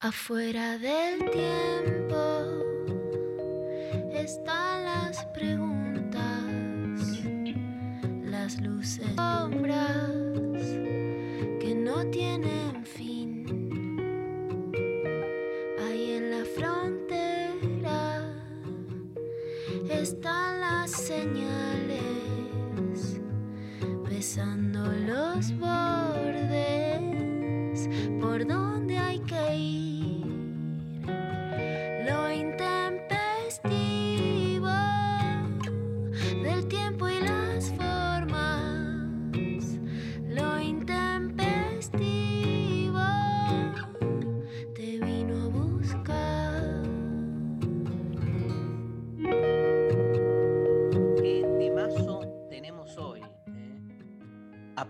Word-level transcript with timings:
Afuera 0.00 0.78
del 0.78 1.28
tiempo 1.32 2.44
están 4.12 4.84
las 4.84 5.24
preguntas, 5.34 6.22
las 8.22 8.60
luces, 8.60 9.04
sombras 9.16 10.08
que 11.58 11.74
no 11.74 12.08
tienen 12.12 12.86
fin. 12.86 13.44
Ahí 15.80 16.12
en 16.12 16.30
la 16.30 16.44
frontera 16.44 18.22
están 19.90 20.60
las 20.60 20.92
señales, 20.92 22.00
besando 24.08 24.92
los 24.92 25.58
bordes 25.58 25.87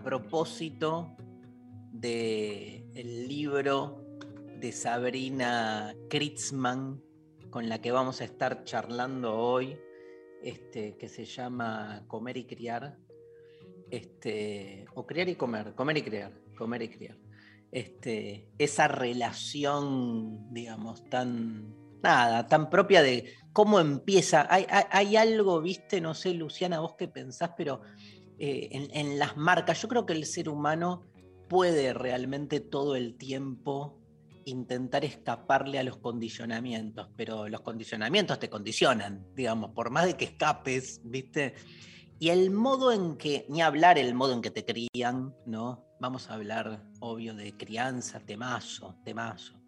propósito 0.09 1.15
del 1.91 3.27
libro 3.27 4.03
de 4.59 4.71
Sabrina 4.71 5.93
Kritzman, 6.09 6.99
con 7.51 7.69
la 7.69 7.79
que 7.79 7.91
vamos 7.91 8.19
a 8.21 8.23
estar 8.23 8.63
charlando 8.63 9.37
hoy, 9.37 9.77
este, 10.41 10.97
que 10.97 11.07
se 11.09 11.25
llama 11.25 12.05
Comer 12.07 12.37
y 12.37 12.45
Criar. 12.45 12.97
Este, 13.91 14.87
o 14.95 15.05
criar 15.05 15.29
y 15.29 15.35
comer, 15.35 15.75
comer 15.75 15.97
y 15.97 16.01
criar, 16.01 16.31
comer 16.57 16.81
y 16.81 16.89
criar. 16.89 17.17
Este, 17.71 18.49
esa 18.57 18.87
relación, 18.87 20.51
digamos, 20.51 21.07
tan, 21.07 21.75
nada, 22.01 22.47
tan 22.47 22.71
propia 22.71 23.03
de 23.03 23.31
cómo 23.53 23.79
empieza. 23.79 24.47
Hay, 24.49 24.65
hay- 24.71 24.85
hay 24.89 25.15
algo, 25.17 25.61
viste, 25.61 26.01
no 26.01 26.15
sé, 26.15 26.33
Luciana, 26.33 26.79
vos 26.79 26.95
qué 26.97 27.07
pensás, 27.07 27.51
pero 27.55 27.81
eh, 28.39 28.89
en, 28.93 29.19
las 29.19 29.37
marcas, 29.37 29.81
yo 29.81 29.87
creo 29.87 30.05
que 30.05 30.13
el 30.13 30.25
ser 30.25 30.49
humano 30.49 31.05
puede 31.47 31.93
realmente 31.93 32.59
todo 32.59 32.95
el 32.95 33.17
tiempo 33.17 33.99
intentar 34.45 35.03
escaparle 35.05 35.79
a 35.79 35.83
los 35.83 35.97
condicionamientos, 35.97 37.09
pero 37.15 37.47
los 37.47 37.61
condicionamientos 37.61 38.39
te 38.39 38.49
condicionan, 38.49 39.25
digamos, 39.35 39.71
por 39.71 39.89
más 39.91 40.05
de 40.05 40.15
que 40.15 40.25
escapes, 40.25 41.01
viste. 41.03 41.53
Y 42.19 42.29
el 42.29 42.51
modo 42.51 42.91
en 42.91 43.17
que, 43.17 43.45
ni 43.49 43.61
hablar 43.61 43.97
el 43.97 44.13
modo 44.13 44.33
en 44.33 44.41
que 44.41 44.51
te 44.51 44.65
crían, 44.65 45.35
¿no? 45.45 45.85
Vamos 45.99 46.29
a 46.29 46.35
hablar, 46.35 46.83
obvio, 46.99 47.35
de 47.35 47.55
crianza, 47.55 48.19
temazo, 48.19 48.95
temazo 49.05 49.59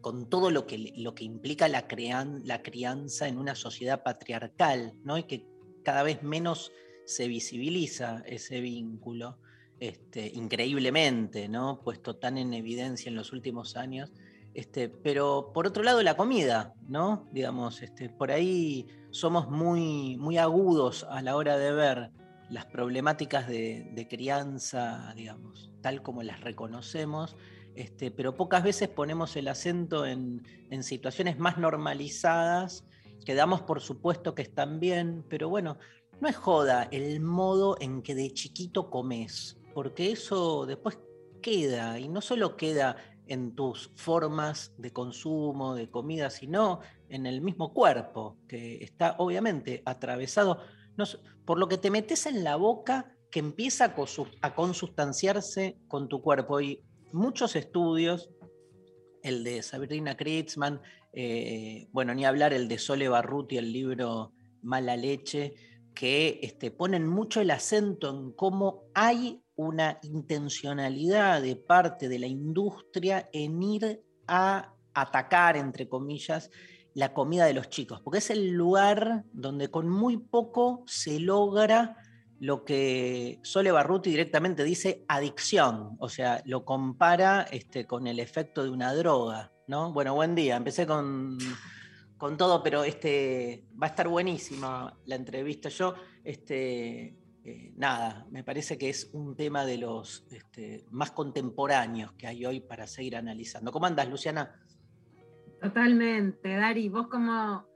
con 0.00 0.28
todo 0.28 0.50
lo 0.50 0.66
que, 0.66 0.92
lo 0.96 1.14
que 1.14 1.24
implica 1.24 1.68
la, 1.68 1.86
crean- 1.86 2.42
la 2.44 2.62
crianza 2.62 3.28
en 3.28 3.38
una 3.38 3.54
sociedad 3.54 4.02
patriarcal, 4.02 4.94
¿no? 5.04 5.18
Y 5.18 5.24
que 5.24 5.46
cada 5.84 6.02
vez 6.02 6.22
menos 6.22 6.72
se 7.10 7.28
visibiliza 7.28 8.22
ese 8.26 8.60
vínculo, 8.60 9.38
este, 9.80 10.26
increíblemente, 10.34 11.48
¿no? 11.48 11.80
Puesto 11.82 12.16
tan 12.16 12.38
en 12.38 12.54
evidencia 12.54 13.08
en 13.08 13.16
los 13.16 13.32
últimos 13.32 13.76
años. 13.76 14.12
Este, 14.54 14.88
pero 14.88 15.52
por 15.54 15.66
otro 15.66 15.82
lado, 15.82 16.02
la 16.02 16.16
comida, 16.16 16.74
¿no? 16.88 17.28
Digamos, 17.32 17.82
este, 17.82 18.08
por 18.08 18.30
ahí 18.30 18.86
somos 19.10 19.48
muy, 19.48 20.16
muy 20.16 20.38
agudos 20.38 21.06
a 21.08 21.22
la 21.22 21.36
hora 21.36 21.56
de 21.56 21.72
ver 21.72 22.10
las 22.48 22.66
problemáticas 22.66 23.46
de, 23.48 23.90
de 23.92 24.08
crianza, 24.08 25.12
digamos, 25.16 25.70
tal 25.80 26.02
como 26.02 26.22
las 26.22 26.40
reconocemos, 26.40 27.36
este, 27.74 28.10
pero 28.10 28.36
pocas 28.36 28.62
veces 28.62 28.88
ponemos 28.88 29.36
el 29.36 29.48
acento 29.48 30.04
en, 30.04 30.42
en 30.70 30.82
situaciones 30.82 31.38
más 31.38 31.58
normalizadas, 31.58 32.84
que 33.24 33.34
damos 33.34 33.62
por 33.62 33.80
supuesto 33.80 34.34
que 34.34 34.42
están 34.42 34.80
bien, 34.80 35.24
pero 35.28 35.48
bueno, 35.48 35.78
no 36.20 36.28
es 36.28 36.36
joda 36.36 36.88
el 36.90 37.20
modo 37.20 37.76
en 37.80 38.02
que 38.02 38.14
de 38.14 38.32
chiquito 38.32 38.90
comes, 38.90 39.58
porque 39.74 40.12
eso 40.12 40.66
después 40.66 40.98
queda, 41.40 41.98
y 41.98 42.08
no 42.08 42.20
solo 42.20 42.56
queda 42.56 42.96
en 43.26 43.54
tus 43.54 43.90
formas 43.96 44.74
de 44.76 44.92
consumo, 44.92 45.74
de 45.74 45.88
comida, 45.88 46.30
sino 46.30 46.80
en 47.08 47.26
el 47.26 47.40
mismo 47.40 47.72
cuerpo, 47.72 48.36
que 48.48 48.82
está 48.82 49.14
obviamente 49.18 49.82
atravesado 49.86 50.60
por 51.44 51.58
lo 51.58 51.68
que 51.68 51.78
te 51.78 51.90
metes 51.90 52.26
en 52.26 52.44
la 52.44 52.56
boca 52.56 53.16
que 53.30 53.38
empieza 53.38 53.94
a 54.42 54.54
consustanciarse 54.54 55.78
con 55.88 56.08
tu 56.08 56.20
cuerpo. 56.20 56.60
Y 56.60 56.82
muchos 57.12 57.56
estudios, 57.56 58.30
el 59.22 59.44
de 59.44 59.62
Sabrina 59.62 60.16
Kritzman, 60.16 60.80
eh, 61.12 61.88
bueno, 61.92 62.14
ni 62.14 62.24
hablar 62.24 62.52
el 62.52 62.68
de 62.68 62.78
Sole 62.78 63.08
Barruti, 63.08 63.56
el 63.56 63.72
libro 63.72 64.32
Mala 64.62 64.96
Leche, 64.96 65.54
que 65.94 66.40
este, 66.42 66.70
ponen 66.70 67.06
mucho 67.06 67.40
el 67.40 67.50
acento 67.50 68.10
en 68.10 68.32
cómo 68.32 68.84
hay 68.94 69.42
una 69.56 69.98
intencionalidad 70.02 71.42
de 71.42 71.56
parte 71.56 72.08
de 72.08 72.18
la 72.18 72.26
industria 72.26 73.28
en 73.32 73.62
ir 73.62 74.02
a 74.26 74.74
atacar, 74.94 75.56
entre 75.56 75.88
comillas, 75.88 76.50
la 76.94 77.12
comida 77.12 77.44
de 77.44 77.54
los 77.54 77.68
chicos, 77.68 78.00
porque 78.00 78.18
es 78.18 78.30
el 78.30 78.50
lugar 78.50 79.24
donde 79.32 79.70
con 79.70 79.88
muy 79.88 80.16
poco 80.16 80.82
se 80.86 81.20
logra 81.20 81.96
lo 82.40 82.64
que 82.64 83.38
Sole 83.42 83.70
Barruti 83.70 84.10
directamente 84.10 84.64
dice 84.64 85.04
adicción, 85.08 85.96
o 85.98 86.08
sea, 86.08 86.42
lo 86.46 86.64
compara 86.64 87.42
este, 87.42 87.86
con 87.86 88.06
el 88.06 88.18
efecto 88.18 88.64
de 88.64 88.70
una 88.70 88.94
droga, 88.94 89.52
¿no? 89.66 89.92
Bueno, 89.92 90.14
buen 90.14 90.34
día, 90.34 90.56
empecé 90.56 90.86
con, 90.86 91.36
con 92.20 92.36
todo, 92.36 92.62
pero 92.62 92.84
este, 92.84 93.64
va 93.82 93.86
a 93.86 93.90
estar 93.90 94.06
buenísima 94.06 94.94
la 95.06 95.14
entrevista. 95.14 95.70
Yo, 95.70 95.94
este, 96.22 97.16
eh, 97.42 97.72
nada, 97.76 98.26
me 98.30 98.44
parece 98.44 98.76
que 98.76 98.90
es 98.90 99.08
un 99.14 99.34
tema 99.34 99.64
de 99.64 99.78
los 99.78 100.26
este, 100.30 100.84
más 100.90 101.12
contemporáneos 101.12 102.12
que 102.12 102.26
hay 102.26 102.44
hoy 102.44 102.60
para 102.60 102.86
seguir 102.86 103.16
analizando. 103.16 103.72
¿Cómo 103.72 103.86
andas, 103.86 104.06
Luciana? 104.10 104.54
Totalmente, 105.62 106.56
Dari, 106.56 106.90
vos 106.90 107.06
cómo, 107.08 107.66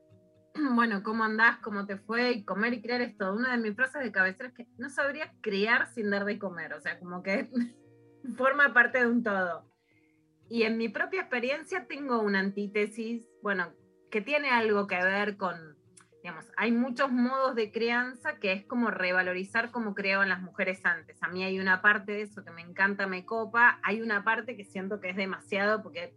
bueno, 0.74 1.02
cómo 1.02 1.24
andás, 1.24 1.56
cómo 1.62 1.86
te 1.86 1.96
fue, 1.96 2.32
y 2.32 2.44
comer 2.44 2.74
y 2.74 2.82
criar 2.82 3.00
es 3.00 3.16
todo. 3.16 3.34
Una 3.34 3.52
de 3.52 3.62
mis 3.62 3.74
frases 3.74 4.02
de 4.02 4.12
cabecera 4.12 4.50
es 4.50 4.54
que 4.54 4.68
no 4.76 4.90
sabría 4.90 5.32
criar 5.40 5.90
sin 5.94 6.10
dar 6.10 6.26
de 6.26 6.38
comer, 6.38 6.74
o 6.74 6.80
sea, 6.82 6.98
como 6.98 7.22
que 7.22 7.48
forma 8.36 8.74
parte 8.74 9.00
de 9.00 9.06
un 9.06 9.22
todo. 9.22 9.64
Y 10.50 10.64
en 10.64 10.76
mi 10.76 10.90
propia 10.90 11.22
experiencia 11.22 11.86
tengo 11.86 12.20
una 12.20 12.40
antítesis, 12.40 13.26
bueno, 13.42 13.72
que 14.14 14.20
tiene 14.20 14.48
algo 14.48 14.86
que 14.86 14.94
ver 14.94 15.36
con, 15.36 15.76
digamos, 16.22 16.46
hay 16.56 16.70
muchos 16.70 17.10
modos 17.10 17.56
de 17.56 17.72
crianza 17.72 18.36
que 18.38 18.52
es 18.52 18.64
como 18.64 18.92
revalorizar 18.92 19.72
cómo 19.72 19.92
criaban 19.92 20.28
las 20.28 20.40
mujeres 20.40 20.86
antes. 20.86 21.20
A 21.20 21.26
mí 21.26 21.42
hay 21.42 21.58
una 21.58 21.82
parte 21.82 22.12
de 22.12 22.22
eso 22.22 22.44
que 22.44 22.52
me 22.52 22.62
encanta, 22.62 23.08
me 23.08 23.26
copa, 23.26 23.80
hay 23.82 24.02
una 24.02 24.22
parte 24.22 24.56
que 24.56 24.62
siento 24.62 25.00
que 25.00 25.10
es 25.10 25.16
demasiado 25.16 25.82
porque 25.82 26.14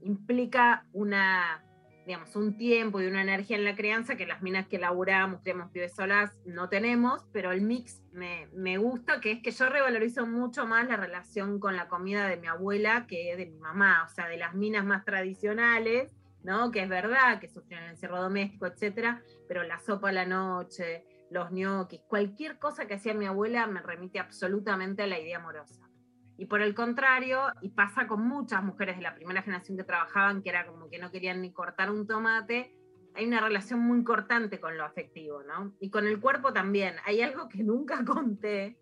implica 0.00 0.86
una, 0.92 1.64
digamos, 2.06 2.36
un 2.36 2.56
tiempo 2.56 3.00
y 3.00 3.08
una 3.08 3.20
energía 3.20 3.56
en 3.56 3.64
la 3.64 3.74
crianza 3.74 4.14
que 4.14 4.28
las 4.28 4.42
minas 4.42 4.68
que 4.68 4.78
laburamos, 4.78 5.40
criamos 5.42 5.72
pibes 5.72 5.96
solas, 5.96 6.30
no 6.46 6.68
tenemos, 6.68 7.26
pero 7.32 7.50
el 7.50 7.62
mix 7.62 8.00
me, 8.12 8.46
me 8.52 8.78
gusta, 8.78 9.20
que 9.20 9.32
es 9.32 9.42
que 9.42 9.50
yo 9.50 9.68
revalorizo 9.68 10.24
mucho 10.24 10.66
más 10.66 10.86
la 10.86 10.94
relación 10.94 11.58
con 11.58 11.74
la 11.74 11.88
comida 11.88 12.28
de 12.28 12.36
mi 12.36 12.46
abuela 12.46 13.08
que 13.08 13.34
de 13.34 13.46
mi 13.46 13.58
mamá, 13.58 14.04
o 14.04 14.08
sea, 14.08 14.28
de 14.28 14.36
las 14.36 14.54
minas 14.54 14.84
más 14.84 15.04
tradicionales, 15.04 16.14
¿no? 16.42 16.70
Que 16.70 16.82
es 16.82 16.88
verdad 16.88 17.40
que 17.40 17.48
sufrieron 17.48 17.86
el 17.86 17.92
encierro 17.92 18.22
doméstico, 18.22 18.66
etcétera, 18.66 19.22
pero 19.48 19.62
la 19.62 19.78
sopa 19.80 20.10
a 20.10 20.12
la 20.12 20.26
noche, 20.26 21.04
los 21.30 21.50
ñoquis, 21.52 22.02
cualquier 22.08 22.58
cosa 22.58 22.86
que 22.86 22.94
hacía 22.94 23.14
mi 23.14 23.26
abuela 23.26 23.66
me 23.66 23.80
remite 23.80 24.18
absolutamente 24.18 25.02
a 25.02 25.06
la 25.06 25.18
idea 25.18 25.38
amorosa. 25.38 25.88
Y 26.36 26.46
por 26.46 26.62
el 26.62 26.74
contrario, 26.74 27.42
y 27.60 27.68
pasa 27.68 28.06
con 28.06 28.26
muchas 28.26 28.62
mujeres 28.62 28.96
de 28.96 29.02
la 29.02 29.14
primera 29.14 29.42
generación 29.42 29.76
que 29.76 29.84
trabajaban, 29.84 30.42
que 30.42 30.48
era 30.48 30.66
como 30.66 30.88
que 30.88 30.98
no 30.98 31.10
querían 31.10 31.42
ni 31.42 31.52
cortar 31.52 31.90
un 31.90 32.06
tomate, 32.06 32.74
hay 33.14 33.26
una 33.26 33.40
relación 33.40 33.80
muy 33.80 34.04
cortante 34.04 34.60
con 34.60 34.76
lo 34.76 34.84
afectivo, 34.84 35.42
¿no? 35.42 35.74
Y 35.80 35.90
con 35.90 36.06
el 36.06 36.20
cuerpo 36.20 36.52
también. 36.52 36.94
Hay 37.04 37.20
algo 37.20 37.48
que 37.48 37.62
nunca 37.62 38.04
conté, 38.06 38.78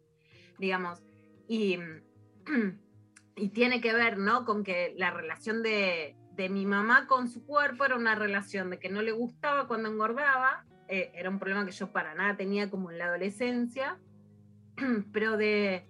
digamos, 0.59 1.03
y, 1.49 1.79
y 3.37 3.49
tiene 3.49 3.81
que 3.81 3.93
ver, 3.93 4.19
¿no? 4.19 4.45
Con 4.45 4.63
que 4.63 4.95
la 4.97 5.11
relación 5.11 5.63
de, 5.63 6.17
de 6.39 6.49
mi 6.49 6.67
mamá 6.67 7.09
con 7.09 7.29
su 7.29 7.45
cuerpo 7.45 7.85
era 7.85 7.97
una 7.97 8.15
relación 8.15 8.71
de 8.71 8.79
que 8.79 8.89
no 8.89 9.03
le 9.03 9.11
gustaba 9.11 9.67
cuando 9.67 9.89
engordaba, 9.89 10.65
eh, 10.87 11.11
era 11.15 11.31
un 11.31 11.41
problema 11.41 11.67
que 11.67 11.73
yo 11.73 11.91
para 11.91 12.15
nada 12.15 12.37
tenía 12.37 12.71
como 12.71 12.93
en 12.93 12.99
la 12.99 13.07
adolescencia, 13.07 13.99
pero 15.13 15.37
de, 15.37 15.85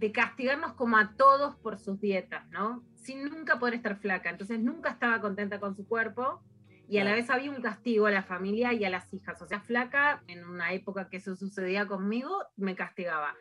de 0.00 0.12
castigarnos 0.12 0.72
como 0.72 0.96
a 0.98 1.14
todos 1.16 1.54
por 1.54 1.78
sus 1.78 2.00
dietas, 2.00 2.44
¿no? 2.50 2.82
Sin 2.96 3.24
nunca 3.24 3.60
poder 3.60 3.74
estar 3.74 3.96
flaca. 4.00 4.30
Entonces 4.30 4.58
nunca 4.58 4.90
estaba 4.90 5.20
contenta 5.20 5.60
con 5.60 5.76
su 5.76 5.86
cuerpo 5.86 6.42
y 6.88 6.98
a 6.98 7.04
la 7.04 7.12
vez 7.12 7.30
había 7.30 7.52
un 7.52 7.62
castigo 7.62 8.06
a 8.06 8.10
la 8.10 8.24
familia 8.24 8.72
y 8.72 8.84
a 8.84 8.90
las 8.90 9.14
hijas. 9.14 9.40
O 9.42 9.46
sea, 9.46 9.60
flaca, 9.60 10.24
en 10.26 10.44
una 10.44 10.72
época 10.72 11.08
que 11.08 11.18
eso 11.18 11.36
sucedía 11.36 11.86
conmigo, 11.86 12.36
me 12.56 12.74
castigaba. 12.74 13.36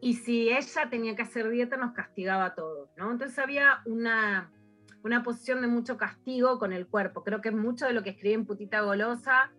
Y 0.00 0.14
si 0.14 0.48
ella 0.48 0.88
tenía 0.88 1.14
que 1.14 1.22
hacer 1.22 1.50
dieta, 1.50 1.76
nos 1.76 1.92
castigaba 1.92 2.46
a 2.46 2.54
todos, 2.54 2.88
¿no? 2.96 3.12
Entonces 3.12 3.38
había 3.38 3.82
una, 3.84 4.50
una 5.04 5.22
posición 5.22 5.60
de 5.60 5.68
mucho 5.68 5.96
castigo 5.96 6.58
con 6.58 6.72
el 6.72 6.86
cuerpo. 6.86 7.24
Creo 7.24 7.40
que 7.40 7.50
mucho 7.50 7.86
de 7.86 7.92
lo 7.92 8.02
que 8.02 8.10
escribí 8.10 8.34
en 8.34 8.46
Putita 8.46 8.80
Golosa 8.80 9.52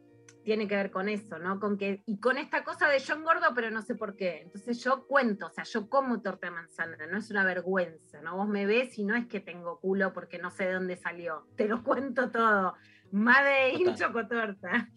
tiene 0.43 0.67
que 0.67 0.75
ver 0.75 0.91
con 0.91 1.09
eso, 1.09 1.39
¿no? 1.39 1.59
Con 1.59 1.77
que, 1.77 2.03
y 2.05 2.19
con 2.19 2.37
esta 2.37 2.63
cosa 2.63 2.87
de 2.87 2.99
yo 2.99 3.15
engordo, 3.15 3.47
pero 3.55 3.71
no 3.71 3.81
sé 3.81 3.95
por 3.95 4.15
qué. 4.15 4.41
Entonces 4.41 4.83
yo 4.83 5.07
cuento, 5.07 5.47
o 5.47 5.49
sea, 5.49 5.63
yo 5.63 5.89
como 5.89 6.21
torta 6.21 6.47
de 6.47 6.51
manzana, 6.51 6.97
no 7.07 7.17
es 7.17 7.31
una 7.31 7.45
vergüenza, 7.45 8.21
¿no? 8.21 8.37
Vos 8.37 8.47
me 8.47 8.65
ves 8.65 8.97
y 8.99 9.03
no 9.03 9.15
es 9.15 9.27
que 9.27 9.39
tengo 9.39 9.79
culo 9.79 10.13
porque 10.13 10.39
no 10.39 10.51
sé 10.51 10.65
de 10.65 10.73
dónde 10.73 10.97
salió. 10.97 11.47
Te 11.55 11.67
lo 11.67 11.83
cuento 11.83 12.29
todo. 12.29 12.73
Made 13.11 13.73
in 13.73 13.95
chocotorta. 13.95 14.89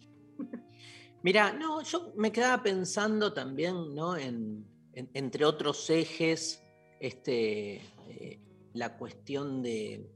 Mira, 1.23 1.53
no, 1.53 1.81
yo 1.81 2.13
me 2.15 2.31
quedaba 2.31 2.61
pensando 2.61 3.33
también, 3.33 3.95
¿no? 3.95 4.17
En, 4.17 4.65
entre 4.93 5.45
otros 5.45 5.89
ejes, 5.89 6.63
este, 6.99 7.75
eh, 8.07 8.39
la 8.73 8.97
cuestión 8.97 9.61
de 9.61 10.09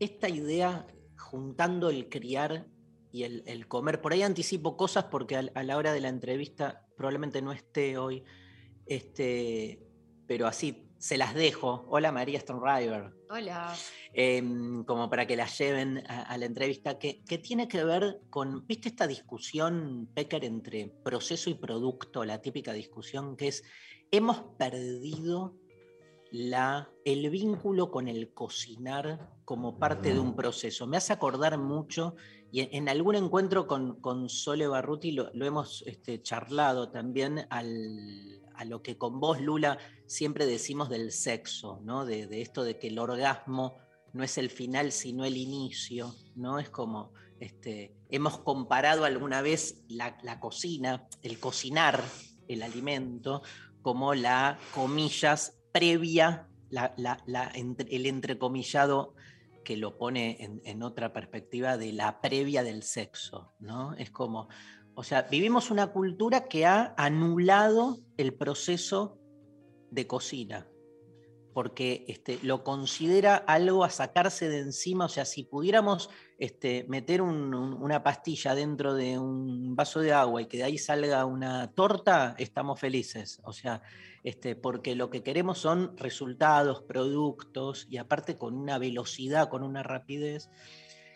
esta 0.00 0.28
idea 0.28 0.86
juntando 1.18 1.90
el 1.90 2.08
criar 2.08 2.66
y 3.12 3.22
el, 3.24 3.68
comer. 3.68 4.00
Por 4.02 4.12
ahí 4.12 4.22
anticipo 4.22 4.76
cosas 4.76 5.04
porque 5.04 5.36
a, 5.36 5.62
la 5.62 5.76
hora 5.76 5.92
de 5.92 6.00
la 6.00 6.08
entrevista 6.08 6.86
probablemente 6.96 7.40
no 7.40 7.52
esté 7.52 7.96
hoy, 7.96 8.24
este, 8.86 9.80
pero 10.26 10.46
así 10.46 10.90
se 10.98 11.16
las 11.16 11.34
dejo. 11.34 11.86
Hola 11.88 12.12
María 12.12 12.40
Stonriver. 12.40 13.14
Hola. 13.30 13.74
Em, 14.12 14.84
como 14.84 15.08
para 15.08 15.26
que 15.26 15.36
la 15.36 15.46
lleven 15.46 16.04
a, 16.08 16.36
la 16.36 16.44
entrevista, 16.44 16.98
que, 16.98 17.22
tiene 17.42 17.68
que 17.68 17.84
ver 17.84 18.20
con, 18.28 18.66
¿viste 18.66 18.88
esta 18.88 19.06
discusión, 19.06 20.10
Pecker, 20.14 20.44
entre 20.44 20.88
proceso 21.02 21.48
y 21.48 21.54
producto? 21.54 22.24
La 22.24 22.42
típica 22.42 22.72
discusión 22.72 23.36
que 23.36 23.48
es, 23.48 23.64
hemos 24.10 24.42
perdido 24.58 25.54
la, 26.30 26.90
el 27.04 27.30
vínculo 27.30 27.90
con 27.90 28.08
el 28.08 28.34
cocinar 28.34 29.35
como 29.46 29.78
parte 29.78 30.12
de 30.12 30.18
un 30.18 30.34
proceso. 30.34 30.88
Me 30.88 30.96
hace 30.96 31.12
acordar 31.12 31.56
mucho, 31.56 32.16
y 32.50 32.76
en, 32.76 32.88
algún 32.88 33.14
encuentro 33.14 33.68
con, 33.68 34.00
con 34.00 34.28
Sole 34.28 34.66
Barruti 34.66 35.12
lo, 35.12 35.30
hemos 35.32 35.84
este, 35.86 36.20
charlado 36.20 36.90
también 36.90 37.46
al, 37.48 38.42
a 38.56 38.64
lo 38.64 38.82
que 38.82 38.98
con 38.98 39.20
vos, 39.20 39.40
Lula, 39.40 39.78
siempre 40.06 40.46
decimos 40.46 40.88
del 40.88 41.12
sexo, 41.12 41.80
¿no? 41.84 42.04
De, 42.04 42.42
esto 42.42 42.64
de 42.64 42.76
que 42.76 42.88
el 42.88 42.98
orgasmo 42.98 43.76
no 44.12 44.24
es 44.24 44.36
el 44.36 44.50
final, 44.50 44.90
sino 44.90 45.24
el 45.24 45.36
inicio, 45.36 46.12
¿no? 46.34 46.58
Es 46.58 46.68
como, 46.68 47.12
este, 47.38 47.94
hemos 48.10 48.38
comparado 48.38 49.04
alguna 49.04 49.42
vez 49.42 49.84
la, 49.88 50.40
cocina, 50.40 51.06
el 51.22 51.38
cocinar 51.38 52.02
el 52.48 52.64
alimento, 52.64 53.42
como 53.80 54.12
la, 54.12 54.58
comillas, 54.74 55.56
previa, 55.72 56.48
el 56.72 58.06
entrecomillado 58.06 59.14
que 59.66 59.76
lo 59.76 59.98
pone 59.98 60.60
en, 60.62 60.82
otra 60.84 61.12
perspectiva 61.12 61.76
de 61.76 61.92
la 61.92 62.20
previa 62.20 62.62
del 62.62 62.84
sexo, 62.84 63.52
¿no? 63.58 63.94
Es 63.94 64.12
como, 64.12 64.48
o 64.94 65.02
sea, 65.02 65.22
vivimos 65.22 65.72
una 65.72 65.88
cultura 65.88 66.46
que 66.46 66.66
ha 66.66 66.94
anulado 66.96 67.98
el 68.16 68.32
proceso 68.32 69.18
de 69.90 70.06
cocina, 70.06 70.68
porque 71.52 72.04
este, 72.06 72.38
lo 72.44 72.62
considera 72.62 73.34
algo 73.34 73.82
a 73.82 73.90
sacarse 73.90 74.48
de 74.48 74.60
encima. 74.60 75.06
O 75.06 75.08
sea, 75.08 75.24
si 75.24 75.42
pudiéramos 75.42 76.10
este, 76.38 76.84
meter 76.88 77.22
una 77.22 78.02
pastilla 78.02 78.54
dentro 78.54 78.94
de 78.94 79.18
un 79.18 79.74
vaso 79.74 80.00
de 80.00 80.12
agua 80.12 80.42
y 80.42 80.46
que 80.46 80.58
de 80.58 80.64
ahí 80.64 80.78
salga 80.78 81.24
una 81.24 81.72
torta, 81.72 82.34
estamos 82.38 82.78
felices. 82.78 83.40
O 83.44 83.52
sea, 83.52 83.82
este, 84.22 84.56
porque 84.56 84.94
lo 84.94 85.08
que 85.10 85.22
queremos 85.22 85.58
son 85.58 85.96
resultados, 85.96 86.82
productos 86.82 87.86
y 87.88 87.96
aparte 87.96 88.36
con 88.36 88.54
una 88.54 88.78
velocidad, 88.78 89.48
con 89.48 89.62
una 89.62 89.82
rapidez 89.82 90.50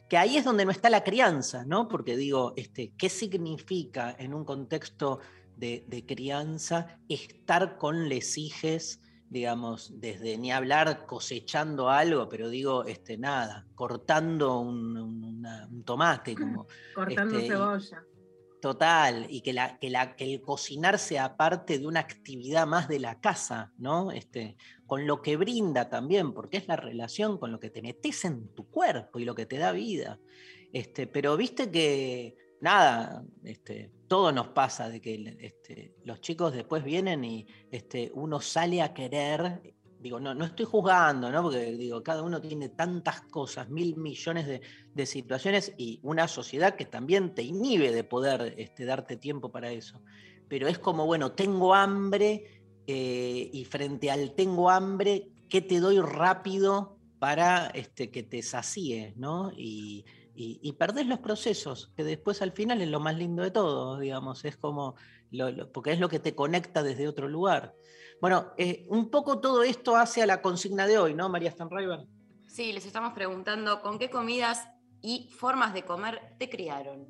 que 0.08 0.16
ahí 0.16 0.36
es 0.36 0.44
donde 0.44 0.64
no 0.64 0.72
está 0.72 0.90
la 0.90 1.04
crianza, 1.04 1.64
¿no? 1.64 1.86
Porque 1.86 2.16
digo, 2.16 2.52
este, 2.56 2.92
¿qué 2.98 3.08
significa 3.08 4.16
en 4.18 4.34
un 4.34 4.44
contexto 4.44 5.20
de, 5.60 6.04
crianza 6.06 6.98
estar 7.08 7.76
con 7.78 8.08
lesijes, 8.08 9.00
digamos, 9.30 9.92
desde 10.00 10.36
ni 10.36 10.50
hablar 10.50 11.06
cosechando 11.06 11.88
algo, 11.88 12.28
pero 12.28 12.50
digo, 12.50 12.84
este, 12.84 13.16
nada, 13.16 13.64
cortando 13.76 14.58
un, 14.58 15.82
tomate, 15.86 16.34
como... 16.34 16.66
Cortando 16.94 17.38
este, 17.38 17.48
cebolla. 17.48 18.04
Total, 18.60 19.26
y 19.30 19.40
que, 19.40 19.54
la, 19.54 19.78
que, 19.78 20.34
el 20.34 20.42
cocinar 20.42 20.98
sea 20.98 21.36
parte 21.36 21.78
de 21.78 21.86
una 21.86 22.00
actividad 22.00 22.66
más 22.66 22.88
de 22.88 22.98
la 22.98 23.20
casa, 23.20 23.72
¿no? 23.78 24.10
Este, 24.10 24.56
con 24.84 25.06
lo 25.06 25.22
que 25.22 25.36
brinda 25.36 25.88
también, 25.88 26.34
porque 26.34 26.58
es 26.58 26.68
la 26.68 26.76
relación 26.76 27.38
con 27.38 27.52
lo 27.52 27.60
que 27.60 27.70
te 27.70 27.80
metes 27.80 28.24
en 28.26 28.48
tu 28.48 28.68
cuerpo 28.68 29.18
y 29.18 29.24
lo 29.24 29.34
que 29.34 29.46
te 29.46 29.58
da 29.58 29.72
vida. 29.72 30.18
Este, 30.72 31.06
pero 31.06 31.36
viste 31.36 31.70
que, 31.70 32.36
nada, 32.60 33.24
este, 33.44 33.92
todo 34.10 34.32
nos 34.32 34.48
pasa 34.48 34.88
de 34.88 35.00
que 35.00 35.36
este, 35.38 35.94
los 36.02 36.20
chicos 36.20 36.52
después 36.52 36.82
vienen 36.82 37.24
y 37.24 37.46
este, 37.70 38.10
uno 38.12 38.40
sale 38.40 38.82
a 38.82 38.92
querer 38.92 39.62
digo, 40.00 40.18
no, 40.18 40.34
no 40.34 40.46
estoy 40.46 40.66
juzgando, 40.66 41.30
¿no? 41.30 41.44
Porque 41.44 41.70
digo, 41.76 42.02
cada 42.02 42.24
uno 42.24 42.40
tiene 42.40 42.70
tantas 42.70 43.20
cosas, 43.20 43.68
mil 43.68 43.96
millones 43.96 44.60
de, 44.92 45.06
situaciones 45.06 45.74
y 45.76 46.00
una 46.02 46.26
sociedad 46.26 46.74
que 46.74 46.86
también 46.86 47.36
te 47.36 47.42
inhibe 47.42 47.92
de 47.92 48.02
poder 48.02 48.56
este, 48.58 48.84
darte 48.84 49.16
tiempo 49.16 49.52
para 49.52 49.70
eso. 49.70 50.02
Pero 50.48 50.66
es 50.66 50.80
como, 50.80 51.06
bueno, 51.06 51.30
tengo 51.30 51.72
hambre 51.72 52.64
eh, 52.88 53.50
y 53.52 53.64
frente 53.64 54.10
al 54.10 54.34
tengo 54.34 54.70
hambre, 54.70 55.28
¿qué 55.48 55.60
te 55.60 55.78
doy 55.78 56.00
rápido 56.00 56.98
para 57.20 57.68
este, 57.68 58.10
que 58.10 58.24
te 58.24 58.42
sacíe, 58.42 59.14
¿no? 59.16 59.52
Y, 59.56 60.04
y, 60.42 60.72
perdés 60.72 61.06
los 61.06 61.18
procesos, 61.18 61.92
que 61.94 62.02
después 62.02 62.40
al 62.40 62.52
final 62.52 62.80
es 62.80 62.88
lo 62.88 62.98
más 62.98 63.14
lindo 63.14 63.42
de 63.42 63.50
todo, 63.50 63.98
digamos, 63.98 64.44
es 64.46 64.56
como, 64.56 64.94
porque 65.74 65.92
es 65.92 66.00
lo 66.00 66.08
que 66.08 66.18
te 66.18 66.34
conecta 66.34 66.82
desde 66.82 67.08
otro 67.08 67.28
lugar. 67.28 67.74
Bueno, 68.22 68.52
eh, 68.56 68.86
un 68.88 69.10
poco 69.10 69.40
todo 69.40 69.62
esto 69.62 69.96
hace 69.96 70.22
a 70.22 70.26
la 70.26 70.40
consigna 70.40 70.86
de 70.86 70.98
hoy, 70.98 71.14
¿no, 71.14 71.28
María 71.28 71.50
Stanriver? 71.50 72.06
Sí, 72.48 72.72
les 72.72 72.86
estamos 72.86 73.12
preguntando 73.12 73.82
con 73.82 73.98
qué 73.98 74.08
comidas 74.08 74.66
y 75.02 75.30
formas 75.30 75.74
de 75.74 75.84
comer 75.84 76.34
te 76.38 76.48
criaron. 76.48 77.06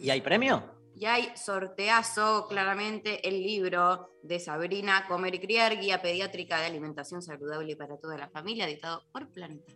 ¿Y 0.00 0.10
hay 0.10 0.20
premio? 0.20 0.64
Y 0.96 1.04
hay 1.04 1.30
sorteazo, 1.36 2.46
claramente, 2.48 3.28
el 3.28 3.40
libro 3.40 4.10
de 4.24 4.40
Sabrina 4.40 5.06
Comer 5.06 5.36
y 5.36 5.38
Criar, 5.38 5.78
Guía 5.78 6.02
Pediátrica 6.02 6.58
de 6.58 6.66
Alimentación 6.66 7.22
Saludable 7.22 7.76
para 7.76 7.96
toda 7.98 8.18
la 8.18 8.28
familia, 8.28 8.66
editado 8.66 9.04
por 9.12 9.28
Planeta. 9.30 9.72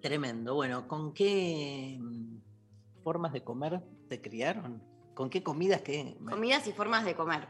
Tremendo. 0.00 0.54
Bueno, 0.54 0.86
¿con 0.86 1.12
qué 1.12 1.96
mm, 1.98 3.02
formas 3.02 3.32
de 3.32 3.42
comer 3.42 3.82
te 4.08 4.20
criaron? 4.20 4.82
¿Con 5.14 5.30
qué 5.30 5.42
comidas 5.42 5.82
que... 5.82 6.16
Comidas 6.28 6.66
y 6.68 6.72
formas 6.72 7.04
de 7.04 7.14
comer. 7.14 7.48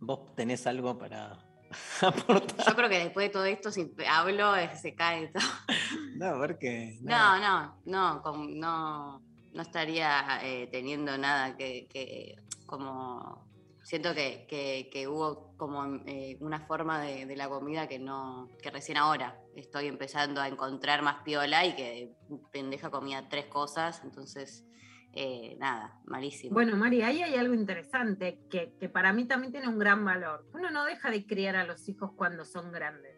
¿Vos 0.00 0.34
tenés 0.34 0.66
algo 0.66 0.98
para 0.98 1.38
aportar? 2.00 2.66
Yo 2.66 2.74
creo 2.74 2.88
que 2.88 2.98
después 2.98 3.28
de 3.28 3.32
todo 3.32 3.44
esto, 3.44 3.70
si 3.70 3.92
hablo, 4.08 4.56
eh, 4.56 4.70
se 4.76 4.94
cae 4.94 5.28
todo. 5.28 5.42
No, 6.16 6.38
porque. 6.38 6.98
No, 7.02 7.38
no, 7.40 7.80
no, 7.84 8.22
no, 8.48 9.22
no, 9.52 9.62
estaría 9.62 10.40
eh, 10.42 10.68
teniendo 10.70 11.16
nada 11.18 11.56
que, 11.56 12.36
como. 12.66 13.50
Siento 13.82 14.14
que, 14.14 15.06
hubo 15.08 15.56
como 15.56 15.84
eh, 16.06 16.36
una 16.40 16.60
forma 16.60 17.00
de, 17.00 17.34
la 17.34 17.48
comida 17.48 17.88
que 17.88 17.98
no, 17.98 18.48
que 18.62 18.70
recién 18.70 18.98
ahora 18.98 19.41
estoy 19.56 19.86
empezando 19.86 20.40
a 20.40 20.48
encontrar 20.48 21.02
más 21.02 21.22
piola 21.24 21.66
y 21.66 21.74
que 21.74 22.14
pendeja 22.52 22.90
comía 22.90 23.28
tres 23.28 23.46
cosas, 23.46 24.02
entonces 24.04 24.66
eh, 25.14 25.56
nada, 25.58 26.00
malísimo. 26.06 26.54
Bueno, 26.54 26.74
María, 26.76 27.08
ahí 27.08 27.22
hay 27.22 27.34
algo 27.34 27.52
interesante 27.52 28.40
que, 28.48 28.88
para 28.88 29.12
mí 29.12 29.26
también 29.26 29.52
tiene 29.52 29.68
un 29.68 29.78
gran 29.78 30.04
valor. 30.04 30.46
Uno 30.54 30.70
no 30.70 30.84
deja 30.86 31.10
de 31.10 31.26
criar 31.26 31.54
a 31.56 31.64
los 31.64 31.86
hijos 31.88 32.12
cuando 32.16 32.44
son 32.44 32.72
grandes. 32.72 33.14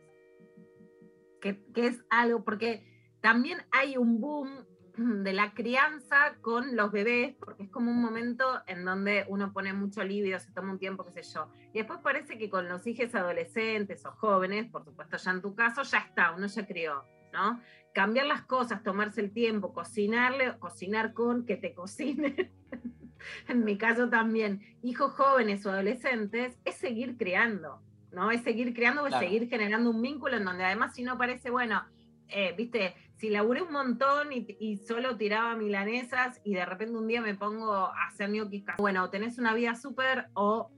Que, 1.41 1.63
es 1.77 2.01
algo, 2.11 2.43
porque 2.43 2.85
también 3.21 3.59
hay 3.71 3.97
un 3.97 4.21
boom 4.21 4.67
de 5.23 5.33
la 5.33 5.53
crianza 5.55 6.37
con 6.41 6.77
los 6.77 6.93
bebés, 6.93 7.35
porque 7.37 7.65
es 7.65 7.71
como 7.71 7.91
un 7.91 8.01
momento 8.01 8.63
en 8.67 8.85
donde 8.85 9.25
uno 9.29 9.53
pone 9.53 9.73
mucho 9.73 10.05
libido, 10.05 10.39
se 10.39 10.53
toma 10.53 10.73
un 10.73 10.79
tiempo, 10.79 11.05
qué 11.05 11.23
sé 11.23 11.35
yo. 11.35 11.49
Y 11.73 11.79
después 11.79 12.01
parece 12.03 12.39
que 12.39 12.49
con 12.49 12.69
los 12.69 12.87
hijos 12.87 13.15
adolescentes 13.15 14.05
o 14.07 14.13
jóvenes, 14.13 14.71
por 14.71 14.85
supuesto 14.85 15.17
ya 15.17 15.31
en 15.31 15.43
tu 15.43 15.55
caso, 15.55 15.83
ya 15.83 15.99
está, 15.99 16.33
uno 16.33 16.47
ya 16.47 16.67
crió, 16.67 17.05
¿no? 17.33 17.61
cambiar 17.95 18.27
las 18.27 18.43
cosas, 18.43 18.83
tomarse 18.83 19.23
el 19.23 19.33
tiempo, 19.33 19.73
cocinarle, 19.73 20.59
cocinar 20.59 21.15
con 21.15 21.47
que 21.47 21.57
te 21.57 21.73
cocine. 21.73 22.53
en 23.49 23.65
mi 23.65 23.79
caso 23.79 24.11
también, 24.11 24.61
hijos 24.83 25.13
jóvenes 25.13 25.65
o 25.65 25.71
adolescentes, 25.71 26.59
es 26.65 26.75
seguir 26.75 27.17
creando, 27.17 27.81
¿no? 28.11 28.31
Es 28.31 28.43
seguir 28.43 28.75
creando, 28.75 29.07
es 29.07 29.11
Claro. 29.11 29.25
seguir 29.25 29.49
generando 29.49 29.91
un 29.91 30.03
vínculo 30.03 30.37
en 30.37 30.45
donde 30.45 30.65
además 30.65 30.95
si 30.95 31.05
no 31.05 31.17
parece, 31.17 31.51
bueno, 31.51 31.85
eh, 32.29 32.53
viste, 32.57 32.95
si 33.17 33.31
laburé 33.31 33.63
un 33.63 33.73
montón 33.73 34.33
y, 34.33 34.47
y 34.59 34.77
solo 34.79 35.17
tiraba 35.17 35.57
milanesas 35.57 36.41
y 36.45 36.55
de 36.55 36.65
repente 36.67 36.97
un 36.97 37.07
día 37.07 37.21
me 37.21 37.35
pongo 37.35 37.73
a 37.73 37.93
hacer 38.09 38.31
cas- 38.65 38.77
bueno, 38.79 39.05
o 39.05 39.11
tenés 39.11 39.39
una 39.39 39.55
vida 39.55 39.75
súper 39.75 40.27
o 40.35 40.71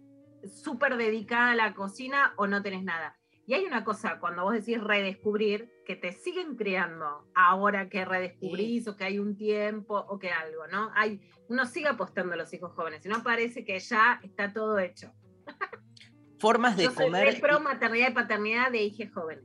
súper 0.44 0.96
dedicada 0.96 1.52
a 1.52 1.54
la 1.54 1.74
cocina 1.74 2.34
o 2.36 2.46
no 2.46 2.62
tenés 2.62 2.84
nada. 2.84 3.16
Y 3.48 3.54
hay 3.54 3.64
una 3.64 3.84
cosa, 3.84 4.18
cuando 4.18 4.42
vos 4.42 4.54
decís 4.54 4.82
redescubrir, 4.82 5.70
que 5.84 5.94
te 5.94 6.10
siguen 6.12 6.56
creando 6.56 7.28
ahora 7.34 7.88
que 7.88 8.04
redescubrís 8.04 8.88
o 8.88 8.96
que 8.96 9.04
hay 9.04 9.20
un 9.20 9.36
tiempo 9.36 9.96
o 9.96 10.18
que 10.18 10.30
algo, 10.30 10.66
¿no? 10.66 10.90
Hay, 10.96 11.20
uno 11.48 11.64
sigue 11.64 11.86
apostando 11.86 12.34
a 12.34 12.36
los 12.36 12.52
hijos 12.52 12.72
jóvenes, 12.72 13.06
y 13.06 13.08
no 13.08 13.22
parece 13.22 13.64
que 13.64 13.78
ya 13.78 14.18
está 14.24 14.52
todo 14.52 14.80
hecho. 14.80 15.12
Formas 16.40 16.76
de 16.76 16.84
Yo 16.84 16.90
soy 16.90 17.06
comer. 17.06 17.40
pro 17.40 17.60
maternidad 17.60 18.10
y 18.10 18.14
paternidad 18.14 18.72
de 18.72 18.82
hijos 18.82 19.14
jóvenes. 19.14 19.44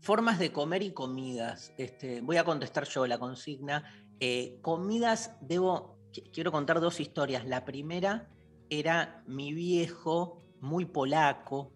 Formas 0.00 0.38
de 0.38 0.50
comer 0.50 0.82
y 0.82 0.92
comidas. 0.92 1.74
Este, 1.76 2.22
voy 2.22 2.38
a 2.38 2.44
contestar 2.44 2.84
yo 2.84 3.06
la 3.06 3.18
consigna. 3.18 3.84
Eh, 4.18 4.58
comidas, 4.62 5.36
debo, 5.42 5.98
qui- 6.10 6.30
quiero 6.32 6.50
contar 6.50 6.80
dos 6.80 7.00
historias. 7.00 7.46
La 7.46 7.66
primera 7.66 8.30
era 8.70 9.22
mi 9.26 9.52
viejo, 9.52 10.42
muy 10.60 10.86
polaco. 10.86 11.74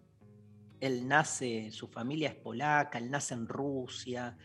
Él 0.79 1.07
nace, 1.07 1.69
su 1.71 1.87
familia 1.87 2.29
es 2.29 2.35
polaca, 2.35 2.97
él 2.97 3.11
nace 3.11 3.35
en 3.35 3.47
Rusia 3.47 4.37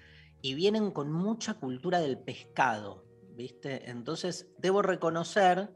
y 0.43 0.55
vienen 0.55 0.91
con 0.91 1.11
mucha 1.11 1.55
cultura 1.55 2.01
del 2.01 2.19
pescado, 2.19 3.05
¿viste? 3.35 3.91
Entonces, 3.91 4.55
debo 4.59 4.83
reconocer 4.83 5.75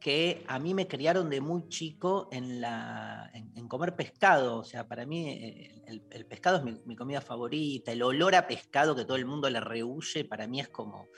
que 0.00 0.44
a 0.48 0.58
mí 0.58 0.72
me 0.72 0.88
criaron 0.88 1.28
de 1.28 1.40
muy 1.40 1.68
chico 1.68 2.28
en, 2.32 2.60
la, 2.60 3.30
en, 3.34 3.68
comer 3.68 3.94
pescado. 3.94 4.58
O 4.58 4.64
sea, 4.64 4.88
para 4.88 5.04
mí 5.04 5.28
eh, 5.28 5.82
el, 6.10 6.26
pescado 6.26 6.56
es 6.56 6.64
mi, 6.64 6.80
mi 6.86 6.96
comida 6.96 7.20
favorita. 7.20 7.92
El 7.92 8.02
olor 8.02 8.34
a 8.34 8.46
pescado 8.46 8.96
que 8.96 9.04
todo 9.04 9.16
el 9.16 9.26
mundo 9.26 9.50
le 9.50 9.60
rehuye, 9.60 10.24
para 10.24 10.46
mí 10.46 10.60
es 10.60 10.68
como 10.70 11.08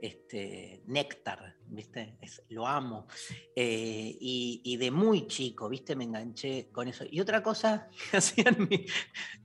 este, 0.00 0.82
néctar, 0.86 1.56
¿viste? 1.66 2.18
Lo 2.48 2.66
amo. 2.66 3.06
Eh, 3.54 4.16
y, 4.20 4.76
de 4.76 4.90
muy 4.90 5.26
chico, 5.26 5.68
¿viste? 5.68 5.96
Me 5.96 6.04
enganché 6.04 6.68
con 6.72 6.88
eso. 6.88 7.04
Y 7.10 7.20
otra 7.20 7.42
cosa 7.42 7.88
que 8.10 8.16
hacían 8.16 8.68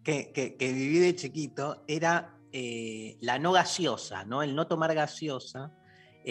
que 0.03 0.73
viví 0.73 0.99
de 0.99 1.15
chiquito 1.15 1.85
era 1.87 2.39
eh, 2.51 3.17
la 3.21 3.37
no 3.37 3.51
gaseosa, 3.51 4.25
¿no? 4.25 4.41
El 4.41 4.55
no 4.55 4.65
tomar 4.67 4.93
gaseosa 4.95 5.71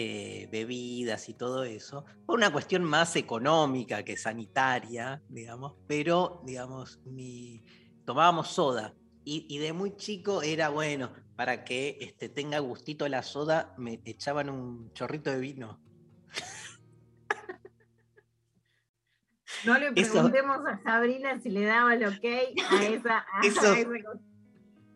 eh, 0.01 0.47
bebidas 0.49 1.27
y 1.27 1.33
todo 1.33 1.65
eso, 1.65 2.05
por 2.25 2.37
una 2.37 2.53
cuestión 2.53 2.85
más 2.85 3.17
económica 3.17 4.01
que 4.03 4.15
sanitaria, 4.15 5.21
digamos, 5.27 5.75
pero, 5.87 6.41
digamos, 6.45 7.01
mi, 7.03 7.65
tomábamos 8.05 8.47
soda. 8.47 8.93
Y, 9.25 9.45
y 9.49 9.57
de 9.57 9.73
muy 9.73 9.97
chico 9.97 10.41
era 10.41 10.69
bueno, 10.69 11.11
para 11.35 11.65
que 11.65 11.97
este, 11.99 12.29
tenga 12.29 12.59
gustito 12.59 13.09
la 13.09 13.23
soda, 13.23 13.73
me 13.77 13.99
echaban 14.05 14.49
un 14.49 14.93
chorrito 14.93 15.31
de 15.31 15.39
vino. 15.39 15.81
No 19.65 19.77
le 19.77 19.91
Eso- 19.97 20.13
preguntemos 20.13 20.59
a 20.65 20.81
Sabrina 20.81 21.41
si 21.41 21.49
le 21.49 21.65
daba 21.65 21.93
el 21.93 22.05
ok 22.05 22.23
a 22.71 22.83
esa, 22.85 23.17
a 23.33 23.41
Eso-. 23.43 23.75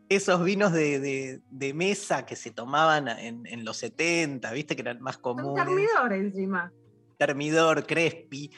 Esos 0.10 0.43
vinos 0.43 0.72
de, 0.74 1.00
de- 1.00 1.41
de 1.50 1.74
mesa 1.74 2.25
que 2.25 2.36
se 2.36 2.51
tomaban 2.51 3.07
en, 3.07 3.45
en 3.48 3.65
los 3.65 3.77
70, 3.77 4.51
viste 4.51 4.75
que 4.75 4.81
eran 4.81 5.01
más 5.01 5.15
Un 5.17 5.22
comunes. 5.22 5.65
termidor 5.65 6.13
encima. 6.13 6.72
termidor, 7.17 7.86
crespi 7.88 8.51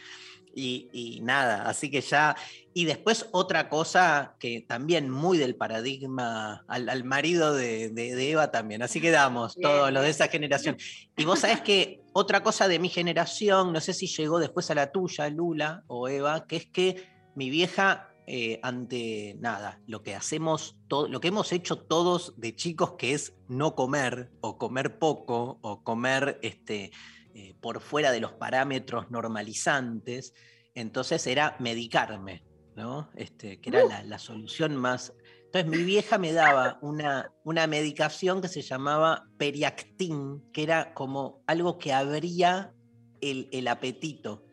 y, 0.56 0.90
y 0.92 1.20
nada, 1.22 1.68
así 1.70 1.92
que 1.92 2.02
ya. 2.02 2.36
Y 2.74 2.86
después 2.86 3.28
otra 3.32 3.70
cosa 3.70 4.36
que 4.40 4.62
también 4.68 5.10
muy 5.10 5.38
del 5.38 5.56
paradigma 5.56 6.64
al, 6.68 6.90
al 6.90 7.04
marido 7.04 7.54
de, 7.54 7.90
de- 7.90 8.32
Eva 8.32 8.52
también, 8.52 8.82
así 8.82 9.00
que 9.02 9.12
damos 9.12 9.56
Bien, 9.56 9.70
todos 9.70 9.92
los 9.92 10.04
de 10.04 10.10
esa 10.10 10.28
generación. 10.30 10.78
Y 11.16 11.26
vos 11.26 11.40
sabés 11.40 11.62
que 11.62 12.02
otra 12.14 12.42
cosa 12.42 12.68
de 12.68 12.80
mi 12.80 12.90
generación, 12.90 13.72
no 13.72 13.82
sé 13.82 13.94
si 13.94 14.08
llegó 14.08 14.40
después 14.40 14.72
a 14.72 14.76
la 14.76 14.92
tuya, 14.92 15.30
Lula 15.30 15.84
o 15.88 16.08
Eva, 16.08 16.46
que 16.48 16.56
es 16.56 16.66
que 16.66 17.08
mi 17.36 17.50
vieja, 17.50 18.10
eh, 18.28 18.60
ante 18.64 19.36
nada, 19.40 19.82
lo 19.88 20.02
que 20.02 20.16
hacemos, 20.16 20.78
todo, 20.88 21.08
lo 21.08 21.20
que 21.20 21.28
hemos 21.28 21.52
hecho 21.52 21.78
todos 21.78 22.34
de 22.40 22.56
chicos, 22.56 22.94
que 22.94 23.14
es 23.14 23.36
no 23.48 23.76
comer, 23.76 24.32
o 24.42 24.58
comer 24.58 24.98
poco, 24.98 25.60
o 25.62 25.84
comer 25.84 26.40
este, 26.42 26.92
eh, 27.34 27.56
por 27.62 27.82
fuera 27.82 28.12
de 28.12 28.22
los 28.22 28.34
parámetros 28.34 29.12
normalizantes, 29.12 30.34
entonces 30.74 31.26
era 31.28 31.56
medicarme, 31.60 32.44
¿no? 32.76 33.10
Este, 33.16 33.62
que 33.62 33.70
era 33.70 33.86
la, 33.86 34.04
la 34.04 34.20
solución 34.20 34.76
más. 34.76 35.14
Entonces 35.46 35.72
mi 35.72 35.86
vieja 35.86 36.18
me 36.18 36.34
daba 36.34 36.80
una, 36.82 37.32
una 37.44 37.68
medicación 37.68 38.42
que 38.42 38.50
se 38.50 38.62
llamaba 38.62 39.30
Periactin, 39.38 40.52
que 40.52 40.64
era 40.64 40.94
como 40.94 41.44
algo 41.48 41.78
que 41.78 41.94
abría 41.94 42.74
el, 43.22 43.48
el 43.52 43.68
apetito. 43.68 44.44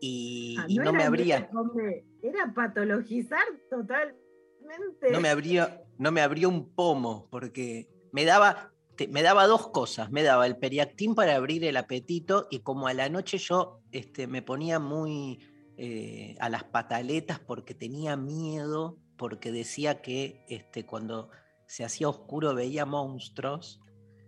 Y, 0.00 0.56
Ah, 0.58 0.64
y 0.68 0.78
no, 0.78 0.92
me 0.92 1.00
que 1.00 1.04
abría, 1.04 1.48
come, 1.50 2.04
Era 2.22 2.52
patologizar 2.54 3.42
totalmente. 3.68 5.10
no 5.10 5.20
me 5.20 5.28
abría, 5.28 5.82
no 5.98 6.12
me 6.12 6.20
abría 6.20 6.48
un 6.48 6.72
pomo, 6.74 7.28
porque 7.30 7.88
me 8.12 8.24
daba, 8.24 8.72
te- 8.96 9.08
me 9.08 9.22
daba 9.22 9.46
dos 9.46 9.68
cosas. 9.70 10.10
Me 10.10 10.22
daba 10.22 10.46
el 10.46 10.56
periactín 10.56 11.14
para 11.14 11.34
abrir 11.36 11.64
el 11.64 11.76
apetito 11.76 12.46
y 12.50 12.60
como 12.60 12.86
a 12.86 12.94
la 12.94 13.08
noche 13.08 13.38
yo 13.38 13.80
este, 13.90 14.26
me 14.26 14.40
ponía 14.42 14.78
muy 14.78 15.40
eh, 15.76 16.36
a 16.40 16.48
las 16.48 16.64
pataletas 16.64 17.40
porque 17.40 17.74
tenía 17.74 18.16
miedo, 18.16 18.98
porque 19.16 19.50
decía 19.50 20.00
que 20.00 20.44
este, 20.48 20.86
cuando 20.86 21.30
se 21.66 21.84
hacía 21.84 22.08
oscuro 22.08 22.54
veía 22.54 22.84
monstruos. 22.86 23.80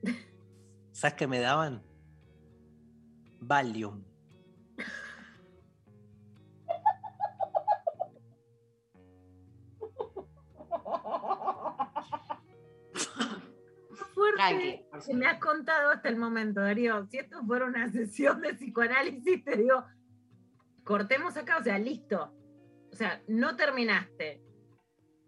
¿Sabes 0.92 1.14
qué 1.14 1.26
me 1.26 1.38
daban? 1.40 1.82
Valium. 3.40 4.04
Tranqui, 14.48 14.84
que 15.06 15.14
me 15.14 15.26
has 15.26 15.38
contado 15.38 15.90
hasta 15.90 16.08
el 16.08 16.16
momento, 16.16 16.60
Darío. 16.60 17.06
Si 17.06 17.18
esto 17.18 17.44
fuera 17.44 17.66
una 17.66 17.88
sesión 17.92 18.40
de 18.40 18.54
psicoanálisis, 18.54 19.44
te 19.44 19.56
digo, 19.56 19.84
cortemos 20.84 21.36
acá, 21.36 21.58
o 21.58 21.62
sea, 21.62 21.78
listo. 21.78 22.34
O 22.92 22.96
sea, 22.96 23.22
no 23.26 23.56
terminaste 23.56 24.44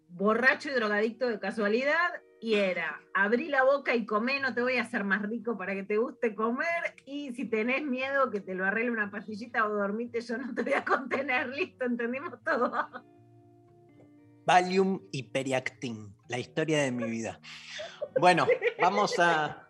borracho 0.09 0.69
y 0.69 0.73
drogadicto 0.73 1.27
de 1.27 1.39
casualidad 1.39 2.11
y 2.39 2.55
era, 2.55 3.01
abrí 3.13 3.47
la 3.47 3.63
boca 3.63 3.95
y 3.95 4.05
comé, 4.05 4.39
no 4.39 4.53
te 4.53 4.61
voy 4.61 4.77
a 4.77 4.83
hacer 4.83 5.03
más 5.03 5.23
rico 5.23 5.57
para 5.57 5.73
que 5.73 5.83
te 5.83 5.97
guste 5.97 6.35
comer 6.35 6.95
y 7.05 7.33
si 7.33 7.45
tenés 7.45 7.83
miedo 7.83 8.29
que 8.29 8.41
te 8.41 8.53
lo 8.53 8.65
arregle 8.65 8.91
una 8.91 9.09
pastillita 9.09 9.65
o 9.65 9.73
dormite, 9.73 10.21
yo 10.21 10.37
no 10.37 10.53
te 10.53 10.63
voy 10.63 10.73
a 10.73 10.85
contener, 10.85 11.47
listo, 11.55 11.85
entendimos 11.85 12.33
todo. 12.43 12.87
Valium 14.45 15.01
y 15.11 15.23
Periactin, 15.23 16.15
la 16.29 16.39
historia 16.39 16.81
de 16.83 16.91
mi 16.91 17.09
vida. 17.09 17.39
Bueno, 18.19 18.47
vamos 18.79 19.19
a, 19.19 19.67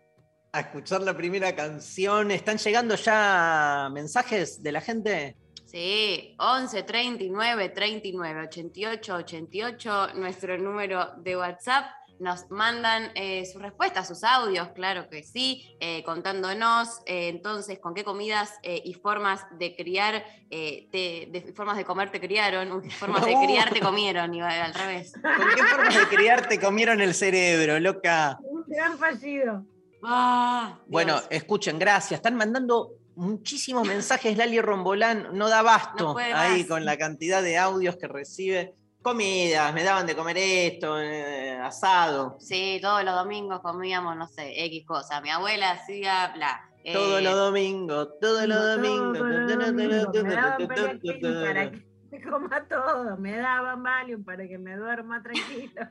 a 0.52 0.60
escuchar 0.60 1.02
la 1.02 1.16
primera 1.16 1.56
canción. 1.56 2.32
¿Están 2.32 2.58
llegando 2.58 2.96
ya 2.96 3.90
mensajes 3.92 4.62
de 4.64 4.72
la 4.72 4.82
gente? 4.82 5.36
Sí, 5.66 6.36
11 6.40 6.84
39 6.84 7.70
39 7.70 8.42
88 8.48 9.16
88, 9.16 10.08
nuestro 10.16 10.58
número 10.58 11.14
de 11.18 11.36
WhatsApp. 11.36 11.86
Nos 12.20 12.50
mandan 12.50 13.12
eh, 13.16 13.46
sus 13.46 13.62
respuestas, 13.62 14.08
sus 14.08 14.24
audios, 14.24 14.70
claro 14.70 15.08
que 15.10 15.22
sí, 15.24 15.78
eh, 15.80 16.04
contándonos 16.04 17.02
eh, 17.06 17.28
entonces 17.28 17.78
con 17.80 17.94
qué 17.94 18.04
comidas 18.04 18.54
eh, 18.64 18.82
y 18.84 18.94
formas 18.96 19.46
de 19.60 19.76
criar, 19.76 20.26
eh, 20.50 20.88
te- 20.92 21.28
de 21.32 21.54
formas 21.54 21.78
de 21.78 21.86
comer 21.86 22.10
te 22.12 22.20
criaron, 22.20 22.90
formas 22.92 23.24
de 23.26 23.36
criar 23.46 23.70
te 23.72 23.80
comieron, 23.80 24.34
iba 24.34 24.50
al 24.50 24.74
revés. 24.74 25.14
¿Con 25.14 25.48
qué 25.56 25.64
formas 25.64 25.96
de 25.96 26.16
criar 26.16 26.48
te 26.48 26.60
comieron 26.60 27.02
el 27.02 27.14
cerebro, 27.14 27.80
loca? 27.80 28.40
Un 28.42 28.64
gran 28.68 28.98
fallido. 28.98 29.64
Ah, 30.04 30.80
Bueno, 30.88 31.20
escuchen, 31.30 31.78
gracias. 31.80 32.20
Están 32.20 32.36
mandando 32.36 32.94
muchísimos 33.16 33.88
mensajes. 33.88 34.38
Lali 34.38 34.60
Rombolán 34.62 35.30
no 35.34 35.50
da 35.50 35.62
basto 35.62 36.14
No 36.14 36.18
ahí 36.18 36.60
más. 36.60 36.68
con 36.68 36.86
la 36.86 36.98
cantidad 36.98 37.42
de 37.42 37.58
audios 37.58 37.98
que 37.98 38.08
recibe. 38.08 38.76
Comidas, 39.02 39.74
me 39.74 39.84
daban 39.84 40.06
de 40.06 40.16
comer 40.16 40.38
esto, 40.38 41.00
eh, 41.00 41.54
asado. 41.58 42.36
Sí, 42.40 42.80
todos 42.82 43.04
los 43.04 43.16
domingos 43.16 43.62
comíamos, 43.62 44.16
no 44.18 44.28
sé, 44.28 44.66
X 44.66 44.86
cosa. 44.86 45.22
Mi 45.22 45.30
abuela 45.30 45.72
hacía 45.72 46.32
bla. 46.36 46.70
eh, 46.84 46.94
Todos 46.94 47.22
los 47.22 47.36
domingos, 47.36 48.10
todos 48.20 48.48
los 48.48 48.58
Todos 48.58 48.76
domingos. 48.82 49.20
los 49.20 49.66
domingos 49.68 50.24
Me 50.24 50.34
daban 50.34 50.68
para 50.68 51.00
que 51.00 51.80
me 52.12 52.22
coma 52.30 52.68
todo. 52.68 53.18
Me 53.18 53.38
daban 53.38 53.84
Valium 53.84 54.24
para 54.26 54.48
que 54.48 54.58
me 54.58 54.76
duerma 54.76 55.22
tranquilo. 55.24 55.88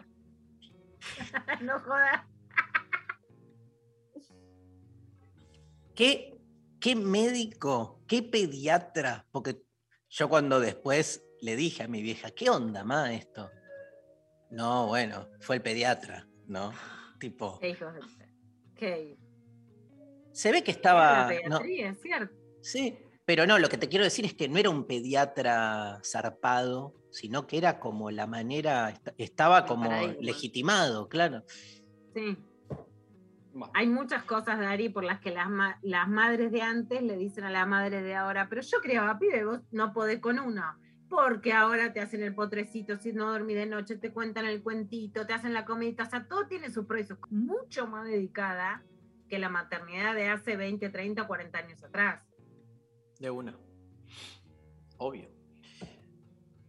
no 1.63 1.79
jodas. 1.81 2.23
¿Qué, 5.95 6.35
qué 6.81 6.95
médico, 6.97 8.03
qué 8.07 8.23
pediatra? 8.23 9.27
Porque 9.31 9.63
yo 10.11 10.29
cuando 10.29 10.61
después 10.61 11.26
le 11.41 11.57
dije 11.57 11.83
a 11.83 11.89
mi 11.89 12.03
vieja, 12.03 12.31
¿qué 12.31 12.51
onda, 12.51 12.85
ma, 12.85 13.13
esto? 13.13 13.51
No, 14.51 14.87
bueno, 14.87 15.29
fue 15.41 15.57
el 15.57 15.63
pediatra, 15.63 16.27
¿no? 16.47 16.73
Tipo, 17.19 17.59
de- 17.61 17.77
qué- 18.77 19.17
se 20.33 20.53
ve 20.53 20.63
que 20.63 20.73
la 20.73 20.77
estaba... 20.77 21.31
no, 21.49 21.61
es 21.61 22.01
cierto. 22.01 22.35
sí, 22.61 22.99
pero 23.25 23.45
no, 23.47 23.59
lo 23.59 23.69
que 23.69 23.77
te 23.79 23.89
quiero 23.89 24.05
decir 24.05 24.25
es 24.25 24.35
que 24.35 24.49
no 24.49 24.57
era 24.59 24.71
un 24.71 24.87
pediatra 24.87 26.01
zarpado, 26.05 26.95
sino 27.11 27.47
que 27.47 27.59
era 27.59 27.81
como 27.81 28.11
la 28.13 28.27
manera, 28.29 28.91
est- 28.91 29.09
estaba 29.19 29.61
El 29.61 29.67
como 29.67 29.89
paradigma. 29.91 30.23
legitimado, 30.23 31.09
claro. 31.09 31.43
Sí. 32.15 32.37
Bueno. 33.53 33.73
Hay 33.75 33.87
muchas 33.89 34.23
cosas, 34.25 34.59
Dari, 34.61 34.91
por 34.91 35.03
las 35.03 35.19
que 35.21 35.31
las, 35.31 35.49
ma- 35.49 35.79
las 35.83 36.07
madres 36.09 36.53
de 36.53 36.61
antes 36.63 37.03
le 37.03 37.17
dicen 37.17 37.43
a 37.45 37.51
la 37.51 37.65
madre 37.67 38.03
de 38.03 38.15
ahora, 38.15 38.49
pero 38.49 38.61
yo 38.61 38.79
criaba 38.81 39.19
pibe, 39.19 39.45
vos 39.45 39.61
no 39.73 39.93
podés 39.95 40.21
con 40.21 40.39
uno. 40.39 40.63
Porque 41.09 41.53
ahora 41.53 41.93
te 41.93 42.01
hacen 42.01 42.23
el 42.23 42.35
potrecito, 42.35 42.97
si 42.97 43.13
no 43.13 43.31
dormí 43.31 43.55
de 43.55 43.67
noche, 43.67 43.97
te 43.97 44.13
cuentan 44.13 44.45
el 44.47 44.63
cuentito, 44.63 45.27
te 45.27 45.35
hacen 45.35 45.55
la 45.55 45.65
comida, 45.65 46.03
o 46.03 46.11
sea, 46.11 46.27
todo 46.27 46.47
tiene 46.49 46.71
su 46.71 46.87
contra. 46.87 47.17
mucho 47.31 47.87
más 47.87 48.07
dedicada 48.07 48.83
que 49.29 49.39
la 49.39 49.49
maternidad 49.49 50.15
de 50.15 50.29
hace 50.29 50.57
20, 50.57 50.89
30, 50.89 51.27
40 51.27 51.59
años 51.59 51.83
atrás. 51.85 52.23
De 53.21 53.31
una. 53.31 53.57
Obvio. 54.99 55.29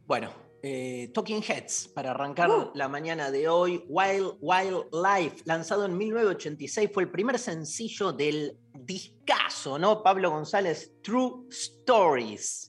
Bueno, 0.06 0.32
eh, 0.64 1.12
Talking 1.14 1.42
Heads, 1.44 1.90
para 1.90 2.12
arrancar 2.12 2.50
Uh. 2.50 2.72
la 2.74 2.88
mañana 2.88 3.32
de 3.32 3.48
hoy, 3.48 3.84
Wild 3.88 4.38
Wild 4.40 4.86
Life, 4.92 5.44
lanzado 5.46 5.86
en 5.86 5.98
1986, 5.98 6.90
fue 6.94 7.04
el 7.04 7.12
primer 7.12 7.38
sencillo 7.40 8.12
del 8.12 8.58
discazo, 8.74 9.78
¿no? 9.78 10.02
Pablo 10.04 10.30
González, 10.32 10.94
True 11.04 11.48
Stories. 11.50 12.67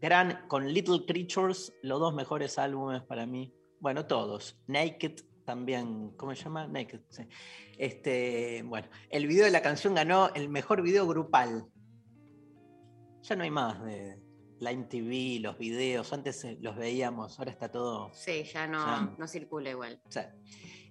Gran 0.00 0.46
con 0.48 0.72
Little 0.72 1.04
Creatures, 1.06 1.72
los 1.82 2.00
dos 2.00 2.14
mejores 2.14 2.58
álbumes 2.58 3.02
para 3.02 3.26
mí. 3.26 3.54
Bueno, 3.80 4.06
todos. 4.06 4.58
Naked 4.66 5.20
también, 5.44 6.10
¿cómo 6.16 6.34
se 6.34 6.44
llama? 6.44 6.66
Naked, 6.66 7.00
sí. 7.08 7.22
Este, 7.76 8.62
bueno, 8.66 8.88
el 9.10 9.26
video 9.26 9.44
de 9.44 9.50
la 9.50 9.62
canción 9.62 9.94
ganó 9.94 10.32
el 10.34 10.48
mejor 10.48 10.82
video 10.82 11.06
grupal. 11.06 11.66
Ya 13.22 13.36
no 13.36 13.42
hay 13.44 13.50
más 13.50 13.82
de 13.84 14.18
la 14.60 14.72
MTV, 14.72 15.40
los 15.42 15.58
videos, 15.58 16.12
antes 16.12 16.44
eh, 16.44 16.58
los 16.60 16.76
veíamos, 16.76 17.38
ahora 17.38 17.50
está 17.50 17.70
todo 17.70 18.10
Sí, 18.12 18.44
ya 18.44 18.66
no, 18.66 18.78
Ya. 18.84 19.14
no 19.18 19.26
circula 19.26 19.70
igual. 19.70 20.00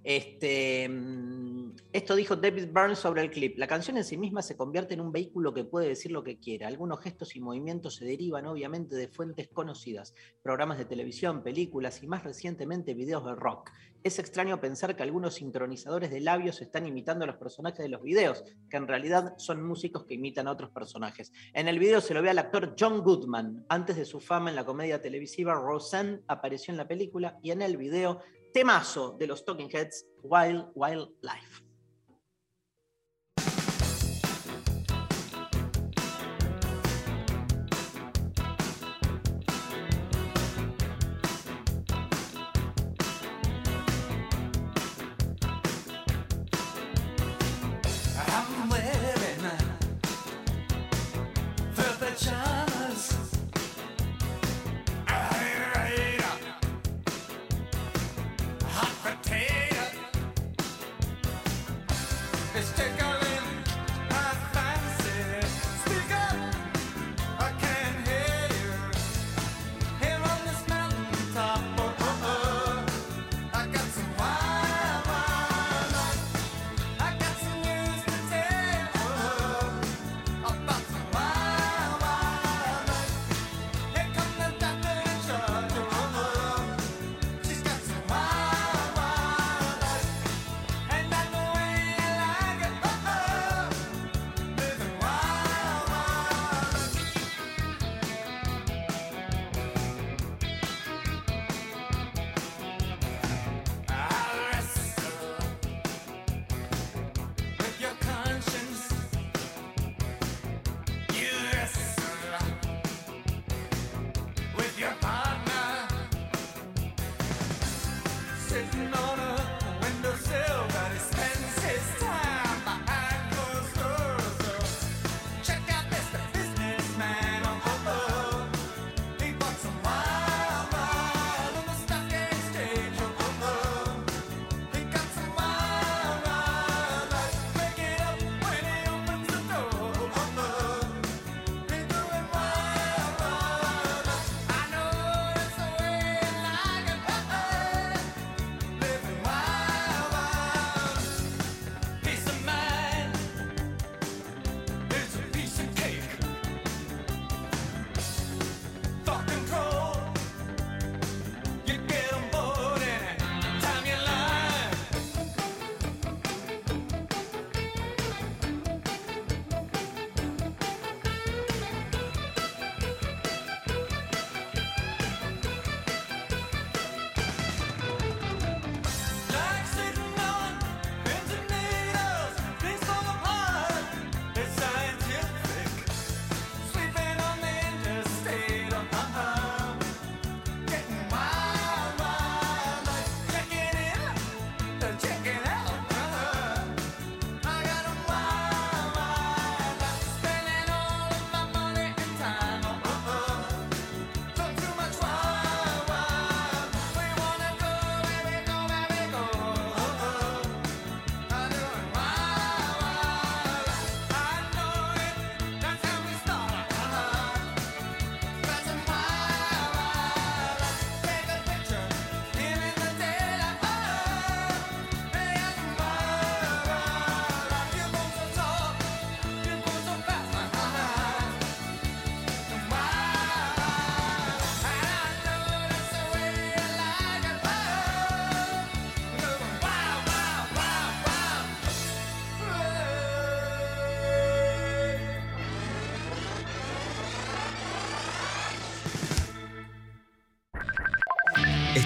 Este, 0.04 0.88
mm, 0.88 1.76
esto 1.92 2.16
dijo 2.16 2.36
David 2.36 2.68
Burns 2.72 3.00
sobre 3.00 3.22
el 3.22 3.32
clip. 3.32 3.58
La 3.58 3.68
canción 3.68 3.98
en 3.98 4.04
sí 4.04 4.18
misma 4.18 4.42
se 4.42 4.56
convierte 4.56 4.94
en 4.94 5.02
un 5.02 5.12
vehículo 5.12 5.54
que 5.54 5.64
puede 5.64 5.88
decir 5.88 6.12
lo 6.12 6.24
que 6.24 6.40
quiera. 6.40 6.68
Algunos 6.68 7.02
gestos 7.02 7.36
y 7.36 7.42
movimientos 7.42 7.96
se 7.96 8.06
derivan 8.06 8.46
obviamente 8.46 8.96
de 8.96 9.08
fuentes 9.08 9.50
conocidas, 9.50 10.14
programas 10.42 10.78
de 10.78 10.86
televisión, 10.86 11.44
películas 11.44 12.02
y 12.04 12.08
más 12.08 12.24
recientemente 12.24 12.94
videos 12.94 13.26
de 13.26 13.36
rock. 13.36 13.72
Es 14.02 14.18
extraño 14.18 14.62
pensar 14.62 14.96
que 14.96 15.04
algunos 15.04 15.36
sincronizadores 15.36 16.10
de 16.10 16.22
labios 16.22 16.62
están 16.62 16.88
imitando 16.88 17.26
a 17.26 17.28
los 17.28 17.36
personajes 17.36 17.80
de 17.80 17.90
los 17.90 18.02
videos, 18.02 18.46
que 18.70 18.78
en 18.78 18.88
realidad 18.88 19.34
son 19.38 19.62
músicos 19.62 20.06
que 20.06 20.14
imitan 20.14 20.48
a 20.48 20.52
otros 20.52 20.70
personajes. 20.70 21.34
En 21.54 21.68
el 21.68 21.80
video 21.80 22.00
se 22.00 22.14
lo 22.14 22.22
ve 22.22 22.30
al 22.30 22.40
actor 22.40 22.76
John 22.80 23.02
Goodman. 23.02 23.66
Antes 23.68 23.98
de 23.98 24.06
su 24.06 24.22
fama 24.22 24.52
en 24.52 24.56
la 24.56 24.66
comedia 24.66 25.02
televisiva, 25.02 25.54
Roseanne 25.54 26.22
apareció 26.28 26.72
en 26.72 26.78
la 26.78 26.88
película 26.88 27.38
y 27.44 27.52
en 27.52 27.62
el 27.62 27.76
video 27.76 28.22
temazo 28.52 29.16
de 29.18 29.28
los 29.28 29.46
Talking 29.46 29.70
Heads, 29.70 30.06
Wild 30.24 30.72
Wild 30.76 31.10
Life. 31.22 31.69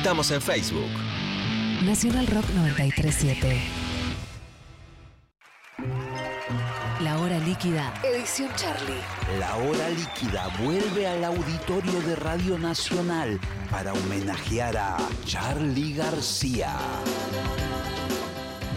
Estamos 0.04 0.32
en 0.32 0.42
Facebook. 0.42 0.90
Nacional 1.86 2.28
Rock 2.28 2.44
937. 2.56 3.62
La 7.00 7.18
hora 7.20 7.40
líquida. 7.40 7.94
Edición 8.04 8.52
Charlie. 8.58 9.00
La 9.40 9.56
hora 9.56 9.90
líquida 9.92 10.50
vuelve 10.60 11.08
al 11.08 11.24
auditorio 11.24 12.02
de 12.02 12.18
Radio 12.18 12.60
Nacional 12.60 13.40
para 13.72 13.94
homenajear 13.94 14.76
a 14.76 14.98
Charlie 15.24 15.94
García. 15.94 16.76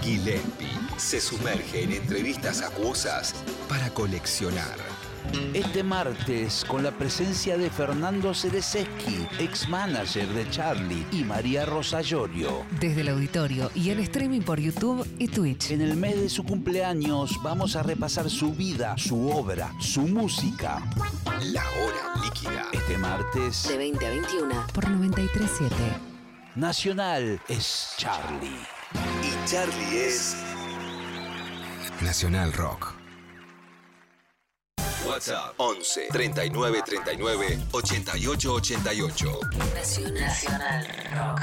Gillespie 0.03 0.79
se 0.97 1.21
sumerge 1.21 1.83
en 1.83 1.95
entrevistas 1.95 2.63
acuosas 2.63 3.35
para 3.69 3.91
coleccionar. 3.91 4.86
Este 5.55 5.83
martes, 5.83 6.65
con 6.67 6.83
la 6.83 6.91
presencia 6.91 7.57
de 7.57 7.71
Fernando 7.71 8.35
Cerezeski, 8.35 9.27
ex 9.39 9.69
manager 9.69 10.29
de 10.29 10.49
Charlie, 10.51 11.07
y 11.13 11.25
María 11.25 11.65
Rosa 11.65 12.01
Llorio. 12.01 12.65
Desde 12.81 13.03
el 13.03 13.09
auditorio 13.09 13.71
y 13.75 13.91
en 13.91 14.01
streaming 14.01 14.43
por 14.43 14.61
YouTube 14.61 15.07
y 15.19 15.29
Twitch. 15.29 15.71
En 15.71 15.81
el 15.81 15.97
mes 15.97 16.21
de 16.21 16.29
su 16.29 16.45
cumpleaños 16.45 17.39
vamos 17.43 17.77
a 17.77 17.83
repasar 17.83 18.31
su 18.31 18.53
vida, 18.55 18.95
su 18.99 19.31
obra, 19.31 19.73
su 19.81 20.03
música. 20.03 20.83
La 21.53 21.63
hora 21.63 22.23
líquida. 22.23 22.67
Este 22.73 22.99
martes, 22.99 23.69
De 23.69 23.77
20 23.77 24.07
a 24.07 24.11
21 24.11 24.67
por 24.73 24.89
937. 24.91 25.75
Nacional 26.55 27.41
es 27.49 27.95
Charlie. 27.99 28.61
Y 29.23 29.49
Charlie 29.49 30.07
es 30.07 30.37
Nacional 32.01 32.53
Rock. 32.53 32.96
WhatsApp 35.07 35.55
11 35.59 36.09
39 36.13 36.83
39 36.85 37.59
88 37.73 38.53
88. 38.53 39.41
Nacional 40.15 40.87
Rock. 41.15 41.41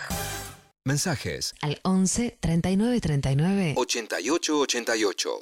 Mensajes 0.86 1.54
Al 1.62 1.80
11 1.84 2.38
39 2.42 3.00
39 3.02 3.74
88 3.78 4.60
88. 4.60 5.40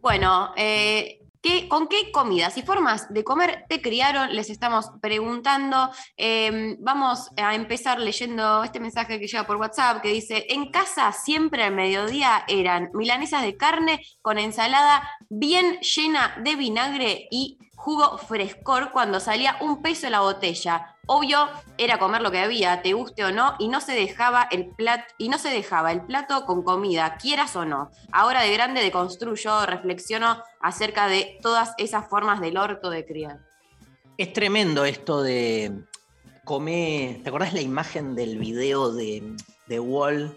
Bueno, 0.00 0.52
eh, 0.56 1.20
¿qué- 1.42 1.68
¿con 1.68 1.86
qué 1.88 2.10
comidas 2.12 2.56
y 2.58 2.62
formas 2.62 3.12
de 3.12 3.24
comer 3.24 3.64
te 3.68 3.80
criaron? 3.80 4.34
Les 4.34 4.50
estamos 4.50 4.86
preguntando. 5.00 5.90
Eh, 6.16 6.76
vamos 6.80 7.30
a 7.36 7.54
empezar 7.54 7.98
leyendo 8.00 8.62
este 8.64 8.80
mensaje 8.80 9.18
que 9.18 9.26
llega 9.26 9.46
por 9.46 9.56
WhatsApp 9.56 10.00
que 10.02 10.08
dice, 10.10 10.46
en 10.48 10.70
casa 10.70 11.12
siempre 11.12 11.62
al 11.64 11.74
mediodía 11.74 12.44
eran 12.48 12.90
milanesas 12.94 13.42
de 13.42 13.56
carne 13.56 14.00
con 14.22 14.38
ensalada 14.38 15.08
bien 15.28 15.78
llena 15.80 16.36
de 16.42 16.56
vinagre 16.56 17.28
y 17.30 17.58
jugo 17.76 18.18
frescor 18.18 18.90
cuando 18.90 19.20
salía 19.20 19.56
un 19.60 19.82
peso 19.82 20.10
la 20.10 20.20
botella. 20.20 20.96
Obvio, 21.06 21.48
era 21.78 21.98
comer 21.98 22.20
lo 22.20 22.30
que 22.30 22.40
había, 22.40 22.82
te 22.82 22.92
guste 22.92 23.24
o 23.24 23.32
no, 23.32 23.54
y 23.58 23.68
no 23.68 23.80
se 23.80 23.92
dejaba 23.92 24.46
el 24.50 24.66
plato, 24.74 25.04
y 25.16 25.28
no 25.30 25.38
se 25.38 25.48
dejaba 25.48 25.92
el 25.92 26.02
plato 26.02 26.44
con 26.44 26.62
comida, 26.62 27.16
quieras 27.16 27.56
o 27.56 27.64
no. 27.64 27.90
Ahora 28.12 28.42
de 28.42 28.52
grande 28.52 28.82
deconstruyo, 28.82 29.64
reflexiono 29.64 30.42
acerca 30.60 31.06
de 31.06 31.38
todas 31.40 31.72
esas 31.78 32.08
formas 32.08 32.40
del 32.40 32.58
orto 32.58 32.90
de 32.90 33.06
criar. 33.06 33.38
Es 34.18 34.32
tremendo 34.32 34.84
esto 34.84 35.22
de 35.22 35.84
comer. 36.44 37.22
¿Te 37.22 37.28
acordás 37.28 37.54
la 37.54 37.62
imagen 37.62 38.14
del 38.14 38.36
video 38.38 38.92
de, 38.92 39.22
de 39.66 39.80
Wall 39.80 40.36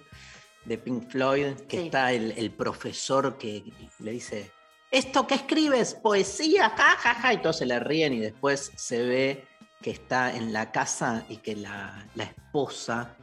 de 0.65 0.77
Pink 0.77 1.10
Floyd? 1.10 1.56
Que 1.67 1.77
Sí. 1.80 1.86
está 1.88 2.13
el, 2.13 2.32
el 2.38 2.51
profesor 2.51 3.38
que 3.38 3.63
le 3.99 4.12
dice: 4.12 4.51
¿Esto 4.91 5.25
que 5.25 5.36
escribes? 5.36 5.93
¿Poesía? 5.95 6.69
Ja, 6.69 6.95
ja, 6.97 7.13
ja. 7.15 7.34
Y 7.34 7.38
todos 7.38 7.58
se 7.60 7.65
le 7.65 7.80
ríen 7.80 8.13
y 8.13 8.19
después 8.19 8.71
se 8.75 9.01
ve 9.04 9.45
que 9.82 9.91
está 9.91 10.36
en 10.36 10.54
la 10.54 10.71
casa 10.71 11.25
y 11.30 11.38
que 11.38 11.56
la, 11.56 12.08
la 12.15 12.23
esposa 12.25 13.15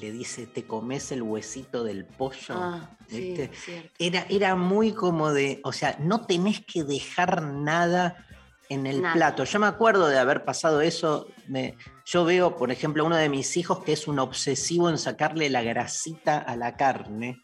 le 0.00 0.12
dice: 0.12 0.46
¿Te 0.46 0.64
comes 0.64 1.10
el 1.12 1.22
huesito 1.22 1.82
del 1.84 2.04
pollo? 2.04 2.54
Ah, 2.54 2.90
sí, 3.08 3.32
¿Viste? 3.34 3.50
cierto. 3.56 3.90
Era, 3.98 4.24
era 4.28 4.54
muy 4.54 4.92
como 4.92 5.32
de, 5.32 5.60
o 5.64 5.72
sea, 5.72 5.96
no 5.98 6.26
tenés 6.26 6.64
que 6.64 6.84
dejar 6.84 7.42
nada 7.42 8.24
en 8.68 8.86
el 8.86 9.02
Nada. 9.02 9.14
plato. 9.14 9.42
Yo 9.44 9.58
me 9.58 9.66
acuerdo 9.66 10.06
de 10.06 10.16
haber 10.18 10.44
pasado 10.44 10.80
eso. 10.80 11.26
me- 11.48 11.76
yo 12.04 12.24
veo, 12.24 12.56
por 12.56 12.70
ejemplo, 12.70 13.04
uno 13.04 13.16
de 13.16 13.28
mis 13.28 13.56
hijos 13.56 13.82
que 13.82 13.92
es 13.92 14.06
un 14.06 14.20
obsesivo 14.20 14.88
en 14.88 14.96
sacarle 14.96 15.50
la 15.50 15.62
grasita 15.62 16.38
a 16.38 16.54
la 16.56 16.76
carne. 16.76 17.42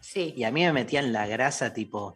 Sí. 0.00 0.34
Y 0.36 0.44
a 0.44 0.50
mí 0.50 0.62
me 0.64 0.72
metían 0.74 1.14
la 1.14 1.26
grasa 1.26 1.72
tipo. 1.72 2.14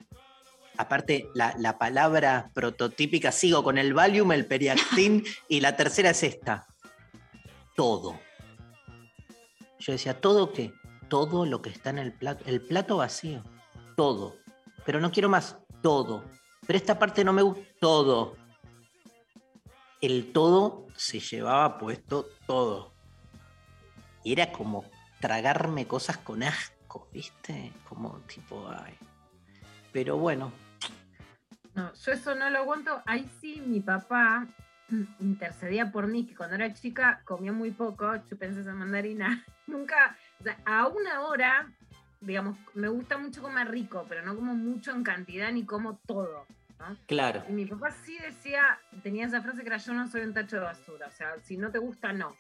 Aparte, 0.79 1.29
la, 1.35 1.55
la 1.59 1.77
palabra 1.77 2.51
prototípica, 2.55 3.33
sigo 3.33 3.65
con 3.65 3.79
el 3.79 3.95
Valium, 3.95 4.31
el 4.31 4.47
Periactin, 4.47 5.25
y 5.49 5.61
la 5.61 5.77
tercera 5.77 6.11
es 6.11 6.23
esta. 6.23 6.69
Todo. 7.75 8.19
Yo 9.81 9.93
decía, 9.93 10.21
¿todo 10.21 10.53
qué? 10.53 10.73
Todo 11.09 11.47
lo 11.47 11.61
que 11.63 11.71
está 11.71 11.91
en 11.91 11.99
el 11.99 12.13
plato. 12.13 12.45
El 12.47 12.61
plato 12.63 12.97
vacío. 12.97 13.43
Todo. 13.97 14.37
Pero 14.87 15.01
no 15.01 15.11
quiero 15.11 15.29
más. 15.29 15.59
Todo. 15.83 16.25
Pero 16.65 16.77
esta 16.77 16.97
parte 16.97 17.25
no 17.25 17.33
me 17.33 17.43
gusta. 17.43 17.65
Todo. 17.81 18.37
El 20.01 20.33
todo 20.33 20.87
se 20.95 21.19
llevaba 21.19 21.77
puesto 21.79 22.29
todo. 22.47 22.93
Y 24.23 24.33
era 24.33 24.53
como 24.53 24.85
tragarme 25.21 25.89
cosas 25.89 26.19
con 26.19 26.45
asco, 26.45 27.09
¿viste? 27.13 27.73
Como 27.89 28.21
tipo, 28.29 28.69
ay. 28.69 28.97
Pero 29.93 30.19
bueno, 30.19 30.53
No, 31.79 31.95
yo 31.95 32.13
eso 32.13 32.35
no 32.35 32.51
lo 32.51 32.59
aguanto. 32.59 33.03
Ahí 33.07 33.31
sí, 33.41 33.63
mi 33.65 33.79
papá 33.79 34.47
intercedía 35.21 35.93
por 35.93 36.09
mí, 36.09 36.27
que 36.27 36.35
cuando 36.35 36.57
era 36.57 36.75
chica 36.75 37.23
comía 37.25 37.53
muy 37.53 37.71
poco, 37.71 38.17
chupé 38.29 38.47
esa 38.47 38.75
mandarina. 38.75 39.45
Nunca, 39.69 40.17
o 40.41 40.43
sea, 40.43 40.59
a 40.65 40.89
una 40.89 41.21
hora, 41.21 41.71
digamos, 42.21 42.59
me 42.75 42.89
gusta 42.89 43.17
mucho 43.17 43.43
comer 43.43 43.71
rico, 43.71 44.05
pero 44.09 44.25
no 44.25 44.35
como 44.35 44.55
mucho 44.55 44.91
en 44.91 45.05
cantidad 45.05 45.53
ni 45.53 45.65
como 45.65 45.99
todo. 45.99 46.47
¿no? 46.81 46.97
claro. 47.07 47.45
Y 47.49 47.53
mi 47.53 47.67
papá 47.67 47.91
sí 47.91 48.17
decía, 48.19 48.79
tenía 49.03 49.27
esa 49.27 49.43
frase 49.43 49.63
que 49.63 49.67
era 49.69 49.79
yo 49.79 49.93
no 49.93 50.09
soy 50.09 50.23
un 50.23 50.35
tacho 50.35 50.57
de 50.57 50.63
basura, 50.63 51.09
o 51.09 51.11
sea, 51.11 51.39
si 51.39 51.57
no 51.57 51.71
te 51.71 51.79
gusta, 51.79 52.13
no. 52.13 52.35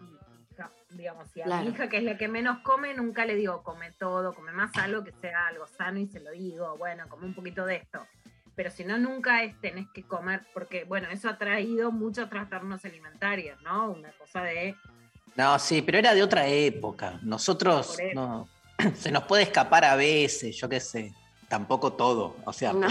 Y, 0.00 0.96
digamos, 0.96 1.30
si 1.30 1.40
a 1.40 1.44
Claro. 1.44 1.64
mi 1.64 1.70
hija, 1.70 1.88
que 1.88 1.98
es 1.98 2.02
la 2.02 2.16
que 2.18 2.28
menos 2.28 2.58
come, 2.60 2.94
nunca 2.94 3.24
le 3.24 3.36
digo, 3.36 3.62
come 3.62 3.92
todo, 3.92 4.34
come 4.34 4.52
más 4.52 4.76
algo 4.76 5.04
que 5.04 5.12
sea 5.12 5.46
algo 5.46 5.66
sano 5.66 5.98
y 5.98 6.06
se 6.06 6.20
lo 6.20 6.30
digo, 6.30 6.76
bueno, 6.78 7.06
come 7.08 7.26
un 7.26 7.34
poquito 7.34 7.64
de 7.64 7.76
esto. 7.76 8.06
Pero 8.54 8.70
si 8.70 8.84
no, 8.84 8.98
nunca 8.98 9.42
es 9.44 9.58
tenés 9.60 9.86
que 9.94 10.02
comer, 10.02 10.42
porque, 10.52 10.84
bueno, 10.84 11.08
eso 11.10 11.28
ha 11.28 11.38
traído 11.38 11.90
muchos 11.90 12.28
trastornos 12.28 12.84
alimentarios, 12.84 13.60
¿no? 13.62 13.90
Una 13.92 14.10
cosa 14.12 14.42
de, 14.42 14.76
No, 15.36 15.58
sí, 15.58 15.80
pero 15.82 15.98
era 15.98 16.12
de 16.14 16.22
otra 16.22 16.46
época. 16.46 17.18
Nosotros 17.22 17.96
no. 18.14 18.48
Se 18.96 19.10
nos 19.10 19.24
puede 19.24 19.44
escapar 19.44 19.84
a 19.84 19.96
veces, 19.96 20.56
yo 20.56 20.68
qué 20.68 20.80
sé. 20.80 21.12
Tampoco 21.48 21.92
todo. 21.94 22.36
O 22.44 22.52
sea, 22.52 22.72
No. 22.72 22.88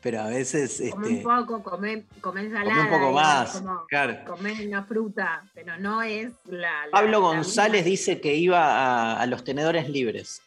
pero 0.00 0.20
a 0.22 0.26
veces. 0.26 0.82
come 0.90 1.08
Este, 1.12 1.26
un 1.28 1.46
poco, 1.46 1.62
come, 1.62 2.04
come 2.20 2.40
ensalada. 2.42 2.70
come 2.70 2.82
un 2.82 2.88
poco 2.90 3.12
más. 3.12 3.52
como 3.60 3.86
Claro. 3.86 4.16
una 4.64 4.82
fruta, 4.84 5.44
pero 5.54 5.78
no 5.78 6.02
es 6.02 6.32
la... 6.46 6.86
la- 6.86 6.90
Pablo 6.90 7.20
González 7.20 7.84
dice 7.84 8.20
que 8.20 8.34
iba 8.34 8.58
a, 8.64 9.20
a 9.20 9.26
los 9.26 9.44
tenedores 9.44 9.88
libres. 9.88 10.42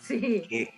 Sí. 0.00 0.42
que- 0.48 0.72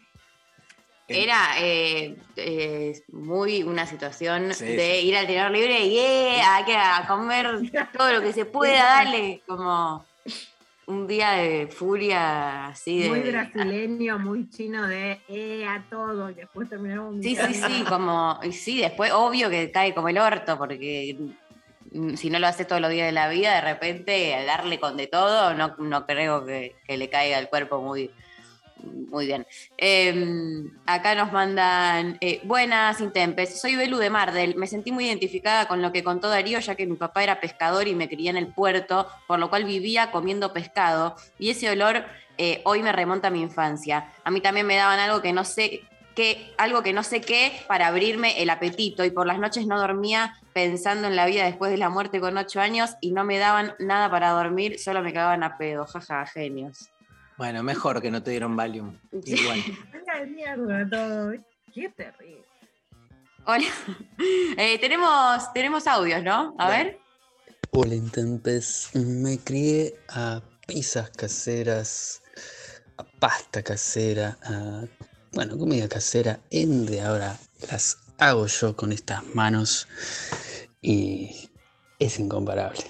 Era 1.09 1.55
eh, 1.59 2.16
eh, 2.37 3.01
muy 3.12 3.62
una 3.62 3.87
situación 3.87 4.53
Sí, 4.53 4.64
de 4.66 4.99
sí. 5.01 5.07
ir 5.09 5.16
al 5.16 5.27
tenedor 5.27 5.51
libre 5.51 5.81
y 5.87 5.99
eh, 5.99 6.40
hay 6.44 6.64
que 6.64 6.77
a 6.77 7.05
comer 7.09 7.47
todo 7.97 8.12
lo 8.12 8.21
que 8.21 8.33
se 8.35 8.44
pueda, 8.44 8.83
dale, 9.05 9.42
como 9.47 10.05
un 10.87 11.07
día 11.07 11.33
de 11.33 11.66
furia 11.68 12.66
así 12.68 13.01
de... 13.01 13.09
muy 13.09 13.21
brasileño, 13.21 14.18
muy 14.18 14.49
chino 14.51 14.87
de 14.87 15.21
eh, 15.29 15.66
a 15.66 15.85
todo, 15.90 16.31
y 16.31 16.35
después 16.35 16.68
terminamos 16.68 17.16
Sí, 17.23 17.37
sí, 17.37 17.55
sí, 17.55 17.85
como, 17.88 18.38
y 18.42 18.53
sí, 18.53 18.81
después 18.81 19.11
obvio 19.12 19.49
que 19.51 19.71
cae 19.71 19.94
como 19.94 20.09
el 20.09 20.18
orto, 20.18 20.57
porque 20.59 21.16
si 22.16 22.29
no 22.31 22.38
lo 22.38 22.47
haces 22.47 22.66
todos 22.66 22.83
los 22.83 22.90
días 22.90 23.07
de 23.07 23.12
la 23.12 23.29
vida, 23.29 23.55
de 23.55 23.61
repente 23.62 24.35
al 24.35 24.47
darle 24.47 24.79
con 24.79 24.97
de 24.99 25.07
todo, 25.07 25.55
no, 25.55 25.75
no 25.79 26.07
creo 26.07 26.44
que, 26.44 26.75
que 26.87 26.97
le 26.99 27.09
caiga 27.09 27.38
al 27.38 27.49
cuerpo 27.49 27.81
muy, 27.81 28.11
muy 28.83 29.27
bien. 29.27 29.47
Eh, 29.77 30.64
acá 30.87 31.14
nos 31.14 31.33
mandan, 31.33 32.19
eh, 32.21 32.41
buenas 32.45 33.01
Intempes, 33.01 33.61
soy 33.61 33.77
Belu 33.77 33.99
de 33.99 34.11
Mardel, 34.11 34.57
me 34.57 34.67
sentí 34.67 34.93
muy 34.93 35.07
identificada 35.07 35.67
con 35.67 35.83
lo 35.83 35.93
que 35.93 36.05
contó 36.05 36.29
Darío, 36.29 36.59
ya 36.61 36.75
que 36.75 36.87
mi 36.87 36.97
papá 36.97 37.23
era 37.23 37.41
pescador 37.41 37.88
y 37.88 37.95
me 37.95 38.09
crié 38.09 38.31
en 38.31 38.37
el 38.37 38.49
puerto, 38.49 39.09
por 39.27 39.38
lo 39.38 39.49
cual 39.51 39.64
vivía 39.64 40.11
comiendo 40.11 40.53
pescado, 40.53 41.17
y 41.38 41.51
ese 41.51 41.71
olor 41.71 42.05
eh, 42.37 42.61
hoy 42.64 42.83
me 42.83 42.93
remonta 42.93 43.29
a 43.29 43.31
mi 43.31 43.41
infancia. 43.41 44.12
A 44.25 44.31
mí 44.31 44.41
también 44.41 44.67
me 44.67 44.77
daban 44.77 44.99
algo 44.99 45.21
que 45.23 45.33
no 45.33 45.45
sé 45.45 45.83
que, 46.14 46.53
algo 46.59 46.83
que 46.83 46.93
no 46.93 47.05
sé 47.05 47.21
qué 47.21 47.53
para 47.69 47.87
abrirme 47.87 48.43
el 48.43 48.51
apetito, 48.51 49.05
y 49.05 49.11
por 49.11 49.27
las 49.27 49.38
noches 49.38 49.67
no 49.67 49.79
dormía 49.79 50.37
pensando 50.53 51.07
en 51.09 51.17
la 51.17 51.27
vida 51.27 51.45
después 51.45 51.71
de 51.71 51.79
la 51.79 51.88
muerte 51.88 52.21
con 52.21 52.37
ocho 52.37 52.61
años, 52.61 52.97
y 53.01 53.12
no 53.12 53.25
me 53.25 53.38
daban 53.38 53.75
nada 53.79 54.11
para 54.11 54.31
dormir, 54.31 54.79
solo 54.79 55.03
me 55.03 55.12
cagaban 55.12 55.43
a 55.43 55.57
pedo, 55.57 55.87
jaja, 55.87 56.27
genios. 56.27 56.91
Bueno, 57.38 57.62
mejor 57.62 58.03
que 58.03 58.11
no 58.11 58.22
te 58.22 58.33
dieron 58.33 58.57
Valium. 58.57 58.98
Sí. 59.24 59.35
Igual. 59.35 59.62
Venga 59.92 60.18
de 60.20 60.27
mierda 60.27 60.90
todo. 60.90 61.33
Qué 61.72 61.88
terrible. 61.90 62.44
Hola. 63.46 63.64
Eh, 64.57 64.77
tenemos, 64.81 65.53
tenemos 65.55 65.87
audios, 65.87 66.22
¿no? 66.24 66.55
A 66.59 66.68
Dale. 66.68 66.85
ver. 66.85 66.98
Hola 67.70 67.94
Intempes, 67.94 68.90
me 68.94 69.38
crié 69.38 69.94
a 70.09 70.42
pizzas 70.66 71.11
caseras, 71.11 72.22
a 72.96 73.05
pasta 73.05 73.62
casera, 73.62 74.37
a, 74.42 74.85
bueno, 75.33 75.57
comida 75.57 75.88
casera, 75.88 76.40
ende 76.51 77.01
ahora 77.01 77.38
las 77.70 77.98
hago 78.18 78.46
yo 78.48 78.74
con 78.74 78.90
estas 78.90 79.24
manos 79.35 79.87
y 80.83 81.51
es 82.01 82.18
incomparable. 82.18 82.83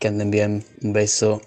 Que 0.00 0.08
anden 0.08 0.30
bien, 0.32 0.64
un 0.82 0.92
beso. 0.92 1.40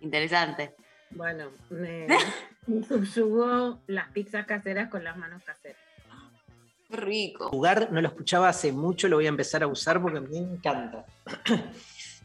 Interesante. 0.00 0.74
Bueno, 1.10 1.50
me, 1.70 2.06
me 2.66 2.84
subyugó 2.84 3.80
las 3.86 4.08
pizzas 4.12 4.46
caseras 4.46 4.88
con 4.90 5.04
las 5.04 5.16
manos 5.16 5.42
caseras. 5.44 5.80
Rico. 6.90 7.48
Jugar 7.50 7.92
no 7.92 8.00
lo 8.00 8.08
escuchaba 8.08 8.48
hace 8.48 8.72
mucho, 8.72 9.08
lo 9.08 9.16
voy 9.16 9.26
a 9.26 9.30
empezar 9.30 9.62
a 9.62 9.66
usar 9.66 10.00
porque 10.00 10.20
me 10.20 10.38
encanta. 10.38 11.04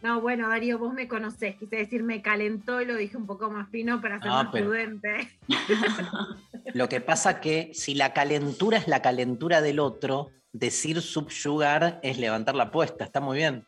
No, 0.01 0.19
bueno, 0.19 0.49
Darío, 0.49 0.77
vos 0.79 0.93
me 0.93 1.07
conocés. 1.07 1.55
Quise 1.55 1.77
decir, 1.77 2.03
me 2.03 2.21
calentó 2.21 2.81
y 2.81 2.85
lo 2.85 2.93
dije 2.97 3.15
un 3.15 3.25
poco 3.25 3.49
más 3.49 3.69
fino 3.69 4.01
para 4.01 4.19
ser 4.19 4.27
Ah, 4.31 4.43
más 4.43 4.51
pero- 4.51 4.65
prudente. 4.65 5.29
Lo 6.73 6.89
que 6.89 6.99
pasa 6.99 7.39
que 7.39 7.71
si 7.73 7.95
la 7.95 8.11
calentura 8.11 8.77
es 8.77 8.89
la 8.89 9.01
calentura 9.01 9.61
del 9.61 9.79
otro, 9.79 10.31
decir 10.51 11.01
subyugar 11.01 12.01
es 12.03 12.17
levantar 12.17 12.53
la 12.53 12.63
apuesta, 12.65 13.05
está 13.05 13.21
muy 13.21 13.37
bien. 13.37 13.65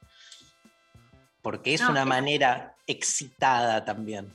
Porque 1.42 1.74
es 1.74 1.82
No, 1.84 1.92
una 1.92 2.02
es- 2.02 2.08
manera 2.08 2.75
excitada 2.88 3.86
también. 3.86 4.32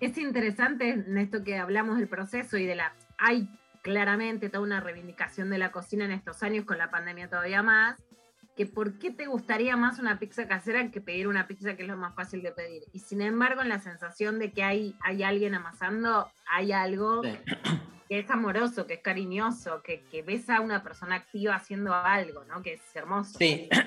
Es 0.00 0.18
interesante 0.18 0.90
en 0.90 1.16
esto 1.18 1.44
que 1.44 1.56
hablamos 1.58 1.98
del 1.98 2.08
proceso 2.08 2.56
y 2.56 2.66
de 2.66 2.74
la. 2.74 2.92
Hay 3.18 3.48
claramente 3.82 4.48
toda 4.48 4.64
una 4.64 4.80
reivindicación 4.80 5.50
de 5.50 5.58
la 5.58 5.70
cocina 5.72 6.04
en 6.04 6.12
estos 6.12 6.42
años, 6.42 6.64
con 6.64 6.78
la 6.78 6.90
pandemia 6.90 7.28
todavía 7.28 7.62
más. 7.62 8.02
Que 8.56 8.66
por 8.66 8.98
qué 8.98 9.10
te 9.10 9.26
gustaría 9.26 9.76
más 9.76 9.98
una 9.98 10.18
pizza 10.18 10.46
casera 10.46 10.90
que 10.90 11.00
pedir 11.00 11.26
una 11.26 11.46
pizza 11.46 11.74
que 11.74 11.82
es 11.82 11.88
lo 11.88 11.96
más 11.96 12.14
fácil 12.14 12.42
de 12.42 12.52
pedir. 12.52 12.82
Y 12.92 12.98
sin 12.98 13.22
embargo, 13.22 13.62
en 13.62 13.68
la 13.70 13.78
sensación 13.78 14.38
de 14.38 14.52
que 14.52 14.62
hay, 14.62 14.94
hay 15.00 15.22
alguien 15.22 15.54
amasando, 15.54 16.30
hay 16.50 16.72
algo 16.72 17.22
Sí. 17.22 17.30
que 18.08 18.18
es 18.18 18.30
amoroso, 18.30 18.86
que 18.86 18.94
es 18.94 19.00
cariñoso, 19.00 19.82
que, 19.82 20.02
que 20.10 20.20
ves 20.22 20.50
a 20.50 20.60
una 20.60 20.82
persona 20.82 21.14
activa 21.14 21.54
haciendo 21.54 21.94
algo, 21.94 22.44
¿no? 22.44 22.60
Que 22.62 22.74
es 22.74 22.82
hermoso. 22.94 23.38
Sí. 23.38 23.68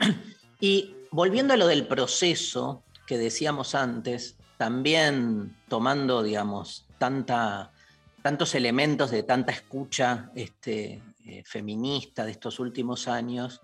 Y 0.61 0.95
volviendo 1.11 1.53
a 1.53 1.57
lo 1.57 1.67
del 1.67 1.85
proceso 1.85 2.81
que 3.05 3.17
decíamos 3.17 3.75
antes, 3.75 4.37
también 4.57 5.55
tomando, 5.67 6.23
digamos, 6.23 6.85
tantos 6.97 8.55
elementos 8.55 9.11
de 9.11 9.23
tanta 9.23 9.51
escucha 9.51 10.31
este, 10.35 11.01
eh, 11.25 11.43
feminista 11.45 12.25
de 12.25 12.31
estos 12.31 12.59
últimos 12.59 13.07
años, 13.07 13.61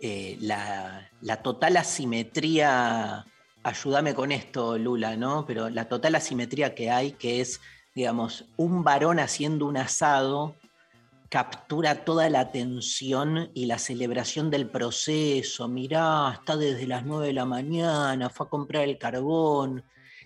eh, 0.00 0.36
la, 0.40 1.10
la 1.20 1.42
total 1.42 1.76
asimetría, 1.76 3.24
ayúdame 3.62 4.14
con 4.14 4.32
esto, 4.32 4.76
Lula, 4.76 5.16
¿no? 5.16 5.46
Pero 5.46 5.70
la 5.70 5.88
total 5.88 6.16
asimetría 6.16 6.74
que 6.74 6.90
hay, 6.90 7.12
que 7.12 7.40
es, 7.40 7.60
digamos, 7.94 8.46
un 8.56 8.82
varón 8.82 9.20
haciendo 9.20 9.66
un 9.66 9.76
asado 9.76 10.56
captura 11.34 12.04
toda 12.04 12.30
la 12.30 12.38
atención 12.38 13.50
y 13.54 13.66
la 13.66 13.80
celebración 13.80 14.52
del 14.52 14.68
proceso. 14.68 15.66
Mirá, 15.66 16.30
está 16.32 16.56
desde 16.56 16.86
las 16.86 17.04
9 17.04 17.26
de 17.26 17.32
la 17.32 17.44
mañana, 17.44 18.30
fue 18.30 18.46
a 18.46 18.48
comprar 18.48 18.84
el 18.84 18.98
carbón. 18.98 19.82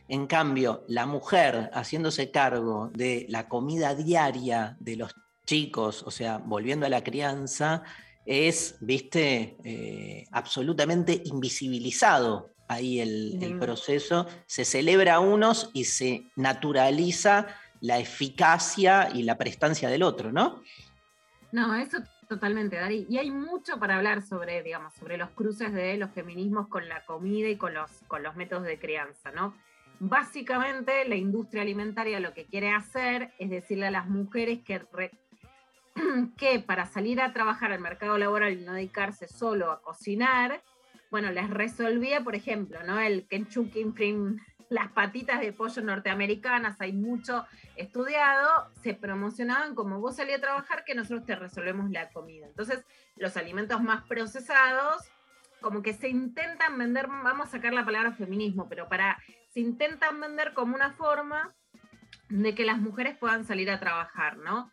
En 0.07 0.27
cambio, 0.27 0.85
la 0.87 1.07
mujer 1.07 1.71
haciéndose 1.73 2.31
cargo 2.31 2.90
de 2.92 3.25
la 3.31 3.49
comida 3.49 3.94
diaria 3.94 4.77
de 4.81 4.97
los 4.97 5.14
chicos, 5.47 6.03
o 6.03 6.11
sea, 6.11 6.42
volviendo 6.44 6.85
a 6.85 6.90
la 6.90 7.03
crianza, 7.03 7.85
es, 8.27 8.77
viste, 8.81 9.57
eh, 9.64 10.27
absolutamente 10.31 11.23
invisibilizado 11.25 12.51
ahí 12.68 13.01
el, 13.01 13.42
el 13.42 13.59
proceso. 13.59 14.27
Se 14.44 14.66
celebra 14.66 15.14
a 15.14 15.21
unos 15.21 15.71
y 15.73 15.85
se 15.85 16.31
naturaliza 16.37 17.47
la 17.81 17.99
eficacia 17.99 19.09
y 19.14 19.23
la 19.23 19.38
prestancia 19.38 19.88
del 19.88 20.03
otro, 20.03 20.33
¿no? 20.33 20.62
No, 21.52 21.74
eso 21.74 21.98
totalmente, 22.28 22.76
Dari. 22.76 23.06
Y 23.08 23.18
hay 23.18 23.30
mucho 23.30 23.78
para 23.78 23.96
hablar 23.96 24.22
sobre, 24.22 24.62
digamos, 24.62 24.94
sobre 24.94 25.16
los 25.16 25.30
cruces 25.30 25.72
de 25.72 25.96
los 25.96 26.11
feminismos 26.11 26.68
con 26.68 26.88
la 26.88 27.04
comida 27.04 27.48
y 27.48 27.56
con 27.56 27.74
los, 27.74 27.90
con 28.06 28.22
los 28.22 28.37
métodos 28.37 28.64
de 28.64 28.78
crianza, 28.78 29.30
¿no? 29.32 29.54
Básicamente, 30.00 31.08
la 31.08 31.16
industria 31.16 31.62
alimentaria 31.62 32.20
lo 32.20 32.34
que 32.34 32.44
quiere 32.44 32.70
hacer 32.70 33.32
es 33.38 33.50
decirle 33.50 33.87
a 33.87 33.90
las 33.90 34.08
mujeres 34.08 34.61
que, 34.64 34.80
que 36.37 36.61
para 36.61 36.87
salir 36.87 37.20
a 37.20 37.32
trabajar 37.32 37.72
al 37.72 37.80
mercado 37.80 38.18
laboral 38.18 38.52
y 38.52 38.64
no 38.64 38.74
dedicarse 38.74 39.26
solo 39.26 39.72
a 39.72 39.80
cocinar, 39.80 40.62
bueno, 41.11 41.32
les 41.32 41.48
resolvía, 41.48 42.22
por 42.22 42.34
ejemplo, 42.34 42.82
¿no? 42.84 43.00
El 43.00 43.26
Kentucky 43.26 43.84
Fried, 43.94 44.37
las 44.70 44.92
patitas 44.92 45.40
de 45.40 45.52
pollo 45.52 45.83
norteamericanas, 45.83 46.81
hay 46.81 46.92
mucho 46.92 47.46
estudiado, 47.76 48.70
se 48.83 48.94
promocionaban 48.94 49.74
como 49.74 50.00
vos 50.00 50.16
salí 50.16 50.33
a 50.33 50.40
trabajar 50.40 50.85
que 50.85 50.94
nosotros 50.94 51.24
te 51.24 51.37
resolvemos 51.37 51.90
la 51.90 52.11
comida. 52.11 52.46
Entonces, 52.46 52.85
los 53.16 53.37
alimentos 53.37 53.83
más 53.83 54.04
procesados, 54.04 55.11
como 55.61 55.83
que 55.83 55.94
se 55.94 56.09
intentan 56.09 56.76
vender, 56.78 57.09
vamos 57.09 57.48
a 57.48 57.50
sacar 57.52 57.72
la 57.72 57.85
palabra 57.85 58.12
feminismo, 58.12 58.68
pero 58.68 58.88
para, 58.88 59.18
se 59.48 59.61
intentan 59.61 60.20
vender 60.20 60.52
como 60.54 60.74
una 60.74 60.92
forma 60.92 61.54
de 62.28 62.54
que 62.54 62.64
las 62.64 62.78
mujeres 62.78 63.16
puedan 63.16 63.44
salir 63.44 63.70
a 63.70 63.81
trabajar, 63.81 64.37
¿no? 64.37 64.70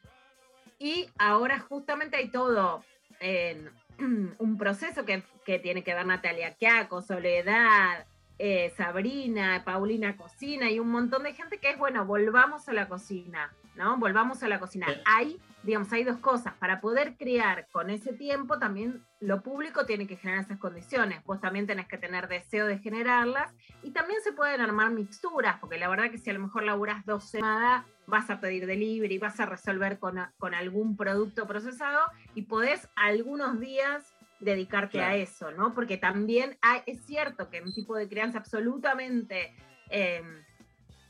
Y 0.78 1.10
ahora 1.18 1.60
justamente 1.60 2.18
hay 2.18 2.30
todo 2.30 2.84
un 4.40 4.58
proceso 4.58 5.06
que, 5.06 5.24
que 5.46 5.58
tiene 5.58 5.84
que 5.84 5.94
ver 5.94 6.06
Natalia 6.06 6.56
Quiaco, 6.56 7.02
Soledad, 7.02 8.06
eh, 8.38 8.74
Sabrina, 8.76 9.64
Paulina 9.66 10.18
Cocina 10.18 10.70
y 10.70 10.80
un 10.80 10.90
montón 10.90 11.24
de 11.24 11.34
gente 11.34 11.58
que 11.58 11.70
es, 11.70 11.78
bueno, 11.78 12.06
volvamos 12.06 12.68
a 12.68 12.74
la 12.74 12.88
cocina, 12.88 13.54
¿no? 13.76 13.98
Volvamos 13.98 14.44
a 14.44 14.48
la 14.48 14.60
cocina. 14.60 14.88
Sí. 14.88 14.94
Hay, 15.06 15.42
digamos, 15.64 15.92
hay 15.94 16.04
dos 16.04 16.18
cosas. 16.18 16.54
Para 16.56 16.82
poder 16.82 17.16
crear 17.18 17.68
con 17.72 17.90
ese 17.90 18.14
tiempo, 18.14 18.60
también 18.60 19.02
lo 19.22 19.42
público 19.42 19.86
tiene 19.86 20.06
que 20.06 20.18
generar 20.18 20.44
esas 20.44 20.60
condiciones. 20.60 21.24
Vos 21.24 21.40
también 21.40 21.66
tenés 21.66 21.88
que 21.88 21.98
tener 21.98 22.28
deseo 22.28 22.68
de 22.68 22.80
generarlas 22.80 23.54
y 23.84 23.92
también 23.92 24.20
se 24.22 24.34
pueden 24.34 24.60
armar 24.62 24.92
mixturas, 24.92 25.58
porque 25.60 25.78
la 25.78 25.88
verdad 25.88 26.12
que 26.12 26.18
si 26.18 26.30
a 26.30 26.34
lo 26.34 26.40
mejor 26.40 26.64
laburas 26.64 27.06
dos 27.06 27.30
semanas, 27.30 27.86
vas 28.08 28.30
a 28.30 28.40
pedir 28.40 28.66
delivery, 28.68 29.18
vas 29.18 29.40
a 29.40 29.46
resolver 29.46 29.98
con, 30.00 30.20
con 30.38 30.54
algún 30.54 30.96
producto 30.98 31.48
procesado 31.48 32.02
y 32.36 32.44
podés 32.44 32.90
algunos 32.96 33.60
días 33.60 34.15
dedicarte 34.40 35.02
a 35.02 35.16
eso, 35.16 35.52
¿no? 35.52 35.74
Porque 35.74 35.98
también 35.98 36.58
hay- 36.62 36.82
es 36.86 37.06
cierto 37.06 37.50
que 37.50 37.62
un 37.62 37.74
tipo 37.74 37.96
de 37.96 38.08
crianza 38.08 38.38
absolutamente 38.40 39.56
eh, 39.90 40.22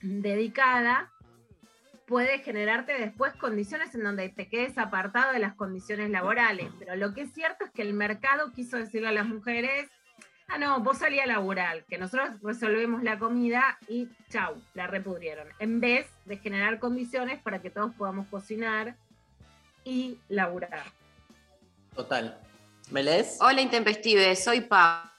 dedicada 0.01 1.11
puede 2.05 2.39
generarte 2.39 2.93
después 2.99 3.33
condiciones 3.35 3.95
en 3.95 4.03
donde 4.03 4.29
te 4.29 4.47
quedes 4.47 4.77
apartado 4.77 5.33
de 5.33 5.39
las 5.39 5.55
condiciones 5.55 6.09
laborales. 6.11 6.69
Pero 6.77 6.95
lo 6.95 7.13
que 7.13 7.21
es 7.21 7.33
cierto 7.33 7.65
es 7.65 7.71
que 7.71 7.81
el 7.81 7.93
mercado 7.93 8.51
quiso 8.51 8.77
decirle 8.77 9.07
a 9.07 9.11
las 9.11 9.25
mujeres, 9.25 9.89
ah, 10.47 10.59
no, 10.59 10.81
vos 10.81 10.99
salí 10.99 11.19
a 11.19 11.25
laburar, 11.25 11.83
que 11.85 11.97
nosotros 11.97 12.39
resolvemos 12.43 13.01
la 13.01 13.17
comida 13.17 13.79
y 13.87 14.07
chau, 14.29 14.61
la 14.75 14.85
repudrieron. 14.85 15.47
En 15.57 15.79
vez 15.79 16.05
de 16.25 16.37
generar 16.37 16.77
condiciones 16.79 17.41
para 17.41 17.61
que 17.61 17.71
todos 17.71 17.93
podamos 17.95 18.27
cocinar 18.27 18.95
y 19.83 20.19
laburar. 20.29 20.83
Total. 21.95 22.37
¿Me? 22.91 23.01
Hola 23.39 23.61
Intempestive, 23.61 24.35
soy 24.35 24.61
Pa. 24.61 25.14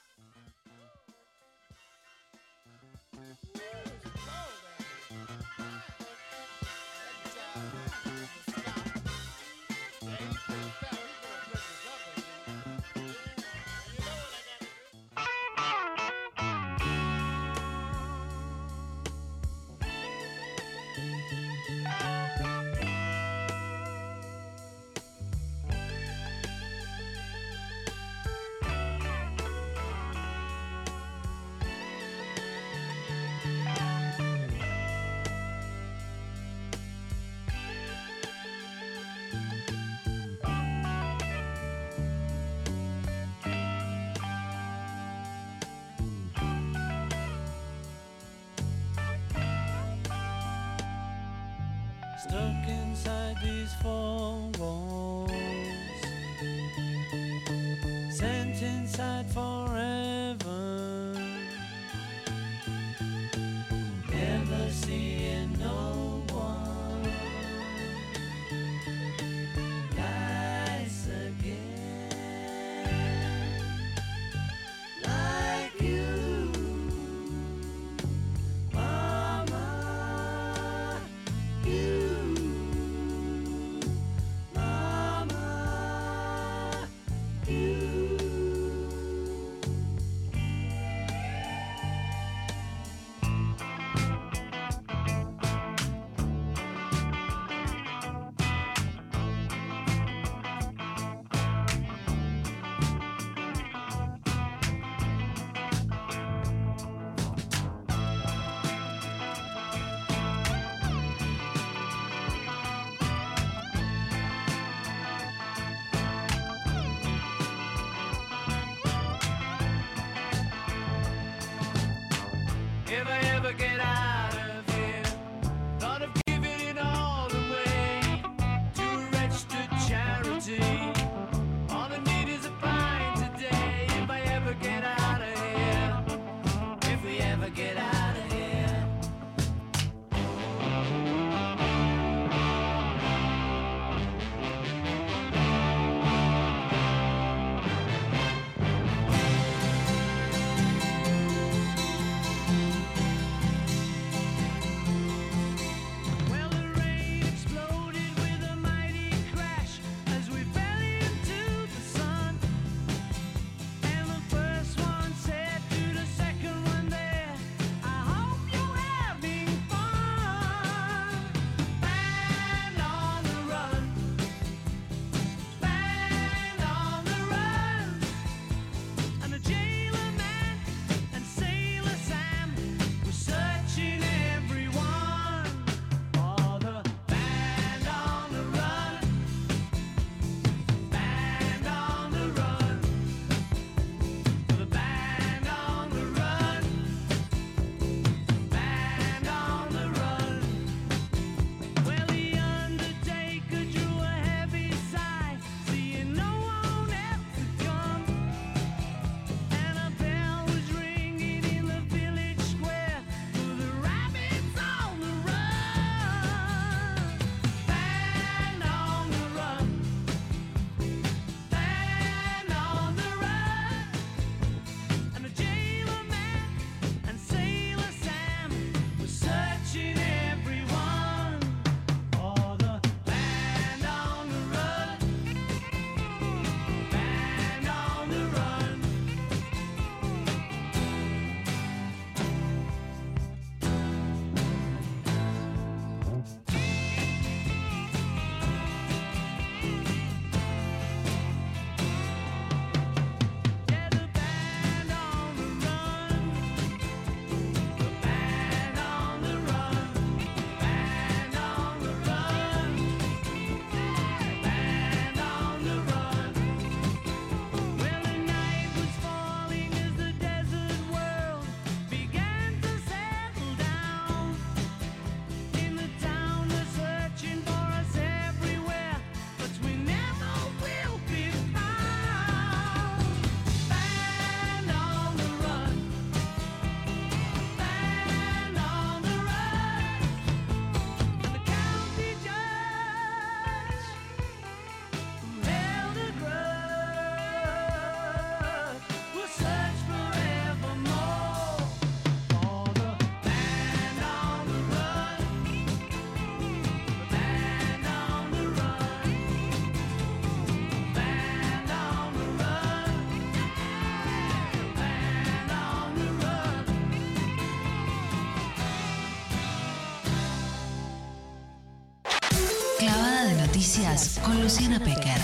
Con 324.25 324.41
Luciana 324.41 324.79
Pecker. 324.79 325.21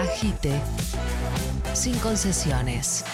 Agite 0.00 0.60
sin 1.74 1.96
concesiones. 2.00 3.04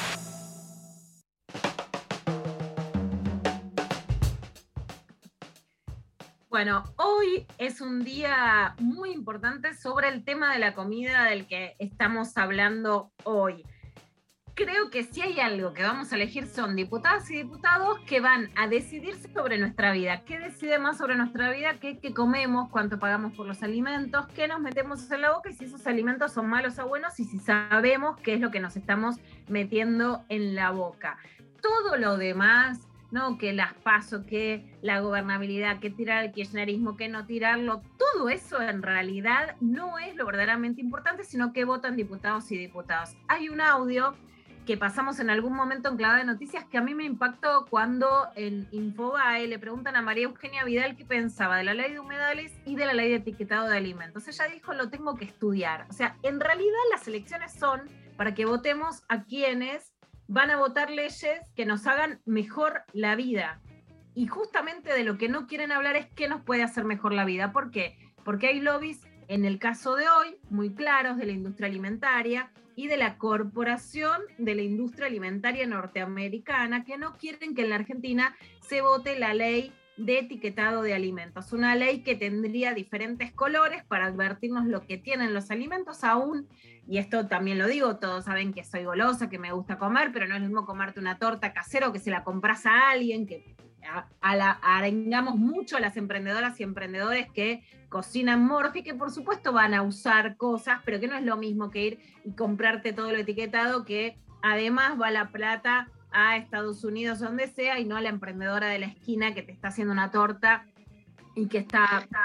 Bueno, 6.48 6.84
hoy 6.96 7.46
es 7.58 7.82
un 7.82 8.04
día 8.04 8.74
muy 8.78 9.10
importante 9.12 9.74
sobre 9.74 10.08
el 10.08 10.24
tema 10.24 10.54
de 10.54 10.58
la 10.58 10.72
comida 10.72 11.24
del 11.24 11.46
que 11.46 11.76
estamos 11.78 12.38
hablando 12.38 13.10
hoy 13.24 13.65
creo 14.66 14.90
que 14.90 15.04
si 15.04 15.22
hay 15.22 15.38
algo 15.38 15.72
que 15.74 15.84
vamos 15.84 16.12
a 16.12 16.16
elegir 16.16 16.48
son 16.48 16.74
diputadas 16.74 17.30
y 17.30 17.36
diputados 17.36 18.00
que 18.00 18.18
van 18.18 18.50
a 18.56 18.66
decidir 18.66 19.14
sobre 19.32 19.58
nuestra 19.58 19.92
vida. 19.92 20.24
¿Qué 20.24 20.40
decide 20.40 20.80
más 20.80 20.98
sobre 20.98 21.14
nuestra 21.14 21.52
vida? 21.52 21.78
¿Qué, 21.78 22.00
qué 22.00 22.12
comemos? 22.12 22.68
¿Cuánto 22.70 22.98
pagamos 22.98 23.32
por 23.34 23.46
los 23.46 23.62
alimentos? 23.62 24.26
¿Qué 24.34 24.48
nos 24.48 24.58
metemos 24.58 25.08
en 25.12 25.20
la 25.20 25.34
boca? 25.34 25.50
Y 25.50 25.52
si 25.52 25.66
esos 25.66 25.86
alimentos 25.86 26.32
son 26.32 26.48
malos 26.48 26.80
o 26.80 26.88
buenos 26.88 27.20
y 27.20 27.24
si 27.24 27.38
sabemos 27.38 28.16
qué 28.22 28.34
es 28.34 28.40
lo 28.40 28.50
que 28.50 28.58
nos 28.58 28.76
estamos 28.76 29.20
metiendo 29.46 30.24
en 30.28 30.56
la 30.56 30.72
boca. 30.72 31.16
Todo 31.62 31.96
lo 31.96 32.16
demás, 32.16 32.88
¿no? 33.12 33.38
Que 33.38 33.52
las 33.52 33.72
paso, 33.72 34.26
que 34.26 34.76
la 34.82 34.98
gobernabilidad, 34.98 35.78
que 35.78 35.90
tirar 35.90 36.24
el 36.24 36.32
kirchnerismo, 36.32 36.96
que 36.96 37.08
no 37.08 37.24
tirarlo, 37.24 37.82
todo 37.98 38.30
eso 38.30 38.60
en 38.60 38.82
realidad 38.82 39.54
no 39.60 40.00
es 40.00 40.16
lo 40.16 40.26
verdaderamente 40.26 40.80
importante, 40.80 41.22
sino 41.22 41.52
que 41.52 41.64
votan 41.64 41.94
diputados 41.94 42.50
y 42.50 42.58
diputadas. 42.58 43.16
Hay 43.28 43.48
un 43.48 43.60
audio 43.60 44.16
que 44.66 44.76
pasamos 44.76 45.20
en 45.20 45.30
algún 45.30 45.54
momento 45.54 45.88
en 45.88 45.96
Clave 45.96 46.18
de 46.18 46.24
Noticias 46.24 46.64
que 46.64 46.76
a 46.76 46.82
mí 46.82 46.92
me 46.92 47.04
impactó 47.04 47.66
cuando 47.70 48.26
en 48.34 48.66
Infobae 48.72 49.46
le 49.46 49.60
preguntan 49.60 49.94
a 49.94 50.02
María 50.02 50.24
Eugenia 50.24 50.64
Vidal 50.64 50.96
qué 50.96 51.04
pensaba 51.04 51.56
de 51.56 51.64
la 51.64 51.72
ley 51.72 51.92
de 51.92 52.00
humedales 52.00 52.52
y 52.66 52.74
de 52.74 52.84
la 52.84 52.92
ley 52.92 53.08
de 53.08 53.16
etiquetado 53.16 53.68
de 53.68 53.76
alimentos. 53.76 54.26
Ella 54.26 54.46
dijo, 54.52 54.74
lo 54.74 54.90
tengo 54.90 55.14
que 55.14 55.24
estudiar. 55.24 55.86
O 55.88 55.92
sea, 55.92 56.16
en 56.24 56.40
realidad 56.40 56.74
las 56.90 57.06
elecciones 57.06 57.52
son 57.52 57.82
para 58.16 58.34
que 58.34 58.44
votemos 58.44 59.04
a 59.08 59.22
quienes 59.22 59.94
van 60.26 60.50
a 60.50 60.56
votar 60.56 60.90
leyes 60.90 61.40
que 61.54 61.64
nos 61.64 61.86
hagan 61.86 62.20
mejor 62.24 62.82
la 62.92 63.14
vida. 63.14 63.60
Y 64.14 64.26
justamente 64.26 64.92
de 64.92 65.04
lo 65.04 65.16
que 65.16 65.28
no 65.28 65.46
quieren 65.46 65.70
hablar 65.70 65.94
es 65.94 66.06
qué 66.16 66.28
nos 66.28 66.42
puede 66.42 66.64
hacer 66.64 66.84
mejor 66.84 67.12
la 67.12 67.24
vida. 67.24 67.52
¿Por 67.52 67.70
qué? 67.70 67.96
Porque 68.24 68.48
hay 68.48 68.60
lobbies, 68.60 69.00
en 69.28 69.44
el 69.44 69.60
caso 69.60 69.94
de 69.94 70.08
hoy, 70.08 70.38
muy 70.50 70.74
claros 70.74 71.18
de 71.18 71.26
la 71.26 71.32
industria 71.32 71.68
alimentaria 71.68 72.50
y 72.76 72.86
de 72.86 72.98
la 72.98 73.18
corporación 73.18 74.20
de 74.38 74.54
la 74.54 74.62
industria 74.62 75.06
alimentaria 75.06 75.66
norteamericana 75.66 76.84
que 76.84 76.98
no 76.98 77.16
quieren 77.16 77.54
que 77.54 77.62
en 77.62 77.70
la 77.70 77.76
Argentina 77.76 78.36
se 78.60 78.82
vote 78.82 79.18
la 79.18 79.34
ley 79.34 79.72
de 79.96 80.18
etiquetado 80.18 80.82
de 80.82 80.92
alimentos. 80.92 81.52
Una 81.52 81.74
ley 81.74 82.02
que 82.02 82.14
tendría 82.14 82.74
diferentes 82.74 83.32
colores 83.32 83.82
para 83.84 84.06
advertirnos 84.06 84.66
lo 84.66 84.86
que 84.86 84.98
tienen 84.98 85.32
los 85.32 85.50
alimentos 85.50 86.04
aún, 86.04 86.46
y 86.86 86.98
esto 86.98 87.26
también 87.26 87.58
lo 87.58 87.66
digo, 87.66 87.96
todos 87.96 88.26
saben 88.26 88.52
que 88.52 88.62
soy 88.62 88.84
golosa, 88.84 89.30
que 89.30 89.38
me 89.38 89.52
gusta 89.52 89.78
comer, 89.78 90.10
pero 90.12 90.28
no 90.28 90.34
es 90.34 90.42
lo 90.42 90.46
mismo 90.46 90.66
comerte 90.66 91.00
una 91.00 91.18
torta 91.18 91.54
casera 91.54 91.88
o 91.88 91.92
que 91.92 91.98
se 91.98 92.10
la 92.10 92.24
compras 92.24 92.66
a 92.66 92.90
alguien, 92.90 93.26
que 93.26 93.56
a, 93.86 95.34
mucho 95.34 95.76
a 95.76 95.80
las 95.80 95.96
emprendedoras 95.96 96.58
y 96.60 96.62
emprendedores 96.62 97.30
que 97.32 97.64
cocinan 97.88 98.44
morfi, 98.44 98.82
que 98.82 98.94
por 98.94 99.10
supuesto 99.10 99.52
van 99.52 99.74
a 99.74 99.82
usar 99.82 100.36
cosas, 100.36 100.80
pero 100.84 101.00
que 101.00 101.08
no 101.08 101.16
es 101.16 101.24
lo 101.24 101.36
mismo 101.36 101.70
que 101.70 101.84
ir 101.84 102.00
y 102.24 102.32
comprarte 102.32 102.92
todo 102.92 103.12
lo 103.12 103.18
etiquetado, 103.18 103.84
que 103.84 104.18
además 104.42 105.00
va 105.00 105.10
la 105.10 105.28
plata 105.28 105.88
a 106.12 106.36
Estados 106.36 106.84
Unidos, 106.84 107.20
donde 107.20 107.46
sea, 107.46 107.78
y 107.78 107.84
no 107.84 107.96
a 107.96 108.00
la 108.00 108.08
emprendedora 108.08 108.68
de 108.68 108.78
la 108.78 108.86
esquina 108.86 109.34
que 109.34 109.42
te 109.42 109.52
está 109.52 109.68
haciendo 109.68 109.92
una 109.92 110.10
torta 110.10 110.66
y 111.34 111.48
que 111.48 111.58
está, 111.58 111.84
está, 112.02 112.20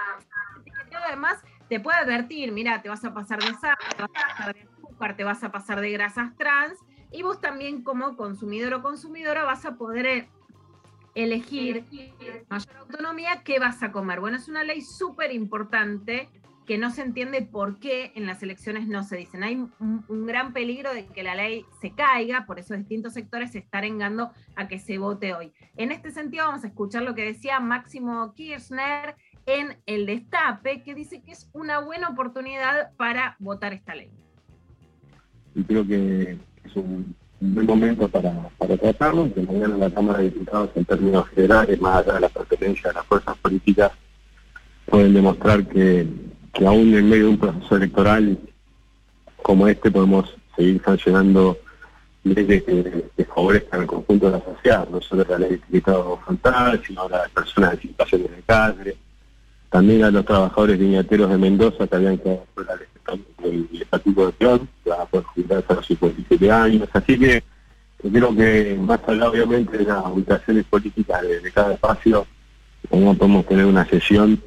etiquetado. 0.59 1.05
Además, 1.07 1.41
te 1.67 1.79
puede 1.79 1.97
advertir, 1.97 2.51
mira, 2.51 2.81
te 2.81 2.89
vas 2.89 3.03
a 3.05 3.13
pasar 3.13 3.39
de 3.39 3.53
sal, 3.55 3.77
te 3.95 4.01
vas 4.01 4.11
a 4.11 4.27
pasar 4.27 4.53
de 4.55 4.61
azúcar, 4.61 5.15
te 5.15 5.23
vas 5.23 5.43
a 5.43 5.51
pasar 5.51 5.81
de 5.81 5.91
grasas 5.91 6.35
trans, 6.37 6.77
y 7.11 7.23
vos 7.23 7.41
también 7.41 7.83
como 7.83 8.15
consumidor 8.15 8.73
o 8.75 8.81
consumidora 8.81 9.43
vas 9.43 9.65
a 9.65 9.75
poder 9.75 10.05
eh, 10.05 10.29
elegir 11.15 11.85
mayor 12.49 12.77
autonomía 12.77 13.41
qué 13.43 13.59
vas 13.59 13.83
a 13.83 13.91
comer. 13.91 14.19
Bueno, 14.19 14.37
es 14.37 14.47
una 14.47 14.63
ley 14.63 14.81
súper 14.81 15.33
importante 15.33 16.29
que 16.65 16.77
no 16.77 16.91
se 16.91 17.01
entiende 17.01 17.41
por 17.41 17.79
qué 17.79 18.11
en 18.15 18.25
las 18.25 18.41
elecciones 18.43 18.87
no 18.87 19.03
se 19.03 19.17
dicen. 19.17 19.43
Hay 19.43 19.67
un, 19.79 20.25
gran 20.25 20.53
peligro 20.53 20.93
de 20.93 21.05
que 21.05 21.23
la 21.23 21.35
ley 21.35 21.65
se 21.81 21.91
caiga, 21.91 22.45
por 22.45 22.59
eso 22.59 22.75
distintos 22.75 23.13
sectores 23.13 23.51
se 23.51 23.59
están 23.59 23.79
arengando 23.79 24.31
a 24.55 24.67
que 24.67 24.79
se 24.79 24.97
vote 24.97 25.33
hoy. 25.33 25.51
En 25.75 25.91
este 25.91 26.11
sentido 26.11 26.45
vamos 26.45 26.63
a 26.63 26.67
escuchar 26.67 27.03
lo 27.03 27.15
que 27.15 27.25
decía 27.25 27.59
Máximo 27.59 28.33
Kirchner 28.35 29.15
en 29.47 29.77
el 29.85 30.05
Destape, 30.05 30.83
que 30.83 30.93
dice 30.93 31.21
que 31.21 31.31
es 31.31 31.49
una 31.51 31.79
buena 31.79 32.09
oportunidad 32.09 32.93
para 32.95 33.35
votar 33.39 33.73
esta 33.73 33.95
ley. 33.95 34.11
Y 35.55 35.63
creo 35.63 35.85
que 35.85 36.37
es 36.63 36.75
un, 36.75 37.15
un 37.41 37.55
buen 37.55 37.65
momento 37.65 38.07
para, 38.07 38.31
para 38.57 38.77
tratarlo, 38.77 39.33
que 39.33 39.41
mañana 39.41 39.77
la 39.77 39.89
Cámara 39.89 40.19
de 40.19 40.25
Diputados 40.25 40.69
en 40.75 40.85
términos 40.85 41.27
generales, 41.29 41.81
más 41.81 41.97
allá 41.97 42.13
de 42.13 42.19
la 42.21 42.29
pertenencia 42.29 42.89
de 42.89 42.95
las 42.95 43.05
fuerzas 43.05 43.35
políticas, 43.37 43.91
pueden 44.85 45.13
demostrar 45.13 45.65
que 45.65 46.07
que 46.53 46.65
aún 46.65 46.93
en 46.93 47.09
medio 47.09 47.25
de 47.25 47.29
un 47.31 47.37
proceso 47.37 47.75
electoral 47.75 48.37
como 49.41 49.67
este 49.67 49.89
podemos 49.89 50.35
seguir 50.55 50.81
sancionando 50.83 51.57
leyes 52.23 52.63
que, 52.63 53.05
que 53.15 53.25
favorezcan 53.25 53.81
al 53.81 53.87
conjunto 53.87 54.27
de 54.27 54.37
la 54.37 54.43
sociedad, 54.43 54.87
no 54.89 55.01
solo 55.01 55.25
la 55.27 55.39
ley 55.39 55.49
de 55.49 55.55
etiquetado 55.55 56.17
frontal, 56.17 56.81
sino 56.85 57.03
a 57.03 57.09
las 57.09 57.29
personas 57.29 57.73
en 57.73 57.81
situaciones 57.81 58.31
de 58.31 58.41
calle, 58.43 58.97
también 59.71 60.03
a 60.03 60.11
los 60.11 60.25
trabajadores 60.25 60.77
viñateros 60.77 61.29
de 61.29 61.37
Mendoza 61.37 61.87
que 61.87 61.95
habían 61.95 62.17
quedado 62.17 62.45
fuera 62.53 62.75
del 63.41 63.67
estatuto 63.71 64.27
de 64.27 64.33
peón, 64.33 64.69
que 64.83 64.89
van 64.89 65.01
a 65.01 65.05
poder 65.05 65.25
jubilarse 65.27 65.65
a 65.69 65.75
los 65.75 65.87
57 65.87 66.51
años, 66.51 66.89
así 66.93 67.17
que 67.17 67.41
creo 68.09 68.35
que 68.35 68.77
más 68.79 68.99
allá 69.07 69.29
obviamente 69.29 69.77
de 69.77 69.85
las 69.85 70.05
ubicaciones 70.07 70.65
políticas 70.65 71.21
de, 71.21 71.51
cada 71.51 71.73
espacio, 71.73 72.27
no 72.91 73.13
podemos 73.13 73.45
tener 73.45 73.65
una 73.65 73.85
sesión 73.85 74.41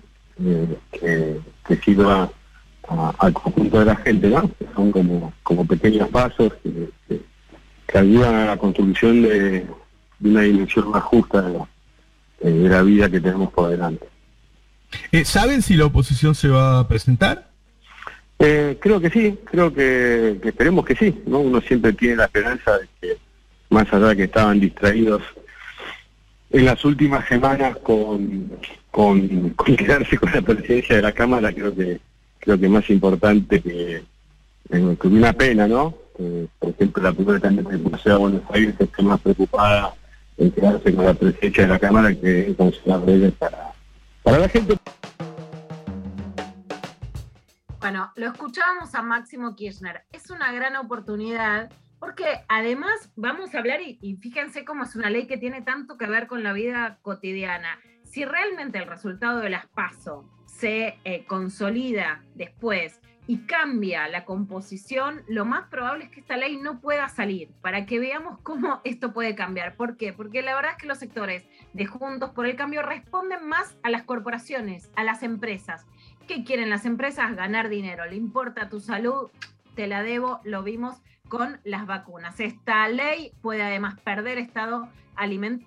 eh, 0.44 0.76
que, 0.92 1.40
que, 1.66 1.76
sirva 1.76 2.30
al 3.18 3.32
conjunto 3.32 3.78
de 3.78 3.84
la 3.86 3.96
gente. 3.96 4.28
Que 4.58 4.66
son 4.74 4.92
como, 4.92 5.32
como 5.42 5.64
pequeños 5.64 6.08
pasos 6.08 6.52
que, 6.62 6.90
que, 7.86 7.98
ayudan 7.98 8.34
a 8.34 8.46
la 8.46 8.56
construcción 8.56 9.22
de, 9.22 9.66
una 10.20 10.42
dimensión 10.42 10.90
más 10.90 11.02
justa 11.04 11.42
de 12.40 12.68
la 12.68 12.82
vida 12.82 13.08
que 13.08 13.20
tenemos 13.20 13.52
por 13.52 13.70
delante. 13.70 14.13
Eh, 15.12 15.24
¿Saben 15.24 15.62
si 15.62 15.76
la 15.76 15.86
oposición 15.86 16.34
se 16.34 16.48
va 16.48 16.80
a 16.80 16.88
presentar? 16.88 17.48
Eh, 18.38 18.78
creo 18.80 19.00
que 19.00 19.10
sí, 19.10 19.38
creo 19.44 19.72
que, 19.72 20.38
esperemos 20.42 20.84
que 20.84 20.96
sí, 20.96 21.22
¿no? 21.26 21.38
Uno 21.38 21.60
siempre 21.60 21.92
tiene 21.92 22.16
la 22.16 22.24
esperanza 22.24 22.78
de 22.78 22.88
que, 23.00 23.16
más 23.70 23.92
allá 23.92 24.08
de 24.08 24.16
que 24.16 24.24
estaban 24.24 24.60
distraídos 24.60 25.22
en 26.50 26.64
las 26.64 26.84
últimas 26.84 27.26
semanas 27.28 27.76
con, 27.78 28.50
con, 28.90 29.50
con, 29.56 29.76
quedarse 29.76 30.18
con 30.18 30.32
la 30.32 30.42
presidencia 30.42 30.96
de 30.96 31.02
la 31.02 31.12
Cámara, 31.12 31.52
creo 31.52 31.74
que 31.74 32.00
creo 32.40 32.60
que 32.60 32.68
más 32.68 32.88
importante 32.90 33.60
que, 33.62 33.96
eh, 34.70 34.96
que 35.00 35.08
una 35.08 35.32
pena, 35.32 35.66
¿no? 35.66 35.94
Por 36.58 36.70
ejemplo, 36.70 37.02
la 37.02 37.12
primera 37.12 37.40
candidata 37.40 37.70
de 37.70 37.98
Ciudad 37.98 38.16
de 38.16 38.20
Buenos 38.20 38.42
Aires 38.50 38.74
esté 38.78 39.02
más 39.02 39.20
preocupada 39.20 39.94
en 40.36 40.50
quedarse 40.50 40.94
con 40.94 41.06
la 41.06 41.14
presidencia 41.14 41.64
de 41.64 41.68
la 41.70 41.78
Cámara 41.78 42.14
que 42.14 42.46
en 42.46 42.54
conseguir 42.54 42.96
leyes 43.06 43.32
para, 43.32 43.73
para 44.24 44.38
la 44.38 44.48
gente. 44.48 44.74
Bueno, 47.78 48.10
lo 48.16 48.26
escuchábamos 48.28 48.94
a 48.94 49.02
Máximo 49.02 49.54
Kirchner. 49.54 50.04
Es 50.10 50.30
una 50.30 50.50
gran 50.52 50.74
oportunidad 50.76 51.70
porque 52.00 52.24
además 52.48 53.12
vamos 53.14 53.54
a 53.54 53.58
hablar, 53.58 53.80
y, 53.80 54.16
fíjense 54.16 54.64
cómo 54.64 54.84
es 54.84 54.96
una 54.96 55.10
ley 55.10 55.26
que 55.26 55.36
tiene 55.36 55.62
tanto 55.62 55.96
que 55.96 56.06
ver 56.06 56.26
con 56.26 56.42
la 56.42 56.52
vida 56.52 56.98
cotidiana. 57.02 57.78
Si 58.02 58.24
realmente 58.24 58.78
el 58.78 58.86
resultado 58.86 59.40
de 59.40 59.50
las 59.50 59.66
PASO 59.68 60.28
se 60.46 60.98
eh, 61.04 61.24
consolida 61.26 62.22
después 62.34 63.00
y 63.26 63.38
cambia 63.46 64.06
la 64.08 64.24
composición, 64.24 65.22
lo 65.28 65.44
más 65.44 65.68
probable 65.68 66.04
es 66.04 66.10
que 66.10 66.20
esta 66.20 66.36
ley 66.36 66.58
no 66.58 66.80
pueda 66.80 67.08
salir, 67.08 67.50
para 67.62 67.86
que 67.86 67.98
veamos 67.98 68.38
cómo 68.42 68.80
esto 68.84 69.12
puede 69.12 69.34
cambiar. 69.34 69.76
¿Por 69.76 69.96
qué? 69.96 70.12
Porque 70.12 70.42
la 70.42 70.54
verdad 70.54 70.72
es 70.72 70.78
que 70.78 70.86
los 70.86 70.98
sectores 70.98 71.44
de 71.72 71.86
Juntos 71.86 72.30
por 72.30 72.46
el 72.46 72.56
Cambio 72.56 72.82
responden 72.82 73.46
más 73.46 73.76
a 73.82 73.90
las 73.90 74.02
corporaciones, 74.02 74.90
a 74.94 75.04
las 75.04 75.22
empresas. 75.22 75.86
¿Qué 76.28 76.44
quieren 76.44 76.70
las 76.70 76.84
empresas? 76.84 77.34
Ganar 77.34 77.68
dinero. 77.68 78.04
¿Le 78.06 78.16
importa 78.16 78.68
tu 78.68 78.80
salud? 78.80 79.30
Te 79.74 79.86
la 79.86 80.02
debo, 80.02 80.40
lo 80.44 80.62
vimos 80.62 81.02
con 81.28 81.60
las 81.64 81.86
vacunas. 81.86 82.38
Esta 82.40 82.88
ley 82.88 83.32
puede 83.40 83.62
además 83.62 83.98
perder 84.00 84.38
estado, 84.38 84.88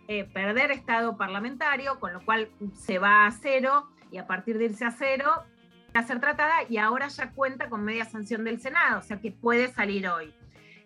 eh, 0.08 0.24
perder 0.32 0.72
estado 0.72 1.18
parlamentario, 1.18 2.00
con 2.00 2.14
lo 2.14 2.24
cual 2.24 2.50
se 2.74 3.00
va 3.00 3.26
a 3.26 3.32
cero 3.32 3.90
y 4.12 4.18
a 4.18 4.28
partir 4.28 4.58
de 4.58 4.66
irse 4.66 4.86
a 4.86 4.92
cero 4.92 5.44
a 6.00 6.08
ser 6.08 6.20
tratada 6.20 6.56
y 6.70 6.78
ahora 6.78 7.08
ya 7.08 7.32
cuenta 7.32 7.70
con 7.70 7.84
media 7.84 8.06
sanción 8.06 8.44
del 8.44 8.60
Senado, 8.60 9.00
o 9.00 9.02
sea 9.02 9.20
que 9.20 9.32
puede 9.32 9.68
salir 9.68 10.08
hoy. 10.08 10.34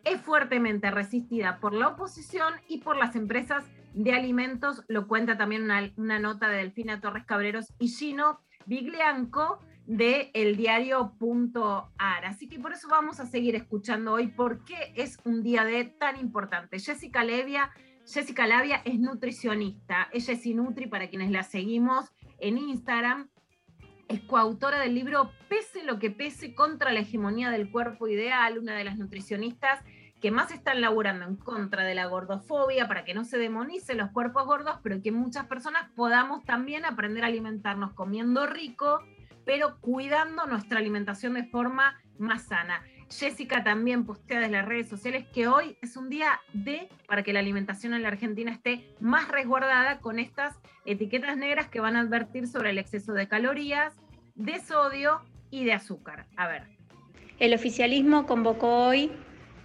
Es 0.04 0.20
fuertemente 0.22 0.90
resistida 0.90 1.60
por 1.60 1.74
la 1.74 1.90
oposición 1.90 2.54
y 2.68 2.80
por 2.80 2.98
las 2.98 3.16
empresas 3.16 3.66
de 3.94 4.14
alimentos, 4.14 4.84
lo 4.88 5.08
cuenta 5.08 5.38
también 5.38 5.64
una, 5.64 6.20
nota 6.20 6.48
de 6.48 6.58
Delfina 6.58 7.02
Torres 7.02 7.26
Cabreros 7.26 7.74
y 7.78 7.90
Gino 7.90 8.40
Biglianco, 8.66 9.60
de 9.86 10.32
el 10.34 10.56
diario.ar. 10.56 12.26
Así 12.26 12.48
que 12.48 12.60
por 12.60 12.72
eso 12.72 12.88
vamos 12.88 13.20
a 13.20 13.26
seguir 13.26 13.56
escuchando 13.56 14.14
hoy 14.14 14.28
por 14.28 14.64
qué 14.64 14.94
es 14.96 15.18
un 15.26 15.44
día 15.44 15.66
de 15.66 15.86
tan 15.86 16.18
importante. 16.18 16.80
Jessica 16.80 17.24
Levia, 17.24 17.72
Jessica 18.08 18.48
Lavia 18.48 18.82
es 18.86 19.00
nutricionista, 19.00 20.08
ella 20.14 20.34
es 20.34 20.46
Inutri 20.46 20.88
para 20.88 21.10
quienes 21.10 21.32
la 21.32 21.44
seguimos 21.44 22.12
en 22.40 22.58
Instagram. 22.58 23.30
Es 24.12 24.20
coautora 24.24 24.78
del 24.78 24.94
libro 24.94 25.32
Pese 25.48 25.86
lo 25.86 25.98
que 25.98 26.12
pese 26.12 26.54
contra 26.54 26.92
la 26.92 27.00
hegemonía 27.00 27.50
del 27.50 27.72
cuerpo 27.72 28.10
ideal, 28.10 28.58
una 28.58 28.76
de 28.76 28.84
las 28.84 28.98
nutricionistas 28.98 29.80
que 30.20 30.32
más 30.32 30.52
están 30.52 30.82
laburando 30.82 31.26
en 31.26 31.38
contra 31.38 31.86
de 31.86 31.96
la 31.96 32.08
gordofobia 32.08 32.90
para 32.90 33.06
que 33.06 33.14
no 33.14 33.24
se 33.24 33.38
demonicen 33.38 34.00
los 34.00 34.12
cuerpos 34.12 34.46
gordos, 34.46 34.80
pero 34.84 35.02
que 35.02 35.14
muchas 35.14 35.46
personas 35.46 35.90
podamos 35.96 36.44
también 36.44 36.84
aprender 36.84 37.24
a 37.24 37.28
alimentarnos 37.28 37.94
comiendo 37.94 38.46
rico, 38.48 39.00
pero 39.46 39.80
cuidando 39.80 40.46
nuestra 40.46 40.80
alimentación 40.80 41.36
de 41.36 41.46
forma 41.46 41.98
más 42.20 42.44
sana. 42.44 42.84
Jessica 43.12 43.64
también 43.64 44.06
postea 44.06 44.40
desde 44.40 44.54
las 44.54 44.66
redes 44.66 44.88
sociales 44.88 45.26
que 45.34 45.48
hoy 45.48 45.78
es 45.82 45.98
un 45.98 46.10
día 46.10 46.40
de 46.54 46.88
para 47.08 47.24
que 47.24 47.34
la 47.34 47.40
alimentación 47.40 47.94
en 47.94 48.04
la 48.04 48.08
Argentina 48.08 48.52
esté 48.52 48.96
más 49.00 49.28
resguardada 49.28 50.00
con 50.00 50.18
estas 50.18 50.56
etiquetas 50.86 51.38
negras 51.38 51.68
que 51.68 51.80
van 51.80 51.96
a 51.96 52.02
advertir 52.02 52.48
sobre 52.48 52.70
el 52.70 52.78
exceso 52.78 53.14
de 53.14 53.28
calorías, 53.28 53.94
de 54.36 54.60
sodio 54.60 55.22
y 55.50 55.66
de 55.66 55.74
azúcar. 55.74 56.26
A 56.38 56.48
ver. 56.48 56.64
El 57.40 57.54
oficialismo 57.54 58.26
convocó 58.26 58.88
hoy 58.88 59.12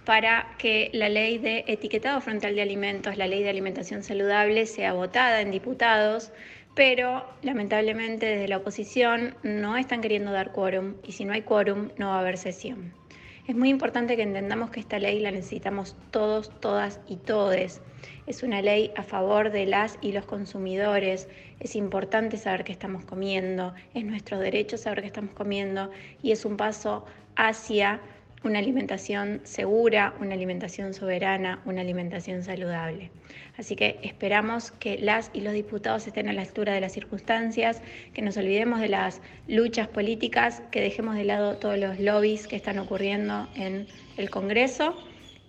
para 0.05 0.55
que 0.57 0.89
la 0.93 1.09
ley 1.09 1.37
de 1.37 1.63
etiquetado 1.67 2.21
frontal 2.21 2.55
de 2.55 2.61
alimentos, 2.61 3.17
la 3.17 3.27
ley 3.27 3.43
de 3.43 3.49
alimentación 3.49 4.03
saludable, 4.03 4.65
sea 4.65 4.93
votada 4.93 5.41
en 5.41 5.51
diputados, 5.51 6.31
pero 6.75 7.25
lamentablemente 7.41 8.25
desde 8.25 8.47
la 8.47 8.57
oposición 8.57 9.35
no 9.43 9.77
están 9.77 10.01
queriendo 10.01 10.31
dar 10.31 10.51
quórum 10.51 10.95
y 11.03 11.13
si 11.13 11.25
no 11.25 11.33
hay 11.33 11.41
quórum 11.41 11.89
no 11.97 12.09
va 12.09 12.17
a 12.17 12.19
haber 12.19 12.37
sesión. 12.37 12.93
Es 13.47 13.55
muy 13.55 13.69
importante 13.69 14.17
que 14.17 14.23
entendamos 14.23 14.71
que 14.71 14.81
esta 14.81 14.99
ley 14.99 15.21
la 15.21 15.31
necesitamos 15.31 15.95
todos, 16.11 16.49
todas 16.59 16.99
y 17.07 17.15
todes. 17.15 17.81
Es 18.25 18.43
una 18.43 18.61
ley 18.61 18.91
a 18.97 19.03
favor 19.03 19.51
de 19.51 19.65
las 19.65 19.97
y 20.01 20.11
los 20.11 20.25
consumidores. 20.25 21.29
Es 21.61 21.77
importante 21.77 22.35
saber 22.35 22.65
qué 22.65 22.73
estamos 22.73 23.05
comiendo. 23.05 23.73
Es 23.93 24.03
nuestro 24.03 24.37
derecho 24.37 24.77
saber 24.77 24.99
qué 24.99 25.07
estamos 25.07 25.33
comiendo. 25.33 25.91
Y 26.21 26.33
es 26.33 26.43
un 26.43 26.57
paso 26.57 27.05
hacia 27.37 28.01
una 28.43 28.59
alimentación 28.59 29.41
segura, 29.43 30.13
una 30.19 30.33
alimentación 30.33 30.93
soberana, 30.93 31.61
una 31.65 31.81
alimentación 31.81 32.43
saludable. 32.43 33.09
Así 33.57 33.75
que 33.75 33.99
esperamos 34.03 34.71
que 34.71 34.97
las 34.99 35.31
y 35.33 35.41
los 35.41 35.53
diputados 35.53 36.05
estén 36.05 36.29
a 36.29 36.33
la 36.33 36.41
altura 36.41 36.73
de 36.73 36.81
las 36.81 36.93
circunstancias, 36.93 37.81
que 38.13 38.21
nos 38.21 38.37
olvidemos 38.37 38.79
de 38.79 38.89
las 38.89 39.21
luchas 39.47 39.87
políticas, 39.87 40.61
que 40.71 40.81
dejemos 40.81 41.15
de 41.15 41.25
lado 41.25 41.57
todos 41.57 41.77
los 41.77 41.99
lobbies 41.99 42.47
que 42.47 42.55
están 42.55 42.77
ocurriendo 42.77 43.47
en 43.55 43.87
el 44.17 44.29
Congreso 44.29 44.95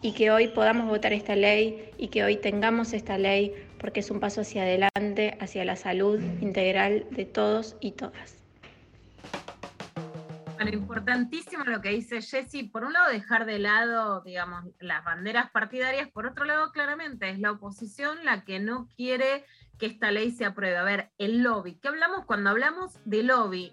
y 0.01 0.13
que 0.13 0.31
hoy 0.31 0.49
podamos 0.49 0.89
votar 0.89 1.13
esta 1.13 1.37
ley 1.37 1.91
y 1.99 2.09
que 2.09 2.25
hoy 2.25 2.37
tengamos 2.37 2.93
esta 2.93 3.19
ley 3.19 3.53
porque 3.79 4.01
es 4.01 4.11
un 4.11 4.21
paso 4.21 4.41
hacia 4.41 4.63
adelante, 4.63 5.37
hacia 5.41 5.65
la 5.65 5.77
salud 5.77 6.21
integral 6.41 7.07
de 7.11 7.25
todos 7.27 7.77
y 7.81 7.93
todas. 7.93 8.38
Bueno, 10.59 10.73
importantísimo 10.73 11.63
lo 11.63 11.81
que 11.81 11.91
dice 11.91 12.21
Jessy. 12.21 12.65
Por 12.65 12.83
un 12.83 12.93
lado, 12.93 13.13
dejar 13.13 13.47
de 13.47 13.61
lado, 13.61 14.23
digamos, 14.23 14.65
las 14.81 15.05
banderas 15.05 15.53
partidarias. 15.53 16.09
Por 16.09 16.27
otro 16.27 16.45
lado, 16.45 16.73
claramente, 16.73 17.31
es 17.31 17.39
la 17.39 17.53
oposición 17.53 18.25
la 18.25 18.45
que 18.45 18.59
no 18.59 18.89
quiere 18.97 19.45
que 19.79 19.87
esta 19.87 20.11
ley 20.11 20.33
se 20.33 20.45
apruebe. 20.45 20.77
A 20.77 20.83
ver, 20.83 21.13
el 21.17 21.45
lobby. 21.45 21.77
¿Qué 21.77 21.87
hablamos 21.87 22.25
cuando 22.25 22.51
hablamos 22.51 22.99
de 23.05 23.23
lobby? 23.23 23.73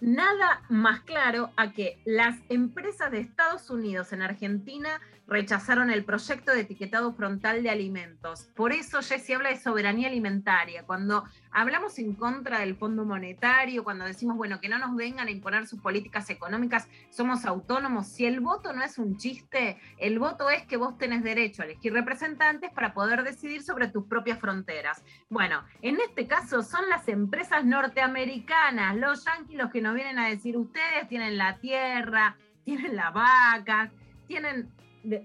Nada 0.00 0.62
más 0.68 1.00
claro 1.00 1.50
a 1.56 1.72
que 1.72 2.00
las 2.04 2.38
empresas 2.48 3.10
de 3.10 3.18
Estados 3.18 3.68
Unidos 3.68 4.12
en 4.12 4.22
Argentina 4.22 5.00
rechazaron 5.30 5.90
el 5.90 6.04
proyecto 6.04 6.52
de 6.52 6.62
etiquetado 6.62 7.12
frontal 7.14 7.62
de 7.62 7.70
alimentos. 7.70 8.50
Por 8.56 8.72
eso 8.72 9.00
Jessy 9.00 9.32
habla 9.32 9.50
de 9.50 9.56
soberanía 9.56 10.08
alimentaria. 10.08 10.82
Cuando 10.84 11.24
hablamos 11.52 12.00
en 12.00 12.14
contra 12.14 12.58
del 12.58 12.74
Fondo 12.74 13.04
Monetario, 13.04 13.84
cuando 13.84 14.04
decimos, 14.04 14.36
bueno, 14.36 14.60
que 14.60 14.68
no 14.68 14.78
nos 14.78 14.96
vengan 14.96 15.28
a 15.28 15.30
imponer 15.30 15.68
sus 15.68 15.80
políticas 15.80 16.28
económicas, 16.30 16.88
somos 17.10 17.44
autónomos. 17.44 18.08
Si 18.08 18.26
el 18.26 18.40
voto 18.40 18.72
no 18.72 18.82
es 18.82 18.98
un 18.98 19.16
chiste, 19.18 19.78
el 19.98 20.18
voto 20.18 20.50
es 20.50 20.66
que 20.66 20.76
vos 20.76 20.98
tenés 20.98 21.22
derecho 21.22 21.62
a 21.62 21.66
elegir 21.66 21.92
representantes 21.92 22.72
para 22.72 22.92
poder 22.92 23.22
decidir 23.22 23.62
sobre 23.62 23.86
tus 23.86 24.06
propias 24.06 24.40
fronteras. 24.40 25.04
Bueno, 25.28 25.62
en 25.80 26.00
este 26.00 26.26
caso 26.26 26.62
son 26.62 26.88
las 26.88 27.06
empresas 27.06 27.64
norteamericanas, 27.64 28.96
los 28.96 29.24
yanquis 29.24 29.56
los 29.56 29.70
que 29.70 29.80
nos 29.80 29.94
vienen 29.94 30.18
a 30.18 30.28
decir, 30.28 30.56
ustedes 30.56 31.06
tienen 31.08 31.38
la 31.38 31.58
tierra, 31.58 32.36
tienen 32.64 32.96
la 32.96 33.10
vaca, 33.10 33.92
tienen 34.26 34.70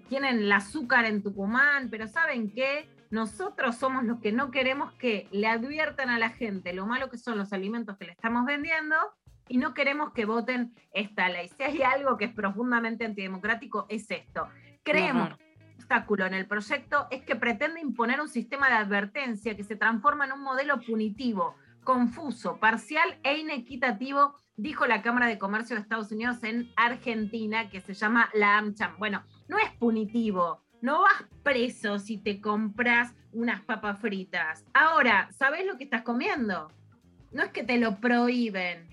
tienen 0.10 0.40
el 0.40 0.52
azúcar 0.52 1.06
en 1.06 1.22
Tucumán, 1.22 1.90
pero 1.90 2.08
¿saben 2.08 2.52
qué? 2.52 2.90
Nosotros 3.12 3.76
somos 3.76 4.04
los 4.04 4.20
que 4.20 4.32
no 4.32 4.52
queremos 4.52 4.94
que 4.94 5.28
le 5.32 5.48
adviertan 5.48 6.10
a 6.10 6.20
la 6.20 6.30
gente 6.30 6.74
lo 6.74 6.86
malo 6.86 7.10
que 7.10 7.18
son 7.18 7.38
los 7.38 7.54
alimentos 7.54 7.98
que 7.98 8.06
le 8.06 8.12
estamos 8.12 8.46
vendiendo 8.46 8.96
y 9.48 9.58
no 9.58 9.74
queremos 9.74 10.12
que 10.12 10.26
voten 10.26 10.74
esta 10.92 11.30
ley. 11.30 11.50
Si 11.50 11.64
hay 11.64 11.82
algo 11.84 12.18
que 12.18 12.26
es 12.26 12.34
profundamente 12.34 13.06
antidemocrático, 13.06 13.86
es 13.90 14.10
esto. 14.10 14.48
Creemos 14.84 15.28
Ajá. 15.28 15.38
que 15.38 15.44
el 15.44 15.76
obstáculo 15.76 16.26
en 16.26 16.34
el 16.34 16.48
proyecto 16.48 17.08
es 17.12 17.24
que 17.24 17.36
pretende 17.36 17.80
imponer 17.80 18.22
un 18.22 18.30
sistema 18.30 18.70
de 18.70 18.76
advertencia 18.76 19.56
que 19.56 19.64
se 19.64 19.76
transforma 19.76 20.26
en 20.26 20.34
un 20.34 20.42
modelo 20.42 20.80
punitivo, 20.82 21.56
confuso, 21.84 22.58
parcial 22.58 23.20
e 23.24 23.38
inequitativo, 23.38 24.36
dijo 24.58 24.88
la 24.88 25.02
Cámara 25.02 25.28
de 25.28 25.38
Comercio 25.38 25.76
de 25.76 25.84
Estados 25.84 26.12
Unidos 26.12 26.44
en 26.44 26.72
Argentina, 26.76 27.70
que 27.70 27.82
se 27.82 27.94
llama 27.94 28.30
la 28.34 28.58
AmCham. 28.58 28.98
Bueno, 28.98 29.24
no 29.48 29.58
es 29.58 29.72
punitivo, 29.80 30.62
no 30.82 31.02
vas 31.02 31.24
preso 31.44 32.00
si 32.00 32.18
te 32.18 32.42
compras 32.42 33.14
unas 33.34 33.62
papas 33.62 34.00
fritas. 34.00 34.64
Ahora, 34.74 35.30
¿sabes 35.32 35.66
lo 35.66 35.78
que 35.78 35.84
estás 35.86 36.04
comiendo? 36.04 36.72
No 37.32 37.44
es 37.44 37.50
que 37.50 37.64
te 37.64 37.78
lo 37.78 37.98
prohíben, 38.00 38.88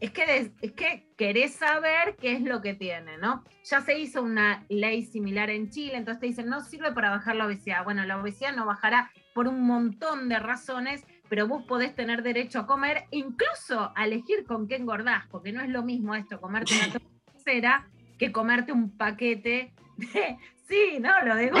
es 0.00 0.10
que, 0.12 0.26
des- 0.26 0.52
es 0.62 0.72
que 0.72 1.08
querés 1.16 1.54
saber 1.54 2.16
qué 2.20 2.32
es 2.32 2.42
lo 2.42 2.60
que 2.62 2.74
tiene, 2.74 3.18
¿no? 3.18 3.44
Ya 3.64 3.80
se 3.80 3.98
hizo 3.98 4.22
una 4.22 4.64
ley 4.68 5.02
similar 5.04 5.50
en 5.50 5.70
Chile, 5.70 5.96
entonces 5.96 6.20
te 6.20 6.26
dicen, 6.26 6.48
no 6.48 6.60
sirve 6.60 6.92
para 6.92 7.10
bajar 7.10 7.34
la 7.36 7.46
obesidad. 7.46 7.82
Bueno, 7.84 8.04
la 8.04 8.20
obesidad 8.20 8.54
no 8.54 8.64
bajará 8.64 9.10
por 9.34 9.48
un 9.48 9.62
montón 9.66 10.28
de 10.28 10.38
razones, 10.38 11.04
pero 11.28 11.46
vos 11.48 11.64
podés 11.64 11.94
tener 11.94 12.22
derecho 12.22 12.60
a 12.60 12.66
comer, 12.66 13.04
incluso 13.10 13.92
a 13.94 14.04
elegir 14.06 14.44
con 14.44 14.66
qué 14.68 14.76
engordás, 14.76 15.26
porque 15.30 15.52
no 15.52 15.60
es 15.62 15.68
lo 15.68 15.82
mismo 15.82 16.14
esto, 16.14 16.40
comerte 16.40 16.74
una 16.74 16.88
casera, 17.32 17.88
que 18.18 18.32
comerte 18.32 18.72
un 18.72 18.90
paquete 18.96 19.72
de... 19.96 20.38
Sí, 20.68 20.98
no, 21.00 21.10
lo 21.24 21.34
de... 21.34 21.50
o 21.52 21.58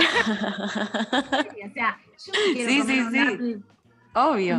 sea, 1.72 1.98
yo 2.26 2.32
me 2.32 2.52
quiero 2.54 2.70
Sí, 2.70 2.78
comer 2.80 2.96
sí, 2.96 3.00
un 3.00 3.18
apple- 3.18 3.58
Obvio. 4.14 4.58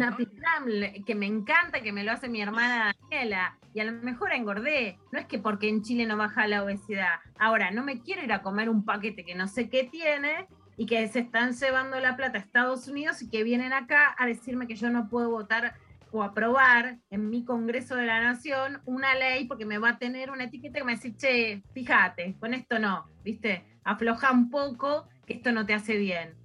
que 1.05 1.15
me 1.15 1.25
encanta, 1.25 1.81
que 1.81 1.91
me 1.91 2.03
lo 2.03 2.11
hace 2.11 2.29
mi 2.29 2.41
hermana 2.41 2.95
Daniela, 3.09 3.57
y 3.73 3.79
a 3.81 3.83
lo 3.83 3.91
mejor 3.91 4.31
engordé. 4.33 4.97
No 5.11 5.19
es 5.19 5.25
que 5.25 5.37
porque 5.39 5.67
en 5.69 5.81
Chile 5.83 6.05
no 6.05 6.17
baja 6.17 6.47
la 6.47 6.63
obesidad. 6.63 7.19
Ahora, 7.37 7.69
no 7.71 7.83
me 7.83 8.01
quiero 8.01 8.23
ir 8.23 8.31
a 8.33 8.41
comer 8.41 8.69
un 8.69 8.85
paquete 8.85 9.23
que 9.25 9.35
no 9.35 9.47
sé 9.47 9.69
qué 9.69 9.83
tiene 9.83 10.47
y 10.77 10.85
que 10.85 11.05
se 11.09 11.19
están 11.19 11.51
llevando 11.53 11.99
la 11.99 12.15
plata 12.15 12.37
a 12.37 12.41
Estados 12.41 12.87
Unidos 12.87 13.21
y 13.21 13.29
que 13.29 13.43
vienen 13.43 13.73
acá 13.73 14.15
a 14.17 14.25
decirme 14.25 14.65
que 14.65 14.75
yo 14.75 14.89
no 14.89 15.09
puedo 15.09 15.29
votar 15.29 15.75
o 16.11 16.23
aprobar 16.23 16.97
en 17.09 17.29
mi 17.29 17.45
Congreso 17.45 17.95
de 17.95 18.05
la 18.05 18.21
Nación 18.21 18.81
una 18.85 19.15
ley 19.15 19.45
porque 19.45 19.65
me 19.65 19.77
va 19.77 19.89
a 19.89 19.97
tener 19.97 20.31
una 20.31 20.45
etiqueta 20.45 20.79
que 20.79 20.85
me 20.85 20.95
dice, 20.95 21.15
che, 21.15 21.63
fíjate, 21.73 22.35
con 22.39 22.53
esto 22.53 22.79
no, 22.79 23.07
¿viste? 23.23 23.65
Afloja 23.83 24.31
un 24.31 24.49
poco, 24.49 25.07
que 25.25 25.33
esto 25.33 25.51
no 25.51 25.65
te 25.65 25.73
hace 25.73 25.97
bien 25.97 26.39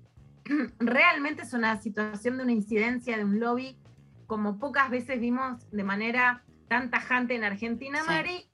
realmente 0.79 1.43
es 1.43 1.53
una 1.53 1.77
situación 1.81 2.37
de 2.37 2.43
una 2.43 2.53
incidencia 2.53 3.17
de 3.17 3.25
un 3.25 3.41
lobby 3.41 3.77
como 4.27 4.59
pocas 4.59 4.91
veces 4.91 5.21
vimos 5.21 5.71
de 5.71 5.85
manera 5.85 6.43
tan 6.69 6.91
tajante 6.91 7.35
en 7.35 7.45
Argentina, 7.45 8.01
Sí. 8.01 8.07
Mari, 8.07 8.51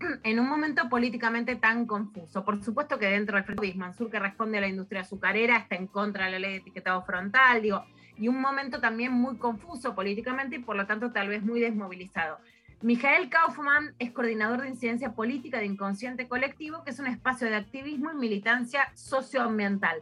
en 0.24 0.40
un 0.40 0.48
momento 0.48 0.88
políticamente 0.88 1.56
tan 1.56 1.86
confuso. 1.86 2.44
Por 2.44 2.62
supuesto 2.62 2.98
que 2.98 3.06
dentro 3.06 3.36
del 3.36 3.44
Frente 3.44 3.74
Mansur, 3.74 4.10
que 4.10 4.18
responde 4.18 4.58
a 4.58 4.60
la 4.60 4.68
industria 4.68 5.02
azucarera, 5.02 5.56
está 5.56 5.76
en 5.76 5.86
contra 5.86 6.26
de 6.26 6.32
la 6.32 6.38
ley 6.38 6.50
de 6.52 6.56
etiquetado 6.58 7.02
frontal, 7.02 7.62
digo, 7.62 7.84
y 8.18 8.28
un 8.28 8.40
momento 8.40 8.80
también 8.80 9.12
muy 9.12 9.36
confuso 9.36 9.94
políticamente 9.94 10.56
y 10.56 10.60
por 10.60 10.76
lo 10.76 10.86
tanto 10.86 11.12
tal 11.12 11.28
vez 11.28 11.42
muy 11.42 11.60
desmovilizado. 11.60 12.38
Mijael 12.80 13.28
Kaufman 13.28 13.94
es 13.98 14.12
coordinador 14.12 14.62
de 14.62 14.68
incidencia 14.68 15.12
política 15.12 15.58
de 15.58 15.66
Inconsciente 15.66 16.28
Colectivo, 16.28 16.84
que 16.84 16.90
es 16.90 16.98
un 17.00 17.08
espacio 17.08 17.48
de 17.48 17.56
activismo 17.56 18.12
y 18.12 18.16
militancia 18.16 18.90
socioambiental. 18.94 20.00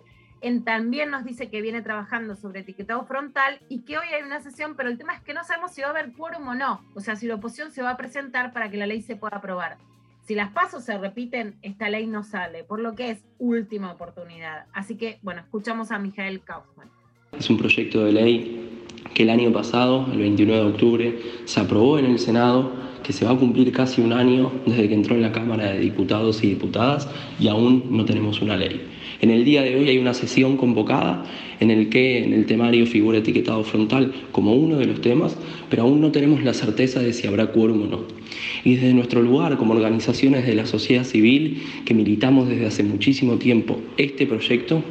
También 0.65 1.11
nos 1.11 1.25
dice 1.25 1.49
que 1.49 1.63
viene 1.63 1.83
trabajando 1.83 2.37
sobre 2.37 2.61
etiquetado 2.61 3.05
frontal 3.07 3.59
y 3.69 3.81
que 3.81 3.99
hoy 3.99 4.07
hay 4.09 4.23
una 4.23 4.41
sesión, 4.41 4.77
pero 4.77 4.91
el 4.91 4.99
tema 4.99 5.15
es 5.15 5.23
que 5.23 5.35
no 5.35 5.43
sabemos 5.43 5.73
si 5.73 5.81
va 5.81 5.89
a 5.89 5.91
haber 5.91 6.13
quórum 6.13 6.49
o 6.49 6.55
no. 6.55 6.85
O 6.95 7.01
sea, 7.01 7.17
si 7.17 7.27
la 7.27 7.37
oposición 7.37 7.73
se 7.73 7.83
va 7.83 7.91
a 7.91 7.97
presentar 7.97 8.53
para 8.53 8.71
que 8.71 8.77
la 8.77 8.87
ley 8.87 9.03
se 9.03 9.17
pueda 9.17 9.39
aprobar. 9.39 9.79
Si 10.25 10.35
las 10.35 10.51
pasos 10.51 10.85
se 10.85 10.99
repiten, 10.99 11.57
esta 11.63 11.89
ley 11.89 12.07
no 12.07 12.23
sale, 12.23 12.63
por 12.63 12.81
lo 12.81 12.95
que 12.95 13.11
es 13.11 13.25
última 13.39 13.91
oportunidad. 13.91 14.67
Así 14.73 14.97
que, 14.97 15.19
bueno, 15.23 15.41
escuchamos 15.41 15.91
a 15.91 15.99
Mijael 15.99 16.43
Kaufman. 16.43 16.91
Es 17.39 17.51
un 17.51 17.59
proyecto 17.59 18.05
de 18.05 18.13
ley 18.13 18.57
que 19.15 19.23
el 19.23 19.31
año 19.31 19.53
pasado, 19.53 20.07
el 20.13 20.19
29 20.19 20.63
de 20.63 20.69
octubre, 20.69 21.19
se 21.45 21.61
aprobó 21.61 21.99
en 21.99 22.07
el 22.07 22.19
Senado, 22.19 22.71
que 23.03 23.13
se 23.13 23.25
va 23.25 23.33
a 23.33 23.37
cumplir 23.37 23.73
casi 23.73 24.01
un 24.01 24.13
año 24.13 24.51
desde 24.67 24.89
que 24.89 24.95
entró 24.95 25.15
en 25.15 25.23
la 25.23 25.33
Cámara 25.33 25.73
de 25.73 25.81
Diputados 25.81 26.43
y 26.43 26.49
Diputadas 26.49 27.09
y 27.39 27.49
aún 27.49 27.85
no 27.91 28.05
tenemos 28.05 28.43
una 28.43 28.57
ley. 28.57 28.81
En 29.21 29.31
el 29.31 29.45
día 29.45 29.63
de 29.63 29.75
hoy 29.77 29.89
hay 29.89 29.99
una 29.99 30.13
sesión 30.13 30.57
convocada 30.57 31.25
en 31.61 31.71
el 31.71 31.89
que 31.89 32.23
en 32.23 32.33
el 32.33 32.47
temario 32.47 32.87
figura 32.87 33.19
etiquetado 33.19 33.65
frontal 33.65 34.13
como 34.33 34.55
uno 34.55 34.77
de 34.77 34.87
los 34.87 35.01
temas, 35.01 35.37
pero 35.71 35.85
aún 35.85 36.01
no 36.01 36.11
tenemos 36.11 36.43
la 36.43 36.53
certeza 36.53 37.01
de 37.01 37.13
si 37.13 37.27
habrá 37.27 37.53
quórum 37.53 37.83
o 37.83 37.87
no. 37.87 38.01
Y 38.65 38.75
desde 38.75 38.93
nuestro 38.93 39.23
lugar, 39.23 39.57
como 39.57 39.73
organizaciones 39.73 40.47
de 40.47 40.55
la 40.55 40.67
sociedad 40.67 41.05
civil 41.05 41.63
que 41.85 41.95
militamos 41.95 42.49
desde 42.49 42.67
hace 42.67 42.83
muchísimo 42.83 43.37
tiempo 43.37 43.79
este 43.97 44.27
proyecto, 44.27 44.83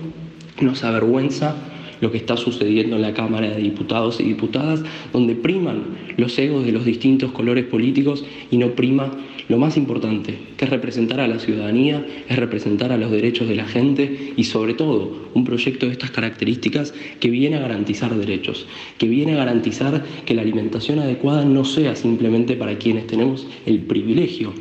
nos 0.62 0.84
avergüenza 0.84 1.56
lo 2.02 2.12
que 2.12 2.18
está 2.18 2.38
sucediendo 2.38 2.96
en 2.96 3.02
la 3.02 3.14
Cámara 3.14 3.50
de 3.50 3.62
Diputados 3.62 4.20
y 4.20 4.24
Diputadas, 4.24 4.84
donde 5.14 5.36
priman 5.36 5.84
los 6.18 6.38
egos 6.38 6.66
de 6.66 6.72
los 6.72 6.86
distintos 6.86 7.32
colores 7.32 7.66
políticos 7.66 8.26
y 8.52 8.58
no 8.58 8.72
prima 8.72 9.12
lo 9.48 9.58
más 9.58 9.78
importante, 9.78 10.38
que 10.58 10.66
es 10.66 10.72
representar 10.72 11.20
a 11.20 11.28
la 11.28 11.40
ciudadanía, 11.40 12.06
es 12.28 12.36
representar 12.36 12.92
a 12.92 12.98
los 12.98 13.12
derechos 13.12 13.48
de 13.48 13.56
la 13.56 13.66
gente 13.66 14.34
y 14.36 14.44
sobre 14.46 14.74
todo 14.74 15.30
un 15.34 15.44
proyecto 15.44 15.86
de 15.86 15.92
estas 15.92 16.12
características 16.12 16.94
que 17.20 17.30
viene 17.30 17.58
a 17.58 17.62
garantizar 17.62 18.16
derechos, 18.16 18.66
que 18.98 19.08
viene 19.08 19.34
a 19.34 19.38
garantizar 19.38 20.04
que 20.26 20.34
la 20.34 20.42
alimentación 20.42 21.00
adecuada 21.00 21.46
no 21.46 21.64
sea 21.64 21.96
simplemente 21.96 22.56
para 22.56 22.78
quienes 22.78 23.06
tenemos 23.06 23.48
el 23.66 23.82
privilegio 23.82 24.54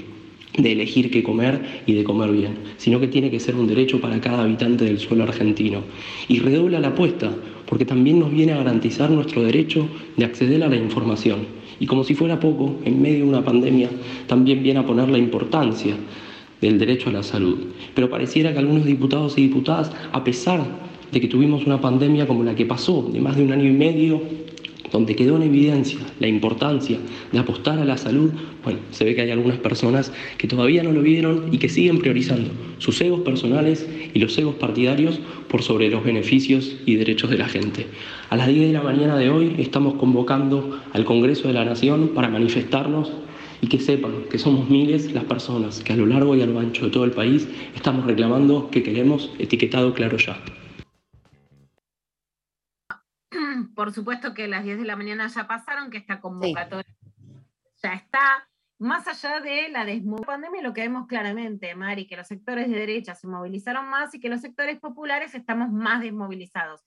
de 0.57 0.73
elegir 0.73 1.11
qué 1.11 1.23
comer 1.23 1.83
y 1.87 1.95
de 1.95 2.05
comer 2.05 2.31
bien, 2.31 2.55
sino 2.77 3.01
que 3.01 3.09
tiene 3.09 3.31
que 3.31 3.41
ser 3.41 3.57
un 3.57 3.67
derecho 3.67 4.01
para 4.01 4.21
cada 4.21 4.43
habitante 4.43 4.85
del 4.85 4.99
suelo 4.99 5.25
argentino. 5.25 5.83
Y 6.29 6.39
redobla 6.39 6.81
la 6.81 6.89
apuesta, 6.89 7.33
porque 7.67 7.85
también 7.85 8.21
nos 8.21 8.31
viene 8.31 8.53
a 8.53 8.59
garantizar 8.59 9.11
nuestro 9.11 9.43
derecho 9.43 9.89
de 10.17 10.25
acceder 10.25 10.63
a 10.63 10.69
la 10.69 10.77
información. 10.77 11.41
Y 11.81 11.87
como 11.87 12.05
si 12.05 12.15
fuera 12.15 12.39
poco, 12.39 12.77
en 12.85 13.03
medio 13.03 13.25
de 13.25 13.31
una 13.31 13.45
pandemia, 13.45 13.91
también 14.27 14.63
viene 14.63 14.81
a 14.81 14.87
poner 14.87 15.09
la 15.09 15.19
importancia 15.19 15.97
del 16.61 16.79
derecho 16.79 17.11
a 17.11 17.15
la 17.15 17.23
salud. 17.23 17.59
Pero 17.95 18.09
pareciera 18.09 18.53
que 18.53 18.61
algunos 18.61 18.85
diputados 18.85 19.37
y 19.37 19.43
diputadas, 19.43 19.91
a 20.13 20.23
pesar 20.23 20.63
de 21.11 21.21
que 21.21 21.29
tuvimos 21.29 21.67
una 21.67 21.81
pandemia 21.81 22.27
como 22.27 22.45
la 22.45 22.55
que 22.55 22.65
pasó, 22.65 23.09
de 23.13 23.21
más 23.21 23.37
de 23.37 23.45
un 23.45 23.53
año 23.53 23.67
y 23.67 23.73
medio, 23.73 24.23
donde 24.95 25.17
quedó 25.17 25.35
en 25.35 25.43
evidencia 25.43 25.99
la 26.21 26.29
importancia 26.29 27.01
de 27.33 27.39
apostar 27.41 27.81
a 27.81 27.85
la 27.85 27.99
salud, 27.99 28.31
bueno, 28.63 28.79
se 28.93 29.05
ve 29.05 29.17
que 29.17 29.23
hay 29.23 29.33
algunas 29.33 29.59
personas 29.59 30.13
que 30.39 30.47
todavía 30.47 30.85
no 30.85 30.93
lo 30.93 31.03
vieron 31.03 31.49
y 31.51 31.59
que 31.59 31.69
siguen 31.69 31.99
priorizando 31.99 32.49
sus 32.79 33.01
egos 33.01 33.23
personales 33.23 33.89
y 34.15 34.19
los 34.21 34.39
egos 34.39 34.55
partidarios 34.55 35.19
por 35.49 35.65
sobre 35.65 35.91
los 35.91 36.05
beneficios 36.05 36.77
y 36.87 36.95
derechos 36.95 37.29
de 37.31 37.39
la 37.39 37.49
gente. 37.49 37.89
A 38.31 38.37
las 38.37 38.47
10 38.47 38.69
de 38.69 38.73
la 38.73 38.83
mañana 38.83 39.17
de 39.17 39.31
hoy 39.31 39.57
estamos 39.59 39.95
convocando 39.95 40.79
al 40.93 41.05
Congreso 41.05 41.49
de 41.49 41.55
la 41.55 41.65
Nación 41.65 42.13
para 42.15 42.29
manifestarnos 42.29 43.11
y 43.63 43.67
que 43.67 43.81
sepan 43.81 44.13
que 44.31 44.39
somos 44.39 44.71
miles 44.71 45.13
las 45.13 45.25
personas 45.25 45.81
que 45.81 45.93
a 45.93 45.97
lo 45.97 46.07
largo 46.07 46.37
y 46.37 46.43
a 46.43 46.47
lo 46.47 46.61
ancho 46.61 46.85
de 46.85 46.93
todo 46.93 47.03
el 47.03 47.11
país 47.11 47.49
estamos 47.75 48.07
reclamando 48.07 48.71
que 48.71 48.85
queremos 48.85 49.33
etiquetado 49.41 49.93
claro 49.93 50.19
ya. 50.19 50.41
Por 53.75 53.93
supuesto 53.93 54.35
que 54.35 54.49
las 54.49 54.65
10 54.65 54.79
de 54.79 54.85
la 54.85 54.97
mañana 54.97 55.27
ya 55.29 55.47
pasaron, 55.47 55.91
que 55.91 55.99
esta 55.99 56.21
convocatoria 56.21 56.95
ya 57.83 57.95
está. 57.95 58.49
Más 58.79 59.07
allá 59.07 59.41
de 59.41 59.69
la 59.69 59.87
pandemia, 60.27 60.61
lo 60.61 60.75
que 60.75 60.83
vemos 60.83 61.07
claramente, 61.07 61.75
Mari, 61.75 62.07
que 62.07 62.17
los 62.17 62.27
sectores 62.27 62.69
de 62.69 62.77
derecha 62.77 63.15
se 63.15 63.29
movilizaron 63.29 63.89
más 63.89 64.15
y 64.15 64.21
que 64.21 64.29
los 64.29 64.41
sectores 64.41 64.81
populares 64.81 65.35
estamos 65.35 65.71
más 65.71 66.01
desmovilizados. 66.01 66.83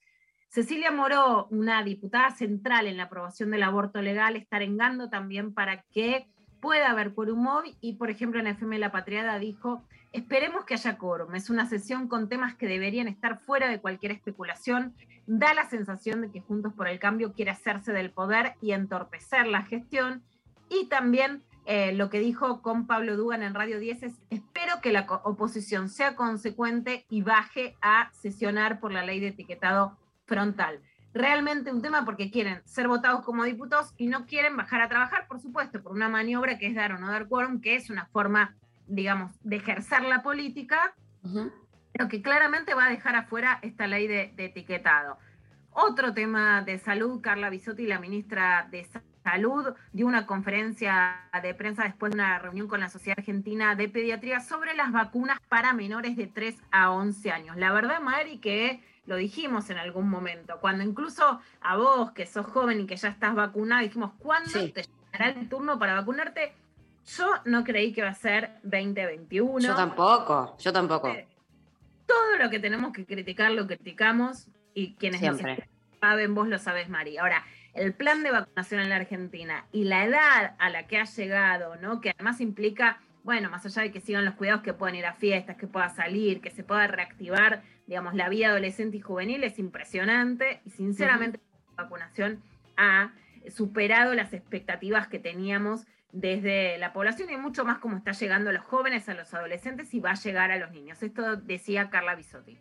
Cecilia 0.48 0.90
Moró, 0.90 1.46
una 1.50 1.82
diputada 1.82 2.30
central 2.30 2.86
en 2.86 2.96
la 2.96 3.04
aprobación 3.04 3.50
del 3.50 3.62
aborto 3.62 4.00
legal, 4.00 4.36
está 4.36 4.56
arengando 4.56 5.08
también 5.08 5.52
para 5.54 5.82
que 5.90 6.28
pueda 6.60 6.90
haber 6.90 7.14
quórum 7.14 7.46
y, 7.80 7.94
por 7.94 8.10
ejemplo, 8.10 8.40
en 8.40 8.48
FM 8.48 8.78
La 8.78 8.92
Patriada 8.92 9.38
dijo, 9.38 9.82
esperemos 10.12 10.64
que 10.64 10.74
haya 10.74 10.98
quórum, 10.98 11.34
es 11.34 11.50
una 11.50 11.66
sesión 11.66 12.08
con 12.08 12.28
temas 12.28 12.54
que 12.54 12.66
deberían 12.66 13.08
estar 13.08 13.38
fuera 13.40 13.68
de 13.68 13.80
cualquier 13.80 14.12
especulación, 14.12 14.94
da 15.26 15.54
la 15.54 15.68
sensación 15.68 16.20
de 16.22 16.30
que 16.30 16.40
Juntos 16.40 16.72
por 16.72 16.88
el 16.88 16.98
Cambio 16.98 17.32
quiere 17.32 17.50
hacerse 17.50 17.92
del 17.92 18.10
poder 18.10 18.54
y 18.60 18.72
entorpecer 18.72 19.46
la 19.46 19.62
gestión, 19.62 20.22
y 20.70 20.86
también 20.86 21.42
eh, 21.70 21.92
lo 21.92 22.08
que 22.08 22.18
dijo 22.18 22.62
con 22.62 22.86
Pablo 22.86 23.16
Dugan 23.16 23.42
en 23.42 23.52
Radio 23.52 23.78
10 23.78 24.02
es, 24.02 24.14
espero 24.30 24.80
que 24.80 24.90
la 24.90 25.06
oposición 25.24 25.90
sea 25.90 26.16
consecuente 26.16 27.04
y 27.10 27.20
baje 27.20 27.76
a 27.82 28.10
sesionar 28.14 28.80
por 28.80 28.90
la 28.90 29.04
ley 29.04 29.20
de 29.20 29.28
etiquetado 29.28 29.98
frontal. 30.24 30.80
Realmente 31.12 31.70
un 31.70 31.82
tema 31.82 32.06
porque 32.06 32.30
quieren 32.30 32.62
ser 32.64 32.88
votados 32.88 33.22
como 33.22 33.44
diputados 33.44 33.92
y 33.98 34.06
no 34.06 34.24
quieren 34.24 34.56
bajar 34.56 34.80
a 34.80 34.88
trabajar, 34.88 35.26
por 35.26 35.40
supuesto, 35.40 35.82
por 35.82 35.92
una 35.92 36.08
maniobra 36.08 36.58
que 36.58 36.68
es 36.68 36.74
dar 36.74 36.92
o 36.92 36.98
no 36.98 37.10
dar 37.10 37.28
quórum, 37.28 37.60
que 37.60 37.74
es 37.74 37.90
una 37.90 38.06
forma, 38.06 38.56
digamos, 38.88 39.32
de 39.42 39.56
ejercer 39.56 40.02
la 40.02 40.22
política, 40.22 40.94
pero 41.92 42.08
que 42.08 42.22
claramente 42.22 42.74
va 42.74 42.86
a 42.86 42.90
dejar 42.90 43.16
afuera 43.16 43.58
esta 43.62 43.86
ley 43.86 44.06
de, 44.06 44.32
de, 44.36 44.46
etiquetado. 44.46 45.18
Otro 45.70 46.12
tema 46.14 46.62
de 46.62 46.78
salud, 46.78 47.20
Carla 47.20 47.50
Bisotti, 47.50 47.86
la 47.86 48.00
ministra 48.00 48.66
de 48.70 48.86
Salud, 49.22 49.74
dio 49.92 50.06
una 50.06 50.26
conferencia 50.26 51.28
de 51.42 51.54
prensa 51.54 51.84
después 51.84 52.10
de 52.10 52.16
una 52.16 52.38
reunión 52.38 52.66
con 52.66 52.80
la 52.80 52.88
Sociedad 52.88 53.18
Argentina 53.18 53.74
de 53.74 53.88
Pediatría 53.88 54.40
sobre 54.40 54.74
las 54.74 54.90
vacunas 54.90 55.38
para 55.48 55.74
menores 55.74 56.16
de 56.16 56.26
3 56.26 56.56
a 56.70 56.90
11 56.90 57.30
años. 57.30 57.56
La 57.56 57.72
verdad, 57.72 58.00
Mari, 58.00 58.38
que 58.38 58.82
lo 59.04 59.16
dijimos 59.16 59.70
en 59.70 59.78
algún 59.78 60.08
momento, 60.08 60.58
cuando 60.60 60.82
incluso 60.82 61.40
a 61.60 61.76
vos, 61.76 62.12
que 62.12 62.26
sos 62.26 62.46
joven 62.46 62.80
y 62.80 62.86
que 62.86 62.96
ya 62.96 63.08
estás 63.08 63.34
vacunada, 63.34 63.82
dijimos, 63.82 64.12
¿cuándo 64.18 64.50
Sí. 64.50 64.72
te 64.72 64.84
llegará 65.12 65.30
el 65.38 65.48
turno 65.48 65.78
para 65.78 65.94
vacunarte? 65.94 66.54
Yo 67.16 67.26
no 67.46 67.64
creí 67.64 67.92
que 67.92 68.02
va 68.02 68.10
a 68.10 68.14
ser 68.14 68.50
2021. 68.64 69.60
Yo 69.60 69.74
tampoco, 69.74 70.56
yo 70.58 70.72
tampoco. 70.72 71.16
Todo 72.06 72.36
lo 72.38 72.50
que 72.50 72.58
tenemos 72.58 72.92
que 72.92 73.06
criticar 73.06 73.50
lo 73.52 73.66
criticamos 73.66 74.48
y 74.74 74.94
quienes 74.94 75.22
nos 75.22 75.38
Siempre. 75.38 75.68
saben, 76.00 76.34
vos 76.34 76.48
lo 76.48 76.58
sabés, 76.58 76.88
María. 76.88 77.22
Ahora, 77.22 77.44
el 77.74 77.94
plan 77.94 78.22
de 78.22 78.30
vacunación 78.30 78.80
en 78.80 78.90
la 78.90 78.96
Argentina 78.96 79.64
y 79.72 79.84
la 79.84 80.04
edad 80.04 80.54
a 80.58 80.70
la 80.70 80.86
que 80.86 80.98
ha 80.98 81.04
llegado, 81.04 81.76
¿no? 81.76 82.00
Que 82.00 82.10
además 82.10 82.40
implica, 82.40 83.00
bueno, 83.24 83.48
más 83.50 83.64
allá 83.64 83.82
de 83.82 83.92
que 83.92 84.00
sigan 84.00 84.24
los 84.24 84.34
cuidados, 84.34 84.62
que 84.62 84.74
puedan 84.74 84.94
ir 84.94 85.06
a 85.06 85.14
fiestas, 85.14 85.56
que 85.56 85.66
pueda 85.66 85.88
salir, 85.88 86.40
que 86.40 86.50
se 86.50 86.62
pueda 86.62 86.86
reactivar, 86.86 87.62
digamos, 87.86 88.14
la 88.14 88.28
vida 88.28 88.48
adolescente 88.48 88.98
y 88.98 89.00
juvenil, 89.00 89.44
es 89.44 89.58
impresionante. 89.58 90.60
Y 90.66 90.70
sinceramente, 90.70 91.40
la 91.76 91.84
vacunación 91.84 92.42
ha 92.76 93.12
superado 93.48 94.14
las 94.14 94.34
expectativas 94.34 95.08
que 95.08 95.18
teníamos 95.18 95.86
desde 96.12 96.78
la 96.78 96.92
población 96.92 97.30
y 97.30 97.36
mucho 97.36 97.64
más 97.64 97.78
como 97.78 97.96
está 97.96 98.12
llegando 98.12 98.50
a 98.50 98.52
los 98.52 98.64
jóvenes, 98.64 99.08
a 99.08 99.14
los 99.14 99.32
adolescentes 99.34 99.92
y 99.94 100.00
va 100.00 100.12
a 100.12 100.14
llegar 100.14 100.50
a 100.50 100.58
los 100.58 100.70
niños. 100.70 101.02
Esto 101.02 101.36
decía 101.36 101.90
Carla 101.90 102.14
Bisotti. 102.14 102.58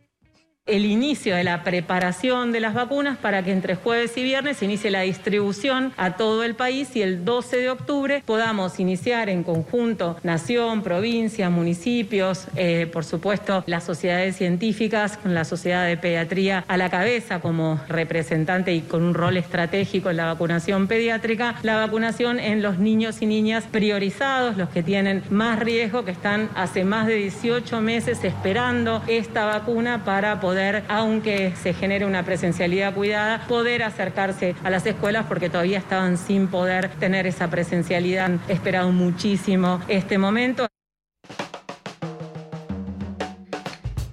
El 0.68 0.86
inicio 0.86 1.36
de 1.36 1.44
la 1.44 1.64
preparación 1.64 2.52
de 2.52 2.60
las 2.60 2.74
vacunas 2.74 3.18
para 3.18 3.44
que 3.44 3.52
entre 3.52 3.76
jueves 3.76 4.16
y 4.18 4.24
viernes 4.24 4.58
se 4.58 4.66
inicie 4.66 4.92
la 4.92 5.02
distribución 5.02 5.94
a 5.98 6.18
todo 6.18 6.44
el 6.44 6.56
país 6.56 6.96
y 6.96 7.02
el 7.02 7.26
12 7.26 7.58
de 7.58 7.70
octubre 7.70 8.24
podamos 8.26 8.80
iniciar 8.80 9.30
en 9.30 9.44
conjunto 9.44 10.18
nación, 10.24 10.84
provincia, 10.84 11.50
municipios, 11.50 12.48
eh, 12.56 12.90
por 12.92 13.06
supuesto 13.06 13.64
las 13.66 13.84
sociedades 13.84 14.36
científicas, 14.36 15.18
con 15.18 15.34
la 15.34 15.46
sociedad 15.46 15.86
de 15.86 15.98
pediatría 15.98 16.66
a 16.68 16.78
la 16.78 16.90
cabeza 16.90 17.40
como 17.40 17.80
representante 17.88 18.74
y 18.74 18.82
con 18.82 19.04
un 19.04 19.14
rol 19.14 19.38
estratégico 19.38 20.10
en 20.10 20.18
la 20.18 20.26
vacunación 20.26 20.88
pediátrica, 20.88 21.56
la 21.64 21.78
vacunación 21.78 22.40
en 22.40 22.62
los 22.62 22.78
niños 22.78 23.22
y 23.22 23.26
niñas 23.26 23.66
priorizados, 23.70 24.58
los 24.58 24.70
que 24.70 24.84
tienen 24.84 25.24
más 25.30 25.60
riesgo, 25.60 26.04
que 26.04 26.12
están 26.12 26.50
hace 26.56 26.84
más 26.84 27.08
de 27.08 27.16
18 27.16 27.82
meses 27.82 28.24
esperando 28.24 29.02
esta 29.08 29.46
vacuna 29.46 30.04
para 30.04 30.40
poder, 30.40 30.57
aunque 30.88 31.56
se 31.56 31.74
genere 31.74 32.06
una 32.06 32.24
presencialidad 32.24 32.94
cuidada, 32.94 33.46
poder 33.48 33.84
acercarse 33.84 34.56
a 34.64 34.70
las 34.70 34.86
escuelas 34.86 35.26
porque 35.28 35.50
todavía 35.50 35.78
estaban 35.78 36.18
sin 36.18 36.48
poder 36.48 36.90
tener 37.00 37.28
esa 37.28 37.50
presencialidad. 37.50 38.26
Han 38.26 38.42
esperado 38.48 38.92
muchísimo 38.92 39.82
este 39.88 40.18
momento. 40.18 40.68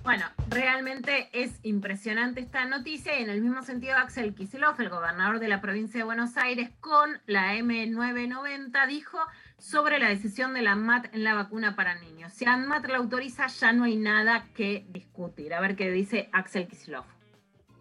Bueno, 0.03 0.26
realmente 0.49 1.30
es 1.32 1.59
impresionante 1.62 2.40
esta 2.40 2.64
noticia 2.66 3.18
y 3.18 3.22
en 3.22 3.30
el 3.30 3.40
mismo 3.40 3.62
sentido 3.62 3.97
Axel 3.97 4.34
Kicillof, 4.34 4.78
el 4.80 4.90
gobernador 4.90 5.40
de 5.40 5.49
la 5.49 5.61
provincia 5.61 5.99
de 5.99 6.05
Buenos 6.05 6.36
Aires, 6.36 6.70
con 6.80 7.20
la 7.26 7.55
M990 7.55 8.86
dijo 8.86 9.18
sobre 9.64 9.98
la 9.98 10.10
decisión 10.10 10.52
de 10.52 10.60
la 10.60 10.72
ANMAT 10.72 11.14
en 11.14 11.24
la 11.24 11.32
vacuna 11.32 11.74
para 11.74 11.94
niños. 11.94 12.34
Si 12.34 12.44
ANMAT 12.44 12.84
la 12.86 12.98
autoriza 12.98 13.46
ya 13.46 13.72
no 13.72 13.84
hay 13.84 13.96
nada 13.96 14.44
que 14.54 14.84
discutir. 14.90 15.54
A 15.54 15.60
ver 15.60 15.74
qué 15.74 15.90
dice 15.90 16.28
Axel 16.32 16.68
Kicillof. 16.68 17.06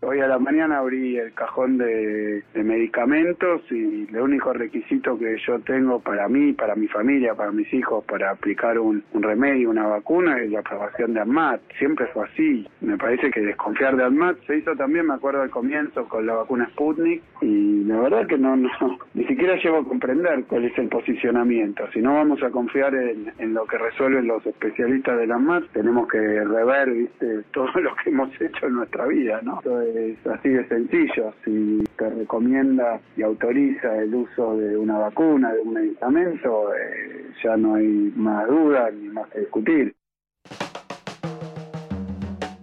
Hoy 0.05 0.19
a 0.19 0.27
la 0.27 0.37
mañana 0.37 0.79
abrí 0.79 1.17
el 1.17 1.33
cajón 1.33 1.77
de, 1.77 2.43
medicamentos 2.55 3.61
y 3.71 4.07
el 4.09 4.19
único 4.19 4.51
requisito 4.51 5.17
que 5.17 5.37
yo 5.45 5.59
tengo 5.59 5.99
para 5.99 6.27
mí, 6.27 6.53
para 6.53 6.75
mi 6.75 6.87
familia, 6.87 7.35
para 7.35 7.51
mis 7.51 7.71
hijos, 7.73 8.03
para 8.05 8.31
aplicar 8.31 8.79
un, 8.79 9.03
remedio, 9.13 9.69
una 9.69 9.87
vacuna, 9.87 10.39
es 10.39 10.51
la 10.51 10.59
aprobación 10.59 11.13
de 11.13 11.21
ANMAT. 11.21 11.61
Siempre 11.77 12.07
fue 12.07 12.25
así. 12.25 12.67
Me 12.81 12.97
parece 12.97 13.31
que 13.31 13.41
desconfiar 13.41 13.95
de 13.95 14.03
ANMAT 14.03 14.37
se 14.45 14.57
hizo 14.57 14.75
también, 14.75 15.07
me 15.07 15.13
acuerdo 15.13 15.41
al 15.41 15.49
comienzo, 15.49 16.05
con 16.09 16.25
la 16.25 16.33
vacuna 16.33 16.67
Sputnik 16.71 17.21
y 17.41 17.83
la 17.85 17.99
verdad 18.01 18.27
que 18.27 18.37
no, 18.37 18.55
no, 18.55 18.69
ni 19.13 19.25
siquiera 19.25 19.55
llego 19.55 19.77
a 19.77 19.85
comprender 19.85 20.43
cuál 20.45 20.65
es 20.65 20.77
el 20.77 20.89
posicionamiento. 20.89 21.85
Si 21.93 21.99
no 21.99 22.15
vamos 22.15 22.43
a 22.43 22.49
confiar 22.49 22.93
en, 22.95 23.53
lo 23.53 23.65
que 23.65 23.77
resuelven 23.77 24.27
los 24.27 24.45
especialistas 24.45 25.17
de 25.17 25.27
la 25.27 25.35
ANMAT, 25.35 25.65
tenemos 25.71 26.07
que 26.09 26.17
rever, 26.17 26.91
viste, 26.91 27.43
todo 27.53 27.71
lo 27.79 27.95
que 27.95 28.09
hemos 28.09 28.29
hecho 28.41 28.67
en 28.67 28.73
nuestra 28.73 29.05
vida, 29.05 29.39
¿no? 29.43 29.61
Es 29.95 30.27
así 30.27 30.49
de 30.49 30.67
sencillo. 30.67 31.33
Si 31.45 31.83
te 31.97 32.09
recomienda 32.09 32.99
y 33.15 33.23
autoriza 33.23 33.95
el 33.97 34.13
uso 34.13 34.57
de 34.57 34.77
una 34.77 34.97
vacuna, 34.97 35.53
de 35.53 35.61
un 35.61 35.73
medicamento, 35.73 36.73
eh, 36.75 37.31
ya 37.43 37.57
no 37.57 37.75
hay 37.75 38.11
más 38.15 38.47
duda 38.47 38.89
ni 38.91 39.09
más 39.09 39.29
que 39.29 39.41
discutir. 39.41 39.95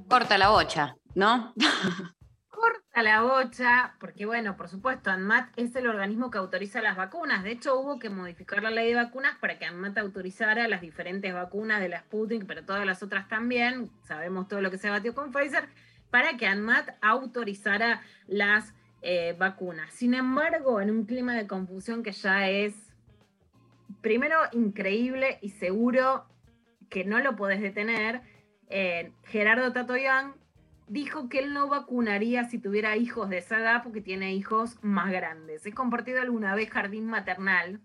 Corta 0.09 0.39
la 0.39 0.51
bocha, 0.51 0.97
¿no? 1.15 1.55
corta 2.49 3.03
la 3.03 3.23
bocha, 3.23 3.95
porque 4.01 4.27
bueno, 4.27 4.57
por 4.57 4.69
supuesto, 4.69 5.11
ANMAT 5.11 5.51
es 5.57 5.75
el 5.77 5.87
organismo 5.87 6.31
que 6.31 6.39
autoriza 6.39 6.83
las 6.83 6.97
vacunas. 6.97 7.45
De 7.45 7.53
hecho, 7.53 7.79
hubo 7.79 7.99
que 7.99 8.11
modificar 8.11 8.63
la 8.63 8.71
ley 8.71 8.89
de 8.89 8.97
vacunas 8.97 9.39
para 9.39 9.59
que 9.59 9.67
ANMAT 9.67 9.97
autorizara 9.99 10.67
las 10.69 10.81
diferentes 10.81 11.33
vacunas 11.33 11.81
de 11.81 11.89
la 11.89 12.01
Sputnik, 12.01 12.45
pero 12.47 12.65
todas 12.65 12.85
las 12.85 13.03
otras 13.03 13.29
también. 13.29 13.91
Sabemos 14.03 14.49
todo 14.49 14.61
lo 14.61 14.71
que 14.71 14.79
se 14.79 14.91
batió 14.91 15.15
con 15.15 15.33
Pfizer, 15.33 15.69
para 16.11 16.37
que 16.37 16.47
ANMAT 16.47 16.91
autorizara 17.01 18.03
las 18.27 18.75
eh, 19.03 19.35
vacunas. 19.39 19.93
Sin 19.93 20.15
embargo, 20.15 20.81
en 20.81 20.91
un 20.91 21.05
clima 21.05 21.35
de 21.35 21.47
confusión 21.47 22.03
que 22.03 22.13
ya 22.13 22.49
es, 22.49 22.75
primero, 24.01 24.37
increíble 24.53 25.39
y 25.41 25.51
seguro 25.51 26.27
que 26.89 27.05
no 27.05 27.21
lo 27.21 27.37
podés 27.37 27.61
detener, 27.61 28.21
eh, 28.69 29.13
Gerardo 29.25 29.73
Tatoyán 29.73 30.35
dijo 30.89 31.29
que 31.29 31.39
él 31.39 31.55
no 31.55 31.69
vacunaría 31.69 32.45
si 32.45 32.59
tuviera 32.59 32.97
hijos 32.97 33.31
de 33.31 33.39
esa 33.39 33.61
edad 33.61 33.83
porque 33.83 34.01
tiene 34.01 34.35
hijos 34.35 34.77
más 34.83 35.11
grandes. 35.11 35.65
He 35.65 35.73
compartido 35.73 36.21
alguna 36.21 36.55
vez 36.55 36.69
jardín 36.69 37.07
maternal 37.07 37.81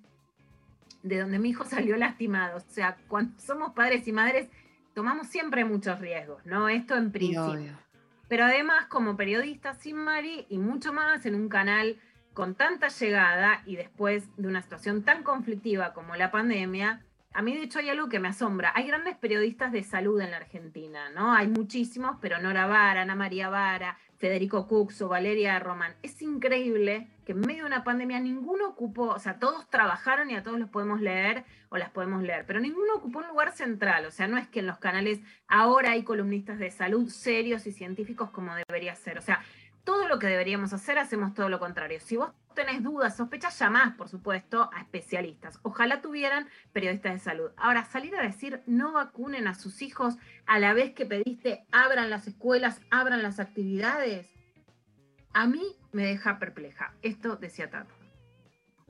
de 1.03 1.19
donde 1.19 1.37
mi 1.37 1.49
hijo 1.49 1.63
salió 1.65 1.95
lastimado. 1.97 2.57
O 2.57 2.61
sea, 2.61 2.97
cuando 3.07 3.39
somos 3.39 3.73
padres 3.73 4.07
y 4.07 4.11
madres 4.11 4.49
tomamos 4.95 5.27
siempre 5.27 5.63
muchos 5.65 5.99
riesgos, 5.99 6.43
¿no? 6.45 6.67
Esto 6.67 6.95
en 6.95 7.11
principio. 7.11 7.84
Pero 8.27 8.45
además, 8.45 8.87
como 8.87 9.17
periodista 9.17 9.73
sin 9.73 9.97
Mari 9.97 10.45
y 10.49 10.57
mucho 10.57 10.93
más 10.93 11.25
en 11.25 11.35
un 11.35 11.49
canal 11.49 11.97
con 12.33 12.55
tanta 12.55 12.89
llegada 12.89 13.61
y 13.65 13.75
después 13.75 14.27
de 14.35 14.47
una 14.47 14.61
situación 14.61 15.03
tan 15.03 15.23
conflictiva 15.23 15.93
como 15.93 16.15
la 16.15 16.31
pandemia, 16.31 17.05
a 17.33 17.41
mí 17.41 17.53
de 17.53 17.63
hecho 17.63 17.79
hay 17.79 17.89
algo 17.89 18.09
que 18.09 18.19
me 18.19 18.29
asombra. 18.29 18.71
Hay 18.75 18.87
grandes 18.87 19.17
periodistas 19.17 19.71
de 19.71 19.83
salud 19.83 20.19
en 20.21 20.31
la 20.31 20.37
Argentina, 20.37 21.09
¿no? 21.09 21.33
Hay 21.33 21.47
muchísimos, 21.47 22.17
pero 22.21 22.39
Nora 22.41 22.65
Vara, 22.65 23.01
Ana 23.01 23.15
María 23.15 23.49
Vara, 23.49 23.97
Federico 24.17 24.67
Cuxo, 24.67 25.07
Valeria 25.07 25.59
Román. 25.59 25.95
Es 26.01 26.21
increíble 26.21 27.07
que 27.25 27.33
en 27.33 27.41
medio 27.41 27.63
de 27.63 27.67
una 27.67 27.83
pandemia 27.83 28.19
ninguno 28.19 28.69
ocupó, 28.69 29.09
o 29.09 29.19
sea, 29.19 29.39
todos 29.39 29.69
trabajaron 29.69 30.29
y 30.29 30.35
a 30.35 30.43
todos 30.43 30.59
los 30.59 30.69
podemos 30.69 31.01
leer 31.01 31.43
o 31.69 31.77
las 31.77 31.89
podemos 31.89 32.21
leer, 32.23 32.45
pero 32.45 32.59
ninguno 32.59 32.95
ocupó 32.95 33.19
un 33.19 33.27
lugar 33.27 33.51
central. 33.51 34.05
O 34.05 34.11
sea, 34.11 34.27
no 34.27 34.37
es 34.37 34.47
que 34.47 34.59
en 34.59 34.67
los 34.67 34.77
canales 34.77 35.19
ahora 35.47 35.91
hay 35.91 36.03
columnistas 36.03 36.59
de 36.59 36.71
salud 36.71 37.09
serios 37.09 37.67
y 37.67 37.71
científicos 37.71 38.29
como 38.29 38.53
debería 38.67 38.95
ser. 38.95 39.17
O 39.17 39.21
sea, 39.21 39.43
todo 39.83 40.07
lo 40.07 40.19
que 40.19 40.27
deberíamos 40.27 40.73
hacer, 40.73 40.97
hacemos 40.97 41.33
todo 41.33 41.49
lo 41.49 41.59
contrario. 41.59 41.99
Si 41.99 42.17
vos 42.17 42.31
tenés 42.55 42.81
dudas, 42.81 43.15
sospechas, 43.15 43.57
llamás, 43.59 43.93
por 43.95 44.09
supuesto, 44.09 44.69
a 44.73 44.81
especialistas. 44.81 45.59
Ojalá 45.61 46.01
tuvieran 46.01 46.47
periodistas 46.73 47.13
de 47.13 47.19
salud. 47.19 47.51
Ahora, 47.57 47.85
salir 47.85 48.15
a 48.15 48.23
decir 48.23 48.61
no 48.65 48.93
vacunen 48.93 49.47
a 49.47 49.53
sus 49.53 49.81
hijos 49.81 50.17
a 50.47 50.57
la 50.57 50.73
vez 50.73 50.93
que 50.93 51.05
pediste 51.05 51.65
abran 51.71 52.09
las 52.09 52.27
escuelas, 52.27 52.81
abran 52.89 53.21
las 53.21 53.39
actividades, 53.39 54.27
a 55.33 55.47
mí 55.47 55.75
me 55.91 56.05
deja 56.05 56.39
perpleja. 56.39 56.93
Esto 57.01 57.35
decía 57.35 57.69
Tato. 57.69 57.93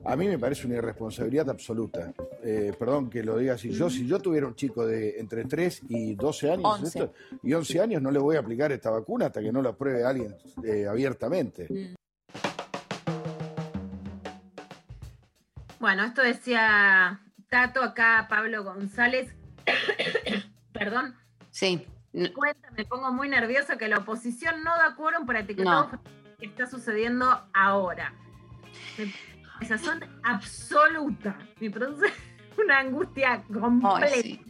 A 0.04 0.14
mí 0.14 0.28
me 0.28 0.38
parece 0.38 0.66
una 0.66 0.76
irresponsabilidad 0.76 1.50
absoluta. 1.50 2.12
Eh, 2.44 2.72
perdón 2.78 3.10
que 3.10 3.22
lo 3.24 3.38
diga 3.38 3.54
así. 3.54 3.70
Yo, 3.70 3.90
si 3.90 4.06
yo 4.06 4.20
tuviera 4.20 4.46
un 4.46 4.54
chico 4.54 4.86
de 4.86 5.18
entre 5.18 5.44
3 5.44 5.82
y 5.88 6.14
12 6.14 6.50
años 6.52 6.80
11. 6.80 6.86
esto, 6.86 7.14
y 7.42 7.52
11 7.52 7.80
años, 7.80 8.02
no 8.02 8.10
le 8.10 8.18
voy 8.18 8.36
a 8.36 8.40
aplicar 8.40 8.70
esta 8.70 8.90
vacuna 8.90 9.26
hasta 9.26 9.40
que 9.40 9.50
no 9.50 9.62
la 9.62 9.70
apruebe 9.70 10.04
alguien 10.04 10.36
eh, 10.62 10.86
abiertamente. 10.86 11.96
Bueno, 15.86 16.02
esto 16.02 16.20
decía 16.20 17.20
Tato 17.48 17.80
acá, 17.80 18.26
Pablo 18.28 18.64
González. 18.64 19.32
Perdón. 20.72 21.14
Sí. 21.50 21.86
Cuenta, 22.34 22.72
me 22.76 22.84
pongo 22.84 23.12
muy 23.12 23.28
nerviosa 23.28 23.78
que 23.78 23.86
la 23.86 23.98
oposición 23.98 24.64
no 24.64 24.76
da 24.76 24.96
quórum 24.96 25.26
para 25.26 25.38
etiquetado 25.38 25.90
No. 25.92 26.02
que 26.40 26.46
está 26.46 26.66
sucediendo 26.66 27.40
ahora. 27.54 28.12
Me- 28.98 29.14
Esa 29.60 29.78
son 29.78 30.00
absoluta. 30.24 31.38
Me 31.60 31.70
produce 31.70 32.06
una 32.58 32.80
angustia 32.80 33.44
completa. 33.44 34.08
Sí. 34.08 34.40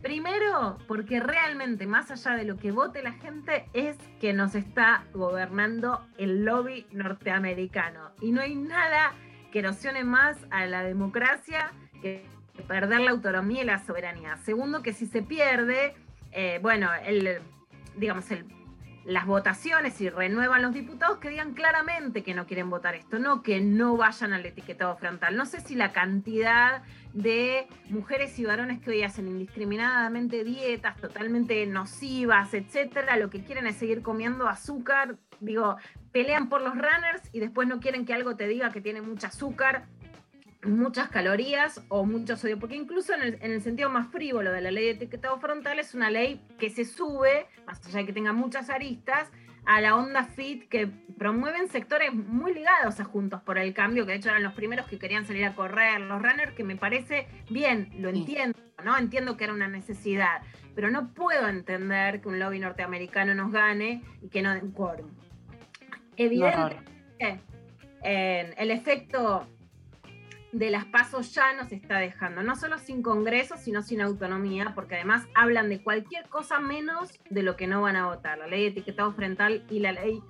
Primero, 0.00 0.78
porque 0.88 1.20
realmente, 1.20 1.86
más 1.86 2.10
allá 2.10 2.34
de 2.34 2.46
lo 2.46 2.56
que 2.56 2.70
vote 2.72 3.02
la 3.02 3.12
gente, 3.12 3.68
es 3.74 3.98
que 4.22 4.32
nos 4.32 4.54
está 4.54 5.04
gobernando 5.12 6.08
el 6.16 6.46
lobby 6.46 6.86
norteamericano. 6.92 8.12
Y 8.22 8.32
no 8.32 8.40
hay 8.40 8.54
nada 8.54 9.12
que 9.50 9.60
erosione 9.60 10.04
más 10.04 10.36
a 10.50 10.66
la 10.66 10.82
democracia 10.82 11.72
que 12.02 12.24
perder 12.66 13.00
la 13.00 13.10
autonomía 13.12 13.62
y 13.62 13.66
la 13.66 13.78
soberanía. 13.84 14.36
Segundo, 14.38 14.82
que 14.82 14.92
si 14.92 15.06
se 15.06 15.22
pierde, 15.22 15.94
eh, 16.32 16.58
bueno, 16.62 16.88
el, 17.04 17.40
digamos, 17.96 18.30
el, 18.30 18.44
las 19.08 19.24
votaciones 19.24 19.98
y 20.02 20.10
renuevan 20.10 20.60
los 20.60 20.74
diputados 20.74 21.16
que 21.16 21.30
digan 21.30 21.54
claramente 21.54 22.22
que 22.22 22.34
no 22.34 22.46
quieren 22.46 22.68
votar 22.68 22.94
esto, 22.94 23.18
no 23.18 23.42
que 23.42 23.58
no 23.58 23.96
vayan 23.96 24.34
al 24.34 24.44
etiquetado 24.44 24.94
frontal. 24.98 25.34
No 25.34 25.46
sé 25.46 25.60
si 25.60 25.74
la 25.74 25.92
cantidad 25.92 26.82
de 27.14 27.66
mujeres 27.88 28.38
y 28.38 28.44
varones 28.44 28.80
que 28.82 28.90
hoy 28.90 29.02
hacen 29.02 29.26
indiscriminadamente 29.26 30.44
dietas 30.44 30.98
totalmente 30.98 31.64
nocivas, 31.64 32.52
etcétera, 32.52 33.16
lo 33.16 33.30
que 33.30 33.42
quieren 33.42 33.66
es 33.66 33.76
seguir 33.76 34.02
comiendo 34.02 34.46
azúcar, 34.46 35.16
digo, 35.40 35.76
pelean 36.12 36.50
por 36.50 36.60
los 36.60 36.74
runners 36.74 37.30
y 37.32 37.40
después 37.40 37.66
no 37.66 37.80
quieren 37.80 38.04
que 38.04 38.12
algo 38.12 38.36
te 38.36 38.46
diga 38.46 38.72
que 38.72 38.82
tiene 38.82 39.00
mucho 39.00 39.28
azúcar, 39.28 39.86
muchas 40.64 41.08
calorías 41.08 41.84
o 41.88 42.04
mucho 42.04 42.36
sodio, 42.36 42.58
porque 42.58 42.76
incluso 42.76 43.14
en 43.14 43.22
el, 43.22 43.38
en 43.40 43.52
el 43.52 43.62
sentido 43.62 43.88
más 43.90 44.08
frívolo 44.08 44.52
de 44.52 44.60
la 44.60 44.70
ley 44.70 44.86
de 44.86 44.90
etiquetado 44.92 45.38
frontal 45.38 45.78
es 45.78 45.94
una 45.94 46.10
ley 46.10 46.40
que 46.58 46.70
se 46.70 46.84
sube, 46.84 47.46
más 47.66 47.84
allá 47.86 47.98
de 47.98 48.06
que 48.06 48.12
tenga 48.12 48.32
muchas 48.32 48.68
aristas, 48.70 49.30
a 49.68 49.80
la 49.82 49.96
onda 49.96 50.24
fit 50.24 50.66
que 50.68 50.86
promueven 51.18 51.68
sectores 51.68 52.12
muy 52.14 52.54
ligados 52.54 53.00
a 53.00 53.04
Juntos 53.04 53.42
por 53.42 53.58
el 53.58 53.74
Cambio, 53.74 54.06
que 54.06 54.12
de 54.12 54.18
hecho 54.18 54.30
eran 54.30 54.42
los 54.42 54.54
primeros 54.54 54.86
que 54.86 54.98
querían 54.98 55.26
salir 55.26 55.44
a 55.44 55.54
correr, 55.54 56.00
los 56.00 56.22
runners, 56.22 56.52
que 56.54 56.64
me 56.64 56.76
parece 56.76 57.28
bien, 57.50 57.90
lo 57.98 58.08
entiendo, 58.08 58.58
¿no? 58.82 58.96
Entiendo 58.96 59.36
que 59.36 59.44
era 59.44 59.52
una 59.52 59.68
necesidad, 59.68 60.40
pero 60.74 60.90
no 60.90 61.12
puedo 61.12 61.46
entender 61.48 62.22
que 62.22 62.28
un 62.28 62.38
lobby 62.38 62.58
norteamericano 62.60 63.34
nos 63.34 63.52
gane 63.52 64.02
y 64.22 64.28
que 64.28 64.40
no 64.40 64.54
den 64.54 64.72
quórum. 64.72 65.10
Evidentemente, 66.16 67.40
en 68.02 68.54
el 68.56 68.70
efecto 68.70 69.46
de 70.52 70.70
las 70.70 70.86
pasos 70.86 71.34
ya 71.34 71.52
nos 71.54 71.72
está 71.72 71.98
dejando, 71.98 72.42
no 72.42 72.56
solo 72.56 72.78
sin 72.78 73.02
Congreso, 73.02 73.56
sino 73.56 73.82
sin 73.82 74.00
autonomía, 74.00 74.72
porque 74.74 74.96
además 74.96 75.26
hablan 75.34 75.68
de 75.68 75.82
cualquier 75.82 76.28
cosa 76.28 76.58
menos 76.58 77.12
de 77.28 77.42
lo 77.42 77.56
que 77.56 77.66
no 77.66 77.82
van 77.82 77.96
a 77.96 78.06
votar. 78.06 78.38
La 78.38 78.46
ley 78.46 78.62
de 78.62 78.68
etiquetado 78.68 79.12
frontal 79.12 79.64
y 79.70 79.80
la 79.80 79.92
ley 79.92 80.22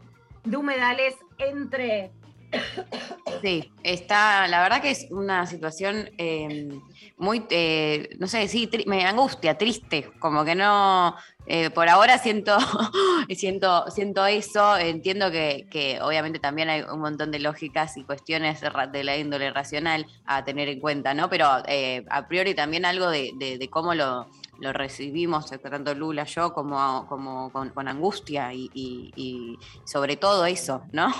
de 0.45 0.57
humedales 0.57 1.15
entre... 1.39 2.13
Sí, 3.43 3.73
está, 3.85 4.49
la 4.49 4.63
verdad 4.63 4.83
que 4.83 4.91
es 4.91 5.07
una 5.11 5.47
situación 5.47 6.11
eh, 6.19 6.69
muy, 7.17 7.47
eh, 7.51 8.09
no 8.19 8.27
sé, 8.27 8.49
sí, 8.49 8.69
me 8.87 9.05
angustia, 9.05 9.57
triste, 9.57 10.11
como 10.19 10.45
que 10.45 10.57
no, 10.57 11.15
eh, 11.49 11.71
por 11.71 11.89
ahora 11.89 12.19
siento, 12.19 12.57
siento, 13.35 13.91
siento 13.91 14.27
eso, 14.27 14.77
entiendo 14.77 15.31
que, 15.31 15.67
que 15.71 15.99
obviamente 16.01 16.39
también 16.39 16.69
hay 16.69 16.83
un 16.83 17.01
montón 17.01 17.31
de 17.31 17.39
lógicas 17.39 17.97
y 17.97 18.05
cuestiones 18.05 18.61
de 18.61 19.05
la 19.05 19.17
índole 19.17 19.51
racional 19.51 20.07
a 20.25 20.45
tener 20.45 20.69
en 20.69 20.79
cuenta, 20.81 21.15
¿no? 21.15 21.29
Pero 21.29 21.49
eh, 21.67 22.05
a 22.11 22.29
priori 22.29 22.55
también 22.55 22.85
algo 22.85 23.09
de, 23.11 23.33
de- 23.39 23.69
cómo 23.71 23.95
lo, 23.95 24.29
lo 24.61 24.73
recibimos, 24.73 25.51
eh, 25.53 25.59
tanto 25.59 25.95
Lula, 25.95 26.25
yo, 26.25 26.53
como, 26.53 27.07
como 27.09 27.51
con, 27.51 27.89
angustia 27.89 28.53
y 28.53 29.59
sobre 29.85 30.17
todo 30.17 30.47
eso, 30.47 30.83
¿no? 30.93 31.13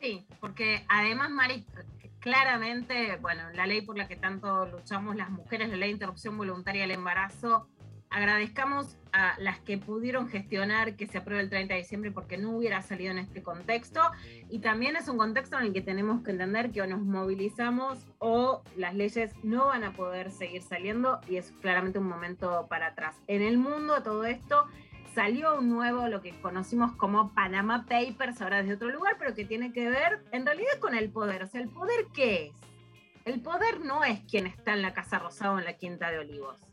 Sí, 0.00 0.26
porque 0.40 0.84
además, 0.88 1.28
Mari, 1.30 1.66
claramente, 2.20 3.16
bueno, 3.20 3.50
la 3.54 3.66
ley 3.66 3.82
por 3.82 3.98
la 3.98 4.06
que 4.06 4.16
tanto 4.16 4.66
luchamos 4.66 5.16
las 5.16 5.30
mujeres, 5.30 5.68
la 5.68 5.76
ley 5.76 5.88
de 5.88 5.94
interrupción 5.94 6.36
voluntaria 6.36 6.82
del 6.82 6.92
embarazo, 6.92 7.66
agradezcamos 8.10 8.96
a 9.12 9.34
las 9.38 9.60
que 9.60 9.78
pudieron 9.78 10.28
gestionar 10.28 10.96
que 10.96 11.06
se 11.06 11.18
apruebe 11.18 11.42
el 11.42 11.50
30 11.50 11.74
de 11.74 11.80
diciembre 11.80 12.10
porque 12.10 12.36
no 12.38 12.50
hubiera 12.50 12.82
salido 12.82 13.12
en 13.12 13.18
este 13.18 13.42
contexto. 13.42 14.00
Y 14.48 14.58
también 14.58 14.96
es 14.96 15.08
un 15.08 15.16
contexto 15.16 15.58
en 15.58 15.66
el 15.66 15.72
que 15.72 15.80
tenemos 15.80 16.22
que 16.22 16.32
entender 16.32 16.70
que 16.70 16.82
o 16.82 16.86
nos 16.86 17.00
movilizamos 17.00 18.06
o 18.18 18.62
las 18.76 18.94
leyes 18.94 19.32
no 19.42 19.66
van 19.66 19.84
a 19.84 19.92
poder 19.92 20.30
seguir 20.30 20.62
saliendo 20.62 21.20
y 21.28 21.36
es 21.36 21.52
claramente 21.60 21.98
un 21.98 22.08
momento 22.08 22.66
para 22.68 22.88
atrás. 22.88 23.16
En 23.26 23.42
el 23.42 23.58
mundo 23.58 24.02
todo 24.02 24.24
esto 24.24 24.66
salió 25.14 25.58
un 25.58 25.68
nuevo, 25.68 26.06
lo 26.08 26.20
que 26.20 26.32
conocimos 26.40 26.92
como 26.92 27.32
Panama 27.34 27.86
Papers, 27.88 28.40
ahora 28.42 28.58
desde 28.58 28.74
otro 28.74 28.90
lugar, 28.90 29.16
pero 29.18 29.34
que 29.34 29.44
tiene 29.44 29.72
que 29.72 29.88
ver 29.88 30.24
en 30.32 30.46
realidad 30.46 30.78
con 30.80 30.94
el 30.94 31.10
poder. 31.10 31.42
O 31.42 31.46
sea, 31.46 31.60
¿el 31.60 31.68
poder 31.68 32.06
qué 32.14 32.46
es? 32.46 32.54
El 33.24 33.40
poder 33.40 33.80
no 33.80 34.02
es 34.04 34.20
quien 34.20 34.46
está 34.46 34.72
en 34.72 34.82
la 34.82 34.94
Casa 34.94 35.18
Rosada 35.18 35.52
o 35.52 35.58
en 35.58 35.64
la 35.64 35.74
Quinta 35.74 36.10
de 36.10 36.18
Olivos. 36.20 36.69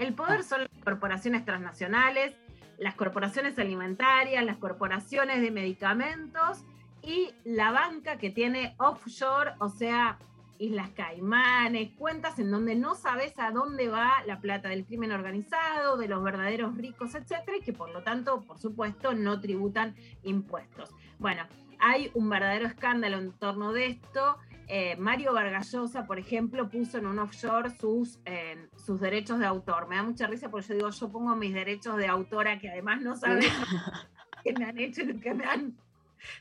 El 0.00 0.14
poder 0.14 0.44
son 0.44 0.62
las 0.62 0.82
corporaciones 0.82 1.44
transnacionales, 1.44 2.34
las 2.78 2.94
corporaciones 2.94 3.58
alimentarias, 3.58 4.42
las 4.42 4.56
corporaciones 4.56 5.42
de 5.42 5.50
medicamentos 5.50 6.64
y 7.02 7.34
la 7.44 7.70
banca 7.70 8.16
que 8.16 8.30
tiene 8.30 8.74
offshore, 8.78 9.50
o 9.58 9.68
sea, 9.68 10.18
Islas 10.58 10.88
Caimanes, 10.96 11.90
cuentas 11.98 12.38
en 12.38 12.50
donde 12.50 12.76
no 12.76 12.94
sabes 12.94 13.38
a 13.38 13.50
dónde 13.50 13.88
va 13.88 14.10
la 14.26 14.40
plata 14.40 14.70
del 14.70 14.86
crimen 14.86 15.12
organizado, 15.12 15.98
de 15.98 16.08
los 16.08 16.22
verdaderos 16.22 16.78
ricos, 16.78 17.14
etcétera, 17.14 17.58
y 17.58 17.60
que 17.60 17.74
por 17.74 17.90
lo 17.90 18.02
tanto, 18.02 18.40
por 18.40 18.58
supuesto, 18.58 19.12
no 19.12 19.38
tributan 19.38 19.94
impuestos. 20.22 20.88
Bueno, 21.18 21.42
hay 21.78 22.10
un 22.14 22.30
verdadero 22.30 22.66
escándalo 22.66 23.18
en 23.18 23.32
torno 23.32 23.74
de 23.74 23.88
esto. 23.88 24.38
Eh, 24.72 24.94
Mario 24.96 25.32
Vargallosa, 25.32 26.06
por 26.06 26.20
ejemplo, 26.20 26.68
puso 26.70 26.98
en 26.98 27.06
un 27.06 27.18
offshore 27.18 27.70
sus, 27.80 28.20
eh, 28.24 28.68
sus 28.76 29.00
derechos 29.00 29.40
de 29.40 29.46
autor. 29.46 29.88
Me 29.88 29.96
da 29.96 30.04
mucha 30.04 30.28
risa 30.28 30.48
porque 30.48 30.68
yo 30.68 30.74
digo, 30.74 30.90
yo 30.90 31.10
pongo 31.10 31.34
mis 31.34 31.52
derechos 31.52 31.96
de 31.96 32.06
autora, 32.06 32.56
que 32.60 32.70
además 32.70 33.00
no 33.00 33.16
saben 33.16 33.40
lo 34.36 34.42
que 34.44 34.52
me 34.52 34.64
han 34.66 34.78
hecho 34.78 35.02
y 35.02 35.06
lo 35.06 35.20
que 35.20 35.34
me 35.34 35.44
han, 35.44 35.76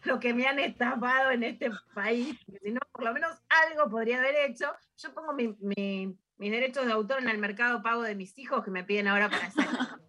lo 0.04 0.20
que 0.20 0.36
me 0.36 0.46
han 0.46 0.60
estafado 0.60 1.32
en 1.32 1.42
este 1.42 1.72
país. 1.96 2.38
que 2.46 2.60
Si 2.60 2.72
no, 2.72 2.80
por 2.92 3.04
lo 3.04 3.14
menos 3.14 3.32
algo 3.68 3.90
podría 3.90 4.20
haber 4.20 4.36
hecho. 4.48 4.68
Yo 4.98 5.12
pongo 5.14 5.34
mi- 5.34 5.58
mi- 5.60 6.16
mis 6.38 6.52
derechos 6.52 6.86
de 6.86 6.92
autor 6.92 7.22
en 7.24 7.30
el 7.30 7.40
mercado 7.40 7.82
pago 7.82 8.04
de 8.04 8.14
mis 8.16 8.38
hijos 8.38 8.64
que 8.64 8.70
me 8.70 8.84
piden 8.84 9.08
ahora 9.08 9.30
para 9.30 9.48
hacer. 9.48 9.66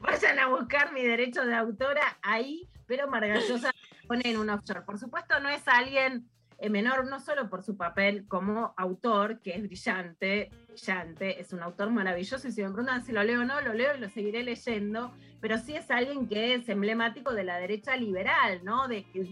Vayan 0.00 0.38
a 0.40 0.48
buscar 0.48 0.92
mi 0.92 1.02
derecho 1.02 1.44
de 1.46 1.54
autora 1.54 2.18
ahí, 2.22 2.68
pero 2.86 3.06
Margallosa 3.08 3.70
pone 4.08 4.22
en 4.24 4.38
un 4.38 4.50
offshore. 4.50 4.82
Por 4.82 4.98
supuesto, 4.98 5.38
no 5.40 5.48
es 5.48 5.62
alguien 5.68 6.28
menor, 6.70 7.06
no 7.06 7.20
solo 7.20 7.48
por 7.48 7.62
su 7.62 7.76
papel 7.76 8.26
como 8.26 8.74
autor, 8.76 9.40
que 9.40 9.54
es 9.54 9.62
brillante, 9.62 10.50
brillante, 10.68 11.40
es 11.40 11.52
un 11.52 11.62
autor 11.62 11.90
maravilloso, 11.90 12.48
y 12.48 12.52
si 12.52 12.62
me 12.62 12.68
preguntan 12.68 13.04
si 13.04 13.12
lo 13.12 13.22
leo 13.22 13.42
o 13.42 13.44
no, 13.44 13.60
lo 13.60 13.74
leo 13.74 13.94
y 13.96 14.00
lo 14.00 14.08
seguiré 14.08 14.42
leyendo, 14.42 15.12
pero 15.40 15.58
sí 15.58 15.76
es 15.76 15.90
alguien 15.90 16.28
que 16.28 16.54
es 16.54 16.68
emblemático 16.68 17.34
de 17.34 17.44
la 17.44 17.58
derecha 17.58 17.96
liberal, 17.96 18.60
¿no? 18.64 18.88
De 18.88 19.06
es 19.14 19.28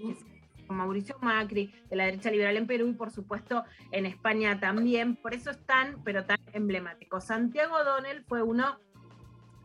con 0.67 0.77
Mauricio 0.77 1.17
Macri, 1.21 1.75
de 1.89 1.97
la 1.97 2.07
derecha 2.07 2.31
liberal 2.31 2.57
en 2.57 2.67
Perú 2.67 2.89
y 2.89 2.95
por 2.95 3.11
supuesto 3.11 3.65
en 3.91 4.07
España 4.07 4.61
también, 4.61 5.17
por 5.17 5.35
eso 5.35 5.51
es 5.51 5.59
tan, 5.67 6.03
pero 6.05 6.25
tan 6.25 6.39
emblemático. 6.53 7.21
Santiago 7.21 7.77
O'Donnell 7.77 8.25
fue 8.25 8.43
uno 8.43 8.79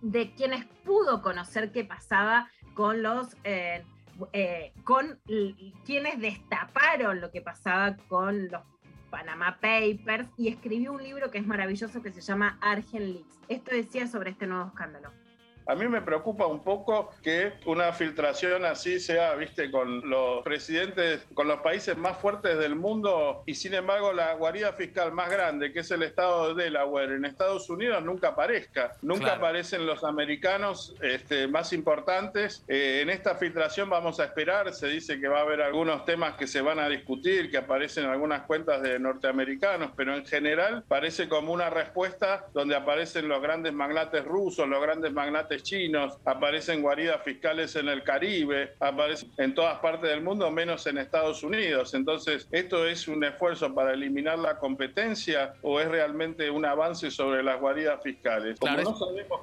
de 0.01 0.33
quienes 0.33 0.65
pudo 0.85 1.21
conocer 1.21 1.71
qué 1.71 1.83
pasaba 1.83 2.49
con 2.73 3.01
los 3.01 3.35
eh, 3.43 3.83
eh, 4.33 4.73
con 4.83 5.19
quienes 5.85 6.19
destaparon 6.19 7.21
lo 7.21 7.31
que 7.31 7.41
pasaba 7.41 7.95
con 8.07 8.49
los 8.49 8.61
Panama 9.09 9.57
Papers 9.59 10.29
y 10.37 10.49
escribió 10.49 10.93
un 10.93 11.03
libro 11.03 11.31
que 11.31 11.39
es 11.39 11.47
maravilloso 11.47 12.01
que 12.01 12.11
se 12.11 12.21
llama 12.21 12.57
Argent 12.61 13.05
Leaks. 13.05 13.39
Esto 13.47 13.71
decía 13.71 14.07
sobre 14.07 14.31
este 14.31 14.47
nuevo 14.47 14.67
escándalo. 14.67 15.11
A 15.69 15.75
mí 15.75 15.87
me 15.87 16.01
preocupa 16.01 16.47
un 16.47 16.63
poco 16.63 17.11
que 17.21 17.53
una 17.67 17.93
filtración 17.93 18.65
así 18.65 18.99
sea, 18.99 19.35
viste, 19.35 19.69
con 19.69 20.09
los 20.09 20.41
presidentes, 20.43 21.27
con 21.35 21.47
los 21.47 21.59
países 21.61 21.95
más 21.95 22.17
fuertes 22.17 22.57
del 22.57 22.75
mundo 22.75 23.43
y 23.45 23.53
sin 23.53 23.75
embargo 23.75 24.11
la 24.11 24.33
guarida 24.33 24.73
fiscal 24.73 25.11
más 25.11 25.29
grande, 25.29 25.71
que 25.71 25.81
es 25.81 25.91
el 25.91 26.01
estado 26.01 26.55
de 26.55 26.63
Delaware 26.63 27.11
en 27.11 27.23
Estados 27.25 27.69
Unidos, 27.69 28.03
nunca 28.03 28.29
aparezca. 28.29 28.93
Nunca 29.03 29.25
Claro. 29.25 29.37
aparecen 29.37 29.85
los 29.85 30.03
americanos 30.03 30.95
este, 31.03 31.47
más 31.47 31.71
importantes. 31.71 32.63
Eh, 32.67 33.01
en 33.03 33.11
esta 33.11 33.35
filtración 33.35 33.91
vamos 33.91 34.19
a 34.19 34.23
esperar, 34.23 34.73
se 34.73 34.87
dice 34.87 35.19
que 35.19 35.27
va 35.27 35.37
a 35.37 35.41
haber 35.41 35.61
algunos 35.61 36.03
temas 36.03 36.33
que 36.35 36.47
se 36.47 36.61
van 36.61 36.79
a 36.79 36.89
discutir, 36.89 37.51
que 37.51 37.57
aparecen 37.57 38.05
en 38.05 38.09
algunas 38.09 38.41
cuentas 38.47 38.81
de 38.81 38.97
norteamericanos, 38.97 39.91
pero 39.95 40.15
en 40.15 40.25
general 40.25 40.83
parece 40.87 41.29
como 41.29 41.53
una 41.53 41.69
respuesta 41.69 42.47
donde 42.55 42.75
aparecen 42.75 43.27
los 43.27 43.39
grandes 43.39 43.71
magnates 43.71 44.25
rusos, 44.25 44.67
los 44.67 44.81
grandes 44.81 45.13
magnates 45.13 45.58
chinos, 45.63 46.17
aparecen 46.25 46.81
guaridas 46.81 47.23
fiscales 47.23 47.75
en 47.75 47.89
el 47.89 48.03
Caribe, 48.03 48.73
aparecen 48.79 49.31
en 49.37 49.53
todas 49.53 49.79
partes 49.79 50.09
del 50.09 50.21
mundo, 50.21 50.49
menos 50.51 50.85
en 50.87 50.97
Estados 50.97 51.43
Unidos. 51.43 51.93
Entonces, 51.93 52.47
¿esto 52.51 52.85
es 52.85 53.07
un 53.07 53.23
esfuerzo 53.23 53.73
para 53.73 53.93
eliminar 53.93 54.39
la 54.39 54.57
competencia 54.57 55.53
o 55.61 55.79
es 55.79 55.87
realmente 55.87 56.49
un 56.49 56.65
avance 56.65 57.11
sobre 57.11 57.43
las 57.43 57.59
guaridas 57.59 58.01
fiscales? 58.03 58.59
Como 58.59 58.73
Claro, 58.73 58.91
no 58.91 58.97
sabemos 58.97 59.41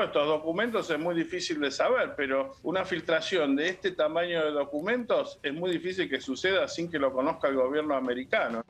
estos 0.00 0.26
documentos 0.26 0.88
es 0.88 0.98
muy 0.98 1.14
difícil 1.14 1.60
de 1.60 1.70
saber, 1.70 2.14
pero 2.16 2.52
una 2.62 2.84
filtración 2.84 3.54
de 3.56 3.68
este 3.68 3.90
tamaño 3.90 4.44
de 4.44 4.52
documentos 4.52 5.38
es 5.42 5.52
muy 5.52 5.70
difícil 5.70 6.08
que 6.08 6.20
suceda 6.20 6.66
sin 6.68 6.90
que 6.90 6.98
lo 6.98 7.12
conozca 7.12 7.48
el 7.48 7.56
gobierno 7.56 7.94
americano. 7.94 8.64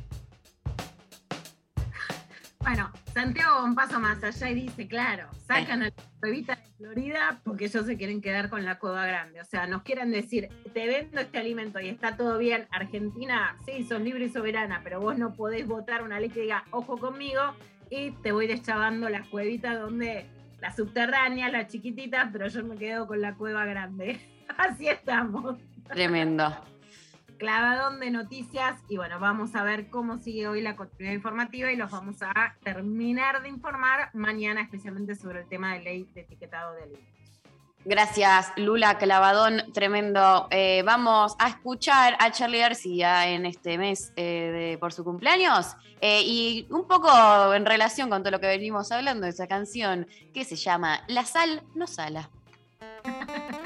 Bueno, 2.62 2.92
Santiago 3.12 3.56
va 3.56 3.64
un 3.64 3.74
paso 3.74 3.98
más 3.98 4.22
allá 4.22 4.50
y 4.50 4.54
dice, 4.54 4.86
claro, 4.86 5.28
sacan 5.46 5.82
a 5.82 5.86
la 5.86 5.92
cuevita 6.20 6.54
de 6.54 6.62
Florida 6.76 7.40
porque 7.44 7.64
ellos 7.64 7.84
se 7.86 7.96
quieren 7.96 8.20
quedar 8.20 8.50
con 8.50 8.64
la 8.64 8.78
cueva 8.78 9.04
grande. 9.04 9.40
O 9.40 9.44
sea, 9.44 9.66
nos 9.66 9.82
quieren 9.82 10.12
decir, 10.12 10.48
te 10.72 10.86
vendo 10.86 11.20
este 11.20 11.38
alimento 11.38 11.80
y 11.80 11.88
está 11.88 12.16
todo 12.16 12.38
bien. 12.38 12.68
Argentina, 12.70 13.56
sí, 13.66 13.84
sos 13.84 14.00
libre 14.00 14.26
y 14.26 14.28
soberana, 14.30 14.80
pero 14.84 15.00
vos 15.00 15.18
no 15.18 15.34
podés 15.34 15.66
votar 15.66 16.02
una 16.02 16.20
ley 16.20 16.30
que 16.30 16.42
diga, 16.42 16.64
ojo 16.70 16.98
conmigo, 16.98 17.42
y 17.90 18.12
te 18.22 18.30
voy 18.30 18.46
deschavando 18.46 19.08
las 19.08 19.26
cuevitas 19.28 19.80
donde 19.80 20.26
las 20.60 20.76
subterráneas, 20.76 21.50
las 21.50 21.66
chiquititas, 21.66 22.28
pero 22.32 22.46
yo 22.46 22.64
me 22.64 22.76
quedo 22.76 23.08
con 23.08 23.20
la 23.20 23.34
cueva 23.34 23.64
grande. 23.66 24.20
Así 24.56 24.86
estamos. 24.88 25.56
Tremendo. 25.88 26.54
Clavadón 27.46 27.98
de 27.98 28.12
noticias 28.12 28.78
y 28.88 28.96
bueno, 28.98 29.18
vamos 29.18 29.56
a 29.56 29.64
ver 29.64 29.90
cómo 29.90 30.18
sigue 30.18 30.46
hoy 30.46 30.60
la 30.60 30.76
continuidad 30.76 31.12
informativa 31.14 31.72
y 31.72 31.76
los 31.76 31.90
vamos 31.90 32.22
a 32.22 32.54
terminar 32.62 33.42
de 33.42 33.48
informar 33.48 34.10
mañana 34.12 34.60
especialmente 34.62 35.16
sobre 35.16 35.40
el 35.40 35.48
tema 35.48 35.74
de 35.74 35.80
ley 35.80 36.08
de 36.14 36.20
etiquetado 36.20 36.72
de 36.74 36.82
alimentos. 36.84 37.08
Gracias, 37.84 38.52
Lula 38.54 38.96
Clavadón, 38.96 39.72
tremendo. 39.72 40.46
Eh, 40.52 40.84
vamos 40.86 41.34
a 41.40 41.48
escuchar 41.48 42.14
a 42.20 42.30
Charlie 42.30 42.60
García 42.60 43.26
en 43.28 43.44
este 43.44 43.76
mes 43.76 44.12
eh, 44.14 44.22
de- 44.70 44.78
por 44.78 44.92
su 44.92 45.02
cumpleaños 45.02 45.74
Eh, 46.00 46.22
y 46.24 46.66
un 46.70 46.86
poco 46.86 47.10
en 47.54 47.66
relación 47.66 48.08
con 48.08 48.22
todo 48.22 48.30
lo 48.30 48.38
que 48.40 48.46
venimos 48.46 48.92
hablando 48.92 49.24
de 49.24 49.30
esa 49.30 49.48
canción 49.48 50.06
que 50.32 50.44
se 50.44 50.54
llama 50.54 51.00
La 51.08 51.24
sal 51.24 51.62
no 51.74 51.88
sala. 51.88 52.30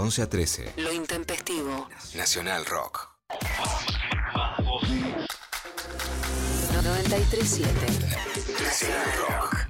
11 0.00 0.22
a 0.22 0.28
13. 0.28 0.72
Lo 0.78 0.92
intempestivo. 0.92 1.88
Nacional 2.14 2.64
Rock. 2.64 3.10
937. 6.82 7.70
Nacional 8.62 9.12
Rock. 9.18 9.68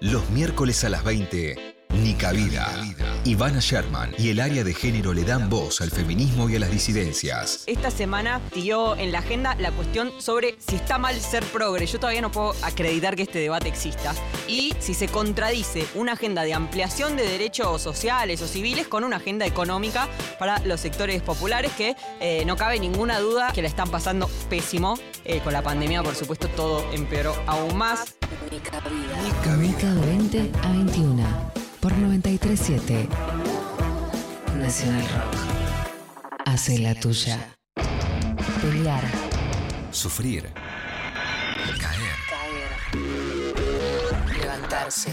Los 0.00 0.30
miércoles 0.30 0.84
a 0.84 0.88
las 0.88 1.04
20, 1.04 1.84
Nica 1.90 2.32
Vida. 2.32 2.82
Ivana 3.24 3.60
Sherman 3.60 4.14
y 4.18 4.30
el 4.30 4.40
área 4.40 4.64
de 4.64 4.74
género 4.74 5.12
le 5.12 5.24
dan 5.24 5.48
voz 5.48 5.80
al 5.80 5.90
feminismo 5.90 6.48
y 6.48 6.56
a 6.56 6.58
las 6.60 6.70
disidencias. 6.70 7.64
Esta 7.66 7.90
semana 7.90 8.40
siguió 8.52 8.96
en 8.96 9.12
la 9.12 9.18
agenda 9.18 9.54
la 9.56 9.70
cuestión 9.72 10.12
sobre 10.18 10.56
si 10.58 10.76
está 10.76 10.98
mal 10.98 11.18
ser 11.20 11.44
progre. 11.44 11.86
Yo 11.86 11.98
todavía 11.98 12.20
no 12.20 12.30
puedo 12.30 12.54
acreditar 12.62 13.16
que 13.16 13.22
este 13.22 13.38
debate 13.38 13.68
exista. 13.68 14.14
Y 14.46 14.74
si 14.78 14.94
se 14.94 15.08
contradice 15.08 15.86
una 15.94 16.12
agenda 16.12 16.42
de 16.42 16.54
ampliación 16.54 17.16
de 17.16 17.24
derechos 17.24 17.82
sociales 17.82 18.40
o 18.42 18.46
civiles 18.46 18.88
con 18.88 19.04
una 19.04 19.16
agenda 19.16 19.46
económica 19.46 20.08
para 20.38 20.58
los 20.60 20.80
sectores 20.80 21.22
populares 21.22 21.72
que 21.72 21.96
eh, 22.20 22.44
no 22.46 22.56
cabe 22.56 22.78
ninguna 22.78 23.18
duda 23.18 23.52
que 23.52 23.62
la 23.62 23.68
están 23.68 23.90
pasando 23.90 24.28
pésimo. 24.48 24.98
Eh, 25.24 25.40
con 25.44 25.52
la 25.52 25.62
pandemia, 25.62 26.02
por 26.02 26.14
supuesto, 26.14 26.48
todo 26.48 26.84
empeoró 26.92 27.34
aún 27.46 27.76
más. 27.76 28.14
Mica 28.50 29.92
20 29.94 30.50
a 30.62 30.72
21 30.72 31.57
por 31.88 31.96
937. 31.98 33.08
Nacional 34.56 35.02
Rock. 35.08 35.36
Hace 36.44 36.78
la 36.80 36.94
tuya. 36.94 37.56
Pelear. 38.60 39.02
Sufrir. 39.90 40.52
Caer. 41.80 42.16
Caer. 42.28 42.70
Levantarse. 44.38 45.10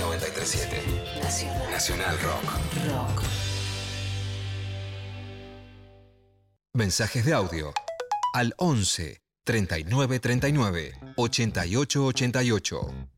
937. 0.00 1.20
Nacional. 1.22 1.70
Nacional 1.70 2.18
Rock. 2.20 2.44
Rock. 2.90 3.22
Mensajes 6.74 7.24
de 7.24 7.32
audio 7.32 7.72
al 8.34 8.54
11 8.56 9.20
39 9.44 10.20
39 10.20 10.94
88 11.16 12.04
88. 12.04 13.10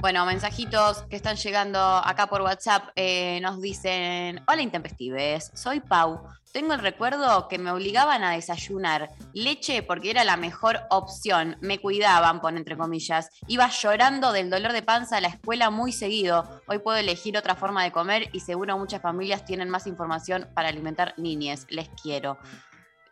Bueno, 0.00 0.24
mensajitos 0.26 1.02
que 1.02 1.16
están 1.16 1.36
llegando 1.36 1.78
acá 1.78 2.28
por 2.28 2.42
WhatsApp 2.42 2.90
eh, 2.94 3.40
nos 3.40 3.60
dicen, 3.60 4.40
hola 4.46 4.62
intempestives, 4.62 5.50
soy 5.54 5.80
Pau. 5.80 6.20
Tengo 6.52 6.72
el 6.72 6.80
recuerdo 6.80 7.46
que 7.48 7.58
me 7.58 7.70
obligaban 7.70 8.24
a 8.24 8.30
desayunar 8.30 9.10
leche 9.34 9.82
porque 9.82 10.10
era 10.10 10.24
la 10.24 10.36
mejor 10.36 10.80
opción. 10.88 11.56
Me 11.60 11.78
cuidaban, 11.78 12.40
pone 12.40 12.58
entre 12.58 12.76
comillas. 12.76 13.28
Iba 13.48 13.68
llorando 13.68 14.32
del 14.32 14.48
dolor 14.48 14.72
de 14.72 14.82
panza 14.82 15.18
a 15.18 15.20
la 15.20 15.28
escuela 15.28 15.70
muy 15.70 15.92
seguido. 15.92 16.62
Hoy 16.66 16.78
puedo 16.78 16.96
elegir 16.96 17.36
otra 17.36 17.54
forma 17.54 17.84
de 17.84 17.92
comer 17.92 18.30
y 18.32 18.40
seguro 18.40 18.78
muchas 18.78 19.02
familias 19.02 19.44
tienen 19.44 19.68
más 19.68 19.86
información 19.86 20.48
para 20.54 20.68
alimentar 20.68 21.14
niñes. 21.18 21.66
Les 21.68 21.88
quiero. 22.02 22.38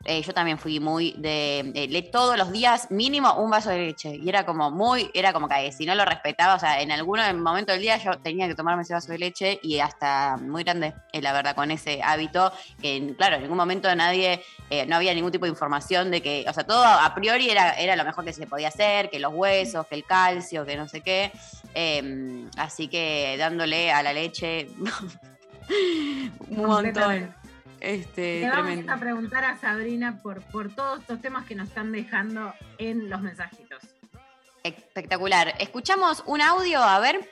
Eh, 0.06 0.22
yo 0.22 0.32
también 0.32 0.58
fui 0.58 0.80
muy 0.80 1.14
de, 1.18 1.88
de 1.90 2.02
todos 2.02 2.38
los 2.38 2.52
días 2.52 2.90
mínimo 2.90 3.34
un 3.34 3.50
vaso 3.50 3.70
de 3.70 3.78
leche. 3.78 4.16
Y 4.16 4.28
era 4.28 4.46
como 4.46 4.70
muy 4.70 5.10
era 5.14 5.32
como 5.32 5.48
que 5.48 5.72
si 5.72 5.86
no 5.86 5.94
lo 5.94 6.04
respetaba 6.04 6.54
o 6.54 6.58
sea 6.58 6.80
en 6.80 6.92
algún 6.92 7.20
momento 7.42 7.72
del 7.72 7.80
día 7.80 7.96
yo 7.96 8.18
tenía 8.18 8.46
que 8.46 8.54
tomarme 8.54 8.82
ese 8.82 8.94
vaso 8.94 9.12
de 9.12 9.18
leche 9.18 9.58
y 9.62 9.80
hasta 9.80 10.36
muy 10.36 10.62
grande 10.62 10.94
eh, 11.12 11.22
la 11.22 11.32
verdad 11.32 11.54
con 11.54 11.70
ese 11.70 12.02
hábito 12.02 12.52
que 12.80 13.14
claro 13.16 13.36
en 13.36 13.42
ningún 13.42 13.56
momento 13.56 13.94
nadie 13.94 14.42
eh, 14.70 14.86
no 14.86 14.96
había 14.96 15.14
ningún 15.14 15.32
tipo 15.32 15.46
de 15.46 15.50
información 15.50 16.10
de 16.10 16.20
que 16.20 16.44
o 16.48 16.52
sea 16.52 16.64
todo 16.64 16.84
a 16.84 17.14
priori 17.14 17.50
era 17.50 17.72
era 17.72 17.96
lo 17.96 18.04
mejor 18.04 18.24
que 18.24 18.32
se 18.32 18.46
podía 18.46 18.68
hacer 18.68 19.10
que 19.10 19.18
los 19.18 19.32
huesos 19.34 19.86
que 19.86 19.94
el 19.94 20.04
calcio 20.04 20.64
que 20.64 20.76
no 20.76 20.88
sé 20.88 21.00
qué. 21.00 21.32
Eh, 21.74 22.46
así 22.56 22.88
que 22.88 23.36
dándole 23.38 23.90
a 23.92 24.02
la 24.02 24.12
leche 24.12 24.68
un 26.48 26.66
montón. 26.66 27.34
Este 27.80 28.40
Le 28.40 28.48
vamos 28.48 28.66
tremendo 28.66 28.92
a 28.92 28.96
preguntar 28.96 29.44
a 29.44 29.58
Sabrina 29.58 30.20
por, 30.22 30.42
por 30.44 30.74
todos 30.74 31.00
estos 31.00 31.20
temas 31.20 31.46
que 31.46 31.54
nos 31.54 31.68
están 31.68 31.92
dejando 31.92 32.52
en 32.78 33.08
los 33.10 33.20
mensajitos. 33.20 33.82
Espectacular. 34.62 35.54
Escuchamos 35.60 36.22
un 36.26 36.40
audio, 36.40 36.82
a 36.82 36.98
ver. 36.98 37.28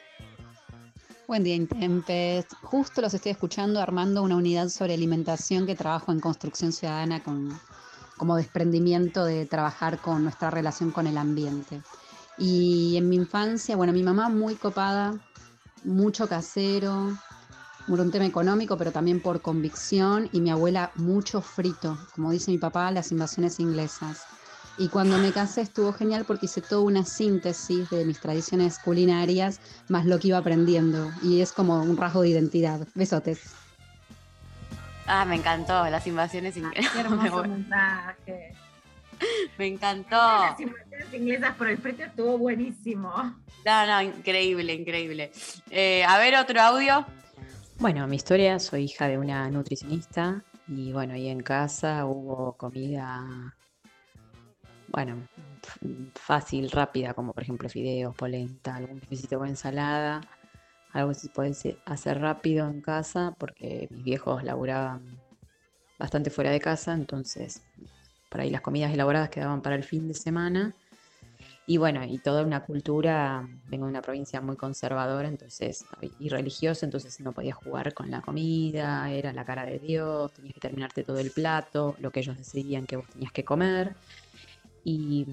Buen 1.26 1.42
día, 1.42 1.54
Intempes. 1.54 2.46
Justo 2.62 3.00
los 3.00 3.14
estoy 3.14 3.32
escuchando 3.32 3.80
armando 3.80 4.22
una 4.22 4.36
unidad 4.36 4.68
sobre 4.68 4.94
alimentación 4.94 5.66
que 5.66 5.74
trabajo 5.74 6.12
en 6.12 6.20
construcción 6.20 6.70
ciudadana 6.72 7.22
con, 7.22 7.58
como 8.16 8.36
desprendimiento 8.36 9.24
de 9.24 9.46
trabajar 9.46 9.98
con 9.98 10.22
nuestra 10.22 10.50
relación 10.50 10.90
con 10.90 11.06
el 11.06 11.16
ambiente. 11.16 11.80
Y 12.36 12.96
en 12.98 13.08
mi 13.08 13.16
infancia, 13.16 13.74
bueno, 13.74 13.92
mi 13.92 14.02
mamá 14.02 14.28
muy 14.28 14.54
copada, 14.54 15.14
mucho 15.82 16.28
casero, 16.28 17.16
por 17.88 18.00
un 18.00 18.10
tema 18.10 18.26
económico, 18.26 18.76
pero 18.76 18.92
también 18.92 19.20
por 19.20 19.40
convicción, 19.40 20.28
y 20.32 20.40
mi 20.40 20.50
abuela 20.50 20.90
mucho 20.94 21.40
frito, 21.40 21.98
como 22.14 22.30
dice 22.30 22.50
mi 22.50 22.58
papá, 22.58 22.90
las 22.90 23.12
invasiones 23.12 23.60
inglesas. 23.60 24.26
Y 24.76 24.88
cuando 24.88 25.18
me 25.18 25.30
casé 25.30 25.60
estuvo 25.60 25.92
genial 25.92 26.24
porque 26.26 26.46
hice 26.46 26.60
toda 26.60 26.82
una 26.82 27.04
síntesis 27.04 27.88
de 27.90 28.04
mis 28.04 28.18
tradiciones 28.20 28.78
culinarias, 28.80 29.60
más 29.88 30.04
lo 30.04 30.18
que 30.18 30.28
iba 30.28 30.38
aprendiendo. 30.38 31.12
Y 31.22 31.40
es 31.40 31.52
como 31.52 31.80
un 31.80 31.96
rasgo 31.96 32.22
de 32.22 32.30
identidad. 32.30 32.86
Besotes. 32.94 33.54
Ah, 35.06 35.24
me 35.24 35.36
encantó, 35.36 35.88
las 35.88 36.06
invasiones 36.06 36.56
inglesas. 36.56 36.92
Qué 36.92 37.00
hermoso 37.02 37.44
mensaje. 37.44 38.54
me 39.58 39.66
encantó. 39.68 40.16
Las 40.16 40.58
invasiones 40.58 41.14
inglesas 41.14 41.54
por 41.54 41.68
el 41.68 41.78
frito 41.78 42.02
estuvo 42.02 42.36
buenísimo. 42.38 43.12
No, 43.64 43.86
no, 43.86 44.02
increíble, 44.02 44.74
increíble. 44.74 45.30
Eh, 45.70 46.04
a 46.04 46.18
ver, 46.18 46.34
otro 46.34 46.60
audio. 46.60 47.06
Bueno, 47.80 48.06
mi 48.06 48.16
historia, 48.16 48.58
soy 48.60 48.84
hija 48.84 49.08
de 49.08 49.18
una 49.18 49.50
nutricionista 49.50 50.44
y 50.68 50.92
bueno, 50.92 51.14
ahí 51.14 51.28
en 51.28 51.40
casa 51.40 52.06
hubo 52.06 52.56
comida, 52.56 53.54
bueno, 54.88 55.26
fácil, 56.14 56.70
rápida, 56.70 57.14
como 57.14 57.32
por 57.32 57.42
ejemplo 57.42 57.68
fideos, 57.68 58.14
polenta, 58.14 58.76
algún 58.76 59.00
bifecito 59.00 59.38
con 59.38 59.48
ensalada, 59.48 60.20
algo 60.92 61.10
que 61.10 61.14
se 61.16 61.28
puede 61.28 61.52
hacer 61.84 62.20
rápido 62.20 62.68
en 62.68 62.80
casa 62.80 63.34
porque 63.38 63.88
mis 63.90 64.04
viejos 64.04 64.44
laburaban 64.44 65.18
bastante 65.98 66.30
fuera 66.30 66.52
de 66.52 66.60
casa, 66.60 66.94
entonces 66.94 67.60
por 68.30 68.40
ahí 68.40 68.50
las 68.50 68.62
comidas 68.62 68.92
elaboradas 68.94 69.30
quedaban 69.30 69.62
para 69.62 69.76
el 69.76 69.84
fin 69.84 70.08
de 70.08 70.14
semana. 70.14 70.74
Y 71.66 71.78
bueno, 71.78 72.04
y 72.04 72.18
toda 72.18 72.44
una 72.44 72.62
cultura, 72.62 73.48
vengo 73.68 73.86
de 73.86 73.90
una 73.90 74.02
provincia 74.02 74.40
muy 74.42 74.54
conservadora, 74.56 75.28
entonces, 75.28 75.86
y 76.18 76.28
religiosa, 76.28 76.84
entonces 76.84 77.18
no 77.20 77.32
podías 77.32 77.56
jugar 77.56 77.94
con 77.94 78.10
la 78.10 78.20
comida, 78.20 79.10
era 79.10 79.32
la 79.32 79.46
cara 79.46 79.64
de 79.64 79.78
Dios, 79.78 80.34
tenías 80.34 80.52
que 80.54 80.60
terminarte 80.60 81.04
todo 81.04 81.18
el 81.18 81.30
plato, 81.30 81.96
lo 82.00 82.10
que 82.10 82.20
ellos 82.20 82.36
decidían 82.36 82.84
que 82.84 82.96
vos 82.96 83.08
tenías 83.08 83.32
que 83.32 83.44
comer. 83.46 83.96
Y, 84.84 85.26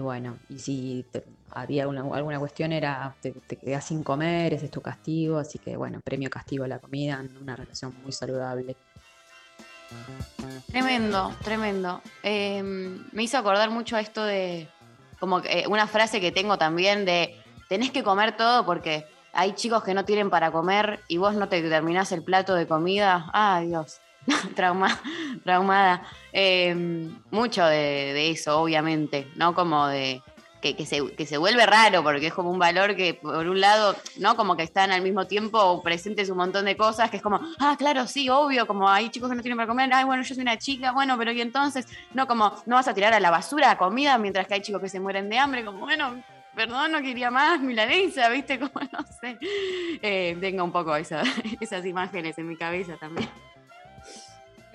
bueno, 0.00 0.38
y 0.48 0.60
si 0.60 1.04
te- 1.10 1.24
había 1.50 1.88
una- 1.88 2.02
alguna 2.14 2.38
cuestión 2.38 2.70
era, 2.70 3.16
te, 3.20 3.34
quedás 3.58 3.84
sin 3.86 4.04
comer, 4.04 4.54
ese 4.54 4.66
es 4.66 4.70
tu 4.70 4.80
castigo, 4.82 5.38
así 5.38 5.58
que 5.58 5.76
bueno, 5.76 6.00
premio 6.04 6.30
castigo 6.30 6.62
a 6.64 6.68
la 6.68 6.78
comida, 6.78 7.24
una 7.40 7.56
relación 7.56 7.92
muy 8.02 8.12
saludable. 8.12 8.76
Tremendo, 10.70 11.30
tremendo. 11.42 12.02
Eh, 12.22 12.62
me 12.62 13.22
hizo 13.22 13.38
acordar 13.38 13.70
mucho 13.70 13.96
a 13.96 14.00
esto 14.00 14.22
de, 14.24 14.68
como 15.18 15.40
eh, 15.40 15.64
una 15.68 15.86
frase 15.86 16.20
que 16.20 16.32
tengo 16.32 16.58
también 16.58 17.04
de, 17.04 17.40
tenés 17.68 17.90
que 17.90 18.02
comer 18.02 18.36
todo 18.36 18.64
porque 18.64 19.06
hay 19.32 19.52
chicos 19.52 19.82
que 19.84 19.94
no 19.94 20.04
tienen 20.04 20.30
para 20.30 20.50
comer 20.50 21.00
y 21.08 21.18
vos 21.18 21.34
no 21.34 21.48
te 21.48 21.62
terminás 21.62 22.12
el 22.12 22.22
plato 22.22 22.54
de 22.54 22.66
comida. 22.66 23.30
Ah, 23.32 23.60
Dios. 23.64 24.00
Trauma, 24.56 25.00
traumada. 25.44 26.02
Eh, 26.32 26.74
mucho 27.30 27.64
de, 27.64 28.12
de 28.12 28.30
eso, 28.30 28.60
obviamente, 28.60 29.28
¿no? 29.36 29.54
Como 29.54 29.86
de 29.86 30.22
que, 30.60 30.74
que 30.76 30.86
se, 30.86 31.14
que 31.14 31.26
se 31.26 31.36
vuelve 31.38 31.64
raro 31.66 32.02
porque 32.02 32.28
es 32.28 32.34
como 32.34 32.50
un 32.50 32.58
valor 32.58 32.96
que, 32.96 33.14
por 33.14 33.46
un 33.46 33.60
lado, 33.60 33.94
¿no? 34.18 34.36
Como 34.36 34.56
que 34.56 34.62
están 34.62 34.90
al 34.90 35.02
mismo 35.02 35.26
tiempo 35.26 35.82
presentes 35.82 36.30
un 36.30 36.38
montón 36.38 36.64
de 36.64 36.76
cosas 36.76 37.10
que 37.10 37.18
es 37.18 37.22
como, 37.22 37.40
ah, 37.60 37.76
claro, 37.78 38.06
sí, 38.06 38.28
obvio, 38.28 38.66
como 38.66 38.88
hay 38.88 39.10
chicos 39.10 39.28
que 39.30 39.36
no 39.36 39.42
tienen 39.42 39.56
para 39.56 39.68
comer, 39.68 39.90
ay, 39.92 40.04
bueno, 40.04 40.22
yo 40.22 40.34
soy 40.34 40.42
una 40.42 40.58
chica, 40.58 40.92
bueno, 40.92 41.16
pero 41.18 41.32
y 41.32 41.40
entonces, 41.40 41.86
no, 42.14 42.26
como, 42.26 42.52
no 42.66 42.76
vas 42.76 42.88
a 42.88 42.94
tirar 42.94 43.12
a 43.12 43.20
la 43.20 43.30
basura 43.30 43.68
la 43.68 43.78
comida 43.78 44.16
mientras 44.18 44.46
que 44.46 44.54
hay 44.54 44.60
chicos 44.62 44.80
que 44.80 44.88
se 44.88 44.98
mueren 45.00 45.28
de 45.28 45.38
hambre, 45.38 45.64
como, 45.64 45.80
bueno, 45.80 46.22
perdón, 46.54 46.92
no 46.92 47.02
quería 47.02 47.30
más 47.30 47.60
milanesa, 47.60 48.28
¿viste? 48.30 48.58
Como, 48.58 48.72
no 48.90 49.04
sé. 49.20 49.38
Eh, 50.00 50.36
tengo 50.40 50.64
un 50.64 50.72
poco 50.72 50.96
esa- 50.96 51.22
esas 51.60 51.84
imágenes 51.84 52.38
en 52.38 52.48
mi 52.48 52.56
cabeza 52.56 52.96
también. 52.96 53.28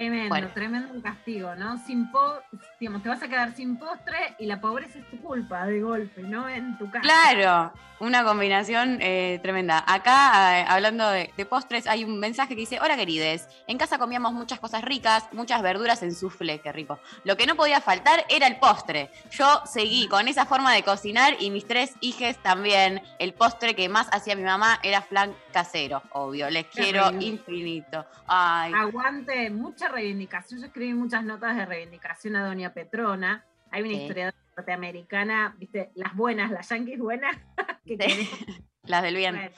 Tremendo, 0.02 0.30
Bueno. 0.30 0.48
tremendo 0.56 1.02
castigo, 1.04 1.54
¿no? 1.56 1.78
Sin 1.86 2.12
po 2.12 2.40
digamos, 2.80 3.04
te 3.04 3.10
vas 3.10 3.22
a 3.22 3.28
quedar 3.28 3.54
sin 3.56 3.78
postre 3.78 4.18
y 4.40 4.48
la 4.48 4.60
pobreza 4.60 4.98
es 4.98 5.08
tu 5.12 5.22
culpa 5.22 5.68
de 5.68 5.80
golpe, 5.82 6.24
¿no? 6.24 6.50
En 6.50 6.76
tu 6.80 6.90
casa. 6.90 7.02
Claro, 7.04 7.72
una 8.00 8.24
combinación 8.24 8.98
eh, 9.00 9.40
tremenda. 9.44 9.84
Acá, 9.86 10.60
eh, 10.62 10.66
hablando 10.68 11.08
de, 11.08 11.32
de 11.38 11.46
postres, 11.46 11.86
hay 11.86 12.04
un 12.04 12.18
mensaje 12.20 12.56
que 12.56 12.62
dice, 12.62 12.80
hola 12.82 12.96
querides, 12.98 13.48
en 13.68 13.78
casa 13.78 14.00
comíamos 14.00 14.34
muchas 14.34 14.60
cosas 14.60 14.84
ricas, 14.84 15.28
muchas 15.34 15.62
verduras 15.62 16.02
en 16.02 16.16
soufflé, 16.16 16.60
qué 16.62 16.72
rico. 16.72 16.98
Lo 17.24 17.38
que 17.38 17.46
no 17.46 17.56
podía 17.56 17.80
faltar 17.80 18.26
era 18.28 18.48
el 18.48 18.56
postre. 18.58 19.12
Yo 19.30 19.62
seguí 19.66 20.08
con 20.08 20.28
esa 20.28 20.48
forma 20.48 20.74
de 20.74 20.82
cocinar 20.82 21.36
y 21.40 21.52
mis 21.52 21.68
tres 21.68 21.94
hijes 22.02 22.38
también. 22.42 23.04
El 23.20 23.36
postre 23.36 23.76
que 23.76 23.88
más 23.88 24.08
hacía 24.12 24.36
mi 24.36 24.42
mamá 24.44 24.80
era 24.82 25.04
flan 25.04 25.36
casero, 25.54 26.02
obvio. 26.14 26.50
Les 26.50 26.66
Qué 26.66 26.86
quiero 26.86 27.10
rico. 27.12 27.22
infinito. 27.24 28.06
Ay, 28.26 28.74
Aguante, 28.76 29.52
mucha 29.52 29.90
reivindicación. 29.92 30.60
Yo 30.60 30.68
escribí 30.68 30.94
muchas 30.94 31.24
notas 31.24 31.56
de 31.56 31.66
reivindicación 31.66 32.36
a 32.36 32.46
Doña 32.46 32.74
Petrona. 32.74 33.46
Hay 33.72 33.82
una 33.82 33.92
Sí. 33.92 33.98
historiadora 34.02 34.38
norteamericana, 34.58 35.56
viste, 35.58 35.92
las 35.96 36.16
buenas, 36.16 36.52
las 36.52 36.68
yanquis 36.70 37.00
buenas, 37.00 37.38
que 37.86 37.98
las 38.84 39.04
del 39.04 39.16
bien. 39.16 39.36
Bueno, 39.36 39.52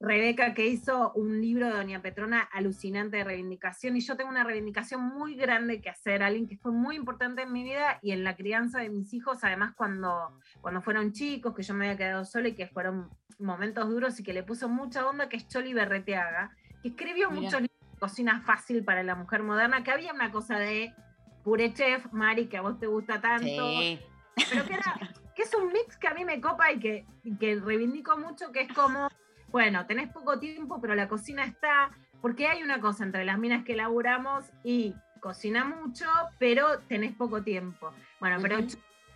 Rebeca 0.00 0.54
que 0.54 0.64
hizo 0.66 1.12
un 1.14 1.40
libro 1.40 1.66
de 1.66 1.72
Doña 1.72 2.00
Petrona 2.00 2.40
alucinante 2.52 3.16
de 3.16 3.24
reivindicación 3.24 3.96
y 3.96 4.00
yo 4.00 4.16
tengo 4.16 4.30
una 4.30 4.44
reivindicación 4.44 5.02
muy 5.02 5.34
grande 5.34 5.80
que 5.80 5.90
hacer, 5.90 6.22
alguien 6.22 6.46
que 6.46 6.56
fue 6.56 6.70
muy 6.70 6.94
importante 6.94 7.42
en 7.42 7.52
mi 7.52 7.64
vida 7.64 7.98
y 8.00 8.12
en 8.12 8.22
la 8.22 8.36
crianza 8.36 8.78
de 8.78 8.90
mis 8.90 9.12
hijos, 9.12 9.42
además 9.42 9.74
cuando, 9.74 10.38
cuando 10.60 10.82
fueron 10.82 11.12
chicos, 11.12 11.52
que 11.52 11.64
yo 11.64 11.74
me 11.74 11.86
había 11.86 11.98
quedado 11.98 12.24
sola 12.24 12.46
y 12.46 12.54
que 12.54 12.68
fueron 12.68 13.10
momentos 13.40 13.88
duros 13.88 14.20
y 14.20 14.22
que 14.22 14.32
le 14.32 14.44
puso 14.44 14.68
mucha 14.68 15.04
onda, 15.04 15.28
que 15.28 15.36
es 15.36 15.48
Choli 15.48 15.74
Berreteaga, 15.74 16.54
que 16.80 16.90
escribió 16.90 17.30
Mirá. 17.30 17.42
muchos 17.42 17.60
libros 17.62 17.87
cocina 17.98 18.40
fácil 18.42 18.84
para 18.84 19.02
la 19.02 19.14
mujer 19.14 19.42
moderna, 19.42 19.82
que 19.82 19.90
había 19.90 20.12
una 20.12 20.30
cosa 20.30 20.58
de 20.58 20.94
puré 21.42 21.72
chef, 21.72 22.06
Mari, 22.12 22.46
que 22.48 22.56
a 22.56 22.62
vos 22.62 22.78
te 22.78 22.86
gusta 22.86 23.20
tanto, 23.20 23.44
Sí. 23.46 24.00
pero 24.50 24.66
que, 24.66 24.74
era, 24.74 25.00
que 25.34 25.42
es 25.42 25.54
un 25.54 25.72
mix 25.72 25.96
que 25.96 26.08
a 26.08 26.14
mí 26.14 26.24
me 26.24 26.40
copa 26.40 26.70
y 26.72 26.78
que, 26.78 27.06
que 27.38 27.56
reivindico 27.56 28.16
mucho, 28.18 28.52
que 28.52 28.62
es 28.62 28.72
como, 28.72 29.08
bueno, 29.48 29.86
tenés 29.86 30.10
poco 30.12 30.38
tiempo, 30.38 30.80
pero 30.80 30.94
la 30.94 31.08
cocina 31.08 31.44
está, 31.44 31.90
porque 32.20 32.46
hay 32.46 32.62
una 32.62 32.80
cosa 32.80 33.04
entre 33.04 33.24
las 33.24 33.38
minas 33.38 33.64
que 33.64 33.76
laburamos 33.76 34.44
y 34.62 34.94
cocina 35.20 35.64
mucho, 35.64 36.06
pero 36.38 36.80
tenés 36.88 37.14
poco 37.14 37.42
tiempo. 37.42 37.92
Bueno, 38.20 38.38
pero 38.40 38.58
Ujú. 38.58 38.68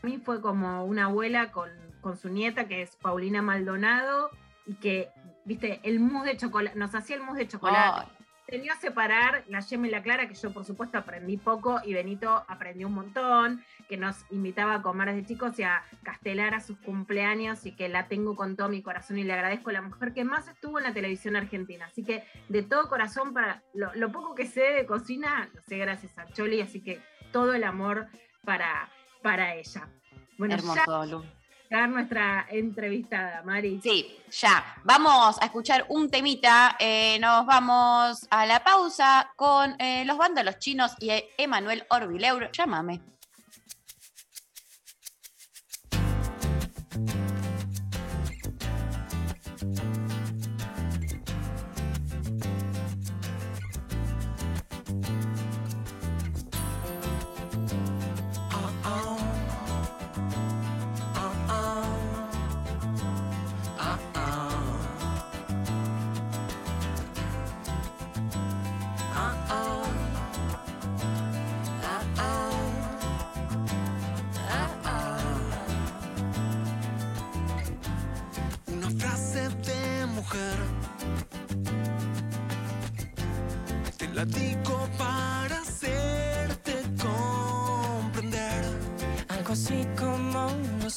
a 0.03 0.07
mí 0.07 0.19
fue 0.19 0.41
como 0.41 0.85
una 0.85 1.05
abuela 1.07 1.53
con, 1.53 1.71
con 2.01 2.17
su 2.17 2.29
nieta, 2.29 2.67
que 2.67 2.83
es 2.83 2.97
Paulina 2.97 3.43
Maldonado, 3.43 4.31
y 4.65 4.75
que, 4.77 5.11
viste, 5.45 5.81
el 5.83 6.01
mousse 6.01 6.31
de 6.31 6.37
chocolate, 6.37 6.79
nos 6.79 6.95
hacía 6.95 7.17
el 7.17 7.23
mousse 7.23 7.39
de 7.41 7.49
chocolate. 7.49 8.09
Tenía 8.47 8.73
a 8.73 8.77
separar 8.77 9.45
la 9.49 9.61
yema 9.61 9.87
y 9.87 9.91
la 9.91 10.03
clara, 10.03 10.29
que 10.29 10.35
yo 10.35 10.53
por 10.53 10.65
supuesto 10.65 10.99
aprendí 10.99 11.37
poco 11.37 11.81
y 11.85 11.95
Benito 11.95 12.45
aprendió 12.49 12.89
un 12.89 12.95
montón, 12.95 13.65
que 13.89 13.97
nos 13.97 14.25
invitaba 14.31 14.75
a 14.75 14.83
comer 14.83 15.15
desde 15.15 15.27
chicos 15.27 15.59
y 15.59 15.63
a 15.63 15.83
castelar 16.03 16.55
a 16.55 16.61
sus 16.61 16.79
cumpleaños 16.79 17.65
y 17.67 17.73
que 17.73 17.89
la 17.89 18.09
tengo 18.09 18.37
con 18.37 18.57
todo 18.57 18.69
mi 18.69 18.83
corazón 18.83 19.19
y 19.19 19.25
le 19.25 19.33
agradezco 19.33 19.71
a 19.71 19.75
la 19.75 19.83
mujer 19.83 20.13
que 20.13 20.25
más 20.25 20.49
estuvo 20.49 20.79
en 20.79 20.85
la 20.85 20.93
televisión 20.93 21.37
argentina. 21.37 21.87
Así 21.87 22.05
que 22.05 22.25
de 22.49 22.63
todo 22.63 22.89
corazón, 22.89 23.33
para 23.33 23.63
lo, 23.75 24.13
poco 24.13 24.35
que 24.35 24.47
sé 24.47 24.61
de 24.61 24.87
cocina, 24.87 25.49
lo 25.55 25.63
sé 25.63 25.79
gracias 25.79 26.19
a 26.19 26.27
Choli, 26.27 26.61
así 26.61 26.83
que 26.83 27.01
todo 27.33 27.55
el 27.55 27.65
amor 27.65 28.09
para, 28.45 28.89
para 29.23 29.55
ella. 29.55 29.89
Bueno, 30.37 30.55
Hermoso, 30.55 30.75
ya 31.05 31.42
nuestra 31.87 32.47
entrevistada, 32.51 33.43
Mari. 33.45 33.81
Sí, 33.83 34.19
ya. 34.31 34.65
Vamos 34.85 35.41
a 35.41 35.47
escuchar 35.47 35.87
un 35.89 36.11
temita. 36.11 36.77
eh, 36.79 37.19
nos 37.21 37.47
vamos 37.47 38.27
a 38.31 38.47
la 38.47 38.63
pausa 38.63 39.33
con 39.37 39.75
eh, 39.79 40.05
los 40.05 40.17
vándalos 40.17 40.59
chinos 40.59 40.93
y 41.01 41.11
Emanuel 41.39 41.85
Orbileur. 41.91 42.51
Llámame. 42.53 43.01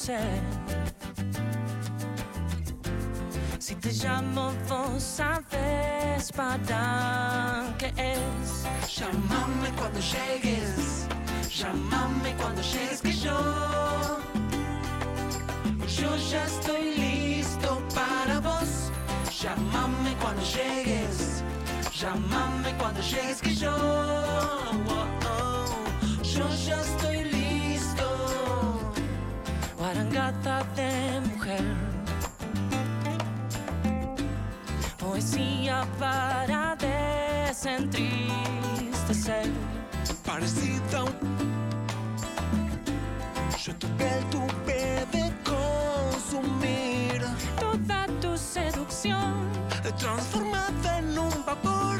No 0.06 0.12
sé. 0.12 0.18
Si 3.58 3.74
te 3.74 3.92
llamo, 3.92 4.52
vos 4.68 5.02
sabes 5.02 6.32
para 6.32 7.74
qué 7.78 7.92
es. 7.96 8.98
Llámame 8.98 9.70
cuando 9.76 10.00
llegues. 10.00 11.06
Llámame 11.50 12.34
cuando 12.36 12.62
llegues 12.62 13.00
que 13.02 13.12
yo. 13.12 13.38
Yo 15.86 16.16
ya 16.30 16.44
estoy 16.44 16.96
listo 16.96 17.82
para 17.94 18.40
vos. 18.40 18.92
Llámame 19.40 20.14
cuando 20.20 20.42
llegues. 20.42 21.42
Llámame 22.00 22.74
cuando 22.78 23.00
llegues 23.00 23.40
que 23.40 23.54
yo. 23.54 23.74
oh, 24.88 25.06
oh, 25.30 26.22
yo 26.22 26.48
ya 26.66 26.80
estoy 26.80 27.08
listo. 27.10 27.15
Guarangata 29.86 30.66
de 30.74 31.22
mujer. 31.30 31.62
Poesía 34.98 35.86
para 35.96 36.74
desentristecer. 36.74 39.46
Parecida 40.24 40.98
a 40.98 41.04
un... 41.04 41.12
Yo 43.64 43.76
tu 43.76 43.86
piel 43.96 44.24
tuve 44.32 45.06
de 45.12 45.32
consumir. 45.44 47.22
Toda 47.60 48.08
tu 48.20 48.36
seducción. 48.36 49.34
Transformada 50.00 50.98
en 50.98 51.16
un 51.16 51.44
vapor. 51.46 51.95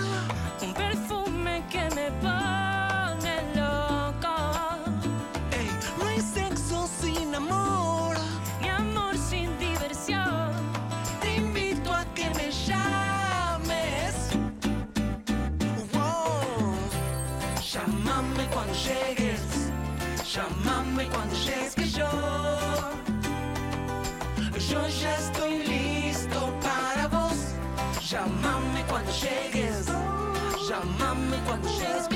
Llegues. 29.26 29.86
Llámame 30.68 31.38
cuando 31.46 31.68
llegues 31.68 32.08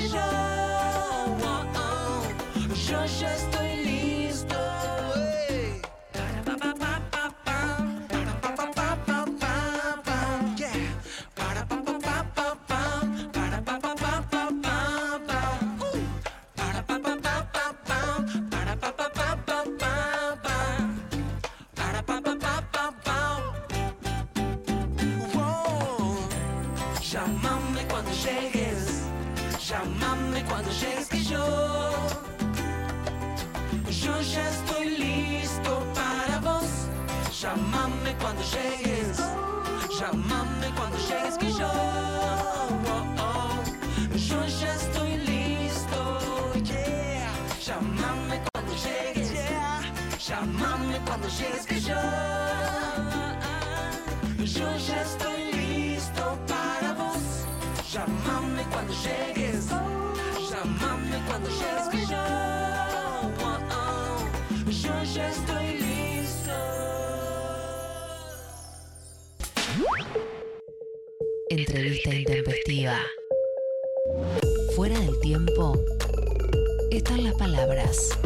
Entrevista 71.51 72.15
intempestiva. 72.15 72.97
Fuera 74.73 74.97
del 74.97 75.19
tiempo 75.19 75.73
están 76.89 77.25
las 77.25 77.33
palabras. 77.33 78.17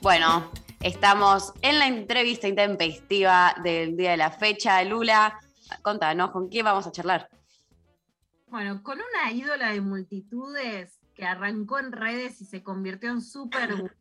Bueno, 0.00 0.52
estamos 0.78 1.54
en 1.60 1.80
la 1.80 1.88
entrevista 1.88 2.46
intempestiva 2.46 3.52
del 3.64 3.96
día 3.96 4.12
de 4.12 4.16
la 4.16 4.30
fecha. 4.30 4.84
Lula, 4.84 5.40
contanos, 5.82 6.30
¿con 6.30 6.48
quién 6.48 6.66
vamos 6.66 6.86
a 6.86 6.92
charlar? 6.92 7.28
Bueno, 8.46 8.80
con 8.84 8.98
una 8.98 9.32
ídola 9.32 9.72
de 9.72 9.80
multitudes 9.80 11.00
que 11.16 11.24
arrancó 11.24 11.80
en 11.80 11.90
redes 11.90 12.40
y 12.40 12.44
se 12.44 12.62
convirtió 12.62 13.10
en 13.10 13.22
súper 13.22 13.96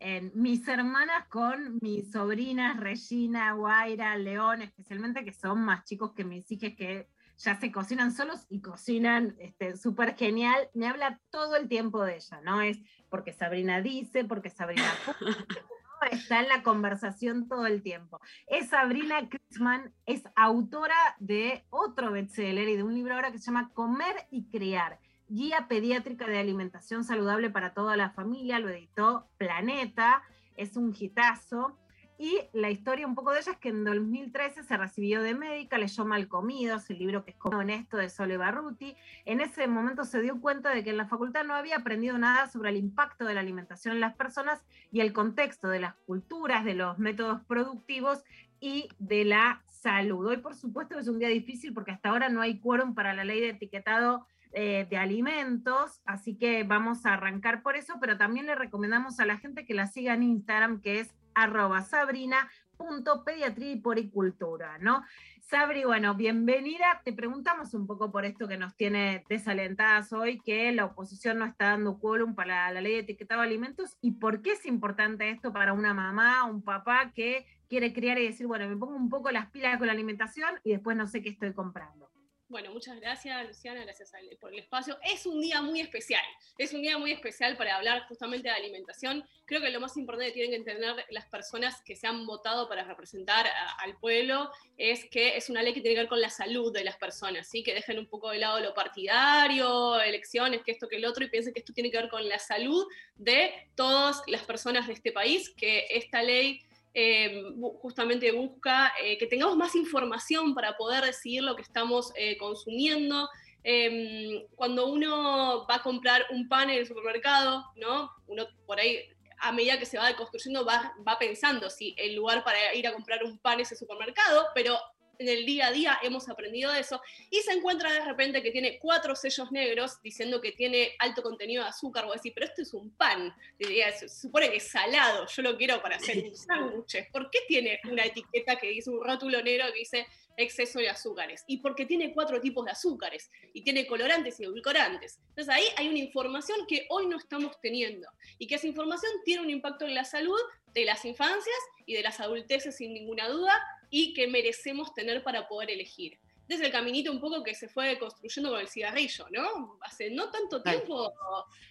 en 0.00 0.30
mis 0.34 0.66
hermanas 0.68 1.26
con 1.28 1.78
mis 1.80 2.10
sobrinas 2.10 2.78
Regina, 2.78 3.52
Guaira, 3.52 4.16
León, 4.16 4.62
especialmente 4.62 5.24
que 5.24 5.32
son 5.32 5.60
más 5.60 5.84
chicos 5.84 6.12
que 6.12 6.24
mis 6.24 6.50
hijas 6.50 6.74
que 6.76 7.08
ya 7.38 7.58
se 7.58 7.70
cocinan 7.70 8.12
solos 8.12 8.46
y 8.48 8.60
cocinan 8.60 9.36
este, 9.38 9.76
súper 9.76 10.16
genial. 10.16 10.68
Me 10.74 10.88
habla 10.88 11.20
todo 11.30 11.56
el 11.56 11.68
tiempo 11.68 12.04
de 12.04 12.16
ella, 12.16 12.40
¿no? 12.42 12.60
Es 12.60 12.78
porque 13.08 13.32
Sabrina 13.32 13.80
dice, 13.80 14.24
porque 14.24 14.50
Sabrina 14.50 14.92
¿no? 15.20 16.08
está 16.10 16.40
en 16.40 16.48
la 16.48 16.62
conversación 16.62 17.48
todo 17.48 17.66
el 17.66 17.82
tiempo. 17.82 18.20
Es 18.46 18.70
Sabrina 18.70 19.28
Kritzman, 19.28 19.94
es 20.06 20.22
autora 20.36 21.16
de 21.18 21.64
otro 21.70 22.10
bestseller 22.12 22.68
y 22.68 22.76
de 22.76 22.82
un 22.82 22.94
libro 22.94 23.14
ahora 23.14 23.30
que 23.30 23.38
se 23.38 23.46
llama 23.46 23.70
Comer 23.72 24.26
y 24.30 24.48
Criar. 24.48 24.98
Guía 25.28 25.66
Pediátrica 25.68 26.26
de 26.26 26.38
Alimentación 26.38 27.04
Saludable 27.04 27.50
para 27.50 27.74
toda 27.74 27.96
la 27.96 28.10
familia, 28.10 28.58
lo 28.58 28.70
editó 28.70 29.28
Planeta, 29.36 30.22
es 30.56 30.76
un 30.76 30.94
hitazo. 30.98 31.78
Y 32.20 32.40
la 32.52 32.68
historia 32.68 33.06
un 33.06 33.14
poco 33.14 33.30
de 33.30 33.38
ella 33.38 33.52
es 33.52 33.58
que 33.58 33.68
en 33.68 33.84
2013 33.84 34.64
se 34.64 34.76
recibió 34.76 35.22
de 35.22 35.34
médica, 35.34 35.78
leyó 35.78 36.04
Malcomidos, 36.04 36.90
el 36.90 36.98
libro 36.98 37.24
que 37.24 37.30
es 37.30 37.36
como 37.36 37.58
honesto 37.58 37.96
de 37.96 38.08
Sole 38.08 38.36
Barruti. 38.36 38.96
En 39.24 39.40
ese 39.40 39.68
momento 39.68 40.04
se 40.04 40.20
dio 40.20 40.40
cuenta 40.40 40.74
de 40.74 40.82
que 40.82 40.90
en 40.90 40.96
la 40.96 41.06
facultad 41.06 41.44
no 41.44 41.54
había 41.54 41.76
aprendido 41.76 42.18
nada 42.18 42.48
sobre 42.48 42.70
el 42.70 42.76
impacto 42.76 43.24
de 43.24 43.34
la 43.34 43.40
alimentación 43.40 43.94
en 43.94 44.00
las 44.00 44.16
personas 44.16 44.64
y 44.90 44.98
el 44.98 45.12
contexto 45.12 45.68
de 45.68 45.78
las 45.78 45.94
culturas, 46.06 46.64
de 46.64 46.74
los 46.74 46.98
métodos 46.98 47.40
productivos 47.44 48.24
y 48.58 48.88
de 48.98 49.24
la 49.24 49.62
salud. 49.68 50.26
Hoy, 50.26 50.38
por 50.38 50.56
supuesto, 50.56 50.98
es 50.98 51.06
un 51.06 51.20
día 51.20 51.28
difícil 51.28 51.72
porque 51.72 51.92
hasta 51.92 52.08
ahora 52.08 52.30
no 52.30 52.40
hay 52.40 52.58
quórum 52.58 52.94
para 52.94 53.14
la 53.14 53.24
ley 53.24 53.40
de 53.40 53.50
etiquetado 53.50 54.26
eh, 54.52 54.86
de 54.88 54.96
alimentos, 54.96 56.00
así 56.04 56.36
que 56.36 56.64
vamos 56.64 57.04
a 57.06 57.14
arrancar 57.14 57.62
por 57.62 57.76
eso, 57.76 57.94
pero 58.00 58.16
también 58.16 58.46
le 58.46 58.54
recomendamos 58.54 59.20
a 59.20 59.26
la 59.26 59.38
gente 59.38 59.64
que 59.64 59.74
la 59.74 59.86
siga 59.86 60.14
en 60.14 60.22
Instagram, 60.22 60.80
que 60.80 61.00
es 61.00 61.14
arroba 61.34 61.82
sabrina.pediatría 61.82 63.72
y 63.72 63.80
poricultura, 63.80 64.78
¿no? 64.78 65.02
Sabri, 65.48 65.84
bueno, 65.84 66.14
bienvenida. 66.14 67.00
Te 67.04 67.12
preguntamos 67.14 67.72
un 67.72 67.86
poco 67.86 68.12
por 68.12 68.26
esto 68.26 68.46
que 68.48 68.58
nos 68.58 68.76
tiene 68.76 69.24
desalentadas 69.30 70.12
hoy, 70.12 70.40
que 70.40 70.72
la 70.72 70.84
oposición 70.84 71.38
no 71.38 71.46
está 71.46 71.70
dando 71.70 71.98
quórum 71.98 72.34
para 72.34 72.70
la 72.70 72.82
ley 72.82 72.92
de 72.92 72.98
etiquetado 72.98 73.40
de 73.40 73.46
alimentos 73.46 73.96
y 74.02 74.12
por 74.12 74.42
qué 74.42 74.52
es 74.52 74.66
importante 74.66 75.30
esto 75.30 75.50
para 75.50 75.72
una 75.72 75.94
mamá, 75.94 76.44
un 76.44 76.62
papá 76.62 77.12
que 77.14 77.46
quiere 77.66 77.94
criar 77.94 78.18
y 78.18 78.26
decir, 78.26 78.46
bueno, 78.46 78.68
me 78.68 78.76
pongo 78.76 78.96
un 78.96 79.08
poco 79.08 79.30
las 79.30 79.50
pilas 79.50 79.78
con 79.78 79.86
la 79.86 79.94
alimentación 79.94 80.50
y 80.64 80.72
después 80.72 80.98
no 80.98 81.06
sé 81.06 81.22
qué 81.22 81.30
estoy 81.30 81.54
comprando. 81.54 82.10
Bueno, 82.50 82.72
muchas 82.72 82.98
gracias, 82.98 83.46
Luciana, 83.46 83.82
gracias 83.82 84.10
por 84.40 84.50
el 84.50 84.60
espacio. 84.60 84.96
Es 85.02 85.26
un 85.26 85.38
día 85.38 85.60
muy 85.60 85.80
especial, 85.80 86.24
es 86.56 86.72
un 86.72 86.80
día 86.80 86.96
muy 86.96 87.12
especial 87.12 87.58
para 87.58 87.76
hablar 87.76 88.06
justamente 88.08 88.48
de 88.48 88.54
alimentación. 88.54 89.22
Creo 89.44 89.60
que 89.60 89.68
lo 89.68 89.80
más 89.80 89.98
importante 89.98 90.28
que 90.28 90.32
tienen 90.32 90.52
que 90.52 90.70
entender 90.70 91.04
las 91.10 91.26
personas 91.26 91.82
que 91.82 91.94
se 91.94 92.06
han 92.06 92.24
votado 92.24 92.66
para 92.66 92.84
representar 92.84 93.46
al 93.80 93.98
pueblo 93.98 94.50
es 94.78 95.04
que 95.10 95.36
es 95.36 95.50
una 95.50 95.62
ley 95.62 95.74
que 95.74 95.82
tiene 95.82 95.96
que 95.96 96.00
ver 96.00 96.08
con 96.08 96.22
la 96.22 96.30
salud 96.30 96.72
de 96.72 96.84
las 96.84 96.96
personas, 96.96 97.46
¿sí? 97.50 97.62
que 97.62 97.74
dejen 97.74 97.98
un 97.98 98.06
poco 98.06 98.30
de 98.30 98.38
lado 98.38 98.60
lo 98.60 98.72
partidario, 98.72 100.00
elecciones, 100.00 100.62
que 100.62 100.72
esto, 100.72 100.88
que 100.88 100.96
el 100.96 101.04
otro, 101.04 101.26
y 101.26 101.28
piensen 101.28 101.52
que 101.52 101.60
esto 101.60 101.74
tiene 101.74 101.90
que 101.90 101.98
ver 101.98 102.08
con 102.08 102.26
la 102.26 102.38
salud 102.38 102.86
de 103.16 103.68
todas 103.74 104.22
las 104.26 104.44
personas 104.44 104.86
de 104.86 104.94
este 104.94 105.12
país, 105.12 105.50
que 105.50 105.86
esta 105.90 106.22
ley 106.22 106.62
eh, 107.00 107.44
justamente 107.80 108.32
busca 108.32 108.92
eh, 109.00 109.16
que 109.18 109.28
tengamos 109.28 109.56
más 109.56 109.76
información 109.76 110.52
para 110.52 110.76
poder 110.76 111.04
decidir 111.04 111.44
lo 111.44 111.54
que 111.54 111.62
estamos 111.62 112.12
eh, 112.16 112.36
consumiendo. 112.38 113.28
Em, 113.62 114.44
cuando 114.56 114.88
uno 114.88 115.64
va 115.70 115.76
a 115.76 115.82
comprar 115.82 116.26
un 116.30 116.48
pan 116.48 116.70
en 116.70 116.78
el 116.78 116.88
supermercado, 116.88 117.64
¿no? 117.76 118.10
Uno 118.26 118.48
por 118.66 118.80
ahí, 118.80 118.98
a 119.38 119.52
medida 119.52 119.78
que 119.78 119.86
se 119.86 119.96
va 119.96 120.12
construyendo, 120.16 120.64
va, 120.64 120.92
va 121.06 121.16
pensando 121.20 121.70
si 121.70 121.94
el 121.98 122.16
lugar 122.16 122.42
para 122.42 122.74
ir 122.74 122.84
a 122.88 122.92
comprar 122.92 123.22
un 123.22 123.38
pan 123.38 123.60
es 123.60 123.70
el 123.70 123.78
supermercado, 123.78 124.48
pero 124.52 124.76
en 125.18 125.28
el 125.28 125.44
día 125.44 125.66
a 125.68 125.72
día 125.72 125.98
hemos 126.02 126.28
aprendido 126.28 126.72
eso 126.72 127.00
y 127.30 127.38
se 127.38 127.52
encuentra 127.52 127.92
de 127.92 128.04
repente 128.04 128.42
que 128.42 128.50
tiene 128.50 128.78
cuatro 128.78 129.14
sellos 129.16 129.50
negros 129.50 130.00
diciendo 130.02 130.40
que 130.40 130.52
tiene 130.52 130.94
alto 130.98 131.22
contenido 131.22 131.62
de 131.64 131.70
azúcar. 131.70 132.06
Vos 132.06 132.16
decís, 132.16 132.32
pero 132.34 132.46
esto 132.46 132.62
es 132.62 132.72
un 132.74 132.90
pan. 132.90 133.34
Se 133.58 134.08
supone 134.08 134.50
que 134.50 134.56
es 134.56 134.70
salado, 134.70 135.26
yo 135.26 135.42
lo 135.42 135.56
quiero 135.56 135.82
para 135.82 135.96
hacer 135.96 136.24
un 136.24 136.36
sándwich. 136.36 137.10
¿Por 137.10 137.30
qué 137.30 137.40
tiene 137.48 137.80
una 137.90 138.04
etiqueta 138.04 138.56
que 138.56 138.68
dice 138.68 138.90
un 138.90 139.04
rótulo 139.04 139.42
negro 139.42 139.66
que 139.72 139.80
dice 139.80 140.06
exceso 140.36 140.78
de 140.78 140.88
azúcares? 140.88 141.44
Y 141.46 141.58
porque 141.58 141.84
tiene 141.84 142.12
cuatro 142.12 142.40
tipos 142.40 142.64
de 142.64 142.70
azúcares 142.70 143.30
y 143.52 143.62
tiene 143.62 143.86
colorantes 143.86 144.38
y 144.38 144.44
edulcorantes. 144.44 145.18
Entonces 145.30 145.52
ahí 145.52 145.64
hay 145.76 145.88
una 145.88 145.98
información 145.98 146.66
que 146.66 146.86
hoy 146.90 147.06
no 147.06 147.16
estamos 147.16 147.60
teniendo 147.60 148.08
y 148.38 148.46
que 148.46 148.54
esa 148.54 148.66
información 148.66 149.10
tiene 149.24 149.42
un 149.42 149.50
impacto 149.50 149.84
en 149.84 149.94
la 149.94 150.04
salud 150.04 150.38
de 150.74 150.84
las 150.84 151.04
infancias 151.04 151.56
y 151.86 151.94
de 151.94 152.02
las 152.02 152.20
adulteces 152.20 152.76
sin 152.76 152.92
ninguna 152.92 153.28
duda 153.28 153.60
y 153.90 154.12
que 154.14 154.26
merecemos 154.26 154.94
tener 154.94 155.22
para 155.22 155.48
poder 155.48 155.70
elegir. 155.70 156.18
Desde 156.46 156.64
el 156.66 156.72
caminito 156.72 157.12
un 157.12 157.20
poco 157.20 157.42
que 157.44 157.54
se 157.54 157.68
fue 157.68 157.98
construyendo 157.98 158.50
con 158.50 158.60
el 158.60 158.68
cigarrillo, 158.68 159.26
¿no? 159.30 159.78
Hace 159.82 160.10
no 160.10 160.30
tanto 160.30 160.62
tiempo 160.62 161.12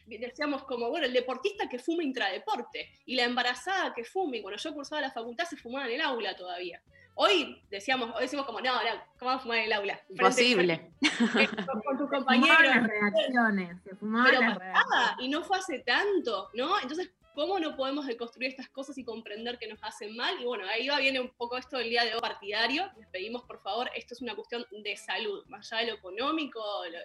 decíamos 0.06 0.64
como, 0.66 0.90
bueno, 0.90 1.08
el 1.08 1.14
deportista 1.14 1.68
que 1.68 1.80
fuma 1.80 2.04
intradeporte 2.04 2.92
y 3.08 3.16
la 3.16 3.24
embarazada 3.24 3.94
que 3.96 4.04
fume, 4.04 4.38
y 4.38 4.42
cuando 4.44 4.62
yo 4.62 4.74
cursaba 4.76 5.02
la 5.02 5.12
facultad 5.12 5.46
se 5.46 5.58
fumaba 5.58 5.88
en 5.88 5.94
el 5.94 6.02
aula 6.02 6.36
todavía. 6.36 6.80
Hoy 7.16 7.60
decíamos, 7.72 8.14
hoy 8.16 8.22
decimos 8.22 8.46
como, 8.46 8.62
no, 8.62 8.72
no, 8.72 9.02
¿cómo 9.18 9.32
vas 9.32 9.40
a 9.40 9.40
fumar 9.40 9.58
en 9.58 9.66
el 9.66 9.74
aula? 9.74 10.00
Imposible. 10.10 10.92
con, 11.02 11.82
con 11.82 11.98
tus 11.98 12.08
Fumaban 12.10 12.40
compañeros. 12.40 12.62
las 12.62 12.88
reacciones, 12.88 13.84
se 13.84 13.96
fumaban 13.96 14.30
Pero 14.30 14.42
las 14.42 14.60
pasaba, 14.60 15.18
y 15.20 15.28
no 15.28 15.42
fue 15.44 15.58
hace 15.58 15.80
tanto, 15.80 16.52
¿no? 16.54 16.80
Entonces, 16.80 17.10
¿cómo 17.38 17.60
no 17.60 17.76
podemos 17.76 18.08
deconstruir 18.08 18.50
estas 18.50 18.68
cosas 18.70 18.98
y 18.98 19.04
comprender 19.04 19.60
que 19.60 19.68
nos 19.68 19.78
hacen 19.84 20.16
mal? 20.16 20.42
Y 20.42 20.46
bueno, 20.46 20.64
ahí 20.68 20.88
va, 20.88 20.98
viene 20.98 21.20
un 21.20 21.30
poco 21.30 21.56
esto 21.56 21.78
del 21.78 21.92
día 21.92 22.04
de 22.04 22.16
hoy 22.16 22.20
partidario. 22.20 22.90
Les 22.98 23.08
pedimos, 23.10 23.44
por 23.44 23.62
favor, 23.62 23.92
esto 23.96 24.16
es 24.16 24.24
una 24.24 24.34
cuestión 24.34 24.66
de 24.72 24.98
salud, 24.98 25.46
más 25.46 25.72
allá 25.72 25.86
de 25.86 25.92
lo 25.92 25.98
económico, 26.00 26.60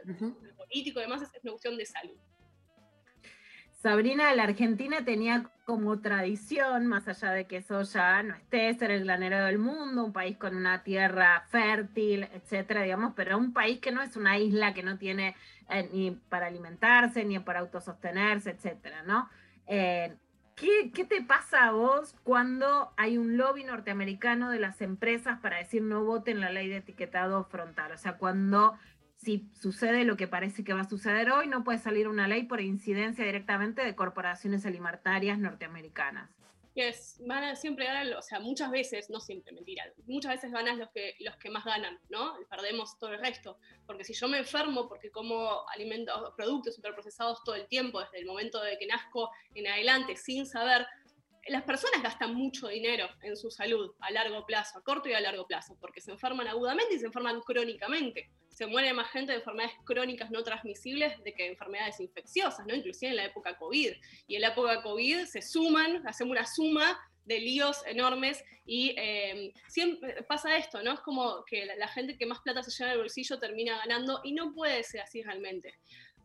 lo, 0.06 0.30
lo 0.40 0.56
político 0.56 1.00
y 1.00 1.02
demás, 1.02 1.20
es 1.20 1.42
una 1.42 1.52
cuestión 1.52 1.76
de 1.76 1.84
salud. 1.84 2.16
Sabrina, 3.82 4.34
la 4.34 4.44
Argentina 4.44 5.04
tenía 5.04 5.50
como 5.66 6.00
tradición, 6.00 6.86
más 6.86 7.06
allá 7.08 7.32
de 7.32 7.46
que 7.46 7.58
eso 7.58 7.82
ya 7.82 8.22
no 8.22 8.34
esté, 8.34 8.72
ser 8.72 8.90
el 8.90 9.04
granero 9.04 9.44
del 9.44 9.58
mundo, 9.58 10.02
un 10.02 10.14
país 10.14 10.38
con 10.38 10.56
una 10.56 10.82
tierra 10.82 11.44
fértil, 11.50 12.22
etcétera, 12.32 12.84
digamos, 12.84 13.12
pero 13.14 13.36
un 13.36 13.52
país 13.52 13.80
que 13.80 13.92
no 13.92 14.00
es 14.00 14.16
una 14.16 14.38
isla 14.38 14.72
que 14.72 14.82
no 14.82 14.96
tiene 14.96 15.36
eh, 15.68 15.90
ni 15.92 16.12
para 16.12 16.46
alimentarse, 16.46 17.22
ni 17.22 17.38
para 17.40 17.60
autosostenerse, 17.60 18.52
etcétera, 18.52 19.02
¿no? 19.02 19.28
Eh, 19.74 20.14
¿qué, 20.54 20.92
qué 20.92 21.06
te 21.06 21.22
pasa 21.22 21.64
a 21.64 21.72
vos 21.72 22.14
cuando 22.24 22.92
hay 22.98 23.16
un 23.16 23.38
lobby 23.38 23.64
norteamericano 23.64 24.50
de 24.50 24.58
las 24.58 24.82
empresas 24.82 25.40
para 25.40 25.56
decir 25.56 25.80
no 25.80 26.04
voten 26.04 26.40
la 26.40 26.50
ley 26.50 26.68
de 26.68 26.76
etiquetado 26.76 27.44
frontal? 27.44 27.90
O 27.92 27.96
sea, 27.96 28.18
cuando 28.18 28.74
si 29.16 29.48
sucede 29.58 30.04
lo 30.04 30.18
que 30.18 30.28
parece 30.28 30.62
que 30.62 30.74
va 30.74 30.82
a 30.82 30.88
suceder 30.88 31.30
hoy, 31.30 31.46
no 31.46 31.64
puede 31.64 31.78
salir 31.78 32.06
una 32.06 32.28
ley 32.28 32.42
por 32.42 32.60
incidencia 32.60 33.24
directamente 33.24 33.82
de 33.82 33.94
corporaciones 33.94 34.66
alimentarias 34.66 35.38
norteamericanas. 35.38 36.28
Yes, 36.74 37.20
van 37.26 37.44
a 37.44 37.54
siempre 37.54 37.84
ganan, 37.84 38.14
o 38.14 38.22
sea, 38.22 38.40
muchas 38.40 38.70
veces, 38.70 39.10
no 39.10 39.20
siempre, 39.20 39.52
mentira, 39.52 39.84
muchas 40.06 40.32
veces 40.32 40.50
ganan 40.50 40.78
los 40.78 40.88
que, 40.90 41.16
los 41.20 41.36
que 41.36 41.50
más 41.50 41.66
ganan, 41.66 41.98
¿no? 42.08 42.34
Perdemos 42.48 42.98
todo 42.98 43.12
el 43.12 43.20
resto. 43.20 43.58
Porque 43.86 44.04
si 44.04 44.14
yo 44.14 44.26
me 44.26 44.38
enfermo 44.38 44.88
porque 44.88 45.10
como 45.10 45.68
alimentos, 45.68 46.32
productos 46.34 46.74
superprocesados 46.74 47.44
todo 47.44 47.56
el 47.56 47.66
tiempo, 47.66 48.00
desde 48.00 48.20
el 48.20 48.26
momento 48.26 48.62
de 48.62 48.78
que 48.78 48.86
nazco 48.86 49.30
en 49.54 49.66
adelante, 49.66 50.16
sin 50.16 50.46
saber, 50.46 50.86
las 51.48 51.62
personas 51.64 52.02
gastan 52.02 52.34
mucho 52.34 52.68
dinero 52.68 53.08
en 53.22 53.36
su 53.36 53.50
salud 53.50 53.92
a 54.00 54.10
largo 54.10 54.46
plazo, 54.46 54.78
a 54.78 54.82
corto 54.82 55.08
y 55.08 55.12
a 55.12 55.20
largo 55.20 55.46
plazo, 55.46 55.76
porque 55.80 56.00
se 56.00 56.12
enferman 56.12 56.46
agudamente 56.46 56.94
y 56.94 56.98
se 56.98 57.06
enferman 57.06 57.40
crónicamente. 57.40 58.30
Se 58.48 58.66
muere 58.66 58.92
más 58.92 59.10
gente 59.10 59.32
de 59.32 59.38
enfermedades 59.38 59.74
crónicas 59.84 60.30
no 60.30 60.42
transmisibles 60.44 61.22
de 61.24 61.34
que 61.34 61.44
de 61.44 61.48
enfermedades 61.50 61.98
infecciosas, 62.00 62.66
¿no? 62.66 62.74
Inclusive 62.74 63.10
en 63.10 63.16
la 63.16 63.24
época 63.24 63.56
COVID. 63.56 63.92
Y 64.28 64.34
en 64.36 64.40
la 64.40 64.48
época 64.48 64.82
COVID 64.82 65.24
se 65.24 65.42
suman, 65.42 66.06
hacemos 66.06 66.32
una 66.32 66.46
suma 66.46 67.00
de 67.24 67.38
líos 67.38 67.82
enormes 67.86 68.42
y 68.64 68.94
eh, 68.96 69.52
siempre 69.68 70.22
pasa 70.24 70.56
esto, 70.56 70.82
¿no? 70.82 70.92
Es 70.92 71.00
como 71.00 71.44
que 71.44 71.64
la, 71.66 71.76
la 71.76 71.88
gente 71.88 72.16
que 72.16 72.26
más 72.26 72.40
plata 72.40 72.62
se 72.62 72.70
lleva 72.70 72.90
en 72.90 72.92
el 72.94 73.02
bolsillo 73.02 73.38
termina 73.38 73.78
ganando 73.78 74.20
y 74.22 74.32
no 74.32 74.52
puede 74.52 74.82
ser 74.84 75.00
así 75.00 75.22
realmente. 75.22 75.74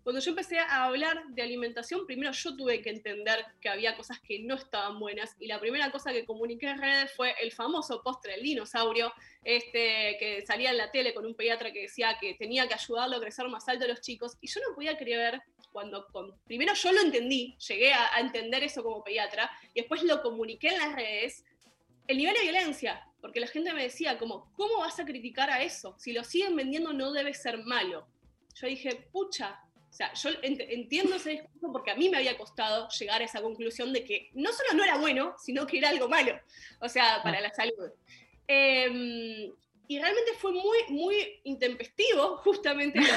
Cuando 0.08 0.22
yo 0.22 0.30
empecé 0.30 0.58
a 0.58 0.86
hablar 0.86 1.22
de 1.32 1.42
alimentación, 1.42 2.06
primero 2.06 2.32
yo 2.32 2.56
tuve 2.56 2.82
que 2.82 2.92
entender 2.92 3.44
que 3.60 3.68
había 3.68 3.98
cosas 3.98 4.22
que 4.22 4.40
no 4.40 4.56
estaban 4.56 5.00
buenas 5.02 5.36
y 5.38 5.48
la 5.48 5.60
primera 5.60 5.92
cosa 5.92 6.14
que 6.14 6.24
comuniqué 6.24 6.68
en 6.70 6.78
redes 6.80 7.12
fue 7.12 7.36
el 7.42 7.52
famoso 7.52 8.02
postre 8.02 8.32
del 8.32 8.44
dinosaurio, 8.44 9.12
este, 9.44 10.16
que 10.18 10.46
salía 10.48 10.70
en 10.70 10.78
la 10.78 10.92
tele 10.92 11.14
con 11.14 11.26
un 11.26 11.36
pediatra 11.36 11.74
que 11.74 11.82
decía 11.82 12.18
que 12.22 12.36
tenía 12.36 12.70
que 12.70 12.76
ayudarlo 12.76 13.18
a 13.18 13.20
crecer 13.20 13.50
más 13.50 13.68
alto 13.68 13.84
a 13.84 13.90
los 13.90 14.00
chicos 14.00 14.38
y 14.40 14.48
yo 14.48 14.62
no 14.66 14.74
podía 14.76 14.98
creer 14.98 15.42
cuando, 15.74 16.08
con- 16.08 16.34
primero 16.46 16.74
yo 16.74 16.94
lo 16.94 17.02
entendí, 17.02 17.58
llegué 17.68 17.92
a, 17.92 18.16
a 18.16 18.22
entender 18.22 18.64
eso 18.64 18.84
como 18.84 19.04
pediatra 19.04 19.52
y 19.74 19.82
después 19.82 20.04
lo 20.04 20.22
comuniqué 20.22 20.70
en 20.70 20.78
las 20.78 20.96
redes, 20.96 21.44
el 22.08 22.16
nivel 22.18 22.34
de 22.34 22.44
violencia, 22.44 23.06
porque 23.20 23.42
la 23.42 23.48
gente 23.48 23.74
me 23.74 23.84
decía 23.84 24.18
como, 24.18 24.54
¿cómo 24.54 24.78
vas 24.78 25.02
a 25.02 25.06
criticar 25.06 25.50
a 25.50 25.62
eso? 25.64 25.98
Si 26.00 26.14
lo 26.14 26.24
siguen 26.24 26.56
vendiendo 26.56 26.94
no 26.94 27.12
debe 27.12 27.34
ser 27.34 27.58
malo. 27.66 28.08
Yo 28.56 28.68
dije, 28.68 28.96
pucha, 29.12 29.60
sea, 29.98 30.14
yo 30.14 30.30
ent- 30.42 30.66
entiendo 30.70 31.16
ese 31.16 31.32
discurso 31.32 31.72
porque 31.72 31.92
a 31.92 31.96
mí 31.96 32.08
me 32.10 32.18
había 32.18 32.38
costado 32.38 32.88
llegar 32.90 33.22
a 33.22 33.26
esa 33.26 33.42
conclusión 33.42 33.92
de 33.94 34.04
que 34.04 34.30
no 34.34 34.52
solo 34.54 34.70
no 34.76 34.84
era 34.84 34.98
bueno, 34.98 35.34
sino 35.40 35.66
que 35.66 35.80
era 35.80 35.90
algo 35.90 36.08
malo, 36.08 36.40
o 36.80 36.88
sea, 36.88 37.22
para 37.24 37.42
la 37.42 37.52
salud. 37.54 37.92
Eh, 38.48 39.52
y 39.90 40.00
realmente 40.00 40.34
fue 40.38 40.52
muy, 40.52 40.78
muy 40.90 41.40
intempestivo 41.46 42.38
justamente 42.38 43.00
lo- 43.00 43.08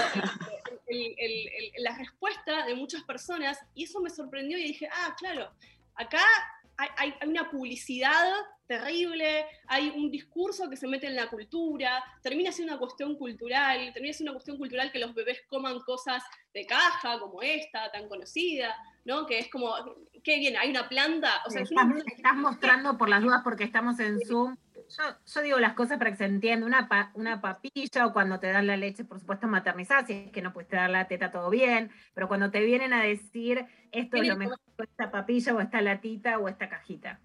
el- 0.86 1.14
el- 1.18 1.48
el- 1.48 1.72
la 1.84 1.96
respuesta 1.98 2.64
de 2.64 2.74
muchas 2.74 3.02
personas 3.04 3.58
y 3.74 3.84
eso 3.84 4.00
me 4.00 4.08
sorprendió 4.10 4.56
y 4.58 4.62
dije, 4.64 4.88
ah, 4.90 5.14
claro, 5.18 5.50
acá 5.96 6.22
hay, 6.80 7.12
hay- 7.20 7.28
una 7.28 7.50
publicidad 7.50 8.32
terrible, 8.66 9.44
hay 9.66 9.88
un 9.90 10.10
discurso 10.10 10.70
que 10.70 10.76
se 10.76 10.86
mete 10.86 11.08
en 11.08 11.16
la 11.16 11.28
cultura, 11.28 12.02
termina 12.22 12.52
siendo 12.52 12.72
una 12.72 12.78
cuestión 12.78 13.16
cultural, 13.16 13.92
termina 13.92 14.14
siendo 14.14 14.30
una 14.30 14.36
cuestión 14.38 14.58
cultural 14.58 14.92
que 14.92 15.00
los 15.00 15.12
bebés 15.12 15.42
coman 15.48 15.80
cosas 15.80 16.22
de 16.54 16.66
caja 16.66 17.18
como 17.18 17.42
esta, 17.42 17.90
tan 17.90 18.08
conocida, 18.08 18.76
¿no? 19.04 19.26
Que 19.26 19.40
es 19.40 19.50
como, 19.50 19.74
qué 20.22 20.38
bien, 20.38 20.56
hay 20.56 20.70
una 20.70 20.88
planta, 20.88 21.42
o 21.46 21.50
sea, 21.50 21.62
es 21.62 21.70
una 21.72 21.82
estás 22.06 22.36
mostrando 22.36 22.96
por 22.96 23.08
las 23.08 23.22
dudas 23.22 23.40
porque 23.42 23.64
estamos 23.64 23.98
en 23.98 24.20
Zoom. 24.24 24.56
Yo, 24.96 25.04
yo 25.34 25.42
digo 25.42 25.58
las 25.58 25.74
cosas 25.74 25.98
para 25.98 26.10
que 26.10 26.16
se 26.16 26.24
entienda. 26.24 26.66
Una, 26.66 26.88
pa- 26.88 27.12
una 27.14 27.40
papilla 27.40 28.06
o 28.06 28.12
cuando 28.12 28.38
te 28.40 28.48
dan 28.52 28.66
la 28.66 28.76
leche, 28.76 29.04
por 29.04 29.20
supuesto, 29.20 29.46
maternizada, 29.46 30.06
si 30.06 30.12
es 30.12 30.32
que 30.32 30.42
no 30.42 30.52
pudiste 30.52 30.76
dar 30.76 30.90
la 30.90 31.06
teta, 31.08 31.30
todo 31.30 31.48
bien. 31.50 31.90
Pero 32.14 32.28
cuando 32.28 32.50
te 32.50 32.60
vienen 32.60 32.92
a 32.92 33.02
decir 33.04 33.64
esto 33.92 34.16
es 34.16 34.28
lo 34.28 34.36
mejor, 34.36 34.58
esta 34.78 35.10
papilla 35.10 35.54
o 35.54 35.60
esta 35.60 35.80
latita 35.80 36.38
o 36.38 36.48
esta 36.48 36.68
cajita. 36.68 37.20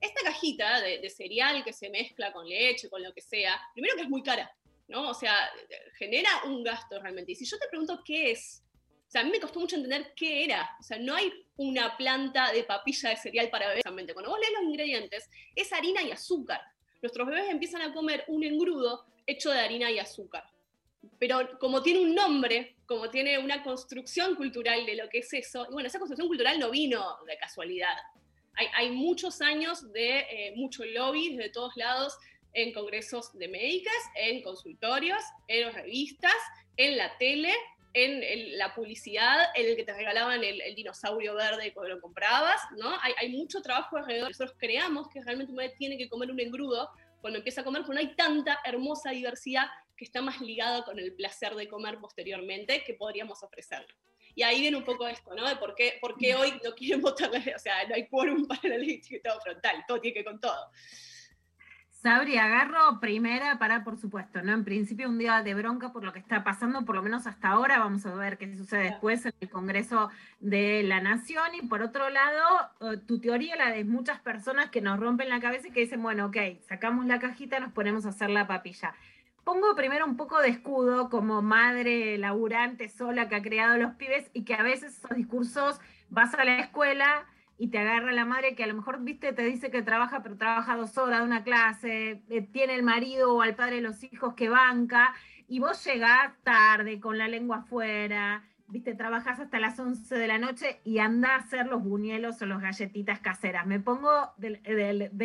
esta 0.00 0.20
cajita 0.22 0.80
de, 0.80 1.00
de 1.00 1.10
cereal 1.10 1.64
que 1.64 1.72
se 1.72 1.90
mezcla 1.90 2.32
con 2.32 2.46
leche, 2.48 2.88
con 2.88 3.02
lo 3.02 3.12
que 3.12 3.20
sea, 3.20 3.58
primero 3.74 3.96
que 3.96 4.02
es 4.02 4.08
muy 4.08 4.22
cara, 4.22 4.50
¿no? 4.86 5.08
O 5.10 5.14
sea, 5.14 5.34
genera 5.98 6.28
un 6.46 6.62
gasto 6.62 7.00
realmente. 7.00 7.32
Y 7.32 7.34
si 7.34 7.44
yo 7.44 7.58
te 7.58 7.66
pregunto 7.68 8.00
qué 8.04 8.30
es, 8.30 8.62
o 9.06 9.10
sea, 9.10 9.22
a 9.22 9.24
mí 9.24 9.30
me 9.30 9.40
costó 9.40 9.58
mucho 9.60 9.74
entender 9.76 10.12
qué 10.14 10.44
era. 10.44 10.70
O 10.78 10.82
sea, 10.82 10.98
no 10.98 11.14
hay 11.14 11.32
una 11.56 11.96
planta 11.96 12.52
de 12.52 12.62
papilla 12.64 13.10
de 13.10 13.16
cereal 13.16 13.48
para 13.50 13.68
bebés. 13.68 13.82
Cuando 13.82 14.30
vos 14.30 14.38
lees 14.38 14.52
los 14.52 14.62
ingredientes, 14.64 15.30
es 15.56 15.72
harina 15.72 16.02
y 16.02 16.10
azúcar. 16.12 16.60
Nuestros 17.02 17.26
bebés 17.26 17.50
empiezan 17.50 17.82
a 17.82 17.92
comer 17.92 18.24
un 18.28 18.44
engrudo 18.44 19.04
hecho 19.26 19.50
de 19.50 19.60
harina 19.60 19.90
y 19.90 19.98
azúcar. 19.98 20.44
Pero 21.18 21.58
como 21.58 21.82
tiene 21.82 22.00
un 22.00 22.14
nombre, 22.14 22.76
como 22.86 23.10
tiene 23.10 23.38
una 23.38 23.62
construcción 23.62 24.34
cultural 24.34 24.84
de 24.84 24.96
lo 24.96 25.08
que 25.08 25.18
es 25.18 25.32
eso, 25.32 25.66
y 25.68 25.72
bueno, 25.72 25.86
esa 25.86 25.98
construcción 25.98 26.28
cultural 26.28 26.58
no 26.58 26.70
vino 26.70 27.18
de 27.26 27.36
casualidad 27.36 27.96
hay, 28.74 28.90
muchos 28.90 29.40
años 29.40 29.92
de 29.92 30.18
eh, 30.18 30.52
mucho 30.56 30.84
lobby 30.84 31.36
de 31.36 31.50
todos 31.50 31.76
lados 31.76 32.16
en 32.54 32.72
congresos 32.72 33.36
de 33.38 33.48
médicas, 33.48 33.94
en 34.16 34.42
consultorios, 34.42 35.22
en 35.46 35.72
revistas, 35.72 36.34
en 36.76 36.96
la 36.96 37.16
tele, 37.18 37.52
en, 37.94 38.22
el- 38.22 38.58
la 38.58 38.74
publicidad, 38.74 39.46
en 39.54 39.66
el 39.68 39.76
que 39.76 39.84
te 39.84 39.92
regalaban 39.94 40.42
el, 40.44 40.60
el 40.60 40.74
dinosaurio 40.74 41.34
verde 41.34 41.72
cuando 41.72 41.94
lo 41.96 42.00
comprabas, 42.00 42.60
¿no? 42.76 42.96
Hay, 43.00 43.12
hay 43.18 43.30
mucho 43.30 43.60
trabajo 43.62 43.96
alrededor. 43.96 44.28
Nosotros 44.28 44.56
creamos 44.58 45.08
que 45.08 45.22
realmente 45.22 45.52
un 45.52 45.56
bebé 45.58 45.74
tiene 45.76 45.96
que 45.96 46.08
comer 46.08 46.30
un 46.30 46.40
engrudo 46.40 46.90
cuando 47.20 47.38
empieza 47.38 47.62
a 47.62 47.64
comer, 47.64 47.82
porque 47.82 47.94
no 47.94 48.08
hay 48.08 48.14
tanta 48.14 48.60
hermosa 48.64 49.10
diversidad 49.10 49.66
que 49.96 50.04
está 50.04 50.22
más 50.22 50.40
ligada 50.40 50.84
con 50.84 50.98
el 51.00 51.12
placer 51.14 51.54
de 51.56 51.66
comer 51.68 51.98
posteriormente 51.98 52.84
que 52.84 52.94
podríamos 52.94 53.42
ofrecerle. 53.42 53.92
Y 54.36 54.42
ahí 54.44 54.60
viene 54.60 54.76
un 54.76 54.84
poco 54.84 55.08
esto, 55.08 55.34
¿no? 55.34 55.48
De 55.48 55.56
por 55.56 55.74
qué, 55.74 55.98
por 56.00 56.16
qué 56.16 56.36
hoy 56.36 56.52
no 56.62 56.72
quieren 56.74 57.00
votar 57.02 57.30
o 57.30 57.58
sea, 57.58 57.84
no 57.88 57.94
hay 57.96 58.06
quórum 58.06 58.46
para 58.46 58.68
la 58.68 58.78
ley 58.78 59.00
de 59.10 59.20
frontal, 59.42 59.84
todo 59.88 60.00
tiene 60.00 60.14
que 60.14 60.20
ver 60.20 60.26
con 60.26 60.40
todo. 60.40 60.70
Sabri, 62.02 62.38
agarro 62.38 63.00
primera 63.00 63.58
para, 63.58 63.82
por 63.82 63.96
supuesto, 63.96 64.40
¿no? 64.40 64.52
En 64.52 64.64
principio 64.64 65.08
un 65.08 65.18
día 65.18 65.42
de 65.42 65.52
bronca 65.54 65.92
por 65.92 66.04
lo 66.04 66.12
que 66.12 66.20
está 66.20 66.44
pasando, 66.44 66.84
por 66.84 66.94
lo 66.94 67.02
menos 67.02 67.26
hasta 67.26 67.48
ahora, 67.48 67.80
vamos 67.80 68.06
a 68.06 68.14
ver 68.14 68.38
qué 68.38 68.56
sucede 68.56 68.84
después 68.84 69.26
en 69.26 69.32
el 69.40 69.50
Congreso 69.50 70.08
de 70.38 70.84
la 70.84 71.00
Nación. 71.00 71.56
Y 71.60 71.66
por 71.66 71.82
otro 71.82 72.08
lado, 72.08 72.70
eh, 72.82 72.98
tu 72.98 73.18
teoría, 73.18 73.56
la 73.56 73.72
de 73.72 73.82
muchas 73.82 74.20
personas 74.20 74.70
que 74.70 74.80
nos 74.80 75.00
rompen 75.00 75.28
la 75.28 75.40
cabeza 75.40 75.66
y 75.66 75.72
que 75.72 75.80
dicen, 75.80 76.00
bueno, 76.00 76.26
ok, 76.26 76.36
sacamos 76.68 77.04
la 77.06 77.18
cajita, 77.18 77.58
nos 77.58 77.72
ponemos 77.72 78.06
a 78.06 78.10
hacer 78.10 78.30
la 78.30 78.46
papilla. 78.46 78.94
Pongo 79.42 79.74
primero 79.74 80.06
un 80.06 80.16
poco 80.16 80.38
de 80.40 80.50
escudo 80.50 81.10
como 81.10 81.42
madre 81.42 82.16
laburante 82.16 82.88
sola 82.88 83.28
que 83.28 83.34
ha 83.34 83.42
creado 83.42 83.76
los 83.76 83.96
pibes 83.96 84.30
y 84.34 84.44
que 84.44 84.54
a 84.54 84.62
veces 84.62 84.98
esos 84.98 85.16
discursos 85.16 85.80
vas 86.10 86.32
a 86.34 86.44
la 86.44 86.60
escuela 86.60 87.26
y 87.58 87.68
te 87.68 87.78
agarra 87.78 88.12
la 88.12 88.24
madre 88.24 88.54
que 88.54 88.62
a 88.62 88.68
lo 88.68 88.74
mejor, 88.74 89.02
viste, 89.02 89.32
te 89.32 89.42
dice 89.42 89.70
que 89.70 89.82
trabaja, 89.82 90.22
pero 90.22 90.36
trabaja 90.36 90.76
dos 90.76 90.96
horas 90.96 91.20
de 91.20 91.26
una 91.26 91.42
clase, 91.42 92.22
eh, 92.28 92.42
tiene 92.42 92.76
el 92.76 92.84
marido 92.84 93.34
o 93.34 93.42
al 93.42 93.56
padre 93.56 93.76
de 93.76 93.82
los 93.82 94.04
hijos 94.04 94.34
que 94.34 94.48
banca, 94.48 95.12
y 95.48 95.58
vos 95.58 95.84
llegás 95.84 96.32
tarde 96.44 97.00
con 97.00 97.18
la 97.18 97.26
lengua 97.26 97.58
afuera, 97.58 98.44
viste, 98.68 98.94
trabajás 98.94 99.40
hasta 99.40 99.58
las 99.58 99.78
11 99.80 100.14
de 100.14 100.28
la 100.28 100.38
noche 100.38 100.80
y 100.84 100.98
anda 100.98 101.34
a 101.34 101.38
hacer 101.38 101.66
los 101.66 101.82
buñuelos 101.82 102.40
o 102.42 102.46
las 102.46 102.60
galletitas 102.60 103.18
caseras. 103.18 103.66
Me 103.66 103.80
pongo 103.80 104.10
de 104.36 104.60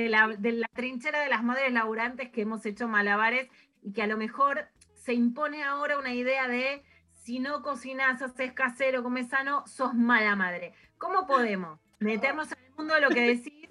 la 0.10 0.68
trinchera 0.74 1.20
de 1.22 1.30
las 1.30 1.44
madres 1.44 1.72
laburantes 1.72 2.30
que 2.30 2.42
hemos 2.42 2.66
hecho 2.66 2.88
malabares 2.88 3.50
y 3.82 3.92
que 3.92 4.02
a 4.02 4.08
lo 4.08 4.18
mejor 4.18 4.70
se 4.96 5.14
impone 5.14 5.64
ahora 5.64 6.00
una 6.00 6.14
idea 6.14 6.48
de 6.48 6.84
si 7.12 7.40
no 7.40 7.62
cocinás, 7.62 8.22
haces 8.22 8.54
casero, 8.54 9.04
comes 9.04 9.28
sano, 9.28 9.68
sos 9.68 9.94
mala 9.94 10.36
madre. 10.36 10.74
¿Cómo 10.98 11.28
podemos 11.28 11.83
meternos 12.04 12.52
en 12.52 12.64
el 12.64 12.72
mundo 12.76 12.94
de 12.96 13.02
lo 13.02 13.10
que 13.10 13.22
decís 13.36 13.70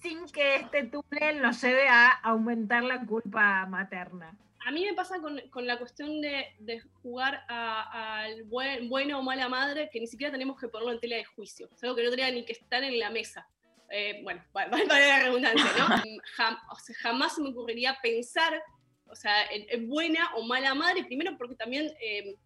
sin 0.00 0.26
que 0.32 0.56
este 0.56 0.84
túnel 0.84 1.40
nos 1.40 1.62
lleve 1.62 1.86
a 1.88 2.08
aumentar 2.08 2.82
la 2.82 3.04
culpa 3.06 3.66
materna? 3.66 4.36
A 4.66 4.70
mí 4.70 4.84
me 4.84 4.94
pasa 4.94 5.20
con, 5.20 5.40
con 5.50 5.66
la 5.66 5.76
cuestión 5.78 6.20
de, 6.20 6.46
de 6.60 6.80
jugar 7.02 7.44
a- 7.48 8.20
al 8.22 8.44
buen, 8.44 8.88
buena 8.88 9.18
o 9.18 9.22
mala 9.22 9.48
madre, 9.48 9.88
que 9.92 9.98
ni 10.00 10.06
siquiera 10.06 10.32
tenemos 10.32 10.58
que 10.58 10.68
ponerlo 10.68 10.92
en 10.92 11.00
tela 11.00 11.16
de 11.16 11.24
juicio. 11.24 11.68
Es 11.72 11.82
algo 11.82 11.96
que 11.96 12.02
no 12.04 12.10
tendría 12.10 12.30
ni 12.30 12.44
que 12.44 12.52
estar 12.52 12.82
en 12.84 12.98
la 12.98 13.10
mesa. 13.10 13.46
Eh, 13.90 14.20
bueno, 14.22 14.42
para 14.52 14.68
la 14.68 15.18
redundancia, 15.24 15.70
¿no? 15.78 15.86
Jam- 16.36 16.58
o 16.70 16.76
sea, 16.78 16.94
jamás 17.00 17.34
se 17.34 17.42
me 17.42 17.50
ocurriría 17.50 17.98
pensar, 18.02 18.62
o 19.06 19.14
sea, 19.16 19.44
en, 19.46 19.66
en 19.68 19.88
buena 19.88 20.32
o 20.36 20.44
mala 20.46 20.74
madre, 20.74 21.04
primero 21.04 21.36
porque 21.36 21.56
también 21.56 21.92
eh, 22.00 22.36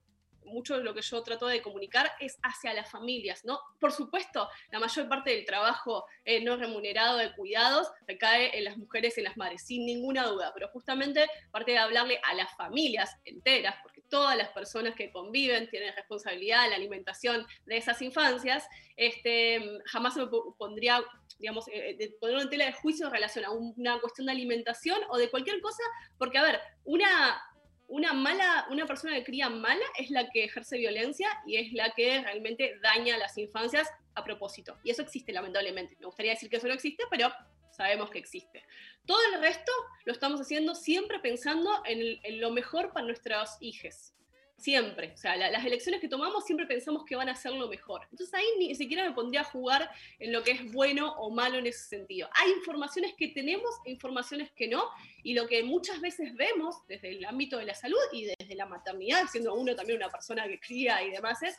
mucho 0.46 0.76
de 0.78 0.84
lo 0.84 0.94
que 0.94 1.02
yo 1.02 1.22
trato 1.22 1.46
de 1.46 1.60
comunicar 1.62 2.10
es 2.20 2.38
hacia 2.42 2.72
las 2.74 2.90
familias, 2.90 3.44
¿no? 3.44 3.60
Por 3.78 3.92
supuesto, 3.92 4.48
la 4.70 4.78
mayor 4.78 5.08
parte 5.08 5.30
del 5.30 5.44
trabajo 5.44 6.06
eh, 6.24 6.42
no 6.42 6.56
remunerado 6.56 7.18
de 7.18 7.32
cuidados 7.34 7.90
recae 8.06 8.56
en 8.56 8.64
las 8.64 8.76
mujeres 8.78 9.16
y 9.16 9.20
en 9.20 9.24
las 9.24 9.36
madres, 9.36 9.66
sin 9.66 9.84
ninguna 9.84 10.26
duda, 10.26 10.52
pero 10.54 10.68
justamente 10.68 11.28
parte 11.50 11.72
de 11.72 11.78
hablarle 11.78 12.20
a 12.22 12.34
las 12.34 12.54
familias 12.56 13.16
enteras, 13.24 13.76
porque 13.82 14.02
todas 14.08 14.36
las 14.36 14.48
personas 14.50 14.94
que 14.94 15.10
conviven 15.10 15.68
tienen 15.68 15.94
responsabilidad 15.94 16.64
en 16.64 16.70
la 16.70 16.76
alimentación 16.76 17.46
de 17.64 17.76
esas 17.76 18.00
infancias, 18.02 18.66
este, 18.96 19.60
jamás 19.86 20.14
se 20.14 20.20
me 20.20 20.26
po- 20.28 20.54
pondría, 20.56 21.02
digamos, 21.38 21.66
eh, 21.68 21.96
de 21.98 22.10
ponerlo 22.20 22.42
en 22.42 22.50
tela 22.50 22.66
de 22.66 22.72
juicio 22.72 23.06
en 23.06 23.12
relación 23.12 23.44
a 23.44 23.50
un- 23.50 23.74
una 23.76 24.00
cuestión 24.00 24.26
de 24.26 24.32
alimentación 24.32 25.00
o 25.10 25.18
de 25.18 25.30
cualquier 25.30 25.60
cosa, 25.60 25.82
porque, 26.18 26.38
a 26.38 26.42
ver, 26.42 26.60
una, 26.84 27.42
una 27.88 28.12
mala, 28.12 28.66
una 28.70 28.86
persona 28.86 29.14
que 29.14 29.24
cría 29.24 29.48
mala 29.48 29.84
es 29.98 30.10
la 30.10 30.28
que 30.30 30.44
ejerce 30.44 30.78
violencia 30.78 31.28
y 31.46 31.56
es 31.56 31.72
la 31.72 31.92
que 31.92 32.22
realmente 32.22 32.78
daña 32.82 33.14
a 33.14 33.18
las 33.18 33.36
infancias 33.38 33.88
a 34.14 34.24
propósito. 34.24 34.78
Y 34.82 34.90
eso 34.90 35.02
existe 35.02 35.32
lamentablemente. 35.32 35.96
Me 36.00 36.06
gustaría 36.06 36.32
decir 36.32 36.50
que 36.50 36.56
eso 36.56 36.68
no 36.68 36.74
existe, 36.74 37.04
pero 37.10 37.32
sabemos 37.70 38.10
que 38.10 38.18
existe. 38.18 38.64
Todo 39.06 39.18
el 39.32 39.40
resto 39.40 39.70
lo 40.04 40.12
estamos 40.12 40.40
haciendo 40.40 40.74
siempre 40.74 41.20
pensando 41.20 41.82
en, 41.84 42.18
en 42.22 42.40
lo 42.40 42.50
mejor 42.50 42.92
para 42.92 43.06
nuestros 43.06 43.56
hijos. 43.60 44.14
Siempre. 44.58 45.12
O 45.12 45.16
sea, 45.18 45.36
la- 45.36 45.50
las 45.50 45.64
elecciones 45.66 46.00
que 46.00 46.08
tomamos 46.08 46.44
siempre 46.44 46.66
pensamos 46.66 47.04
que 47.04 47.14
van 47.14 47.28
a 47.28 47.36
ser 47.36 47.52
lo 47.52 47.68
mejor. 47.68 48.02
Entonces 48.10 48.32
ahí 48.34 48.46
ni 48.58 48.74
siquiera 48.74 49.06
me 49.06 49.14
pondría 49.14 49.42
a 49.42 49.44
jugar 49.44 49.90
en 50.18 50.32
lo 50.32 50.42
que 50.42 50.52
es 50.52 50.72
bueno 50.72 51.12
o 51.18 51.30
malo 51.30 51.58
en 51.58 51.66
ese 51.66 51.84
sentido. 51.84 52.28
Hay 52.32 52.52
informaciones 52.52 53.14
que 53.14 53.28
tenemos 53.28 53.70
e 53.84 53.90
informaciones 53.90 54.50
que 54.52 54.66
no, 54.66 54.84
y 55.22 55.34
lo 55.34 55.46
que 55.46 55.62
muchas 55.62 56.00
veces 56.00 56.34
vemos 56.34 56.74
desde 56.88 57.10
el 57.10 57.24
ámbito 57.26 57.58
de 57.58 57.66
la 57.66 57.74
salud 57.74 57.98
y 58.12 58.24
desde 58.24 58.54
la 58.54 58.66
maternidad, 58.66 59.24
siendo 59.30 59.54
uno 59.54 59.74
también 59.76 59.98
una 59.98 60.08
persona 60.08 60.48
que 60.48 60.58
cría 60.58 61.02
y 61.02 61.10
demás, 61.10 61.42
es, 61.42 61.58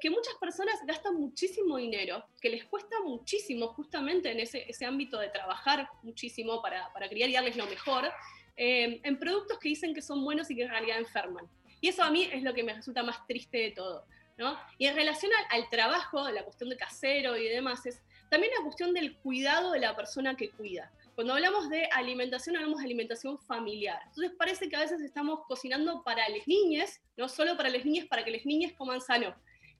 que 0.00 0.10
muchas 0.10 0.34
personas 0.40 0.74
gastan 0.86 1.14
muchísimo 1.14 1.76
dinero, 1.76 2.24
que 2.40 2.48
les 2.48 2.64
cuesta 2.64 2.96
muchísimo 3.04 3.68
justamente 3.68 4.30
en 4.30 4.40
ese, 4.40 4.84
ámbito 4.84 5.18
de 5.18 5.28
trabajar 5.28 5.88
muchísimo 6.02 6.62
para, 6.62 6.90
para 6.92 7.08
criar 7.08 7.28
y 7.28 7.34
darles 7.34 7.56
lo 7.56 7.66
mejor, 7.66 8.10
eh, 8.56 9.00
en 9.02 9.18
productos 9.18 9.58
que 9.58 9.68
dicen 9.68 9.94
que 9.94 10.00
son 10.00 10.24
buenos 10.24 10.50
y 10.50 10.56
que 10.56 10.62
en 10.62 10.70
realidad 10.70 10.98
enferman. 10.98 11.48
Y 11.84 11.88
eso 11.88 12.02
a 12.02 12.10
mí 12.10 12.26
es 12.32 12.42
lo 12.42 12.54
que 12.54 12.64
me 12.64 12.72
resulta 12.72 13.02
más 13.02 13.26
triste 13.26 13.58
de 13.58 13.70
todo. 13.72 14.06
¿no? 14.38 14.58
Y 14.78 14.86
en 14.86 14.96
relación 14.96 15.30
al, 15.50 15.60
al 15.60 15.68
trabajo, 15.68 16.30
la 16.30 16.42
cuestión 16.42 16.70
de 16.70 16.78
casero 16.78 17.36
y 17.36 17.46
demás, 17.46 17.84
es 17.84 18.00
también 18.30 18.54
la 18.56 18.64
cuestión 18.64 18.94
del 18.94 19.18
cuidado 19.18 19.72
de 19.72 19.80
la 19.80 19.94
persona 19.94 20.34
que 20.34 20.48
cuida. 20.48 20.90
Cuando 21.14 21.34
hablamos 21.34 21.68
de 21.68 21.84
alimentación, 21.92 22.56
hablamos 22.56 22.78
de 22.78 22.86
alimentación 22.86 23.38
familiar. 23.38 24.00
Entonces 24.06 24.32
parece 24.38 24.70
que 24.70 24.76
a 24.76 24.80
veces 24.80 25.02
estamos 25.02 25.40
cocinando 25.46 26.02
para 26.02 26.26
las 26.30 26.48
niñas, 26.48 27.02
no 27.18 27.28
solo 27.28 27.54
para 27.54 27.68
las 27.68 27.84
niñas, 27.84 28.06
para 28.06 28.24
que 28.24 28.30
las 28.30 28.46
niñas 28.46 28.72
coman 28.72 29.02
sano. 29.02 29.34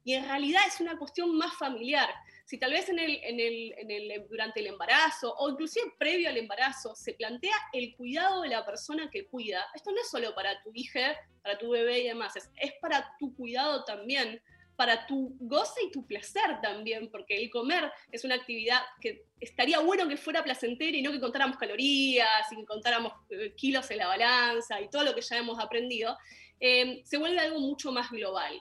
Y 0.05 0.12
en 0.12 0.26
realidad 0.26 0.60
es 0.68 0.81
una 0.81 0.98
cuestión 0.98 1.35
más 1.35 1.56
familiar. 1.56 2.10
Si 2.44 2.58
tal 2.58 2.72
vez 2.72 2.88
en 2.90 2.98
el, 2.98 3.20
en 3.22 3.90
el, 3.90 4.26
durante 4.28 4.60
el 4.60 4.66
embarazo 4.66 5.34
o 5.38 5.48
inclusive 5.48 5.94
previo 5.98 6.28
al 6.28 6.36
embarazo 6.36 6.94
se 6.94 7.14
plantea 7.14 7.56
el 7.72 7.96
cuidado 7.96 8.42
de 8.42 8.48
la 8.48 8.66
persona 8.66 9.08
que 9.10 9.26
cuida, 9.26 9.64
esto 9.74 9.90
no 9.92 10.00
es 10.00 10.10
solo 10.10 10.34
para 10.34 10.62
tu 10.62 10.70
hija, 10.74 11.16
para 11.42 11.56
tu 11.56 11.70
bebé 11.70 12.00
y 12.00 12.08
demás, 12.08 12.36
es, 12.36 12.50
es 12.56 12.72
para 12.82 13.16
tu 13.18 13.34
cuidado 13.34 13.84
también, 13.84 14.42
para 14.76 15.06
tu 15.06 15.36
goce 15.40 15.84
y 15.84 15.90
tu 15.90 16.06
placer 16.06 16.60
también, 16.60 17.10
porque 17.10 17.36
el 17.36 17.48
comer 17.50 17.90
es 18.10 18.24
una 18.24 18.34
actividad 18.34 18.80
que 19.00 19.24
estaría 19.40 19.78
bueno 19.78 20.08
que 20.08 20.16
fuera 20.16 20.42
placentera 20.42 20.96
y 20.96 21.02
no 21.02 21.12
que 21.12 21.20
contáramos 21.20 21.56
calorías 21.56 22.50
y 22.52 22.56
que 22.56 22.64
contáramos 22.64 23.12
eh, 23.30 23.54
kilos 23.56 23.90
en 23.90 23.98
la 23.98 24.08
balanza 24.08 24.80
y 24.80 24.90
todo 24.90 25.04
lo 25.04 25.14
que 25.14 25.20
ya 25.20 25.38
hemos 25.38 25.58
aprendido, 25.60 26.16
eh, 26.60 27.02
se 27.04 27.18
vuelve 27.18 27.38
algo 27.38 27.60
mucho 27.60 27.92
más 27.92 28.10
global. 28.10 28.60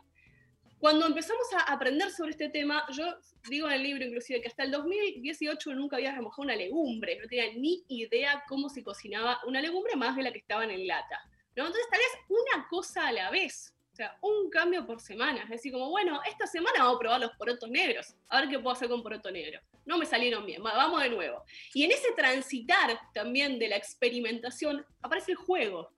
Cuando 0.78 1.06
empezamos 1.06 1.48
a 1.54 1.72
aprender 1.72 2.12
sobre 2.12 2.32
este 2.32 2.50
tema, 2.50 2.86
yo 2.92 3.06
digo 3.50 3.68
en 3.68 3.74
el 3.74 3.84
libro 3.84 4.06
inclusive 4.06 4.42
que 4.42 4.48
hasta 4.48 4.64
el 4.64 4.72
2018 4.72 5.74
nunca 5.76 5.98
había 5.98 6.14
remojado 6.16 6.44
una 6.44 6.56
legumbre, 6.56 7.20
no 7.20 7.28
tenía 7.28 7.52
ni 7.54 7.84
idea 7.90 8.44
cómo 8.48 8.70
se 8.70 8.84
cocinaba 8.84 9.40
una 9.46 9.62
legumbre 9.62 9.96
más 9.96 10.16
de 10.16 10.24
la 10.24 10.32
que 10.32 10.40
estaban 10.40 10.72
en 10.72 10.88
lata. 10.88 11.20
¿no? 11.56 11.66
Entonces 11.68 11.86
tal 11.90 12.00
vez 12.00 12.08
una 12.30 12.68
cosa 12.70 13.08
a 13.08 13.12
la 13.12 13.30
vez, 13.32 13.76
o 13.92 13.96
sea, 13.96 14.18
un 14.22 14.50
cambio 14.50 14.86
por 14.88 15.00
semana. 15.00 15.44
Es 15.44 15.50
decir, 15.50 15.72
como, 15.72 15.90
bueno, 15.92 16.20
esta 16.28 16.48
semana 16.48 16.80
vamos 16.80 16.96
a 16.96 17.00
probar 17.00 17.22
los 17.22 17.32
porotos 17.38 17.70
negros, 17.70 18.16
a 18.30 18.40
ver 18.42 18.50
qué 18.50 18.58
puedo 18.60 18.76
hacer 18.76 18.90
con 18.90 19.04
poroto 19.04 19.30
negro. 19.30 19.60
No 19.86 19.98
me 20.00 20.06
salieron 20.06 20.46
bien, 20.46 20.64
va- 20.66 20.74
vamos 20.76 21.04
de 21.04 21.10
nuevo. 21.10 21.44
Y 21.76 21.84
en 21.84 21.92
ese 21.92 22.12
transitar 22.16 22.98
también 23.14 23.60
de 23.60 23.68
la 23.68 23.76
experimentación 23.76 24.84
aparece 25.02 25.32
el 25.34 25.38
juego, 25.38 25.92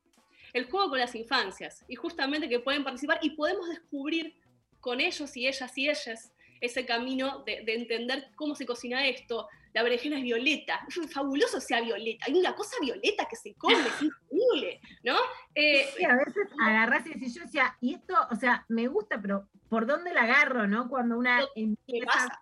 el 0.52 0.66
juego 0.66 0.90
con 0.90 1.00
las 1.00 1.16
infancias, 1.16 1.86
y 1.88 1.96
justamente 1.96 2.50
que 2.50 2.60
pueden 2.60 2.84
participar 2.84 3.20
y 3.22 3.30
podemos 3.32 3.70
descubrir 3.70 4.36
con 4.82 5.00
ellos 5.00 5.36
y 5.38 5.48
ellas 5.48 5.78
y 5.78 5.90
ellas 5.90 6.34
ese 6.62 6.86
camino 6.86 7.44
de, 7.46 7.64
de 7.66 7.76
entender 7.76 8.30
cómo 8.36 8.56
se 8.56 8.66
cocina 8.66 9.06
esto. 9.08 9.48
La 9.74 9.84
berenjena 9.84 10.18
es 10.18 10.24
violeta, 10.24 10.80
es 11.04 11.14
fabuloso 11.14 11.60
sea 11.60 11.82
violeta, 11.82 12.26
hay 12.28 12.34
una 12.36 12.56
cosa 12.56 12.78
violeta 12.82 13.28
que 13.30 13.36
se 13.36 13.54
come, 13.56 13.76
es 13.76 14.02
increíble, 14.02 14.80
¿no? 15.04 15.16
Eh, 15.54 15.86
Sí, 15.98 16.04
a 16.06 16.16
veces 16.16 16.48
agarrás 16.62 17.06
y 17.08 17.10
decís, 17.10 17.36
yo 17.36 17.42
decía, 17.44 17.76
y 17.82 17.94
esto, 17.96 18.16
o 18.32 18.36
sea, 18.36 18.66
me 18.70 18.88
gusta, 18.88 19.22
pero 19.22 19.48
¿por 19.70 19.86
dónde 19.86 20.14
la 20.14 20.22
agarro, 20.24 20.66
no? 20.68 20.88
Cuando 20.90 21.18
una 21.18 21.46
empieza 21.56 22.40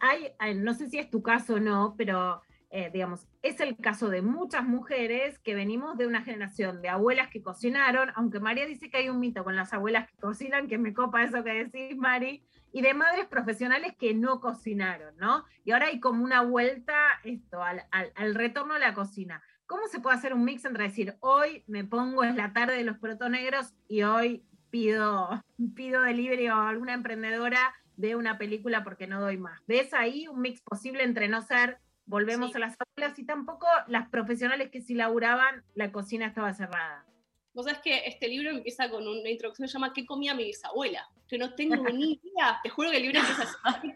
hay, 0.00 0.32
hay- 0.38 0.54
no 0.54 0.74
sé 0.74 0.88
si 0.88 0.98
es 0.98 1.10
tu 1.10 1.22
caso 1.22 1.54
o 1.54 1.60
no, 1.60 1.94
pero 1.96 2.42
eh, 2.70 2.90
digamos, 2.92 3.26
es 3.42 3.60
el 3.60 3.76
caso 3.76 4.08
de 4.08 4.22
muchas 4.22 4.64
mujeres 4.64 5.38
que 5.40 5.54
venimos 5.54 5.98
de 5.98 6.06
una 6.06 6.22
generación 6.22 6.80
de 6.80 6.88
abuelas 6.88 7.28
que 7.28 7.42
cocinaron, 7.42 8.10
aunque 8.16 8.40
María 8.40 8.64
dice 8.66 8.90
que 8.90 8.96
hay 8.96 9.08
un 9.10 9.20
mito 9.20 9.44
con 9.44 9.54
las 9.56 9.72
abuelas 9.74 10.08
que 10.08 10.16
cocinan, 10.16 10.68
que 10.68 10.78
me 10.78 10.94
copa 10.94 11.22
eso 11.22 11.44
que 11.44 11.64
decís, 11.64 11.96
Mari, 11.96 12.42
y 12.72 12.82
de 12.82 12.94
madres 12.94 13.26
profesionales 13.26 13.94
que 13.98 14.14
no 14.14 14.40
cocinaron, 14.40 15.16
¿no? 15.16 15.44
Y 15.64 15.72
ahora 15.72 15.86
hay 15.86 16.00
como 16.00 16.24
una 16.24 16.42
vuelta 16.42 16.94
esto, 17.24 17.62
al, 17.62 17.84
al- 17.90 18.12
al 18.14 18.34
retorno 18.34 18.74
a 18.74 18.78
la 18.78 18.94
cocina. 18.94 19.42
¿Cómo 19.66 19.86
se 19.88 20.00
puede 20.00 20.16
hacer 20.16 20.34
un 20.34 20.44
mix 20.44 20.64
entre 20.64 20.84
decir, 20.84 21.16
hoy 21.20 21.64
me 21.66 21.84
pongo, 21.84 22.24
es 22.24 22.34
la 22.34 22.52
tarde 22.52 22.76
de 22.76 22.84
los 22.84 22.98
protos 22.98 23.30
negros 23.30 23.74
y 23.88 24.02
hoy 24.02 24.44
pido, 24.70 25.42
pido 25.76 26.02
delivery 26.02 26.48
o 26.48 26.56
alguna 26.56 26.94
emprendedora 26.94 27.74
de 27.96 28.16
una 28.16 28.38
película 28.38 28.84
porque 28.84 29.06
no 29.06 29.20
doy 29.20 29.36
más? 29.38 29.60
¿Ves 29.66 29.92
ahí 29.94 30.26
un 30.28 30.40
mix 30.40 30.60
posible 30.62 31.04
entre 31.04 31.28
no 31.28 31.42
ser, 31.42 31.78
volvemos 32.06 32.54
a 32.56 32.58
las 32.58 32.76
abuelas 32.80 33.18
y 33.18 33.24
tampoco 33.24 33.66
las 33.86 34.08
profesionales 34.08 34.70
que 34.70 34.80
si 34.80 34.94
laburaban, 34.94 35.62
la 35.74 35.92
cocina 35.92 36.26
estaba 36.26 36.52
cerrada? 36.54 37.06
Vos 37.54 37.66
sabés 37.66 37.80
que 37.82 38.06
este 38.06 38.28
libro 38.28 38.50
empieza 38.50 38.88
con 38.88 39.06
una 39.06 39.28
introducción 39.28 39.66
que 39.66 39.68
se 39.70 39.74
llama 39.74 39.92
¿Qué 39.92 40.06
comía 40.06 40.34
mi 40.34 40.44
bisabuela? 40.44 41.06
Que 41.28 41.36
no 41.36 41.54
tengo 41.54 41.74
ni 41.92 42.12
idea. 42.22 42.58
Te 42.62 42.70
juro 42.70 42.90
que 42.90 42.96
el 42.96 43.02
libro 43.02 43.18
empieza 43.20 43.42
así. 43.64 43.92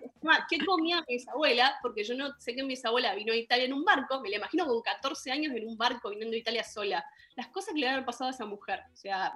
¿Qué 0.50 0.64
comía 0.64 1.00
mi 1.08 1.14
bisabuela? 1.16 1.78
Porque 1.80 2.04
yo 2.04 2.14
no 2.14 2.38
sé 2.38 2.54
que 2.54 2.62
mi 2.62 2.70
bisabuela 2.70 3.14
vino 3.14 3.32
a 3.32 3.36
Italia 3.36 3.64
en 3.64 3.72
un 3.72 3.84
barco. 3.84 4.20
Me 4.20 4.28
la 4.28 4.36
imagino 4.36 4.66
con 4.66 4.82
14 4.82 5.30
años 5.30 5.54
en 5.54 5.66
un 5.66 5.76
barco 5.78 6.10
viniendo 6.10 6.34
a 6.34 6.38
Italia 6.38 6.64
sola. 6.64 7.04
Las 7.34 7.48
cosas 7.48 7.72
que 7.74 7.80
le 7.80 7.88
han 7.88 8.04
pasado 8.04 8.28
a 8.28 8.34
esa 8.34 8.44
mujer. 8.44 8.80
O 8.92 8.96
sea, 8.96 9.32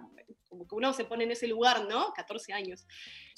como 0.48 0.66
que 0.68 0.74
uno 0.74 0.92
se 0.92 1.04
pone 1.06 1.24
en 1.24 1.30
ese 1.30 1.46
lugar, 1.46 1.86
¿no? 1.88 2.12
14 2.12 2.52
años. 2.52 2.86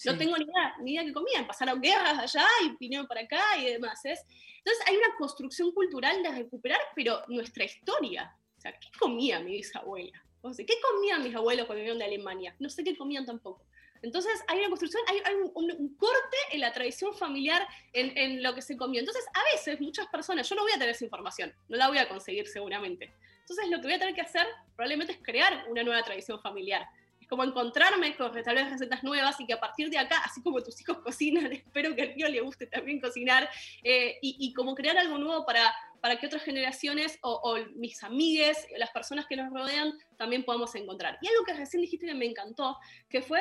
No 0.04 0.12
Sí. 0.12 0.18
tengo 0.18 0.36
ni 0.36 0.44
idea, 0.44 0.74
ni 0.80 0.92
idea 0.94 1.04
que 1.04 1.12
comían. 1.12 1.46
Pasaron 1.46 1.80
guerras 1.80 2.18
allá 2.18 2.46
y 2.64 2.76
vinieron 2.80 3.06
para 3.06 3.20
acá 3.20 3.40
y 3.60 3.66
demás. 3.66 4.04
¿es? 4.04 4.24
Entonces 4.58 4.84
hay 4.88 4.96
una 4.96 5.14
construcción 5.16 5.70
cultural 5.72 6.22
de 6.24 6.30
recuperar, 6.30 6.80
pero 6.96 7.22
nuestra 7.28 7.64
historia. 7.64 8.34
O 8.56 8.60
sea, 8.60 8.72
¿qué 8.72 8.88
comía 8.98 9.38
mi 9.40 9.52
bisabuela? 9.52 10.24
O 10.42 10.52
sea, 10.52 10.66
¿qué 10.66 10.74
comían 10.80 11.22
mis 11.22 11.34
abuelos 11.34 11.66
cuando 11.66 11.78
vinieron 11.78 11.98
de 11.98 12.04
Alemania? 12.04 12.54
No 12.58 12.68
sé 12.68 12.84
qué 12.84 12.96
comían 12.96 13.24
tampoco. 13.24 13.64
Entonces 14.02 14.42
hay 14.48 14.58
una 14.58 14.68
construcción, 14.68 15.02
hay, 15.06 15.34
un 15.54 15.94
corte 15.96 16.36
en 16.50 16.60
la 16.60 16.72
tradición 16.72 17.14
familiar 17.14 17.66
en, 17.92 18.16
en 18.18 18.42
lo 18.42 18.52
que 18.52 18.60
se 18.60 18.76
comió. 18.76 18.98
Entonces 18.98 19.24
a 19.32 19.54
veces 19.54 19.80
muchas 19.80 20.08
personas, 20.08 20.48
yo 20.48 20.56
no 20.56 20.62
voy 20.62 20.72
a 20.72 20.74
tener 20.74 20.90
esa 20.90 21.04
información, 21.04 21.54
no 21.68 21.76
la 21.76 21.88
voy 21.88 21.98
a 21.98 22.08
conseguir 22.08 22.48
seguramente. 22.48 23.14
Entonces 23.40 23.68
lo 23.70 23.78
que 23.78 23.86
voy 23.86 23.94
a 23.94 23.98
tener 24.00 24.14
que 24.14 24.22
hacer 24.22 24.46
probablemente 24.74 25.12
es 25.12 25.18
crear 25.22 25.66
una 25.68 25.84
nueva 25.84 26.02
tradición 26.02 26.40
familiar. 26.40 26.86
Como 27.32 27.44
encontrarme 27.44 28.14
con 28.14 28.30
tal 28.42 28.56
vez 28.56 28.70
recetas 28.70 29.02
nuevas 29.02 29.40
y 29.40 29.46
que 29.46 29.54
a 29.54 29.58
partir 29.58 29.88
de 29.88 29.96
acá, 29.96 30.20
así 30.22 30.42
como 30.42 30.62
tus 30.62 30.78
hijos 30.82 30.98
cocinan, 31.02 31.50
espero 31.50 31.96
que 31.96 32.02
al 32.02 32.14
mío 32.14 32.28
le 32.28 32.42
guste 32.42 32.66
también 32.66 33.00
cocinar 33.00 33.48
eh, 33.82 34.18
y, 34.20 34.52
como 34.52 34.74
crear 34.74 34.98
algo 34.98 35.16
nuevo 35.16 35.46
para, 35.46 35.74
para 36.02 36.16
que 36.18 36.26
otras 36.26 36.42
generaciones 36.42 37.18
o, 37.22 37.32
o 37.42 37.56
mis 37.74 38.04
amigues, 38.04 38.66
las 38.76 38.90
personas 38.90 39.24
que 39.26 39.36
nos 39.36 39.50
rodean, 39.50 39.94
también 40.18 40.44
podamos 40.44 40.74
encontrar. 40.74 41.16
Y 41.22 41.28
algo 41.28 41.42
que 41.46 41.54
recién 41.54 41.80
dijiste 41.80 42.04
que 42.04 42.12
me 42.12 42.26
encantó, 42.26 42.76
que 43.08 43.22
fue, 43.22 43.40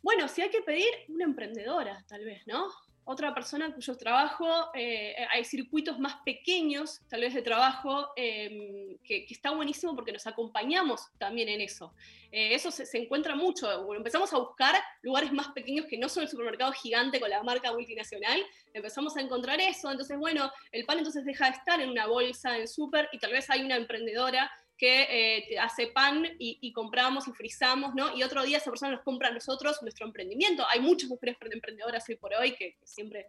bueno, 0.00 0.28
si 0.28 0.42
hay 0.42 0.50
que 0.50 0.62
pedir 0.62 0.86
una 1.08 1.24
emprendedora, 1.24 2.04
tal 2.06 2.24
vez, 2.24 2.46
¿no? 2.46 2.68
Otra 3.06 3.34
persona 3.34 3.74
cuyo 3.74 3.96
trabajo, 3.96 4.46
eh, 4.74 5.14
hay 5.30 5.44
circuitos 5.44 5.98
más 5.98 6.16
pequeños, 6.24 7.02
tal 7.08 7.20
vez 7.20 7.34
de 7.34 7.42
trabajo, 7.42 8.08
eh, 8.16 8.96
que, 9.04 9.26
que 9.26 9.34
está 9.34 9.50
buenísimo 9.50 9.94
porque 9.94 10.12
nos 10.12 10.26
acompañamos 10.26 11.08
también 11.18 11.48
en 11.50 11.60
eso. 11.60 11.92
Eh, 12.32 12.54
eso 12.54 12.70
se, 12.70 12.86
se 12.86 12.98
encuentra 12.98 13.36
mucho. 13.36 13.84
Bueno, 13.84 13.98
empezamos 13.98 14.32
a 14.32 14.38
buscar 14.38 14.74
lugares 15.02 15.32
más 15.32 15.48
pequeños 15.48 15.86
que 15.86 15.96
no 15.98 16.08
son 16.08 16.24
el 16.24 16.28
supermercado 16.28 16.72
gigante 16.72 17.20
con 17.20 17.30
la 17.30 17.42
marca 17.42 17.72
multinacional. 17.72 18.40
Empezamos 18.72 19.16
a 19.16 19.20
encontrar 19.20 19.60
eso. 19.60 19.90
Entonces, 19.90 20.18
bueno, 20.18 20.50
el 20.72 20.84
pan 20.84 20.98
entonces 20.98 21.24
deja 21.24 21.44
de 21.50 21.56
estar 21.56 21.80
en 21.80 21.90
una 21.90 22.06
bolsa 22.06 22.56
en 22.56 22.66
súper 22.66 23.08
y 23.12 23.18
tal 23.18 23.30
vez 23.32 23.48
hay 23.50 23.62
una 23.62 23.76
emprendedora 23.76 24.50
que 24.76 25.02
eh, 25.02 25.58
hace 25.58 25.88
pan 25.88 26.24
y, 26.38 26.58
y 26.60 26.72
compramos 26.72 27.28
y 27.28 27.32
frizamos, 27.32 27.94
¿no? 27.94 28.16
Y 28.16 28.22
otro 28.22 28.42
día 28.42 28.58
esa 28.58 28.70
persona 28.70 28.92
nos 28.92 29.02
compra 29.02 29.28
a 29.28 29.32
nosotros 29.32 29.80
nuestro 29.82 30.06
emprendimiento. 30.06 30.64
Hay 30.68 30.80
muchas 30.80 31.08
mujeres 31.08 31.36
emprendedoras 31.40 32.08
hoy 32.08 32.16
por 32.16 32.34
hoy 32.34 32.52
que, 32.52 32.76
que 32.76 32.86
siempre 32.86 33.26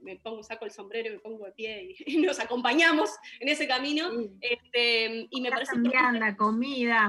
me 0.00 0.16
pongo, 0.16 0.42
saco 0.42 0.64
el 0.64 0.70
sombrero 0.70 1.08
y 1.08 1.12
me 1.12 1.18
pongo 1.18 1.46
de 1.46 1.52
pie 1.52 1.82
y, 1.82 1.96
y 2.18 2.18
nos 2.18 2.40
acompañamos 2.40 3.10
en 3.40 3.48
ese 3.48 3.66
camino. 3.66 4.10
Este, 4.40 5.28
y 5.30 5.40
me 5.40 5.50
parece 5.50 5.76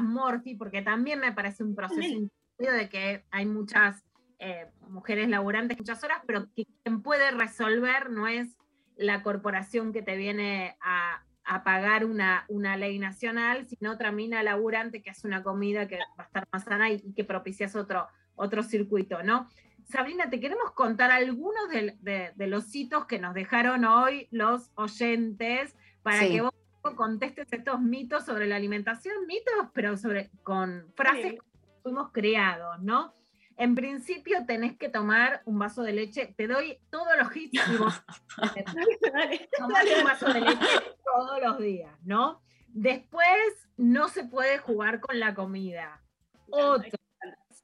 Morphy, 0.01 0.55
porque 0.55 0.81
también 0.81 1.19
me 1.19 1.31
parece 1.31 1.63
un 1.63 1.75
proceso 1.75 2.29
de 2.57 2.89
que 2.89 3.23
hay 3.31 3.45
muchas 3.45 4.03
eh, 4.39 4.67
mujeres 4.89 5.29
laburantes 5.29 5.77
muchas 5.77 6.03
horas, 6.03 6.21
pero 6.27 6.47
que 6.55 6.65
quien 6.83 7.01
puede 7.01 7.31
resolver 7.31 8.09
no 8.09 8.27
es 8.27 8.57
la 8.95 9.23
corporación 9.23 9.93
que 9.93 10.01
te 10.01 10.17
viene 10.17 10.75
a, 10.81 11.23
a 11.45 11.63
pagar 11.63 12.05
una, 12.05 12.45
una 12.47 12.77
ley 12.77 12.99
nacional, 12.99 13.65
sino 13.65 13.91
otra 13.91 14.11
mina 14.11 14.43
laburante 14.43 15.01
que 15.01 15.09
hace 15.09 15.27
una 15.27 15.43
comida 15.43 15.87
que 15.87 15.97
va 15.97 16.23
a 16.23 16.23
estar 16.23 16.47
más 16.51 16.63
sana 16.63 16.89
y, 16.91 17.01
y 17.03 17.13
que 17.13 17.23
propicias 17.23 17.75
otro, 17.75 18.07
otro 18.35 18.63
circuito, 18.63 19.23
¿no? 19.23 19.47
Sabrina, 19.85 20.29
te 20.29 20.39
queremos 20.39 20.71
contar 20.71 21.11
algunos 21.11 21.69
de, 21.69 21.97
de- 21.99 22.31
de 22.35 22.47
los 22.47 22.73
hitos 22.73 23.05
que 23.05 23.19
nos 23.19 23.33
dejaron 23.33 23.83
hoy 23.83 24.27
los 24.31 24.71
oyentes 24.75 25.75
para 26.01 26.19
Sí. 26.19 26.31
que 26.31 26.41
vos 26.41 26.53
contestes 26.95 27.47
estos 27.51 27.79
mitos 27.81 28.25
sobre 28.25 28.47
la 28.47 28.55
alimentación, 28.55 29.25
mitos, 29.27 29.69
pero 29.73 29.97
sobre 29.97 30.31
con 30.43 30.91
frases 30.95 31.31
Bien. 31.31 31.41
fuimos 31.81 32.11
criados, 32.11 32.81
¿no? 32.81 33.13
En 33.57 33.75
principio 33.75 34.45
tenés 34.45 34.77
que 34.77 34.89
tomar 34.89 35.41
un 35.45 35.59
vaso 35.59 35.83
de 35.83 35.93
leche, 35.93 36.33
te 36.35 36.47
doy 36.47 36.79
todos 36.89 37.11
los 37.19 37.35
hits 37.35 37.67
y 37.69 37.77
vos 37.77 38.01
tomás 39.57 39.85
un 39.97 40.03
vaso 40.03 40.33
de 40.33 40.41
leche 40.41 40.67
todos 41.03 41.41
los 41.41 41.59
días, 41.59 41.95
¿no? 42.03 42.41
Después 42.69 43.69
no 43.77 44.07
se 44.09 44.23
puede 44.23 44.57
jugar 44.57 44.99
con 44.99 45.19
la 45.19 45.35
comida. 45.35 46.01
Otro, 46.49 46.97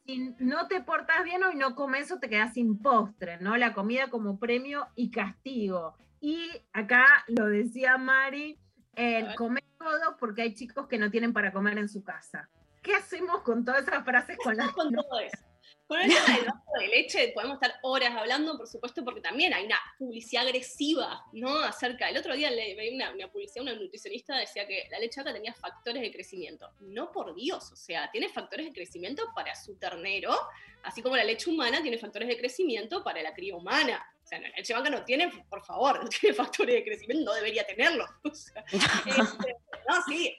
si 0.06 0.36
no 0.40 0.68
te 0.68 0.82
portas 0.82 1.24
bien 1.24 1.44
hoy 1.44 1.56
no 1.56 1.76
comes 1.76 2.11
o 2.11 2.20
te 2.20 2.30
quedas 2.30 2.53
sin 2.53 2.80
postre, 2.80 3.38
¿no? 3.40 3.57
La 3.57 3.74
comida 3.74 4.10
como 4.10 4.40
premio 4.40 4.88
y 4.95 5.11
castigo. 5.11 5.98
Y 6.20 6.49
acá 6.74 7.06
lo 7.28 7.45
decía 7.45 7.98
Mari, 7.98 8.60
el 8.95 9.34
comer 9.36 9.64
todo 9.78 10.18
porque 10.20 10.41
hay 10.41 10.53
chicos 10.53 10.88
que 10.88 10.98
no 10.98 11.10
tienen 11.10 11.32
para 11.34 11.53
comer 11.53 11.78
en 11.78 11.90
su 11.90 12.03
casa. 12.03 12.49
¿Qué 12.82 12.95
hacemos 12.95 13.41
con 13.41 13.64
todas 13.64 13.88
esas 13.88 14.03
frases 14.03 14.38
con 14.44 14.57
las 14.57 14.72
con 14.72 14.91
todo 14.91 15.20
eso? 15.20 15.45
Con 15.90 15.99
el 15.99 16.14
tema 16.14 16.38
del 16.38 16.45
vaso 16.45 16.72
de 16.80 16.88
leche 16.88 17.32
podemos 17.34 17.56
estar 17.56 17.80
horas 17.82 18.16
hablando, 18.16 18.56
por 18.56 18.68
supuesto, 18.68 19.03
porque 19.03 19.22
también 19.22 19.56
hay 19.56 19.66
una 19.66 19.80
publicidad 19.98 20.45
agresiva, 20.45 21.26
¿no? 21.34 21.64
Acerca, 21.64 22.07
el 22.07 22.16
otro 22.16 22.36
día 22.36 22.52
le 22.52 22.76
veía 22.76 22.94
una, 22.94 23.11
una 23.11 23.28
publicidad, 23.32 23.64
una 23.64 23.74
nutricionista 23.74 24.38
decía 24.38 24.68
que 24.68 24.88
la 24.91 24.99
leche 24.99 25.20
vaca 25.20 25.34
tenía 25.34 25.52
factores 25.52 26.03
de 26.03 26.11
crecimiento. 26.11 26.70
No 26.82 27.11
por 27.11 27.34
Dios, 27.34 27.72
o 27.72 27.76
sea, 27.76 28.07
tiene 28.11 28.30
factores 28.30 28.68
de 28.68 28.72
crecimiento 28.72 29.32
para 29.34 29.56
su 29.56 29.80
ternero, 29.80 30.38
así 30.84 31.02
como 31.02 31.18
la 31.18 31.24
leche 31.24 31.49
humana 31.49 31.82
tiene 31.82 31.98
factores 31.98 32.28
de 32.28 32.38
crecimiento 32.38 33.03
para 33.03 33.24
la 33.24 33.34
cría 33.34 33.56
humana. 33.56 34.06
O 34.24 34.28
sea, 34.28 34.40
la 34.40 34.49
leche 34.49 34.76
vaca 34.76 34.91
no 34.91 35.03
tiene, 35.03 35.32
por 35.49 35.66
favor, 35.66 36.03
no 36.03 36.07
tiene 36.07 36.36
factores 36.36 36.76
de 36.76 36.84
crecimiento, 36.84 37.26
no 37.26 37.34
debería 37.34 37.66
tenerlo. 37.66 38.06
O 38.24 38.36
sea, 38.36 38.64
este, 38.72 39.56
no, 39.90 40.03
sí, 40.07 40.38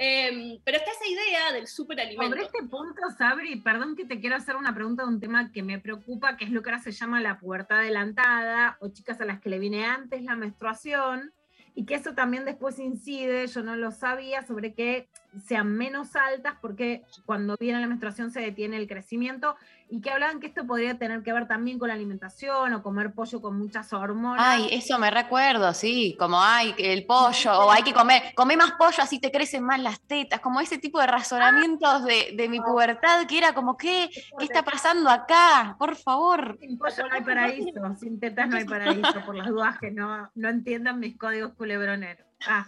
Em, 0.00 0.60
pero 0.64 0.78
está 0.78 0.92
esa 0.92 1.08
idea 1.08 1.52
del 1.52 1.66
superalimento. 1.66 2.28
Sobre 2.28 2.42
este 2.42 2.62
punto, 2.62 3.02
Sabri, 3.18 3.56
perdón 3.56 3.96
que 3.96 4.04
te 4.04 4.20
quiero 4.20 4.36
hacer 4.36 4.54
una 4.54 4.72
pregunta 4.72 5.02
de 5.02 5.08
un 5.08 5.18
tema 5.18 5.50
que 5.50 5.64
me 5.64 5.80
preocupa, 5.80 6.36
que 6.36 6.44
es 6.44 6.52
lo 6.52 6.62
que 6.62 6.70
ahora 6.70 6.82
se 6.82 6.92
llama 6.92 7.20
la 7.20 7.40
pubertad 7.40 7.80
adelantada, 7.80 8.78
o 8.80 8.88
chicas 8.90 9.20
a 9.20 9.24
las 9.24 9.40
que 9.40 9.50
le 9.50 9.58
viene 9.58 9.86
antes 9.86 10.22
la 10.22 10.36
menstruación, 10.36 11.32
y 11.74 11.84
que 11.84 11.96
eso 11.96 12.14
también 12.14 12.44
después 12.44 12.78
incide, 12.78 13.48
yo 13.48 13.62
no 13.64 13.74
lo 13.74 13.90
sabía, 13.90 14.46
sobre 14.46 14.72
que 14.72 15.08
sean 15.44 15.76
menos 15.76 16.14
altas 16.14 16.54
porque 16.60 17.02
cuando 17.26 17.56
viene 17.58 17.80
la 17.80 17.86
menstruación 17.86 18.30
se 18.30 18.40
detiene 18.40 18.76
el 18.76 18.88
crecimiento 18.88 19.56
y 19.90 20.00
que 20.00 20.10
hablaban 20.10 20.40
que 20.40 20.48
esto 20.48 20.66
podría 20.66 20.98
tener 20.98 21.22
que 21.22 21.32
ver 21.32 21.48
también 21.48 21.78
con 21.78 21.88
la 21.88 21.94
alimentación 21.94 22.74
o 22.74 22.82
comer 22.82 23.12
pollo 23.12 23.40
con 23.40 23.58
muchas 23.58 23.92
hormonas. 23.92 24.44
Ay, 24.46 24.68
eso 24.72 24.98
me 24.98 25.10
recuerdo, 25.10 25.72
sí, 25.72 26.14
como 26.18 26.40
ay, 26.40 26.74
que 26.74 26.92
el 26.92 27.06
pollo, 27.06 27.52
o 27.52 27.70
hay 27.70 27.82
que 27.82 27.94
comer, 27.94 28.34
come 28.34 28.56
más 28.56 28.72
pollo 28.72 29.02
así 29.02 29.18
te 29.18 29.30
crecen 29.30 29.64
más 29.64 29.80
las 29.80 30.00
tetas, 30.00 30.40
como 30.40 30.60
ese 30.60 30.78
tipo 30.78 31.00
de 31.00 31.06
razonamientos 31.06 32.04
de, 32.04 32.34
de 32.34 32.48
mi 32.48 32.60
pubertad 32.60 33.26
que 33.26 33.38
era 33.38 33.54
como, 33.54 33.76
¿qué, 33.76 34.10
¿qué 34.38 34.44
está 34.44 34.62
pasando 34.62 35.08
acá? 35.10 35.76
Por 35.78 35.96
favor. 35.96 36.58
Sin 36.60 36.78
pollo 36.78 37.08
no 37.08 37.14
hay 37.14 37.22
paraíso, 37.22 37.96
sin 37.98 38.20
tetas 38.20 38.48
no 38.48 38.56
hay 38.56 38.64
paraíso, 38.64 39.24
por 39.24 39.36
las 39.36 39.48
dudas 39.48 39.78
que 39.78 39.90
no, 39.90 40.30
no 40.34 40.48
entiendan 40.48 41.00
mis 41.00 41.16
códigos 41.16 41.54
culebroneros. 41.54 42.26
Ah. 42.46 42.66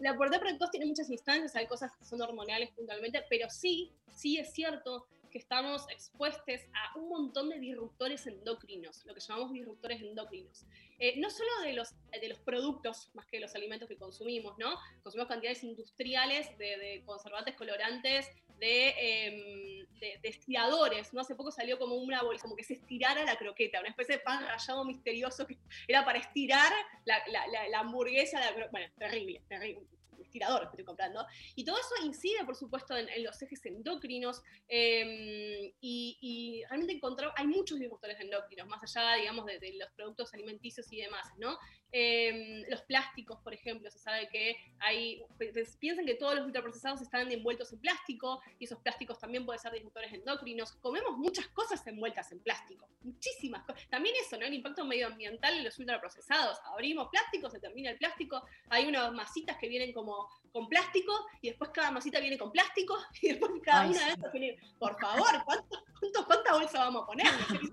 La 0.00 0.14
pubertad 0.16 0.40
precoz 0.40 0.70
tiene 0.70 0.86
muchas 0.86 1.08
instancias, 1.10 1.54
hay 1.54 1.66
cosas 1.66 1.92
que 1.96 2.04
son 2.04 2.20
hormonales 2.22 2.70
puntualmente, 2.70 3.22
pero 3.28 3.48
sí, 3.50 3.92
sí 4.12 4.38
es 4.38 4.52
cierto 4.52 5.06
que 5.32 5.38
estamos 5.38 5.88
expuestos 5.90 6.60
a 6.74 6.98
un 6.98 7.08
montón 7.08 7.48
de 7.48 7.58
disruptores 7.58 8.26
endocrinos, 8.26 9.04
lo 9.06 9.14
que 9.14 9.20
llamamos 9.20 9.52
disruptores 9.52 10.00
endocrinos. 10.02 10.64
Eh, 10.98 11.18
no 11.18 11.30
solo 11.30 11.50
de 11.64 11.72
los, 11.72 11.88
de 12.10 12.28
los 12.28 12.38
productos, 12.40 13.10
más 13.14 13.26
que 13.26 13.38
de 13.38 13.40
los 13.40 13.54
alimentos 13.56 13.88
que 13.88 13.96
consumimos, 13.96 14.56
¿no? 14.58 14.78
Consumimos 15.02 15.28
cantidades 15.28 15.64
industriales 15.64 16.56
de, 16.58 16.76
de 16.76 17.02
conservantes, 17.04 17.56
colorantes, 17.56 18.28
de, 18.58 18.88
em, 18.98 19.86
de, 19.98 20.18
de 20.22 20.28
estiradores, 20.28 21.12
¿no? 21.12 21.22
Hace 21.22 21.34
poco 21.34 21.50
salió 21.50 21.78
como 21.78 21.96
una 21.96 22.22
bol- 22.22 22.38
como 22.40 22.54
que 22.54 22.62
se 22.62 22.74
estirara 22.74 23.24
la 23.24 23.36
croqueta, 23.36 23.80
una 23.80 23.88
especie 23.88 24.18
de 24.18 24.22
pan 24.22 24.44
rallado 24.46 24.84
misterioso 24.84 25.46
que 25.48 25.56
era 25.88 26.04
para 26.04 26.18
estirar 26.18 26.72
la, 27.04 27.18
la- 27.28 27.46
la- 27.48 27.68
la 27.68 27.78
hamburguesa, 27.80 28.38
bueno, 28.70 28.86
terrible, 28.98 29.42
terrible 29.48 29.86
estirador 30.32 30.62
que 30.62 30.68
estoy 30.68 30.84
comprando. 30.84 31.26
Y 31.54 31.64
todo 31.64 31.76
eso 31.76 32.06
incide, 32.06 32.44
por 32.44 32.56
supuesto, 32.56 32.96
en, 32.96 33.06
los 33.22 33.40
ejes 33.42 33.64
endocrinos 33.66 34.42
eh, 34.68 35.74
y, 35.80 36.18
y 36.20 36.64
realmente 36.68 36.94
encontrar, 36.94 37.32
hay 37.36 37.46
muchos 37.46 37.78
disruptores 37.78 38.18
endocrinos, 38.20 38.66
más 38.66 38.82
allá, 38.82 39.16
digamos, 39.16 39.46
de 39.46 39.74
los 39.78 39.90
productos 39.92 40.32
alimenticios 40.34 40.90
y 40.92 41.00
demás, 41.00 41.26
¿no? 41.38 41.58
Eh, 41.94 42.64
los 42.70 42.80
plásticos, 42.82 43.38
por 43.40 43.52
ejemplo, 43.52 43.90
se 43.90 43.98
sabe 43.98 44.28
que 44.28 44.56
hay, 44.78 45.22
pues, 45.36 45.76
piensan 45.76 46.06
que 46.06 46.14
todos 46.14 46.34
los 46.34 46.46
ultraprocesados 46.46 47.02
están 47.02 47.30
envueltos 47.30 47.70
en 47.72 47.80
plástico 47.80 48.40
y 48.58 48.64
esos 48.64 48.78
plásticos 48.78 49.18
también 49.18 49.44
pueden 49.44 49.60
ser 49.60 49.72
disruptores 49.72 50.12
endocrinos. 50.12 50.72
Comemos 50.80 51.18
muchas 51.18 51.48
cosas 51.48 51.86
envueltas 51.86 52.32
en 52.32 52.40
plástico, 52.40 52.88
muchísimas 53.02 53.64
cosas. 53.64 53.86
También 53.90 54.14
eso, 54.20 54.38
¿no? 54.38 54.46
El 54.46 54.54
impacto 54.54 54.86
medioambiental 54.86 55.58
en 55.58 55.64
los 55.64 55.78
ultraprocesados. 55.78 56.58
Abrimos 56.64 57.08
plástico, 57.10 57.50
se 57.50 57.60
termina 57.60 57.90
el 57.90 57.98
plástico, 57.98 58.42
hay 58.70 58.86
unas 58.86 59.12
masitas 59.12 59.58
que 59.58 59.68
vienen 59.68 59.92
como 59.92 60.28
con 60.50 60.68
plástico 60.68 61.12
y 61.40 61.48
después 61.48 61.70
cada 61.74 61.90
masita 61.90 62.20
viene 62.20 62.38
con 62.38 62.52
plástico 62.52 62.96
y 63.22 63.28
después 63.28 63.52
cada 63.62 63.82
Ay, 63.82 63.90
una 63.90 63.98
sí. 63.98 64.06
de 64.06 64.12
esas 64.12 64.32
viene, 64.32 64.58
por 64.78 64.98
favor, 64.98 65.44
¿cuánto, 65.44 65.84
¿cuánta 66.26 66.52
bolsa 66.54 66.78
vamos 66.80 67.02
a 67.02 67.06
poner? 67.06 67.26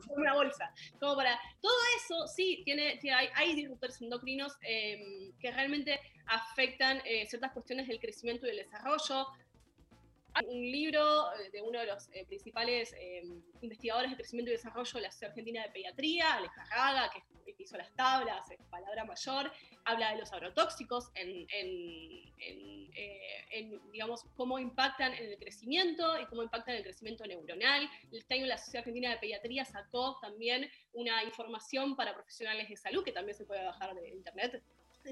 Una 0.10 0.34
bolsa. 0.34 0.72
Todo 1.00 1.22
eso 1.98 2.28
sí, 2.28 2.62
tiene, 2.66 3.00
hay, 3.36 3.56
disruptores 3.56 4.02
endocrinos 4.02 4.58
eh, 4.62 5.32
que 5.40 5.52
realmente 5.52 6.00
afectan 6.28 7.02
eh, 7.06 7.26
ciertas 7.28 7.52
cuestiones 7.52 7.88
del 7.88 8.00
crecimiento 8.00 8.46
y 8.46 8.50
del 8.50 8.58
desarrollo. 8.66 9.28
Hay 10.34 10.46
un 10.46 10.62
libro 10.62 11.34
eh, 11.34 11.50
de 11.52 11.62
uno 11.62 11.80
de 11.80 11.88
los 11.88 12.08
eh, 12.14 12.26
principales 12.28 12.94
eh, 13.00 13.24
investigadores 13.62 14.12
de 14.12 14.18
crecimiento 14.18 14.52
y 14.52 14.56
desarrollo 14.56 14.92
de 14.94 15.02
la 15.02 15.12
Sociedad 15.12 15.32
Argentina 15.32 15.64
de 15.64 15.70
Pediatría, 15.72 16.34
Alejarraga, 16.36 17.10
que, 17.12 17.20
es- 17.20 17.26
hizo 17.58 17.78
las 17.78 17.92
tablas, 17.96 18.50
es 18.52 18.60
palabra 18.70 19.06
mayor, 19.06 19.52
habla 19.86 20.12
de 20.12 20.18
los 20.20 20.32
agrotóxicos 20.32 21.10
en, 21.16 21.48
en- 21.52 22.34
en, 22.40 22.92
eh, 22.96 23.46
en, 23.52 23.92
digamos, 23.92 24.24
cómo 24.36 24.60
impactan 24.60 25.14
en 25.14 25.26
el 25.32 25.38
crecimiento 25.38 26.20
y 26.20 26.26
cómo 26.28 26.44
impactan 26.44 26.76
en 26.76 26.78
el 26.80 26.84
crecimiento 26.84 27.26
neuronal. 27.26 27.90
Este 28.12 28.36
año 28.36 28.46
la 28.46 28.58
Sociedad 28.58 28.82
Argentina 28.82 29.10
de 29.10 29.18
Pediatría 29.18 29.66
sacó 29.66 30.18
también 30.22 30.70
una 30.94 31.24
información 31.24 31.96
para 31.96 32.14
profesionales 32.14 32.70
de 32.70 32.78
salud, 32.78 33.04
que 33.04 33.12
también 33.12 33.38
se 33.38 33.46
puede 33.46 33.64
bajar 33.66 33.94
de 33.96 34.10
internet, 34.10 34.64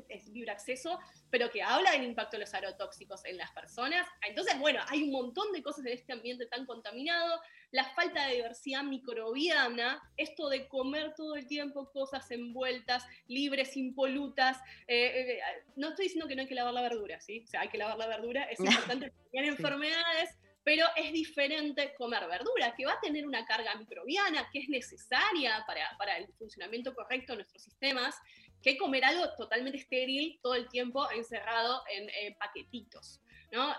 es 0.09 0.27
libre 0.27 0.51
acceso, 0.51 0.99
pero 1.31 1.49
que 1.49 1.63
habla 1.63 1.91
del 1.91 2.03
impacto 2.03 2.35
de 2.35 2.41
los 2.41 2.53
agrotóxicos 2.53 3.23
en 3.25 3.37
las 3.37 3.51
personas. 3.51 4.05
Entonces, 4.27 4.59
bueno, 4.59 4.81
hay 4.89 5.03
un 5.03 5.11
montón 5.11 5.51
de 5.53 5.63
cosas 5.63 5.85
en 5.85 5.93
este 5.93 6.11
ambiente 6.11 6.45
tan 6.45 6.65
contaminado, 6.65 7.41
la 7.71 7.85
falta 7.93 8.27
de 8.27 8.35
diversidad 8.35 8.83
microbiana, 8.83 10.01
esto 10.15 10.49
de 10.49 10.67
comer 10.67 11.13
todo 11.15 11.35
el 11.35 11.47
tiempo 11.47 11.91
cosas 11.91 12.29
envueltas, 12.31 13.05
libres, 13.27 13.75
impolutas. 13.75 14.57
eh, 14.87 15.37
eh, 15.37 15.39
no 15.75 15.89
estoy 15.89 16.05
diciendo 16.05 16.27
que 16.27 16.35
no 16.35 16.43
hay 16.43 16.47
que 16.47 16.55
lavar 16.55 16.73
la 16.73 16.81
verdura, 16.81 17.19
¿sí? 17.19 17.43
O 17.45 17.47
sea, 17.47 17.61
hay 17.61 17.69
que 17.69 17.77
lavar 17.77 17.97
la 17.97 18.07
verdura, 18.07 18.43
es 18.43 18.59
importante 18.99 19.11
porque 19.11 19.39
hay 19.39 19.47
enfermedades, 19.49 20.29
pero 20.63 20.85
es 20.95 21.13
diferente 21.13 21.93
comer 21.97 22.27
verdura, 22.27 22.73
que 22.75 22.85
va 22.85 22.93
a 22.93 22.99
tener 23.01 23.25
una 23.25 23.45
carga 23.45 23.75
microbiana 23.75 24.49
que 24.51 24.59
es 24.59 24.69
necesaria 24.69 25.63
para, 25.65 25.95
para 25.97 26.17
el 26.17 26.27
funcionamiento 26.33 26.93
correcto 26.93 27.33
de 27.33 27.37
nuestros 27.37 27.63
sistemas, 27.63 28.15
que 28.61 28.77
comer 28.77 29.05
algo 29.05 29.33
totalmente 29.35 29.77
estéril 29.77 30.39
todo 30.41 30.55
el 30.55 30.67
tiempo 30.67 31.09
encerrado 31.11 31.83
en 31.89 32.09
eh, 32.09 32.35
paquetitos. 32.39 33.21
¿no? 33.51 33.75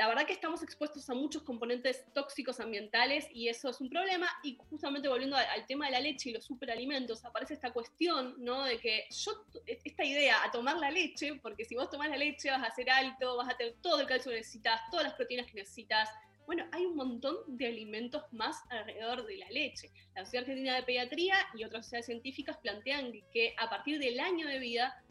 La 0.00 0.08
verdad 0.08 0.24
que 0.24 0.32
estamos 0.32 0.62
expuestos 0.62 1.10
a 1.10 1.14
muchos 1.14 1.42
componentes 1.42 2.06
tóxicos 2.14 2.58
ambientales 2.58 3.28
y 3.34 3.48
eso 3.48 3.68
es 3.68 3.82
un 3.82 3.90
problema. 3.90 4.30
Y 4.42 4.56
justamente 4.70 5.10
volviendo 5.10 5.36
al 5.36 5.66
tema 5.66 5.84
de 5.84 5.92
la 5.92 6.00
leche 6.00 6.30
y 6.30 6.32
los 6.32 6.42
superalimentos, 6.42 7.22
aparece 7.22 7.52
esta 7.52 7.70
cuestión, 7.70 8.34
¿no? 8.38 8.64
De 8.64 8.78
que 8.78 9.04
yo, 9.10 9.44
esta 9.66 10.02
idea 10.02 10.42
a 10.42 10.50
tomar 10.50 10.78
la 10.78 10.90
leche, 10.90 11.34
porque 11.42 11.66
si 11.66 11.74
vos 11.74 11.90
tomás 11.90 12.08
la 12.08 12.16
leche 12.16 12.50
vas 12.50 12.66
a 12.66 12.74
ser 12.74 12.88
alto, 12.88 13.36
vas 13.36 13.50
a 13.52 13.58
tener 13.58 13.74
todo 13.82 14.00
el 14.00 14.06
calcio 14.06 14.30
que 14.30 14.38
necesitas, 14.38 14.80
todas 14.90 15.04
las 15.04 15.14
proteínas 15.16 15.46
que 15.48 15.56
necesitas. 15.56 16.08
Bueno, 16.46 16.66
hay 16.72 16.86
un 16.86 16.96
montón 16.96 17.36
de 17.46 17.66
alimentos 17.66 18.22
más 18.32 18.56
alrededor 18.70 19.26
de 19.26 19.36
la 19.36 19.50
leche. 19.50 19.90
La 20.14 20.24
Sociedad 20.24 20.44
Argentina 20.44 20.76
de 20.76 20.82
Pediatría 20.82 21.36
y 21.52 21.64
otras 21.64 21.84
sociedades 21.84 22.06
científicas 22.06 22.56
plantean 22.56 23.12
que 23.34 23.54
a 23.58 23.68
partir 23.68 23.98
del 23.98 24.18
año 24.18 24.48
de 24.48 24.60
vida 24.60 25.04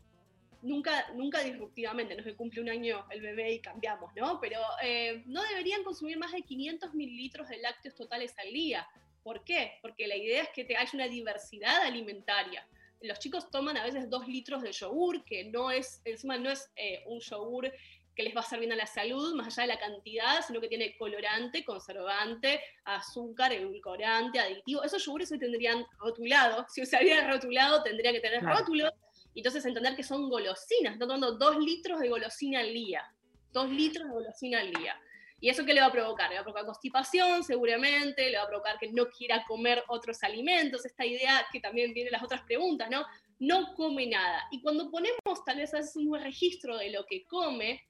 nunca, 0.61 1.11
nunca 1.14 1.41
disruptivamente, 1.41 2.15
no 2.15 2.22
es 2.22 2.26
que 2.26 2.36
cumple 2.36 2.61
un 2.61 2.69
año 2.69 3.06
el 3.10 3.22
bebé 3.22 3.53
y 3.53 3.60
cambiamos, 3.60 4.14
¿no? 4.15 4.40
Pero 4.40 4.60
eh, 4.84 5.23
no 5.26 5.41
deberían 5.44 5.84
consumir 5.84 6.18
más 6.18 6.31
de 6.31 6.41
500 6.41 6.94
mililitros 6.94 7.49
de 7.49 7.57
lácteos 7.57 7.95
totales 7.95 8.34
al 8.38 8.52
día. 8.52 8.88
¿Por 9.23 9.44
qué? 9.44 9.80
Porque 9.81 10.07
la 10.07 10.15
idea 10.15 10.44
es 10.44 10.49
que 10.49 10.65
te, 10.65 10.77
haya 10.77 10.91
una 10.94 11.07
diversidad 11.07 11.81
alimentaria. 11.84 12.68
Los 13.02 13.19
chicos 13.19 13.49
toman 13.49 13.77
a 13.77 13.84
veces 13.84 14.10
dos 14.10 14.27
litros 14.27 14.61
de 14.61 14.72
yogur, 14.72 15.23
que 15.23 15.45
no 15.45 15.72
es, 15.72 16.02
encima 16.06 16.38
no 16.38 16.49
es 16.49 16.69
eh, 16.76 17.03
un 17.06 17.19
yogur 17.19 17.72
que 18.19 18.23
les 18.23 18.36
va 18.36 18.41
a 18.41 18.44
hacer 18.44 18.60
bien 18.60 18.73
a 18.73 18.76
la 18.76 18.86
salud, 18.86 19.34
más 19.34 19.48
allá 19.48 19.61
de 19.65 19.73
la 19.76 19.80
cantidad, 19.80 20.45
sino 20.45 20.60
que 20.60 20.68
tiene 20.68 20.98
colorante, 20.98 21.64
conservante, 21.64 22.61
azúcar, 22.84 23.53
edulcorante, 23.53 24.41
aditivo. 24.41 24.84
Esos 24.84 25.06
yogures 25.06 25.31
hoy 25.31 25.40
tendrían 25.40 25.86
rotulado. 25.98 26.65
Si 26.68 26.81
hubiera 26.81 27.31
rotulado, 27.31 27.81
tendría 27.81 28.11
que 28.11 28.19
tener 28.19 28.41
Claro. 28.41 28.60
rótulo. 28.60 28.91
Entonces 29.36 29.66
entender 29.66 29.96
que 29.96 30.04
son 30.04 30.30
golosinas. 30.30 30.94
Están 30.94 31.08
tomando 31.08 31.38
dos 31.38 31.58
litros 31.58 32.00
de 32.00 32.10
golosina 32.10 32.60
al 32.60 32.74
día. 32.74 33.04
Dos 33.52 33.70
litros 33.70 34.08
de 34.08 34.14
golosina 34.14 34.60
al 34.60 34.72
día. 34.72 35.00
¿Y 35.42 35.50
eso 35.50 35.66
qué 35.66 35.74
le 35.74 35.80
va 35.80 35.88
a 35.88 35.92
provocar? 35.92 36.30
Le 36.30 36.36
va 36.36 36.42
a 36.42 36.44
provocar 36.44 36.66
constipación, 36.66 37.44
seguramente, 37.44 38.30
le 38.30 38.38
va 38.38 38.44
a 38.44 38.48
provocar 38.48 38.78
que 38.78 38.92
no 38.92 39.08
quiera 39.08 39.46
comer 39.48 39.84
otros 39.88 40.22
alimentos, 40.24 40.86
esta 40.86 41.06
idea 41.06 41.46
que 41.52 41.62
también 41.62 41.94
viene 41.94 42.10
en 42.10 42.14
las 42.14 42.24
otras 42.24 42.42
preguntas, 42.42 42.90
¿no? 42.90 43.06
No 43.40 43.74
come 43.76 44.06
nada. 44.08 44.44
Y 44.52 44.62
cuando 44.62 44.92
ponemos 44.92 45.46
tal 45.46 45.58
vez 45.58 45.74
haces 45.74 45.96
un 45.96 46.20
registro 46.20 46.78
de 46.78 46.90
lo 46.90 47.06
que 47.06 47.26
come, 47.26 47.82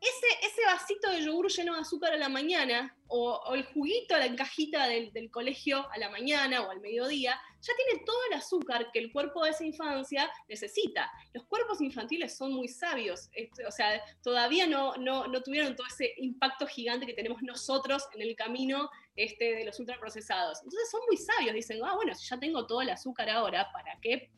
ese, 0.00 0.46
ese 0.48 0.64
vasito 0.66 1.10
de 1.10 1.22
yogur 1.22 1.48
lleno 1.48 1.74
de 1.74 1.82
azúcar 1.82 2.14
a 2.14 2.16
la 2.16 2.28
mañana, 2.28 2.96
o, 3.06 3.32
o 3.32 3.54
el 3.54 3.64
juguito, 3.66 4.18
la 4.18 4.26
encajita 4.26 4.88
del, 4.88 5.12
del 5.12 5.30
colegio 5.30 5.88
a 5.92 5.98
la 5.98 6.10
mañana 6.10 6.62
o 6.62 6.70
al 6.70 6.80
mediodía, 6.80 7.40
ya 7.62 7.72
tiene 7.76 8.04
todo 8.04 8.18
el 8.28 8.34
azúcar 8.38 8.90
que 8.92 8.98
el 8.98 9.12
cuerpo 9.12 9.44
de 9.44 9.50
esa 9.50 9.64
infancia 9.64 10.30
necesita. 10.48 11.10
Los 11.32 11.44
cuerpos 11.44 11.80
infantiles 11.80 12.36
son 12.36 12.52
muy 12.52 12.68
sabios, 12.68 13.30
este, 13.32 13.64
o 13.66 13.70
sea, 13.70 14.02
todavía 14.22 14.66
no, 14.66 14.96
no, 14.96 15.28
no 15.28 15.42
tuvieron 15.42 15.76
todo 15.76 15.86
ese 15.86 16.12
impacto 16.18 16.66
gigante 16.66 17.06
que 17.06 17.14
tenemos 17.14 17.42
nosotros 17.42 18.08
en 18.14 18.22
el 18.22 18.34
camino 18.34 18.90
este, 19.14 19.54
de 19.54 19.64
los 19.64 19.78
ultraprocesados. 19.78 20.58
Entonces 20.58 20.90
son 20.90 21.00
muy 21.06 21.16
sabios, 21.16 21.54
dicen, 21.54 21.80
ah, 21.84 21.94
bueno, 21.94 22.14
si 22.14 22.28
ya 22.28 22.38
tengo 22.38 22.66
todo 22.66 22.82
el 22.82 22.90
azúcar 22.90 23.30
ahora, 23.30 23.70
¿para 23.72 23.98
qué? 24.00 24.30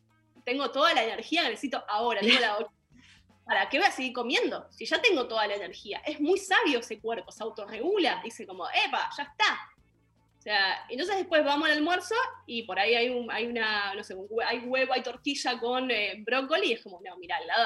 Tengo 0.43 0.69
toda 0.71 0.93
la 0.93 1.03
energía 1.03 1.43
que 1.43 1.49
necesito 1.49 1.83
ahora, 1.87 2.21
¿para 3.43 3.69
qué 3.69 3.79
voy 3.79 3.87
a 3.87 3.91
seguir 3.91 4.13
comiendo? 4.13 4.67
Si 4.71 4.85
ya 4.85 5.01
tengo 5.01 5.27
toda 5.27 5.47
la 5.47 5.55
energía. 5.55 6.01
Es 6.05 6.19
muy 6.19 6.37
sabio 6.37 6.79
ese 6.79 6.99
cuerpo, 6.99 7.31
se 7.31 7.43
autorregula, 7.43 8.21
dice 8.23 8.45
como, 8.45 8.67
epa, 8.69 9.09
ya 9.17 9.23
está. 9.23 9.74
Sea, 10.45 10.85
entonces 10.89 11.17
después 11.17 11.43
vamos 11.43 11.67
al 11.67 11.77
almuerzo 11.77 12.13
y 12.45 12.61
por 12.63 12.77
ahí 12.77 12.93
hay, 12.93 13.09
un, 13.09 13.31
hay 13.31 13.47
una, 13.47 13.95
no 13.95 14.03
sé, 14.03 14.13
un 14.13 14.27
hay 14.45 14.59
huevo, 14.59 14.93
hay 14.93 15.01
tortilla 15.01 15.57
con 15.59 15.89
eh, 15.89 16.21
brócoli 16.23 16.67
y 16.67 16.73
es 16.73 16.83
como, 16.83 17.01
no, 17.03 17.17
mira, 17.17 17.37
al 17.37 17.47
lado, 17.47 17.65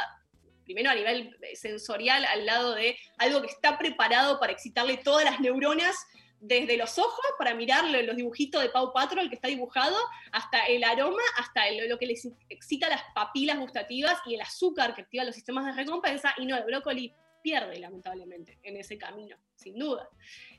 primero 0.64 0.90
a 0.90 0.96
nivel 0.96 1.36
eh, 1.42 1.58
sensorial, 1.58 2.24
al 2.24 2.46
lado 2.46 2.76
de 2.76 2.98
algo 3.18 3.42
que 3.42 3.48
está 3.48 3.78
preparado 3.78 4.40
para 4.40 4.54
excitarle 4.54 4.96
todas 4.96 5.26
las 5.26 5.42
neuronas 5.42 5.94
desde 6.40 6.78
los 6.78 6.98
ojos 6.98 7.26
para 7.38 7.54
mirar 7.54 7.84
lo- 7.84 8.02
los 8.02 8.16
dibujitos 8.16 8.62
de 8.62 8.70
Pau 8.70 8.94
Patrol 8.94 9.28
que 9.28 9.36
está 9.36 9.50
dibujado, 9.50 9.98
hasta 10.32 10.66
el 10.68 10.86
aroma, 10.86 11.22
hasta 11.38 11.70
lo 11.86 11.98
que 12.00 12.06
les 12.06 12.26
excita 12.48 12.88
las 12.88 13.04
papilas 13.14 13.60
gustativas 13.60 14.18
y 14.26 14.36
el 14.36 14.42
azúcar 14.42 14.96
que 14.96 15.02
activa 15.02 15.26
los 15.26 15.36
sistemas 15.36 15.66
de 15.66 15.74
recompensa, 15.74 16.34
y 16.38 16.46
no, 16.46 16.56
el 16.56 16.64
brócoli 16.64 17.14
pierde 17.42 17.80
lamentablemente 17.80 18.58
en 18.64 18.78
ese 18.78 18.98
camino, 18.98 19.38
sin 19.56 19.78
duda. 19.78 20.10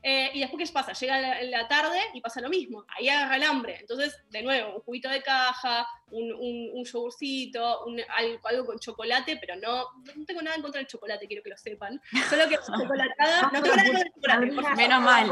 Eh, 0.03 0.31
y 0.33 0.39
después, 0.39 0.67
¿qué 0.67 0.73
pasa? 0.73 0.93
Llega 0.93 1.19
la, 1.19 1.41
la 1.43 1.67
tarde 1.67 1.99
y 2.13 2.21
pasa 2.21 2.41
lo 2.41 2.49
mismo, 2.49 2.85
ahí 2.97 3.07
agarra 3.09 3.35
el 3.35 3.43
hambre, 3.43 3.77
entonces, 3.79 4.17
de 4.29 4.41
nuevo, 4.41 4.75
un 4.75 4.81
juguito 4.81 5.09
de 5.09 5.21
caja, 5.21 5.87
un, 6.11 6.31
un, 6.33 6.69
un 6.73 6.83
yogurcito, 6.85 7.85
un- 7.85 8.01
algo, 8.09 8.47
algo 8.47 8.65
con 8.65 8.79
chocolate, 8.79 9.37
pero 9.37 9.55
no, 9.57 9.85
no 10.15 10.25
tengo 10.25 10.41
nada 10.41 10.55
en 10.55 10.61
contra 10.61 10.79
del 10.79 10.87
chocolate, 10.87 11.27
quiero 11.27 11.43
que 11.43 11.49
lo 11.51 11.57
sepan, 11.57 12.01
solo 12.29 12.47
que 12.49 12.55
chocolatada, 12.65 13.49
no 13.53 13.61
tengo 13.61 13.75
nada 13.75 13.89
en 13.89 14.11
contra 14.11 14.39
del 14.39 14.49
chocolate. 14.55 14.75
Menos 14.75 15.01
mal. 15.01 15.27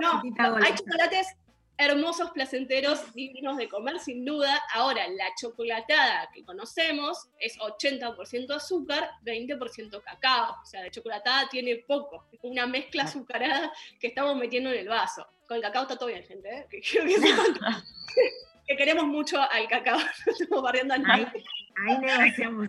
No, 0.00 0.56
hay 0.62 0.74
chocolates 0.74 1.26
hermosos, 1.80 2.30
placenteros, 2.32 3.14
divinos 3.14 3.56
de 3.56 3.68
comer, 3.68 3.98
sin 3.98 4.24
duda. 4.24 4.60
Ahora, 4.74 5.08
la 5.08 5.24
chocolatada 5.40 6.28
que 6.32 6.44
conocemos 6.44 7.30
es 7.38 7.58
80% 7.58 8.54
azúcar, 8.54 9.10
20% 9.24 10.02
cacao. 10.02 10.56
O 10.62 10.66
sea, 10.66 10.82
de 10.82 10.90
chocolatada 10.90 11.48
tiene 11.48 11.76
poco. 11.76 12.26
Es 12.32 12.40
una 12.42 12.66
mezcla 12.66 13.04
azucarada 13.04 13.72
que 13.98 14.08
estamos 14.08 14.36
metiendo 14.36 14.70
en 14.70 14.80
el 14.80 14.88
vaso. 14.88 15.26
Con 15.48 15.56
el 15.56 15.62
cacao 15.62 15.82
está 15.82 15.96
todo 15.96 16.10
bien, 16.10 16.22
gente. 16.22 16.50
¿eh? 16.50 16.66
Que, 16.70 16.80
queremos 18.76 19.06
mucho 19.06 19.40
al 19.40 19.66
cacao. 19.66 19.98
No 20.26 20.32
estamos 20.32 20.62
barriendo 20.62 20.94
a 20.94 20.98
nadie. 20.98 21.26
Ahí 21.88 21.98
negociamos. 21.98 22.68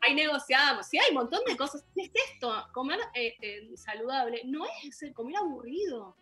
Ahí 0.00 0.14
negociamos. 0.14 0.86
Sí, 0.86 0.98
hay 0.98 1.08
un 1.08 1.16
montón 1.16 1.40
de 1.44 1.56
cosas. 1.56 1.84
¿Qué 1.92 2.02
es 2.04 2.10
esto? 2.32 2.54
Comer 2.72 3.00
eh, 3.14 3.34
eh, 3.40 3.76
saludable 3.76 4.42
no 4.44 4.64
es 4.84 5.02
el 5.02 5.12
comer 5.12 5.38
aburrido. 5.38 6.16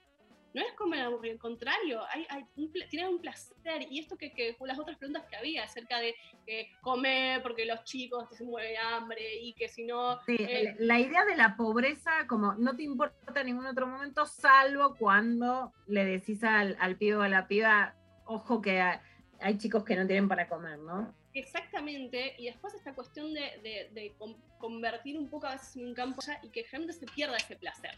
No 0.54 0.60
es 0.60 0.72
comer 0.74 1.00
aburrido, 1.00 1.32
al 1.34 1.38
contrario, 1.40 2.02
hay, 2.10 2.26
hay 2.28 2.44
un, 2.56 2.70
pla- 2.70 2.86
tiene 2.88 3.08
un 3.08 3.20
placer. 3.20 3.86
Y 3.90 4.00
esto 4.00 4.16
que, 4.18 4.32
que 4.32 4.54
con 4.56 4.68
las 4.68 4.78
otras 4.78 4.98
preguntas 4.98 5.24
que 5.30 5.36
había 5.36 5.64
acerca 5.64 5.98
de 5.98 6.14
eh, 6.46 6.68
comer 6.82 7.42
porque 7.42 7.64
los 7.64 7.82
chicos 7.84 8.28
te 8.28 8.36
se 8.36 8.44
mueren 8.44 8.72
de 8.72 8.78
hambre 8.78 9.40
y 9.40 9.54
que 9.54 9.68
si 9.68 9.84
no. 9.84 10.20
Sí, 10.26 10.36
eh, 10.38 10.76
la 10.78 10.98
idea 11.00 11.24
de 11.24 11.36
la 11.36 11.56
pobreza, 11.56 12.10
como 12.28 12.54
no 12.54 12.76
te 12.76 12.82
importa 12.82 13.40
en 13.40 13.46
ningún 13.46 13.66
otro 13.66 13.86
momento, 13.86 14.26
salvo 14.26 14.94
cuando 14.98 15.72
le 15.86 16.04
decís 16.04 16.44
al, 16.44 16.76
al 16.80 16.96
pibe 16.96 17.16
o 17.16 17.22
a 17.22 17.28
la 17.28 17.48
piba, 17.48 17.94
ojo 18.26 18.60
que 18.60 18.80
hay, 18.80 18.98
hay 19.40 19.56
chicos 19.58 19.84
que 19.84 19.96
no 19.96 20.06
tienen 20.06 20.28
para 20.28 20.48
comer, 20.48 20.78
¿no? 20.78 21.14
Exactamente, 21.34 22.34
y 22.38 22.46
después 22.46 22.74
esta 22.74 22.94
cuestión 22.94 23.32
de, 23.32 23.40
de- 23.62 23.88
de 23.92 24.14
con- 24.18 24.36
convertir 24.58 25.16
un 25.18 25.30
poco 25.30 25.46
a 25.46 25.52
veces 25.52 25.76
en 25.76 25.86
un 25.86 25.94
campo 25.94 26.20
y 26.42 26.50
que 26.50 26.64
gente 26.64 26.92
se 26.92 27.06
pierda 27.06 27.36
ese 27.38 27.56
placer. 27.56 27.94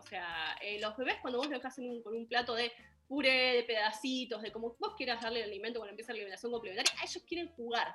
O 0.00 0.06
sea, 0.06 0.56
eh, 0.60 0.80
los 0.80 0.96
bebés 0.96 1.16
cuando 1.20 1.38
vos 1.38 1.48
lo 1.48 1.56
dejas 1.56 1.78
en 1.78 1.90
un- 1.90 2.02
con 2.02 2.14
un 2.16 2.26
plato 2.26 2.54
de 2.54 2.72
puré, 3.06 3.54
de 3.56 3.62
pedacitos, 3.64 4.40
de 4.42 4.52
como 4.52 4.76
vos 4.78 4.94
quieras 4.96 5.20
darle 5.22 5.40
el 5.40 5.50
alimento 5.50 5.78
cuando 5.80 5.90
empieza 5.90 6.12
la 6.12 6.16
alimentación 6.18 6.52
complementaria, 6.52 6.92
a 7.00 7.04
ellos 7.04 7.22
quieren 7.26 7.48
jugar. 7.54 7.94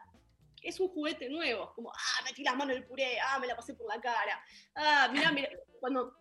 Es 0.61 0.79
un 0.79 0.89
juguete 0.89 1.29
nuevo, 1.29 1.73
como, 1.73 1.91
ah, 1.91 2.23
metí 2.25 2.43
las 2.43 2.55
manos 2.55 2.75
en 2.75 2.81
el 2.81 2.87
puré, 2.87 3.19
ah, 3.19 3.39
me 3.39 3.47
la 3.47 3.55
pasé 3.55 3.73
por 3.75 3.87
la 3.87 4.01
cara, 4.01 4.43
ah, 4.75 5.09
mirá, 5.11 5.31
mirá, 5.31 5.49
cuando 5.79 6.17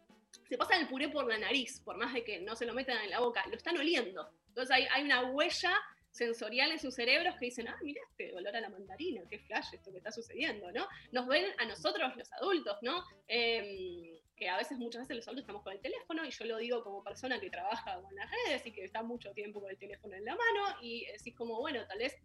se 0.49 0.57
pasan 0.59 0.83
el 0.83 0.89
puré 0.89 1.09
por 1.09 1.27
la 1.27 1.39
nariz, 1.39 1.81
por 1.81 1.97
más 1.97 2.13
de 2.13 2.23
que 2.23 2.41
no 2.41 2.55
se 2.55 2.67
lo 2.67 2.75
metan 2.75 3.03
en 3.03 3.11
la 3.11 3.21
boca, 3.21 3.45
lo 3.49 3.57
están 3.57 3.77
oliendo. 3.77 4.31
Entonces 4.49 4.77
hay, 4.93 5.03
una 5.05 5.23
huella 5.31 5.77
sensorial 6.11 6.71
en 6.71 6.79
sus 6.79 6.95
cerebros 6.95 7.35
que 7.41 7.47
dicen, 7.47 7.67
ah, 7.67 7.77
mira 7.83 8.01
este 8.11 8.33
olor 8.35 8.55
a 8.55 8.61
la 8.61 8.69
mandarina, 8.69 9.23
qué 9.29 9.41
flash 9.41 9.75
esto 9.75 9.91
que 9.91 9.99
está 9.99 10.13
sucediendo, 10.13 10.71
¿no? 10.71 10.87
Nos 11.11 11.27
ven 11.27 11.47
a 11.59 11.65
nosotros, 11.65 12.15
los 12.17 12.33
adultos, 12.35 12.79
¿no? 12.83 13.03
Em, 13.27 14.17
que 14.37 14.49
a 14.49 14.57
veces, 14.57 14.79
muchas 14.79 15.03
veces 15.03 15.17
los 15.17 15.27
adultos 15.29 15.43
estamos 15.43 15.63
con 15.63 15.73
el 15.73 15.81
teléfono, 15.81 16.25
y 16.25 16.31
yo 16.31 16.45
lo 16.45 16.59
digo 16.59 16.83
como 16.83 17.03
persona 17.03 17.41
que 17.41 17.51
trabaja 17.51 18.01
con 18.01 18.15
las 18.15 18.31
redes 18.31 18.67
y 18.67 18.73
que 18.73 18.85
está 18.85 19.03
mucho 19.03 19.33
tiempo 19.33 19.61
con 19.61 19.71
el 19.71 19.79
teléfono 19.79 20.15
en 20.15 20.25
la 20.25 20.33
mano, 20.33 20.77
y 20.83 21.07
decís 21.07 21.35
como, 21.35 21.61
bueno, 21.61 21.87
tal 21.87 21.99
vez 21.99 22.17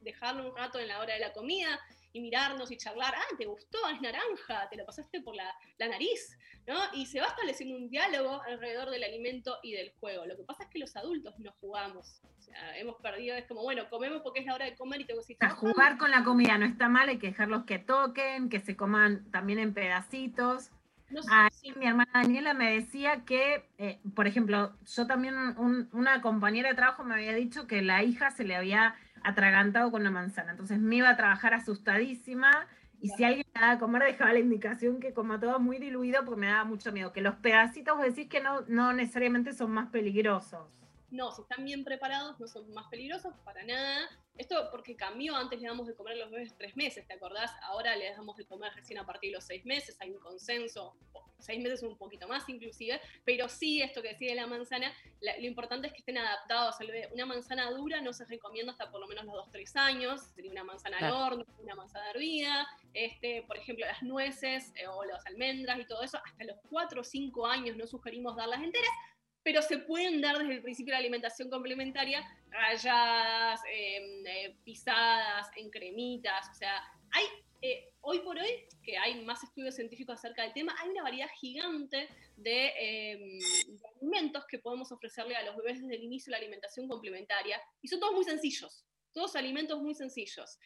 dejarlo 0.00 0.48
un 0.48 0.56
rato 0.56 0.78
en 0.78 0.88
la 0.88 1.00
hora 1.00 1.14
de 1.14 1.20
la 1.20 1.32
comida 1.32 1.80
y 2.12 2.20
mirarnos 2.20 2.70
y 2.70 2.78
charlar, 2.78 3.14
ah, 3.14 3.36
te 3.36 3.44
gustó, 3.44 3.78
es 3.92 4.00
naranja, 4.00 4.68
te 4.70 4.76
lo 4.76 4.86
pasaste 4.86 5.20
por 5.20 5.34
la, 5.36 5.54
la 5.76 5.88
nariz, 5.88 6.38
¿no? 6.66 6.78
Y 6.94 7.04
se 7.06 7.20
va 7.20 7.26
estableciendo 7.26 7.76
un 7.76 7.90
diálogo 7.90 8.40
alrededor 8.42 8.88
del 8.88 9.04
alimento 9.04 9.58
y 9.62 9.72
del 9.72 9.92
juego. 10.00 10.24
Lo 10.24 10.34
que 10.34 10.44
pasa 10.44 10.64
es 10.64 10.70
que 10.70 10.78
los 10.78 10.96
adultos 10.96 11.38
no 11.38 11.52
jugamos. 11.60 12.22
O 12.38 12.40
sea, 12.40 12.78
hemos 12.78 12.96
perdido, 13.02 13.36
es 13.36 13.44
como, 13.44 13.62
bueno, 13.62 13.90
comemos 13.90 14.22
porque 14.22 14.40
es 14.40 14.46
la 14.46 14.54
hora 14.54 14.64
de 14.64 14.74
comer 14.76 15.02
y 15.02 15.04
tengo 15.04 15.20
que 15.20 15.24
decir, 15.24 15.36
O 15.36 15.46
sea, 15.46 15.50
jugar 15.56 15.98
con 15.98 16.10
la 16.10 16.24
comida 16.24 16.56
no 16.56 16.64
está 16.64 16.88
mal, 16.88 17.10
hay 17.10 17.18
que 17.18 17.26
dejarlos 17.26 17.64
que 17.64 17.78
toquen, 17.78 18.48
que 18.48 18.60
se 18.60 18.76
coman 18.76 19.30
también 19.30 19.58
en 19.58 19.74
pedacitos. 19.74 20.70
No 21.10 21.22
sé, 21.22 21.28
Ah, 21.32 21.48
sí. 21.52 21.72
Mi 21.76 21.86
hermana 21.86 22.10
Daniela 22.12 22.52
me 22.54 22.72
decía 22.74 23.24
que, 23.24 23.68
eh, 23.78 24.00
por 24.14 24.26
ejemplo, 24.26 24.72
yo 24.86 25.06
también, 25.06 25.34
un- 25.56 25.88
una 25.92 26.20
compañera 26.20 26.68
de 26.68 26.74
trabajo 26.74 27.04
me 27.04 27.14
había 27.14 27.34
dicho 27.34 27.66
que 27.66 27.82
la 27.82 28.02
hija 28.02 28.30
se 28.30 28.44
le 28.44 28.56
había 28.56 28.94
atragantado 29.22 29.90
con 29.90 30.02
una 30.02 30.10
manzana. 30.10 30.52
Entonces 30.52 30.78
me 30.78 30.96
iba 30.96 31.10
a 31.10 31.16
trabajar 31.16 31.54
asustadísima 31.54 32.66
y 33.00 33.08
si 33.10 33.24
alguien 33.24 33.46
me 33.54 33.60
daba 33.60 33.72
a 33.74 33.78
comer 33.78 34.02
dejaba 34.02 34.32
la 34.32 34.38
indicación 34.40 35.00
que 35.00 35.12
coma 35.12 35.38
todo 35.40 35.58
muy 35.60 35.78
diluido 35.78 36.24
porque 36.24 36.40
me 36.40 36.46
daba 36.48 36.64
mucho 36.64 36.92
miedo. 36.92 37.12
Que 37.12 37.20
los 37.20 37.36
pedacitos 37.36 37.96
vos 37.96 38.04
decís 38.06 38.28
que 38.28 38.40
no, 38.40 38.62
no 38.68 38.92
necesariamente 38.92 39.52
son 39.52 39.70
más 39.72 39.88
peligrosos. 39.90 40.68
No, 41.10 41.30
si 41.32 41.42
están 41.42 41.64
bien 41.64 41.84
preparados, 41.84 42.38
no 42.40 42.48
son 42.48 42.72
más 42.74 42.88
peligrosos 42.88 43.32
para 43.44 43.62
nada. 43.64 44.08
Esto 44.36 44.68
porque 44.70 44.96
cambió, 44.96 45.34
antes 45.36 45.60
le 45.60 45.68
damos 45.68 45.86
de 45.86 45.94
comer 45.94 46.14
a 46.14 46.16
los 46.16 46.30
bebés 46.30 46.54
tres 46.58 46.76
meses, 46.76 47.06
¿te 47.06 47.14
acordás? 47.14 47.50
Ahora 47.62 47.94
le 47.96 48.10
damos 48.10 48.36
de 48.36 48.44
comer 48.44 48.72
recién 48.74 48.98
a 48.98 49.06
partir 49.06 49.30
de 49.30 49.36
los 49.36 49.44
seis 49.44 49.64
meses, 49.64 49.96
hay 50.00 50.10
un 50.10 50.18
consenso, 50.18 50.94
seis 51.38 51.62
meses 51.62 51.82
un 51.82 51.96
poquito 51.96 52.26
más 52.28 52.46
inclusive, 52.48 53.00
pero 53.24 53.48
sí, 53.48 53.80
esto 53.80 54.02
que 54.02 54.08
decía 54.08 54.30
de 54.30 54.34
la 54.36 54.46
manzana, 54.46 54.92
la- 55.20 55.38
lo 55.38 55.46
importante 55.46 55.86
es 55.86 55.92
que 55.94 56.00
estén 56.00 56.18
adaptados 56.18 56.78
al 56.80 56.88
bebé. 56.88 57.08
Una 57.14 57.24
manzana 57.24 57.70
dura 57.70 58.02
no 58.02 58.12
se 58.12 58.26
recomienda 58.26 58.72
hasta 58.72 58.90
por 58.90 59.00
lo 59.00 59.06
menos 59.06 59.24
los 59.24 59.34
dos, 59.34 59.50
tres 59.52 59.74
años, 59.76 60.20
sería 60.34 60.50
una 60.50 60.64
manzana 60.64 60.98
al 60.98 61.04
Claro. 61.04 61.18
horno, 61.24 61.44
una 61.62 61.74
manzana 61.74 62.10
hervida, 62.10 62.66
este, 62.92 63.42
por 63.46 63.56
ejemplo, 63.56 63.86
las 63.86 64.02
nueces 64.02 64.70
eh, 64.74 64.86
o 64.86 65.02
las 65.04 65.24
almendras 65.26 65.78
y 65.78 65.86
todo 65.86 66.02
eso, 66.02 66.18
hasta 66.22 66.44
los 66.44 66.58
cuatro 66.68 67.00
o 67.00 67.04
cinco 67.04 67.46
años 67.46 67.76
no 67.76 67.86
sugerimos 67.86 68.36
darlas 68.36 68.62
enteras, 68.62 68.90
pero 69.46 69.62
se 69.62 69.78
pueden 69.78 70.20
dar 70.20 70.38
desde 70.38 70.54
el 70.54 70.60
principio 70.60 70.90
la 70.90 70.98
alimentación 70.98 71.48
complementaria, 71.48 72.20
rayadas, 72.50 73.60
eh, 73.70 74.24
eh, 74.26 74.56
pisadas, 74.64 75.46
en 75.54 75.70
cremitas, 75.70 76.48
o 76.50 76.54
sea, 76.54 76.82
hay, 77.12 77.24
eh, 77.62 77.92
hoy 78.00 78.18
por 78.24 78.36
hoy, 78.36 78.66
que 78.82 78.98
hay 78.98 79.24
más 79.24 79.44
estudios 79.44 79.76
científicos 79.76 80.18
acerca 80.18 80.42
del 80.42 80.52
tema, 80.52 80.74
hay 80.80 80.88
una 80.88 81.04
variedad 81.04 81.28
gigante 81.38 82.08
de, 82.36 82.50
de 82.50 83.38
alimentos 84.00 84.44
que 84.46 84.58
podemos 84.58 84.90
ofrecerle 84.90 85.36
a 85.36 85.44
los 85.44 85.56
bebés 85.58 85.80
desde 85.80 85.94
el 85.94 86.02
inicio 86.02 86.32
de 86.32 86.32
la 86.32 86.38
alimentación 86.38 86.88
complementaria, 86.88 87.62
y 87.80 87.86
son 87.86 88.00
todos 88.00 88.14
muy 88.14 88.24
sencillos. 88.24 88.84
Todos 89.12 89.36
alimentos 89.36 89.80
muy 89.80 89.94
sencillos. 89.94 90.58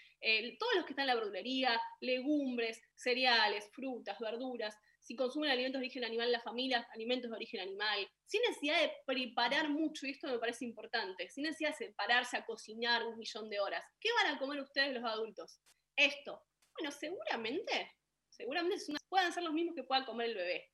Todos 0.58 0.74
los 0.74 0.84
que 0.84 0.92
están 0.92 1.04
en 1.04 1.08
la 1.08 1.14
verdulería, 1.14 1.80
legumbres, 2.00 2.82
cereales, 2.96 3.68
frutas, 3.72 4.18
verduras, 4.18 4.76
si 5.00 5.16
consumen 5.16 5.50
alimentos 5.50 5.80
de 5.80 5.86
origen 5.86 6.04
animal 6.04 6.26
en 6.26 6.32
la 6.32 6.40
familia, 6.40 6.86
alimentos 6.92 7.30
de 7.30 7.36
origen 7.36 7.60
animal, 7.60 8.08
sin 8.24 8.40
necesidad 8.42 8.80
de 8.80 8.92
preparar 9.06 9.68
mucho, 9.70 10.06
y 10.06 10.10
esto 10.10 10.28
me 10.28 10.38
parece 10.38 10.64
importante, 10.64 11.28
sin 11.28 11.44
necesidad 11.44 11.70
de 11.70 11.86
separarse 11.86 12.36
a 12.36 12.44
cocinar 12.44 13.04
un 13.06 13.18
millón 13.18 13.48
de 13.50 13.60
horas. 13.60 13.82
¿Qué 14.00 14.08
van 14.22 14.34
a 14.34 14.38
comer 14.38 14.60
ustedes 14.60 14.92
los 14.94 15.04
adultos? 15.04 15.60
Esto. 15.96 16.42
Bueno, 16.78 16.90
seguramente, 16.92 17.92
seguramente 18.28 18.76
una- 18.88 18.98
puedan 19.08 19.32
ser 19.32 19.42
los 19.42 19.52
mismos 19.52 19.74
que 19.74 19.82
pueda 19.84 20.04
comer 20.06 20.28
el 20.30 20.34
bebé. 20.36 20.69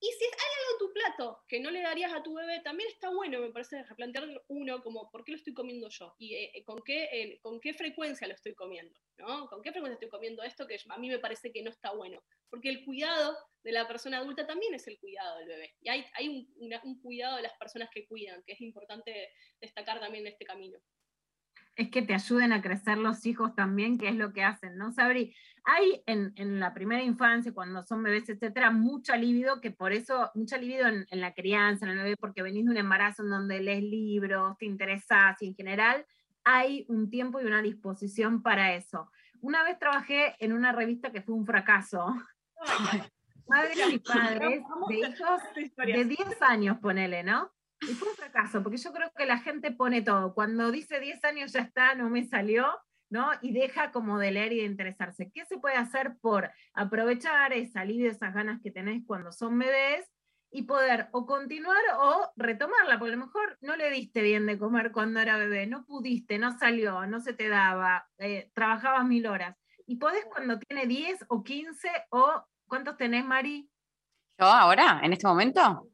Y 0.00 0.06
si 0.06 0.24
hay 0.24 0.50
algo 0.58 0.72
en 0.72 0.78
tu 0.78 0.92
plato 0.92 1.44
que 1.48 1.58
no 1.58 1.70
le 1.70 1.82
darías 1.82 2.12
a 2.12 2.22
tu 2.22 2.34
bebé, 2.34 2.60
también 2.60 2.88
está 2.88 3.10
bueno, 3.10 3.40
me 3.40 3.50
parece, 3.50 3.82
replantear 3.82 4.28
uno 4.46 4.80
como, 4.80 5.10
¿por 5.10 5.24
qué 5.24 5.32
lo 5.32 5.38
estoy 5.38 5.54
comiendo 5.54 5.88
yo? 5.88 6.14
¿Y 6.18 6.34
eh, 6.34 6.52
eh, 6.54 6.64
con, 6.64 6.80
qué, 6.84 7.38
con 7.42 7.60
qué 7.60 7.74
frecuencia 7.74 8.28
lo 8.28 8.34
estoy 8.34 8.54
comiendo? 8.54 8.98
¿no? 9.18 9.48
¿Con 9.48 9.60
qué 9.60 9.72
frecuencia 9.72 9.94
estoy 9.94 10.08
comiendo 10.08 10.42
esto 10.44 10.66
que 10.66 10.78
a 10.88 10.98
mí 10.98 11.08
me 11.08 11.18
parece 11.18 11.50
que 11.52 11.62
no 11.62 11.70
está 11.70 11.92
bueno? 11.92 12.22
Porque 12.48 12.68
el 12.68 12.84
cuidado 12.84 13.36
de 13.64 13.72
la 13.72 13.88
persona 13.88 14.18
adulta 14.18 14.46
también 14.46 14.74
es 14.74 14.86
el 14.86 14.98
cuidado 15.00 15.38
del 15.38 15.48
bebé. 15.48 15.74
Y 15.80 15.88
hay, 15.88 16.04
hay 16.14 16.28
un, 16.28 16.48
un 16.84 17.00
cuidado 17.00 17.36
de 17.36 17.42
las 17.42 17.56
personas 17.58 17.88
que 17.92 18.06
cuidan, 18.06 18.42
que 18.44 18.52
es 18.52 18.60
importante 18.60 19.30
destacar 19.60 19.98
también 19.98 20.26
en 20.26 20.32
este 20.32 20.44
camino. 20.44 20.78
es 21.74 21.90
que 21.90 22.02
te 22.02 22.14
ayuden 22.14 22.52
a 22.52 22.62
crecer 22.62 22.98
los 22.98 23.26
hijos 23.26 23.54
también, 23.56 23.98
que 23.98 24.08
es 24.08 24.14
lo 24.14 24.32
que 24.32 24.44
hacen, 24.44 24.76
¿no, 24.76 24.92
Sabri? 24.92 25.34
Hay 25.70 26.02
en, 26.06 26.32
en 26.36 26.60
la 26.60 26.72
primera 26.72 27.02
infancia, 27.02 27.52
cuando 27.52 27.82
son 27.82 28.02
bebés, 28.02 28.26
etcétera, 28.26 28.70
mucha 28.70 29.16
libido, 29.18 29.60
que 29.60 29.70
por 29.70 29.92
eso, 29.92 30.30
mucha 30.34 30.56
libido 30.56 30.86
en, 30.86 31.06
en 31.10 31.20
la 31.20 31.34
crianza, 31.34 31.84
en 31.84 31.92
el 31.92 31.98
bebé, 31.98 32.16
porque 32.16 32.42
venís 32.42 32.64
de 32.64 32.70
un 32.70 32.78
embarazo 32.78 33.22
en 33.22 33.28
donde 33.28 33.60
lees 33.60 33.82
libros, 33.82 34.56
te 34.56 34.64
interesás, 34.64 35.36
y 35.42 35.48
en 35.48 35.54
general 35.54 36.06
hay 36.42 36.86
un 36.88 37.10
tiempo 37.10 37.38
y 37.38 37.44
una 37.44 37.60
disposición 37.60 38.42
para 38.42 38.74
eso. 38.74 39.10
Una 39.42 39.62
vez 39.62 39.78
trabajé 39.78 40.36
en 40.38 40.54
una 40.54 40.72
revista 40.72 41.12
que 41.12 41.20
fue 41.20 41.34
un 41.34 41.44
fracaso. 41.44 42.14
Madres 43.46 43.92
y 43.92 43.98
padres 43.98 44.62
de 44.88 44.98
hijos 44.98 45.42
de 45.76 46.04
10 46.04 46.42
años, 46.42 46.78
ponele, 46.78 47.22
¿no? 47.22 47.52
Y 47.82 47.92
fue 47.92 48.08
un 48.08 48.16
fracaso, 48.16 48.62
porque 48.62 48.78
yo 48.78 48.90
creo 48.90 49.10
que 49.14 49.26
la 49.26 49.38
gente 49.38 49.70
pone 49.70 50.00
todo. 50.00 50.32
Cuando 50.32 50.70
dice 50.70 50.98
10 50.98 51.24
años 51.24 51.52
ya 51.52 51.60
está, 51.60 51.94
no 51.94 52.08
me 52.08 52.24
salió, 52.24 52.66
¿no? 53.10 53.30
Y 53.42 53.52
deja 53.52 53.90
como 53.92 54.18
de 54.18 54.30
leer 54.30 54.52
y 54.52 54.58
de 54.58 54.64
interesarse. 54.64 55.30
¿Qué 55.32 55.44
se 55.44 55.58
puede 55.58 55.76
hacer 55.76 56.16
por 56.20 56.50
aprovechar 56.74 57.52
esa 57.52 57.80
alivio, 57.80 58.10
esas 58.10 58.34
ganas 58.34 58.60
que 58.62 58.70
tenés 58.70 59.02
cuando 59.06 59.32
son 59.32 59.58
bebés 59.58 60.06
y 60.50 60.62
poder 60.62 61.08
o 61.12 61.26
continuar 61.26 61.82
o 61.98 62.30
retomarla? 62.36 62.98
Porque 62.98 63.12
a 63.12 63.16
lo 63.16 63.26
mejor 63.26 63.58
no 63.60 63.76
le 63.76 63.90
diste 63.90 64.22
bien 64.22 64.46
de 64.46 64.58
comer 64.58 64.92
cuando 64.92 65.20
era 65.20 65.36
bebé, 65.36 65.66
no 65.66 65.84
pudiste, 65.84 66.38
no 66.38 66.58
salió, 66.58 67.06
no 67.06 67.20
se 67.20 67.32
te 67.32 67.48
daba, 67.48 68.08
eh, 68.18 68.50
trabajabas 68.54 69.06
mil 69.06 69.26
horas. 69.26 69.56
Y 69.86 69.96
podés 69.96 70.24
cuando 70.26 70.58
tiene 70.58 70.86
10 70.86 71.24
o 71.28 71.42
15 71.42 71.88
o 72.10 72.44
¿cuántos 72.66 72.96
tenés, 72.96 73.24
Mari? 73.24 73.68
¿Yo 74.38 74.46
ahora, 74.46 75.00
en 75.02 75.12
este 75.12 75.26
momento? 75.26 75.88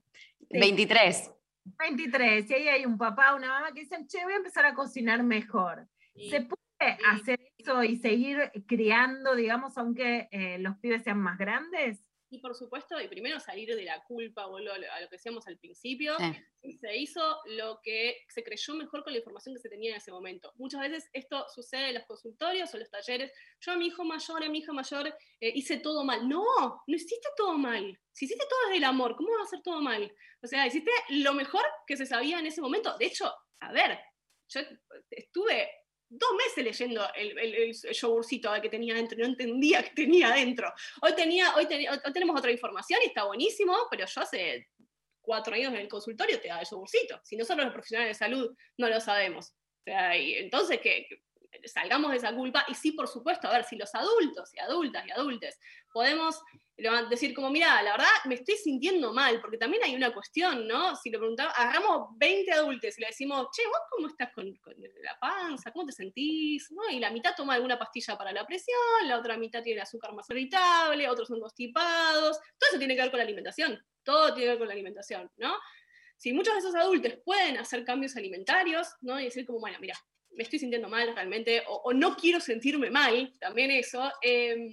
Sí. 0.50 0.58
23. 0.60 1.30
23, 1.64 2.50
y 2.50 2.54
ahí 2.54 2.68
hay 2.68 2.86
un 2.86 2.98
papá, 2.98 3.34
una 3.34 3.48
mamá 3.48 3.72
que 3.72 3.80
dicen, 3.80 4.06
che, 4.06 4.22
voy 4.22 4.34
a 4.34 4.36
empezar 4.36 4.66
a 4.66 4.74
cocinar 4.74 5.22
mejor. 5.22 5.88
¿Se 6.14 6.42
puede 6.42 6.63
hacer 6.78 7.40
eso 7.58 7.82
y 7.84 7.96
seguir 7.96 8.50
criando, 8.66 9.34
digamos, 9.34 9.76
aunque 9.78 10.28
eh, 10.30 10.58
los 10.58 10.76
pibes 10.78 11.02
sean 11.02 11.18
más 11.18 11.38
grandes? 11.38 12.04
Y 12.30 12.40
por 12.40 12.54
supuesto, 12.56 13.00
y 13.00 13.06
primero 13.06 13.38
salir 13.38 13.68
de 13.76 13.84
la 13.84 14.02
culpa, 14.02 14.46
vuelvo 14.46 14.72
a 14.72 14.78
lo, 14.78 14.90
a 14.92 15.00
lo 15.00 15.08
que 15.08 15.16
decíamos 15.16 15.46
al 15.46 15.56
principio, 15.56 16.16
Sí. 16.62 16.78
se 16.80 16.96
hizo 16.96 17.38
lo 17.46 17.78
que 17.80 18.16
se 18.28 18.42
creyó 18.42 18.74
mejor 18.74 19.04
con 19.04 19.12
la 19.12 19.20
información 19.20 19.54
que 19.54 19.60
se 19.60 19.68
tenía 19.68 19.92
en 19.92 19.98
ese 19.98 20.10
momento. 20.10 20.52
Muchas 20.56 20.80
veces 20.80 21.08
esto 21.12 21.46
sucede 21.54 21.90
en 21.90 21.94
los 21.94 22.06
consultorios 22.06 22.72
o 22.72 22.76
en 22.76 22.80
los 22.80 22.90
talleres. 22.90 23.30
Yo 23.60 23.72
a 23.72 23.76
mi 23.76 23.86
hijo 23.86 24.02
mayor, 24.04 24.42
a 24.42 24.48
mi 24.48 24.58
hija 24.58 24.72
mayor, 24.72 25.06
eh, 25.40 25.52
hice 25.54 25.76
todo 25.78 26.02
mal. 26.04 26.28
No, 26.28 26.42
no 26.86 26.96
hiciste 26.96 27.28
todo 27.36 27.56
mal. 27.56 28.00
Si 28.12 28.24
hiciste 28.24 28.44
todo 28.50 28.60
desde 28.64 28.78
el 28.78 28.84
amor, 28.84 29.14
¿cómo 29.14 29.28
va 29.38 29.44
a 29.44 29.46
ser 29.46 29.62
todo 29.62 29.80
mal? 29.80 30.12
O 30.42 30.46
sea, 30.48 30.66
hiciste 30.66 30.90
lo 31.10 31.34
mejor 31.34 31.62
que 31.86 31.96
se 31.96 32.06
sabía 32.06 32.40
en 32.40 32.46
ese 32.46 32.60
momento. 32.60 32.96
De 32.98 33.06
hecho, 33.06 33.32
a 33.60 33.72
ver, 33.72 33.96
yo 34.48 34.60
estuve 35.10 35.68
dos 36.08 36.30
meses 36.36 36.64
leyendo 36.64 37.06
el, 37.14 37.38
el, 37.38 37.72
yogurcito 37.72 38.50
que 38.60 38.68
tenía 38.68 38.94
dentro, 38.94 39.18
no 39.18 39.26
entendía 39.26 39.82
que 39.82 39.90
tenía 39.90 40.30
dentro. 40.30 40.72
Hoy, 41.02 41.14
tenía, 41.14 41.54
hoy, 41.56 41.66
tenemos 41.66 42.38
otra 42.38 42.50
información 42.50 43.00
y 43.02 43.06
está 43.08 43.24
buenísimo, 43.24 43.76
pero 43.90 44.06
yo 44.06 44.20
hace 44.20 44.68
cuatro 45.20 45.54
años 45.54 45.72
en 45.72 45.80
el 45.80 45.88
consultorio 45.88 46.40
te 46.40 46.48
da 46.48 46.60
el 46.60 46.66
yogurcito. 46.68 47.20
Si 47.24 47.36
nosotros 47.36 47.64
los 47.64 47.74
profesionales 47.74 48.16
de 48.16 48.24
salud 48.24 48.56
no 48.78 48.88
lo 48.88 49.00
sabemos. 49.00 49.50
O 49.50 49.84
sea, 49.84 50.16
y 50.16 50.34
entonces 50.34 50.80
que 50.80 51.06
salgamos 51.66 52.10
de 52.10 52.18
esa 52.18 52.34
culpa 52.34 52.64
y 52.68 52.74
sí, 52.74 52.92
por 52.92 53.08
supuesto, 53.08 53.48
a 53.48 53.52
ver, 53.52 53.64
si 53.64 53.76
los 53.76 53.94
adultos 53.94 54.52
y 54.54 54.60
adultas 54.60 55.06
y 55.06 55.10
adultes 55.10 55.58
podemos 55.92 56.40
decir 57.08 57.32
como, 57.34 57.50
mira, 57.50 57.82
la 57.82 57.92
verdad 57.92 58.08
me 58.24 58.34
estoy 58.34 58.56
sintiendo 58.56 59.12
mal, 59.12 59.40
porque 59.40 59.58
también 59.58 59.84
hay 59.84 59.94
una 59.94 60.12
cuestión, 60.12 60.66
¿no? 60.66 60.96
Si 60.96 61.08
le 61.08 61.18
preguntamos, 61.18 61.54
agarramos 61.56 62.08
20 62.16 62.52
adultos 62.52 62.98
y 62.98 63.00
le 63.00 63.06
decimos, 63.08 63.46
che, 63.52 63.64
¿vos 63.66 63.78
cómo 63.90 64.08
estás 64.08 64.32
con, 64.34 64.52
con 64.56 64.74
la 65.02 65.18
panza? 65.20 65.70
¿Cómo 65.70 65.86
te 65.86 65.92
sentís? 65.92 66.70
¿No? 66.72 66.82
Y 66.90 66.98
la 66.98 67.10
mitad 67.10 67.34
toma 67.36 67.54
alguna 67.54 67.78
pastilla 67.78 68.18
para 68.18 68.32
la 68.32 68.44
presión, 68.44 68.76
la 69.06 69.18
otra 69.18 69.36
mitad 69.36 69.62
tiene 69.62 69.78
el 69.78 69.82
azúcar 69.82 70.12
más 70.14 70.28
irritable, 70.30 71.08
otros 71.08 71.28
son 71.28 71.40
constipados. 71.40 72.38
Todo 72.58 72.70
eso 72.70 72.78
tiene 72.78 72.96
que 72.96 73.02
ver 73.02 73.10
con 73.10 73.18
la 73.18 73.24
alimentación. 73.24 73.80
Todo 74.02 74.34
tiene 74.34 74.46
que 74.46 74.50
ver 74.50 74.58
con 74.58 74.68
la 74.68 74.74
alimentación, 74.74 75.30
¿no? 75.36 75.54
Si 76.16 76.32
muchos 76.32 76.54
de 76.54 76.60
esos 76.60 76.74
adultos 76.74 77.14
pueden 77.24 77.58
hacer 77.58 77.84
cambios 77.84 78.16
alimentarios, 78.16 78.88
¿no? 79.00 79.20
Y 79.20 79.24
decir 79.24 79.46
como, 79.46 79.60
bueno, 79.60 79.78
mira, 79.80 79.94
me 80.36 80.42
estoy 80.44 80.58
sintiendo 80.58 80.88
mal 80.88 81.14
realmente, 81.14 81.62
o, 81.68 81.82
o 81.84 81.92
no 81.92 82.16
quiero 82.16 82.40
sentirme 82.40 82.90
mal, 82.90 83.32
también 83.40 83.70
eso, 83.70 84.12
em, 84.22 84.70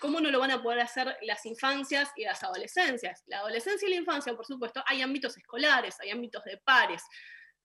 ¿cómo 0.00 0.20
no 0.20 0.30
lo 0.30 0.38
van 0.40 0.50
a 0.50 0.62
poder 0.62 0.80
hacer 0.80 1.16
las 1.22 1.44
infancias 1.46 2.10
y 2.16 2.24
las 2.24 2.42
adolescencias? 2.42 3.22
La 3.26 3.38
adolescencia 3.38 3.86
y 3.88 3.90
la 3.90 3.96
infancia, 3.98 4.34
por 4.34 4.46
supuesto, 4.46 4.82
hay 4.86 5.02
ámbitos 5.02 5.36
escolares, 5.36 5.98
hay 6.00 6.10
ámbitos 6.10 6.44
de 6.44 6.58
pares. 6.58 7.02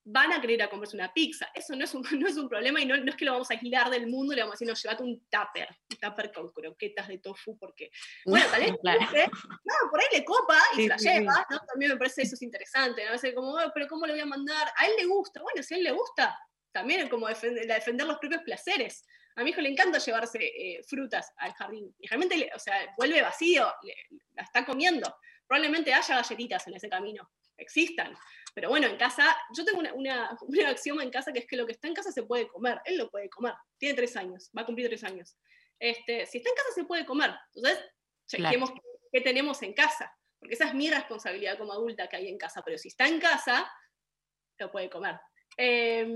Van 0.03 0.33
a 0.33 0.41
querer 0.41 0.55
ir 0.55 0.63
a 0.63 0.69
comerse 0.69 0.95
una 0.97 1.13
pizza. 1.13 1.51
Eso 1.53 1.75
no 1.75 1.83
es 1.83 1.93
un, 1.93 2.01
no 2.19 2.27
es 2.27 2.35
un 2.35 2.49
problema 2.49 2.81
y 2.81 2.85
no, 2.87 2.97
no 2.97 3.11
es 3.11 3.15
que 3.15 3.23
lo 3.25 3.33
vamos 3.33 3.51
a 3.51 3.53
aislar 3.53 3.89
del 3.91 4.07
mundo 4.07 4.33
y 4.33 4.35
le 4.35 4.41
vamos 4.41 4.53
a 4.53 4.55
decir, 4.57 4.67
no, 4.67 4.73
llévate 4.73 5.03
un 5.03 5.19
tupper, 5.29 5.67
un 5.91 5.97
tupper 5.97 6.31
con 6.33 6.49
croquetas 6.51 7.07
de 7.07 7.19
tofu, 7.19 7.55
porque, 7.59 7.91
bueno, 8.25 8.45
tal 8.49 8.61
vez, 8.61 8.71
Claro. 8.81 8.99
no 9.63 9.73
por 9.91 9.99
ahí 9.99 10.07
le 10.17 10.25
copa 10.25 10.57
y 10.73 10.75
Sí, 10.77 10.81
se 10.83 10.89
la 10.89 10.97
sí, 10.97 11.07
lleva, 11.07 11.33
sí. 11.35 11.41
¿no? 11.51 11.59
También 11.71 11.91
me 11.91 11.97
parece 11.99 12.23
eso 12.23 12.33
es 12.33 12.41
interesante, 12.41 13.03
¿no? 13.03 13.09
A 13.09 13.11
veces 13.13 13.35
como, 13.35 13.55
"Ah, 13.57 13.71
pero 13.75 13.87
¿cómo 13.87 14.07
le 14.07 14.13
voy 14.13 14.21
a 14.21 14.25
mandar? 14.25 14.69
A 14.77 14.87
él 14.87 14.93
le 14.97 15.05
gusta, 15.05 15.39
bueno, 15.43 15.61
si 15.61 15.75
a 15.75 15.77
él 15.77 15.83
le 15.83 15.91
gusta, 15.91 16.35
también 16.71 17.07
como 17.09 17.27
defender, 17.27 17.65
defender 17.67 18.07
los 18.07 18.17
propios 18.17 18.41
placeres. 18.43 19.05
A 19.35 19.43
mi 19.43 19.51
hijo 19.51 19.61
le 19.61 19.69
encanta 19.69 19.97
llevarse 19.97 20.39
eh, 20.41 20.83
frutas 20.83 21.31
al 21.37 21.53
jardín. 21.53 21.93
Y 21.99 22.07
realmente, 22.07 22.49
o 22.53 22.59
sea, 22.59 22.93
vuelve 22.97 23.21
vacío, 23.21 23.73
le- 23.83 23.95
la 24.33 24.43
está 24.43 24.65
comiendo. 24.65 25.15
Probablemente 25.47 25.93
haya 25.93 26.15
galletitas 26.15 26.67
en 26.67 26.75
ese 26.75 26.89
camino, 26.89 27.29
existan. 27.57 28.17
Pero 28.53 28.69
bueno, 28.69 28.87
en 28.87 28.97
casa, 28.97 29.35
yo 29.55 29.63
tengo 29.63 29.79
una, 29.79 29.93
una, 29.93 30.37
una 30.41 30.69
axioma 30.69 31.03
en 31.03 31.11
casa 31.11 31.31
que 31.31 31.39
es 31.39 31.47
que 31.47 31.55
lo 31.55 31.65
que 31.65 31.71
está 31.73 31.87
en 31.87 31.93
casa 31.93 32.11
se 32.11 32.23
puede 32.23 32.47
comer. 32.47 32.81
Él 32.85 32.97
lo 32.97 33.09
puede 33.09 33.29
comer. 33.29 33.53
Tiene 33.77 33.95
tres 33.95 34.15
años, 34.17 34.49
va 34.57 34.63
a 34.63 34.65
cumplir 34.65 34.87
tres 34.89 35.03
años. 35.03 35.37
Este, 35.79 36.25
si 36.25 36.37
está 36.39 36.49
en 36.49 36.55
casa 36.55 36.69
se 36.75 36.83
puede 36.83 37.05
comer. 37.05 37.33
Entonces, 37.55 37.83
chequemos 38.27 38.71
qué, 38.71 38.81
qué 39.13 39.21
tenemos 39.21 39.61
en 39.63 39.73
casa. 39.73 40.13
Porque 40.39 40.55
esa 40.55 40.65
es 40.65 40.73
mi 40.73 40.89
responsabilidad 40.89 41.57
como 41.57 41.71
adulta 41.71 42.07
que 42.07 42.17
hay 42.17 42.27
en 42.27 42.37
casa. 42.37 42.61
Pero 42.63 42.77
si 42.77 42.89
está 42.89 43.07
en 43.07 43.19
casa, 43.19 43.71
lo 44.57 44.71
puede 44.71 44.89
comer. 44.89 45.19
Eh, 45.57 46.07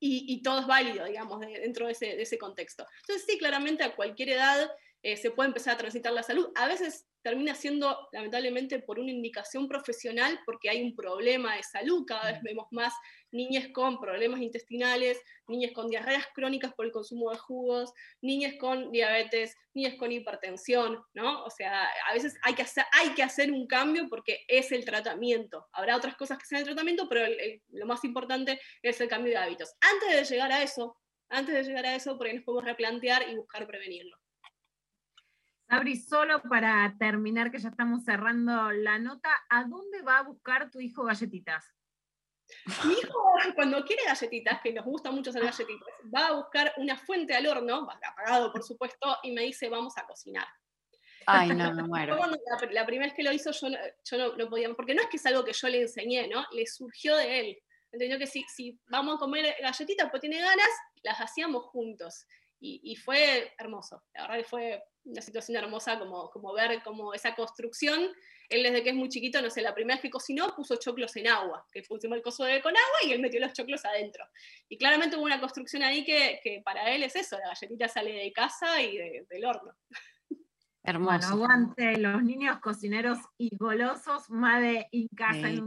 y, 0.00 0.34
y 0.34 0.42
todo 0.42 0.60
es 0.60 0.66
válido, 0.66 1.04
digamos, 1.04 1.40
de- 1.40 1.60
dentro 1.60 1.86
de 1.86 1.92
ese, 1.92 2.06
de 2.16 2.22
ese 2.22 2.38
contexto. 2.38 2.86
Entonces, 3.02 3.24
sí, 3.26 3.38
claramente 3.38 3.84
a 3.84 3.94
cualquier 3.94 4.30
edad 4.30 4.70
eh, 5.02 5.16
se 5.16 5.30
puede 5.30 5.48
empezar 5.48 5.74
a 5.74 5.78
transitar 5.78 6.12
la 6.12 6.22
salud. 6.22 6.48
A 6.54 6.68
veces 6.68 7.06
termina 7.22 7.54
siendo, 7.54 8.08
lamentablemente, 8.12 8.80
por 8.80 8.98
una 8.98 9.10
indicación 9.12 9.68
profesional, 9.68 10.40
porque 10.44 10.70
hay 10.70 10.82
un 10.82 10.94
problema 10.96 11.56
de 11.56 11.62
salud. 11.62 12.04
Cada 12.06 12.32
vez 12.32 12.42
vemos 12.42 12.66
más 12.72 12.92
niñas 13.30 13.68
con 13.72 13.98
problemas 14.00 14.40
intestinales, 14.40 15.20
niñas 15.46 15.72
con 15.72 15.88
diarreas 15.88 16.26
crónicas 16.34 16.72
por 16.74 16.84
el 16.86 16.92
consumo 16.92 17.30
de 17.30 17.38
jugos, 17.38 17.92
niñas 18.20 18.54
con 18.58 18.90
diabetes, 18.92 19.56
niñas 19.74 19.94
con 19.98 20.10
hipertensión, 20.12 21.02
¿no? 21.14 21.44
O 21.44 21.50
sea, 21.50 21.88
a 22.08 22.12
veces 22.14 22.36
hay 22.42 22.54
que 22.54 22.62
hacer, 22.62 22.84
hay 22.92 23.14
que 23.14 23.22
hacer 23.22 23.50
un 23.52 23.66
cambio 23.66 24.08
porque 24.08 24.40
es 24.48 24.72
el 24.72 24.84
tratamiento. 24.84 25.68
Habrá 25.72 25.96
otras 25.96 26.16
cosas 26.16 26.38
que 26.38 26.46
sean 26.46 26.60
el 26.60 26.66
tratamiento, 26.66 27.08
pero 27.08 27.24
el- 27.24 27.40
el- 27.40 27.62
lo 27.70 27.86
más 27.86 28.04
importante 28.04 28.60
es 28.82 29.00
el 29.00 29.08
cambio 29.08 29.32
de 29.32 29.38
hábitos. 29.38 29.74
Antes 29.80 30.10
de 30.28 30.34
llegar 30.34 30.52
a 30.52 30.62
eso, 30.62 30.96
antes 31.28 31.54
de 31.54 31.62
llegar 31.64 31.86
a 31.86 31.94
eso, 31.94 32.18
por 32.18 32.26
ahí 32.26 32.34
nos 32.34 32.44
podemos 32.44 32.64
replantear 32.64 33.28
y 33.30 33.36
buscar 33.36 33.66
prevenirlo. 33.66 34.21
Sabri, 35.72 35.96
solo 35.96 36.42
para 36.42 36.94
terminar, 36.98 37.50
que 37.50 37.56
ya 37.56 37.70
estamos 37.70 38.04
cerrando 38.04 38.70
la 38.72 38.98
nota, 38.98 39.30
¿a 39.48 39.64
dónde 39.64 40.02
va 40.02 40.18
a 40.18 40.22
buscar 40.22 40.70
tu 40.70 40.80
hijo 40.80 41.02
galletitas? 41.02 41.64
Mi 42.84 42.92
hijo, 42.92 43.18
cuando 43.54 43.82
quiere 43.82 44.04
galletitas, 44.04 44.60
que 44.60 44.74
nos 44.74 44.84
gusta 44.84 45.10
mucho 45.10 45.30
hacer 45.30 45.42
galletitas, 45.42 45.88
va 46.14 46.26
a 46.26 46.32
buscar 46.32 46.74
una 46.76 46.98
fuente 46.98 47.34
al 47.34 47.46
horno, 47.46 47.88
apagado 47.90 48.52
por 48.52 48.62
supuesto, 48.62 49.16
y 49.22 49.32
me 49.32 49.44
dice, 49.44 49.70
vamos 49.70 49.96
a 49.96 50.04
cocinar. 50.04 50.46
Ay, 51.26 51.48
no, 51.54 51.72
me 51.72 51.84
muero. 51.84 52.18
cuando 52.18 52.36
la, 52.36 52.70
la 52.70 52.84
primera 52.84 53.06
vez 53.06 53.14
que 53.16 53.22
lo 53.22 53.32
hizo, 53.32 53.50
yo, 53.50 53.70
no, 53.70 53.78
yo 54.04 54.18
no, 54.18 54.36
no 54.36 54.50
podía, 54.50 54.68
porque 54.74 54.94
no 54.94 55.00
es 55.00 55.08
que 55.08 55.16
es 55.16 55.24
algo 55.24 55.42
que 55.42 55.54
yo 55.54 55.68
le 55.68 55.80
enseñé, 55.80 56.28
¿no? 56.28 56.44
Le 56.52 56.66
surgió 56.66 57.16
de 57.16 57.40
él. 57.40 57.58
Entendió 57.90 58.18
que 58.18 58.26
si, 58.26 58.44
si 58.54 58.78
vamos 58.90 59.16
a 59.16 59.20
comer 59.20 59.56
galletitas 59.58 60.10
porque 60.10 60.28
tiene 60.28 60.44
ganas, 60.44 60.68
las 61.02 61.18
hacíamos 61.18 61.64
juntos. 61.64 62.26
Y, 62.64 62.80
y 62.84 62.94
fue 62.96 63.52
hermoso. 63.58 64.04
La 64.14 64.22
verdad 64.22 64.36
que 64.38 64.44
fue 64.44 64.82
una 65.04 65.20
situación 65.20 65.56
hermosa 65.56 65.98
como, 65.98 66.30
como 66.30 66.52
ver 66.52 66.80
como 66.84 67.12
esa 67.12 67.34
construcción. 67.34 68.00
Él 68.48 68.62
desde 68.62 68.84
que 68.84 68.90
es 68.90 68.94
muy 68.94 69.08
chiquito, 69.08 69.42
no 69.42 69.50
sé, 69.50 69.62
la 69.62 69.74
primera 69.74 69.96
vez 69.96 70.02
que 70.02 70.10
cocinó 70.10 70.54
puso 70.54 70.76
choclos 70.76 71.16
en 71.16 71.26
agua, 71.26 71.66
que 71.72 71.82
pusimos 71.82 72.16
el 72.16 72.22
coso 72.22 72.44
de 72.44 72.62
con 72.62 72.70
agua 72.76 72.98
y 73.04 73.12
él 73.12 73.20
metió 73.20 73.40
los 73.40 73.52
choclos 73.52 73.84
adentro. 73.84 74.24
Y 74.68 74.78
claramente 74.78 75.16
hubo 75.16 75.24
una 75.24 75.40
construcción 75.40 75.82
ahí 75.82 76.04
que, 76.04 76.38
que 76.44 76.60
para 76.64 76.88
él 76.94 77.02
es 77.02 77.16
eso, 77.16 77.36
la 77.38 77.48
galletita 77.48 77.88
sale 77.88 78.12
de 78.12 78.32
casa 78.32 78.80
y 78.80 78.96
de- 78.96 79.26
del 79.28 79.44
horno. 79.44 79.74
Bueno, 80.84 81.10
aguante 81.10 81.96
los 81.98 82.22
niños 82.22 82.58
cocineros 82.60 83.18
y 83.38 83.56
golosos, 83.56 84.28
Made 84.30 84.88
in 84.90 85.08
casa, 85.16 85.48
Sí. 85.48 85.62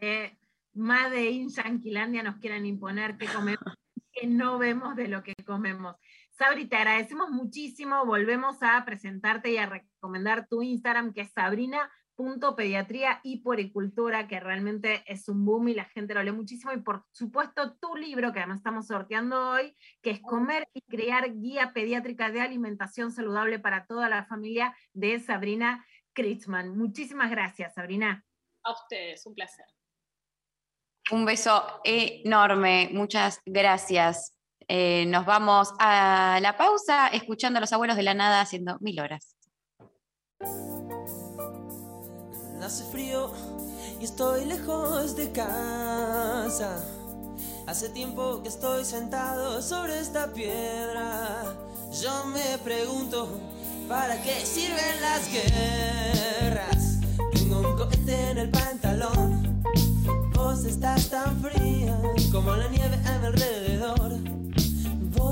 en 0.00 0.38
Made 0.74 1.30
in 1.30 1.48
Yanquilandia 1.48 2.22
nos 2.22 2.36
quieran 2.36 2.64
imponer 2.66 3.16
que 3.16 3.26
comemos, 3.26 3.58
que 4.12 4.26
no 4.26 4.58
vemos 4.58 4.94
de 4.96 5.08
lo 5.08 5.22
que 5.22 5.34
comemos. 5.46 5.96
Sabri, 6.40 6.66
te 6.66 6.76
agradecemos 6.76 7.28
muchísimo. 7.28 8.06
Volvemos 8.06 8.56
a 8.62 8.82
presentarte 8.86 9.50
y 9.50 9.58
a 9.58 9.66
recomendar 9.66 10.46
tu 10.48 10.62
Instagram, 10.62 11.12
que 11.12 11.20
es 11.20 11.32
sabrina.pediatría 11.32 13.20
y 13.22 13.42
puericultura, 13.42 14.26
que 14.26 14.40
realmente 14.40 15.04
es 15.06 15.28
un 15.28 15.44
boom 15.44 15.68
y 15.68 15.74
la 15.74 15.84
gente 15.84 16.14
lo 16.14 16.22
lee 16.22 16.32
muchísimo. 16.32 16.72
Y 16.72 16.80
por 16.80 17.04
supuesto, 17.12 17.76
tu 17.76 17.94
libro, 17.94 18.32
que 18.32 18.38
además 18.38 18.56
estamos 18.56 18.86
sorteando 18.86 19.50
hoy, 19.50 19.76
que 20.00 20.12
es 20.12 20.20
Comer 20.22 20.66
y 20.72 20.80
Crear 20.80 21.30
Guía 21.30 21.74
Pediátrica 21.74 22.30
de 22.30 22.40
Alimentación 22.40 23.12
Saludable 23.12 23.58
para 23.58 23.84
toda 23.84 24.08
la 24.08 24.24
familia 24.24 24.74
de 24.94 25.20
Sabrina 25.20 25.84
Kritzman. 26.14 26.74
Muchísimas 26.74 27.30
gracias, 27.30 27.74
Sabrina. 27.74 28.24
A 28.62 28.72
ustedes, 28.72 29.26
un 29.26 29.34
placer. 29.34 29.66
Un 31.10 31.26
beso 31.26 31.82
enorme, 31.84 32.88
muchas 32.94 33.42
gracias. 33.44 34.39
Eh, 34.72 35.04
nos 35.06 35.26
vamos 35.26 35.74
a 35.80 36.38
la 36.40 36.56
pausa 36.56 37.08
escuchando 37.08 37.58
a 37.58 37.60
los 37.60 37.72
abuelos 37.72 37.96
de 37.96 38.04
la 38.04 38.14
nada 38.14 38.40
haciendo 38.40 38.78
mil 38.78 39.00
horas. 39.00 39.34
Hace 42.62 42.84
frío 42.84 43.32
y 44.00 44.04
estoy 44.04 44.44
lejos 44.44 45.16
de 45.16 45.32
casa. 45.32 46.84
Hace 47.66 47.88
tiempo 47.88 48.44
que 48.44 48.48
estoy 48.48 48.84
sentado 48.84 49.60
sobre 49.60 49.98
esta 49.98 50.32
piedra. 50.32 51.42
Yo 52.00 52.26
me 52.26 52.56
pregunto, 52.58 53.40
¿para 53.88 54.22
qué 54.22 54.46
sirven 54.46 55.00
las 55.00 55.28
guerras? 55.32 57.00
Tengo 57.32 57.58
un 57.58 57.76
cohete 57.76 58.30
en 58.30 58.38
el 58.38 58.50
pantalón. 58.50 59.64
Vos 60.32 60.64
estás 60.64 61.10
tan 61.10 61.42
fría 61.42 62.00
como 62.30 62.54
la 62.54 62.68
nieve 62.68 63.00
a 63.04 63.18
mi 63.18 63.26
alrededor. 63.26 64.39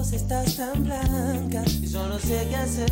Estás 0.00 0.56
tan 0.56 0.84
blanca 0.84 1.62
y 1.66 1.86
yo 1.86 2.06
no 2.06 2.18
sé 2.18 2.46
qué 2.48 2.56
hacer. 2.56 2.90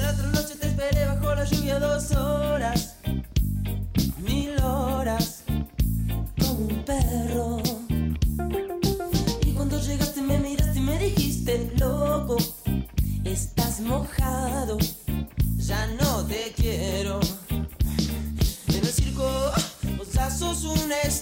La 0.00 0.10
otra 0.10 0.26
noche 0.28 0.54
te 0.60 0.68
esperé 0.68 1.06
bajo 1.06 1.34
la 1.34 1.44
lluvia 1.44 1.80
dos 1.80 2.12
horas, 2.12 2.96
mil 4.18 4.56
horas, 4.62 5.44
como 6.38 6.66
un 6.66 6.84
perro. 6.84 7.62
Y 9.46 9.52
cuando 9.52 9.80
llegaste 9.80 10.20
me 10.20 10.38
miraste 10.38 10.78
y 10.78 10.82
me 10.82 10.98
dijiste, 10.98 11.72
loco, 11.78 12.36
estás 13.24 13.80
mojado, 13.80 14.76
ya 15.56 15.86
no 16.00 16.24
te 16.26 16.52
quiero. 16.54 17.18
En 17.48 18.76
el 18.76 18.86
circo, 18.86 19.52
vos 19.96 20.12
ya 20.12 20.30
sos 20.30 20.62
estrella, 20.64 21.21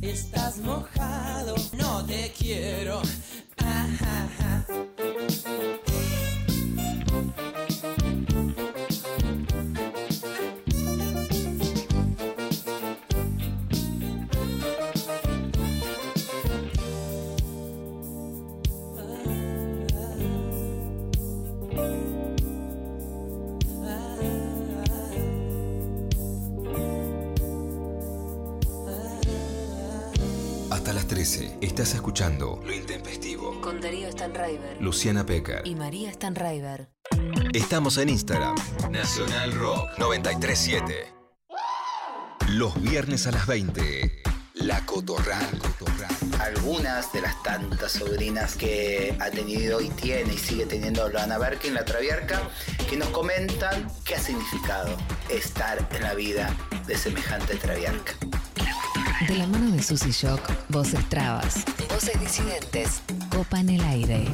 Estás 0.00 0.58
mojado, 0.58 1.54
no 1.72 2.04
te 2.06 2.32
quiero. 2.32 3.02
Ajá. 3.58 4.64
Hasta 4.68 4.93
estás 31.74 31.94
escuchando 31.94 32.60
Lo 32.64 32.72
Intempestivo. 32.72 33.60
Con 33.60 33.80
Darío 33.80 34.08
Stanraiver. 34.08 34.80
Luciana 34.80 35.26
Pecker. 35.26 35.62
Y 35.66 35.74
María 35.74 36.12
Stanraiver. 36.12 36.88
Estamos 37.52 37.98
en 37.98 38.10
Instagram. 38.10 38.54
Nacional 38.92 39.52
Rock 39.54 39.88
937. 39.98 41.12
Los 42.50 42.80
viernes 42.80 43.26
a 43.26 43.32
las 43.32 43.48
20. 43.48 44.22
La 44.54 44.86
Cotorral. 44.86 45.48
Algunas 46.38 47.12
de 47.12 47.22
las 47.22 47.42
tantas 47.42 47.90
sobrinas 47.90 48.54
que 48.54 49.16
ha 49.18 49.30
tenido 49.30 49.80
y 49.80 49.88
tiene 49.88 50.32
y 50.32 50.38
sigue 50.38 50.66
teniendo 50.66 51.08
Loana 51.08 51.38
Berkin, 51.38 51.74
la 51.74 51.84
Traviarca, 51.84 52.40
que 52.88 52.96
nos 52.96 53.08
comentan 53.08 53.90
qué 54.04 54.14
ha 54.14 54.20
significado 54.20 54.96
estar 55.28 55.88
en 55.90 56.02
la 56.04 56.14
vida 56.14 56.54
de 56.86 56.96
semejante 56.96 57.56
Traviarca. 57.56 58.14
De 59.20 59.36
la 59.36 59.46
mano 59.46 59.70
de 59.70 59.80
Susy 59.80 60.10
Shock, 60.10 60.40
voces 60.68 61.08
trabas, 61.08 61.64
voces 61.88 62.20
disidentes, 62.20 63.00
copan 63.34 63.70
el 63.70 63.80
aire. 63.82 64.26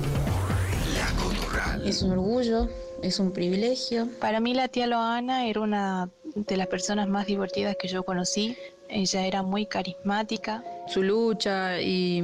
Es 1.85 2.03
un 2.03 2.13
orgullo, 2.13 2.67
es 3.03 3.21
un 3.21 3.31
privilegio. 3.31 4.09
Para 4.21 4.41
mí 4.41 4.55
la 4.55 4.69
tía 4.69 4.87
Loana 4.87 5.47
era 5.47 5.61
una 5.61 6.09
de 6.35 6.57
las 6.57 6.67
personas 6.67 7.09
más 7.09 7.27
divertidas 7.27 7.77
que 7.79 7.89
yo 7.89 8.05
conocí. 8.05 8.57
Ella 8.93 9.27
era 9.27 9.43
muy 9.43 9.67
carismática. 9.67 10.63
su 10.89 11.03
lucha 11.05 11.81
y, 11.81 12.23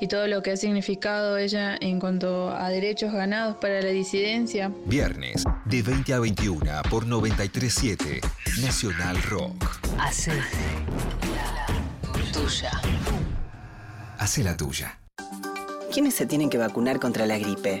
y 0.00 0.08
todo 0.08 0.26
lo 0.26 0.42
que 0.42 0.50
ha 0.50 0.56
significado 0.56 1.36
ella 1.38 1.76
en 1.80 2.00
cuanto 2.00 2.50
a 2.50 2.68
derechos 2.68 3.12
ganados 3.12 3.56
para 3.58 3.80
la 3.80 3.90
disidencia. 3.90 4.72
Viernes 4.86 5.44
de 5.66 5.82
20 5.82 6.14
a 6.14 6.18
21 6.18 6.82
por 6.90 7.06
937 7.06 8.20
Nacional 8.60 9.22
Rock. 9.22 9.78
Hace 10.00 10.32
tuya. 12.32 12.70
Hace 14.18 14.42
la 14.42 14.56
tuya. 14.56 14.98
¿Quiénes 15.92 16.14
se 16.14 16.26
tienen 16.26 16.50
que 16.50 16.58
vacunar 16.58 16.98
contra 16.98 17.24
la 17.26 17.38
gripe? 17.38 17.80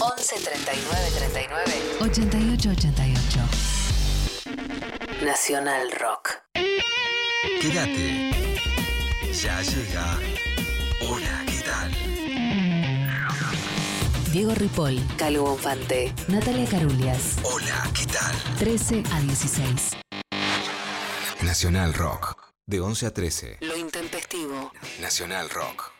11 0.00 0.34
39 0.40 1.10
39 1.16 1.96
88 2.00 2.70
88. 2.70 3.40
Nacional 5.24 5.90
Rock. 5.92 6.30
Quédate. 7.60 8.30
Ya 9.32 9.62
llega. 9.62 10.18
Hola, 11.00 11.44
¿qué 11.46 11.60
tal? 11.64 11.92
Diego 14.32 14.54
Ripoll, 14.54 15.00
Calvo 15.16 15.44
Bonfante, 15.50 16.12
Natalia 16.28 16.68
Carulias. 16.68 17.36
Hola, 17.44 17.88
¿qué 17.94 18.06
tal? 18.06 18.34
13 18.58 19.02
a 19.12 19.20
16. 19.20 19.92
Nacional 21.42 21.94
Rock. 21.94 22.36
De 22.66 22.80
11 22.80 23.06
a 23.06 23.12
13. 23.12 23.58
Lo 23.60 23.76
intempestivo. 23.76 24.72
Nacional 25.00 25.50
Rock. 25.50 25.92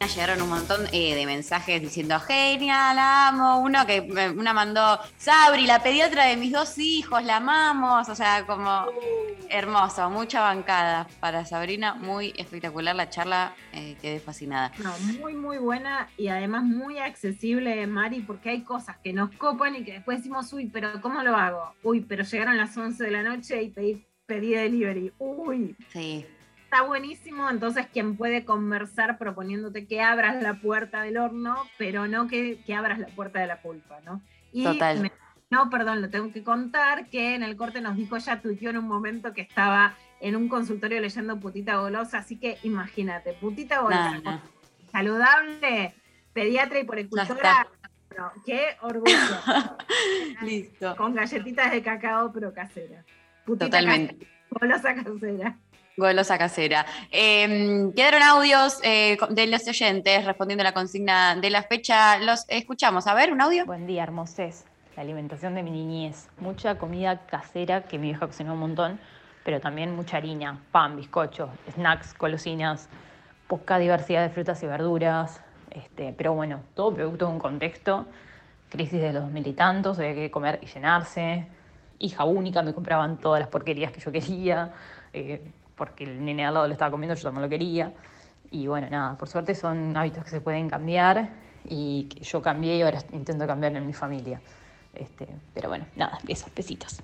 Llegaron 0.00 0.40
un 0.40 0.48
montón 0.48 0.86
eh, 0.92 1.14
de 1.14 1.26
mensajes 1.26 1.78
diciendo 1.78 2.18
genial, 2.20 2.96
la 2.96 3.28
amo. 3.28 3.60
Uno 3.60 3.84
que 3.84 3.96
eh, 3.96 4.30
una 4.30 4.54
mandó 4.54 4.98
Sabri, 5.18 5.66
la 5.66 5.82
pediatra 5.82 6.24
de 6.24 6.38
mis 6.38 6.52
dos 6.52 6.78
hijos, 6.78 7.22
la 7.22 7.36
amamos. 7.36 8.08
O 8.08 8.14
sea, 8.14 8.46
como 8.46 8.86
hermoso, 9.50 10.08
mucha 10.08 10.40
bancada 10.40 11.06
para 11.20 11.44
Sabrina, 11.44 11.92
muy 11.96 12.32
espectacular 12.38 12.96
la 12.96 13.10
charla, 13.10 13.54
eh, 13.74 13.98
quedé 14.00 14.20
fascinada. 14.20 14.72
No, 14.78 14.98
muy, 15.20 15.34
muy 15.34 15.58
buena 15.58 16.08
y 16.16 16.28
además 16.28 16.64
muy 16.64 16.98
accesible, 16.98 17.86
Mari, 17.86 18.20
porque 18.20 18.48
hay 18.48 18.62
cosas 18.62 18.96
que 19.04 19.12
nos 19.12 19.30
copan 19.32 19.76
y 19.76 19.84
que 19.84 19.92
después 19.92 20.18
decimos, 20.18 20.50
uy, 20.54 20.64
pero 20.72 20.98
¿cómo 21.02 21.22
lo 21.22 21.36
hago? 21.36 21.74
Uy, 21.82 22.00
pero 22.00 22.24
llegaron 22.24 22.56
las 22.56 22.74
11 22.74 23.04
de 23.04 23.10
la 23.10 23.22
noche 23.22 23.62
y 23.62 23.68
pedí, 23.68 24.06
pedí 24.24 24.54
delivery. 24.54 25.12
Uy. 25.18 25.76
Sí. 25.92 26.24
Está 26.72 26.82
buenísimo, 26.84 27.50
entonces 27.50 27.86
quien 27.92 28.16
puede 28.16 28.44
conversar 28.44 29.18
proponiéndote 29.18 29.88
que 29.88 30.00
abras 30.00 30.40
la 30.40 30.54
puerta 30.60 31.02
del 31.02 31.16
horno, 31.16 31.56
pero 31.76 32.06
no 32.06 32.28
que, 32.28 32.60
que 32.64 32.74
abras 32.74 33.00
la 33.00 33.08
puerta 33.08 33.40
de 33.40 33.48
la 33.48 33.60
culpa, 33.60 33.98
¿no? 34.06 34.22
Y 34.52 34.62
Total. 34.62 35.00
me- 35.00 35.10
no, 35.50 35.68
perdón, 35.68 36.00
lo 36.00 36.10
tengo 36.10 36.30
que 36.32 36.44
contar, 36.44 37.08
que 37.08 37.34
en 37.34 37.42
el 37.42 37.56
corte 37.56 37.80
nos 37.80 37.96
dijo, 37.96 38.14
ella 38.16 38.40
tuiteó 38.40 38.70
en 38.70 38.76
un 38.78 38.86
momento 38.86 39.32
que 39.32 39.40
estaba 39.40 39.96
en 40.20 40.36
un 40.36 40.48
consultorio 40.48 41.00
leyendo 41.00 41.40
Putita 41.40 41.74
Golosa, 41.78 42.18
así 42.18 42.36
que 42.38 42.58
imagínate, 42.62 43.32
Putita 43.32 43.80
Golosa, 43.80 44.20
No, 44.22 44.30
no. 44.30 44.40
saludable, 44.92 45.92
pediatra 46.32 46.78
y 46.78 46.84
poricultora, 46.84 47.66
no, 48.16 48.30
qué 48.46 48.76
orgullo. 48.82 49.10
Listo. 50.42 50.94
Con 50.94 51.16
galletitas 51.16 51.72
de 51.72 51.82
cacao, 51.82 52.32
pero 52.32 52.54
casera. 52.54 53.04
Putita 53.44 53.64
Totalmente. 53.66 54.14
casera, 54.18 54.30
golosa 54.50 54.94
casera. 54.94 55.56
Golosa 56.00 56.38
casera. 56.38 56.86
Eh, 57.12 57.92
quedaron 57.94 58.22
audios 58.22 58.80
eh, 58.82 59.18
de 59.28 59.46
los 59.46 59.68
oyentes 59.68 60.24
respondiendo 60.24 60.62
a 60.62 60.64
la 60.64 60.72
consigna 60.72 61.36
de 61.36 61.50
la 61.50 61.62
fecha. 61.62 62.18
Los 62.18 62.46
escuchamos. 62.48 63.06
A 63.06 63.14
ver, 63.14 63.32
un 63.32 63.40
audio. 63.40 63.66
Buen 63.66 63.86
día, 63.86 64.02
hermosés. 64.02 64.64
La 64.96 65.02
alimentación 65.02 65.54
de 65.54 65.62
mi 65.62 65.70
niñez. 65.70 66.28
Mucha 66.38 66.76
comida 66.78 67.26
casera 67.26 67.82
que 67.82 67.98
mi 67.98 68.08
vieja 68.08 68.26
cocinó 68.26 68.54
un 68.54 68.60
montón, 68.60 68.98
pero 69.44 69.60
también 69.60 69.94
mucha 69.94 70.16
harina, 70.16 70.58
pan, 70.72 70.96
bizcocho, 70.96 71.50
snacks, 71.74 72.16
golosinas, 72.18 72.88
poca 73.46 73.78
diversidad 73.78 74.22
de 74.22 74.30
frutas 74.30 74.62
y 74.62 74.66
verduras. 74.66 75.42
Este, 75.70 76.14
pero 76.16 76.32
bueno, 76.32 76.62
todo 76.74 76.94
producto 76.94 77.26
de 77.26 77.32
un 77.32 77.38
contexto. 77.38 78.06
Crisis 78.70 79.00
de 79.00 79.12
los 79.12 79.24
dos 79.24 79.32
mil 79.32 79.46
y 79.46 79.52
tantos, 79.52 79.98
había 79.98 80.14
que 80.14 80.30
comer 80.30 80.60
y 80.62 80.66
llenarse. 80.66 81.46
Hija 81.98 82.24
única, 82.24 82.62
me 82.62 82.72
compraban 82.72 83.18
todas 83.18 83.40
las 83.40 83.48
porquerías 83.50 83.92
que 83.92 84.00
yo 84.00 84.10
quería, 84.10 84.72
eh, 85.12 85.42
porque 85.80 86.04
el 86.04 86.22
nene 86.22 86.44
al 86.44 86.52
lado 86.52 86.66
lo 86.66 86.74
estaba 86.74 86.90
comiendo, 86.90 87.14
yo 87.14 87.22
también 87.22 87.40
lo 87.40 87.48
quería. 87.48 87.94
Y 88.50 88.66
bueno, 88.66 88.90
nada, 88.90 89.16
por 89.16 89.30
suerte 89.30 89.54
son 89.54 89.96
hábitos 89.96 90.24
que 90.24 90.28
se 90.28 90.42
pueden 90.42 90.68
cambiar 90.68 91.30
y 91.64 92.04
que 92.04 92.20
yo 92.20 92.42
cambié 92.42 92.76
y 92.76 92.82
ahora 92.82 93.02
intento 93.12 93.46
cambiar 93.46 93.74
en 93.74 93.86
mi 93.86 93.94
familia. 93.94 94.42
Este, 94.92 95.26
pero 95.54 95.70
bueno, 95.70 95.86
nada, 95.96 96.18
besos, 96.22 96.54
besitos. 96.54 97.00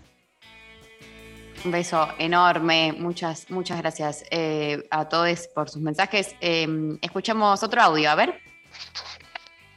Un 1.64 1.70
beso 1.70 2.06
enorme. 2.18 2.92
Muchas, 2.98 3.50
muchas 3.50 3.78
gracias 3.78 4.26
eh, 4.30 4.86
a 4.90 5.08
todos 5.08 5.48
por 5.54 5.70
sus 5.70 5.80
mensajes. 5.80 6.36
Eh, 6.42 6.98
escuchamos 7.00 7.62
otro 7.62 7.80
audio. 7.80 8.10
A 8.10 8.14
ver. 8.14 8.34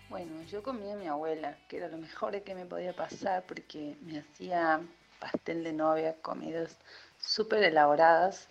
Bueno, 0.10 0.44
yo 0.52 0.62
comí 0.62 0.92
a 0.92 0.98
mi 0.98 1.08
abuela, 1.08 1.56
que 1.70 1.78
era 1.78 1.88
lo 1.88 2.00
mejor 2.00 2.42
que 2.42 2.54
me 2.54 2.66
podía 2.66 2.92
pasar 2.92 3.46
porque 3.48 3.96
me 4.02 4.20
hacía 4.20 4.82
pastel 5.22 5.64
de 5.64 5.72
novia, 5.72 6.18
comidas 6.22 6.76
súper 7.20 7.64
elaboradas, 7.64 8.50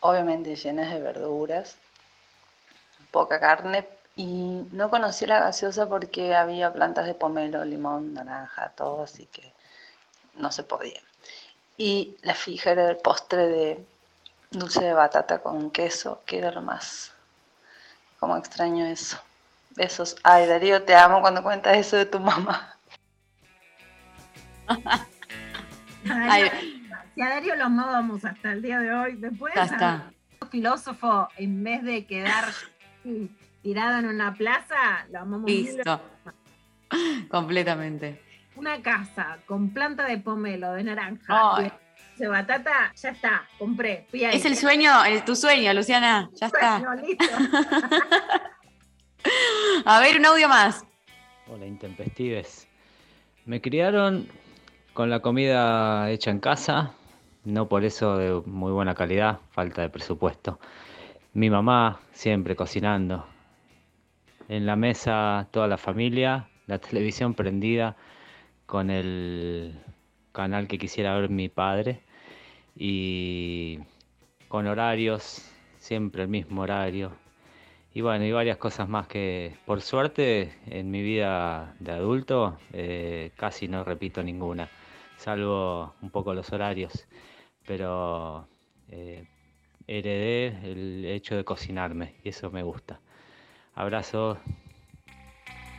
obviamente 0.00 0.56
llenas 0.56 0.92
de 0.92 1.00
verduras, 1.00 1.76
poca 3.10 3.40
carne 3.40 3.86
y 4.16 4.66
no 4.72 4.90
conocí 4.90 5.26
la 5.26 5.40
gaseosa 5.40 5.88
porque 5.88 6.34
había 6.34 6.72
plantas 6.72 7.06
de 7.06 7.14
pomelo, 7.14 7.64
limón, 7.64 8.14
naranja, 8.14 8.72
todo, 8.76 9.02
así 9.02 9.26
que 9.26 9.52
no 10.34 10.52
se 10.52 10.62
podía. 10.62 11.00
Y 11.76 12.16
la 12.22 12.34
fija 12.34 12.72
era 12.72 12.90
el 12.90 12.96
postre 12.96 13.48
de 13.48 13.86
dulce 14.50 14.84
de 14.84 14.92
batata 14.92 15.38
con 15.38 15.70
queso, 15.70 16.22
que 16.26 16.38
era 16.38 16.50
lo 16.50 16.62
más, 16.62 17.12
como 18.18 18.36
extraño 18.36 18.86
eso. 18.86 19.18
Besos. 19.70 20.16
Ay, 20.24 20.46
Darío, 20.46 20.82
te 20.82 20.94
amo 20.94 21.20
cuando 21.20 21.42
cuentas 21.42 21.76
eso 21.76 21.96
de 21.96 22.06
tu 22.06 22.18
mamá. 22.18 22.76
Ay, 26.10 26.79
si 27.20 27.26
a 27.26 27.28
Darío 27.28 27.54
lo 27.54 27.64
amábamos 27.64 28.24
hasta 28.24 28.52
el 28.52 28.62
día 28.62 28.78
de 28.78 28.94
hoy, 28.94 29.16
después 29.16 29.52
Ya 29.54 29.64
está. 29.64 30.10
filósofo, 30.50 31.28
en 31.36 31.62
vez 31.62 31.82
de 31.82 32.06
quedar 32.06 32.46
tirado 33.62 33.98
en 33.98 34.06
una 34.06 34.32
plaza, 34.32 35.04
lo 35.10 35.20
amamos 35.20 35.50
Listo. 35.50 36.00
Completamente. 37.30 38.22
Una 38.56 38.80
casa 38.80 39.36
con 39.44 39.68
planta 39.68 40.06
de 40.06 40.16
pomelo, 40.16 40.72
de 40.72 40.82
naranja, 40.82 41.72
de 42.16 42.26
batata, 42.26 42.90
ya 42.96 43.10
está, 43.10 43.42
compré. 43.58 44.06
Fui 44.10 44.24
ahí. 44.24 44.38
Es 44.38 44.46
el 44.46 44.56
sueño, 44.56 45.04
es 45.04 45.22
tu 45.26 45.36
sueño, 45.36 45.74
Luciana. 45.74 46.30
Ya 46.40 46.46
está. 46.46 46.82
Listo. 47.06 47.24
A 49.84 50.00
ver, 50.00 50.18
un 50.18 50.24
audio 50.24 50.48
más. 50.48 50.86
Hola, 51.48 51.66
intempestives. 51.66 52.66
Me 53.44 53.60
criaron 53.60 54.26
con 54.94 55.10
la 55.10 55.20
comida 55.20 56.10
hecha 56.10 56.30
en 56.30 56.40
casa, 56.40 56.94
no 57.44 57.68
por 57.68 57.84
eso 57.84 58.16
de 58.16 58.42
muy 58.46 58.72
buena 58.72 58.94
calidad, 58.94 59.40
falta 59.50 59.82
de 59.82 59.90
presupuesto. 59.90 60.58
Mi 61.32 61.50
mamá 61.50 62.00
siempre 62.12 62.56
cocinando. 62.56 63.26
En 64.48 64.66
la 64.66 64.76
mesa 64.76 65.48
toda 65.50 65.68
la 65.68 65.78
familia, 65.78 66.48
la 66.66 66.78
televisión 66.78 67.34
prendida 67.34 67.96
con 68.66 68.90
el 68.90 69.74
canal 70.32 70.68
que 70.68 70.78
quisiera 70.78 71.14
ver 71.16 71.30
mi 71.30 71.48
padre 71.48 72.00
y 72.76 73.78
con 74.48 74.66
horarios, 74.66 75.48
siempre 75.78 76.22
el 76.22 76.28
mismo 76.28 76.62
horario. 76.62 77.12
Y 77.92 78.02
bueno, 78.02 78.24
y 78.24 78.32
varias 78.32 78.56
cosas 78.56 78.88
más 78.88 79.08
que 79.08 79.56
por 79.66 79.80
suerte 79.80 80.54
en 80.66 80.90
mi 80.90 81.02
vida 81.02 81.74
de 81.80 81.92
adulto 81.92 82.58
eh, 82.72 83.32
casi 83.36 83.66
no 83.66 83.82
repito 83.82 84.22
ninguna, 84.22 84.68
salvo 85.20 85.94
un 86.00 86.10
poco 86.10 86.32
los 86.34 86.50
horarios, 86.52 87.06
pero 87.66 88.48
eh, 88.88 89.26
heredé 89.86 90.46
el 90.70 91.04
hecho 91.04 91.36
de 91.36 91.44
cocinarme 91.44 92.16
y 92.24 92.30
eso 92.30 92.50
me 92.50 92.62
gusta. 92.62 93.00
Abrazo. 93.74 94.38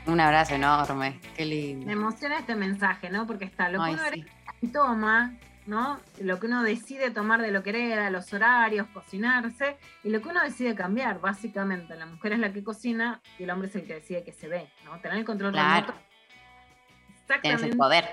Un 0.06 0.20
abrazo 0.20 0.56
enorme. 0.56 1.20
Qué 1.36 1.44
Me 1.44 1.50
lindo. 1.50 1.92
emociona 1.92 2.40
este 2.40 2.56
mensaje, 2.56 3.10
¿no? 3.10 3.26
Porque 3.28 3.46
está 3.46 3.70
lo 3.70 3.84
que 3.84 3.92
uno 3.92 4.02
sí. 4.14 4.68
toma, 4.72 5.36
¿no? 5.68 6.00
Lo 6.20 6.40
que 6.40 6.48
uno 6.48 6.64
decide 6.64 7.12
tomar 7.12 7.42
de 7.42 7.52
lo 7.52 7.62
que 7.64 7.70
hereda, 7.72 8.10
los 8.10 8.32
horarios, 8.34 8.88
cocinarse, 8.94 9.78
y 10.04 10.10
lo 10.10 10.22
que 10.22 10.30
uno 10.30 10.42
decide 10.44 10.74
cambiar, 10.76 11.20
básicamente. 11.20 11.96
La 11.96 12.06
mujer 12.08 12.34
es 12.34 12.40
la 12.40 12.52
que 12.54 12.64
cocina 12.64 13.22
y 13.40 13.44
el 13.44 13.50
hombre 13.52 13.70
es 13.70 13.76
el 13.76 13.86
que 13.86 13.96
decide 13.96 14.24
que 14.24 14.34
se 14.34 14.48
ve, 14.48 14.68
¿no? 14.86 15.00
Tener 15.02 15.18
el 15.18 15.26
control 15.26 15.52
Claro. 15.52 15.88
remoto. 15.88 15.94
Tienes 17.42 17.62
Exactamente. 17.62 17.68
el 17.70 17.78
poder. 17.78 18.06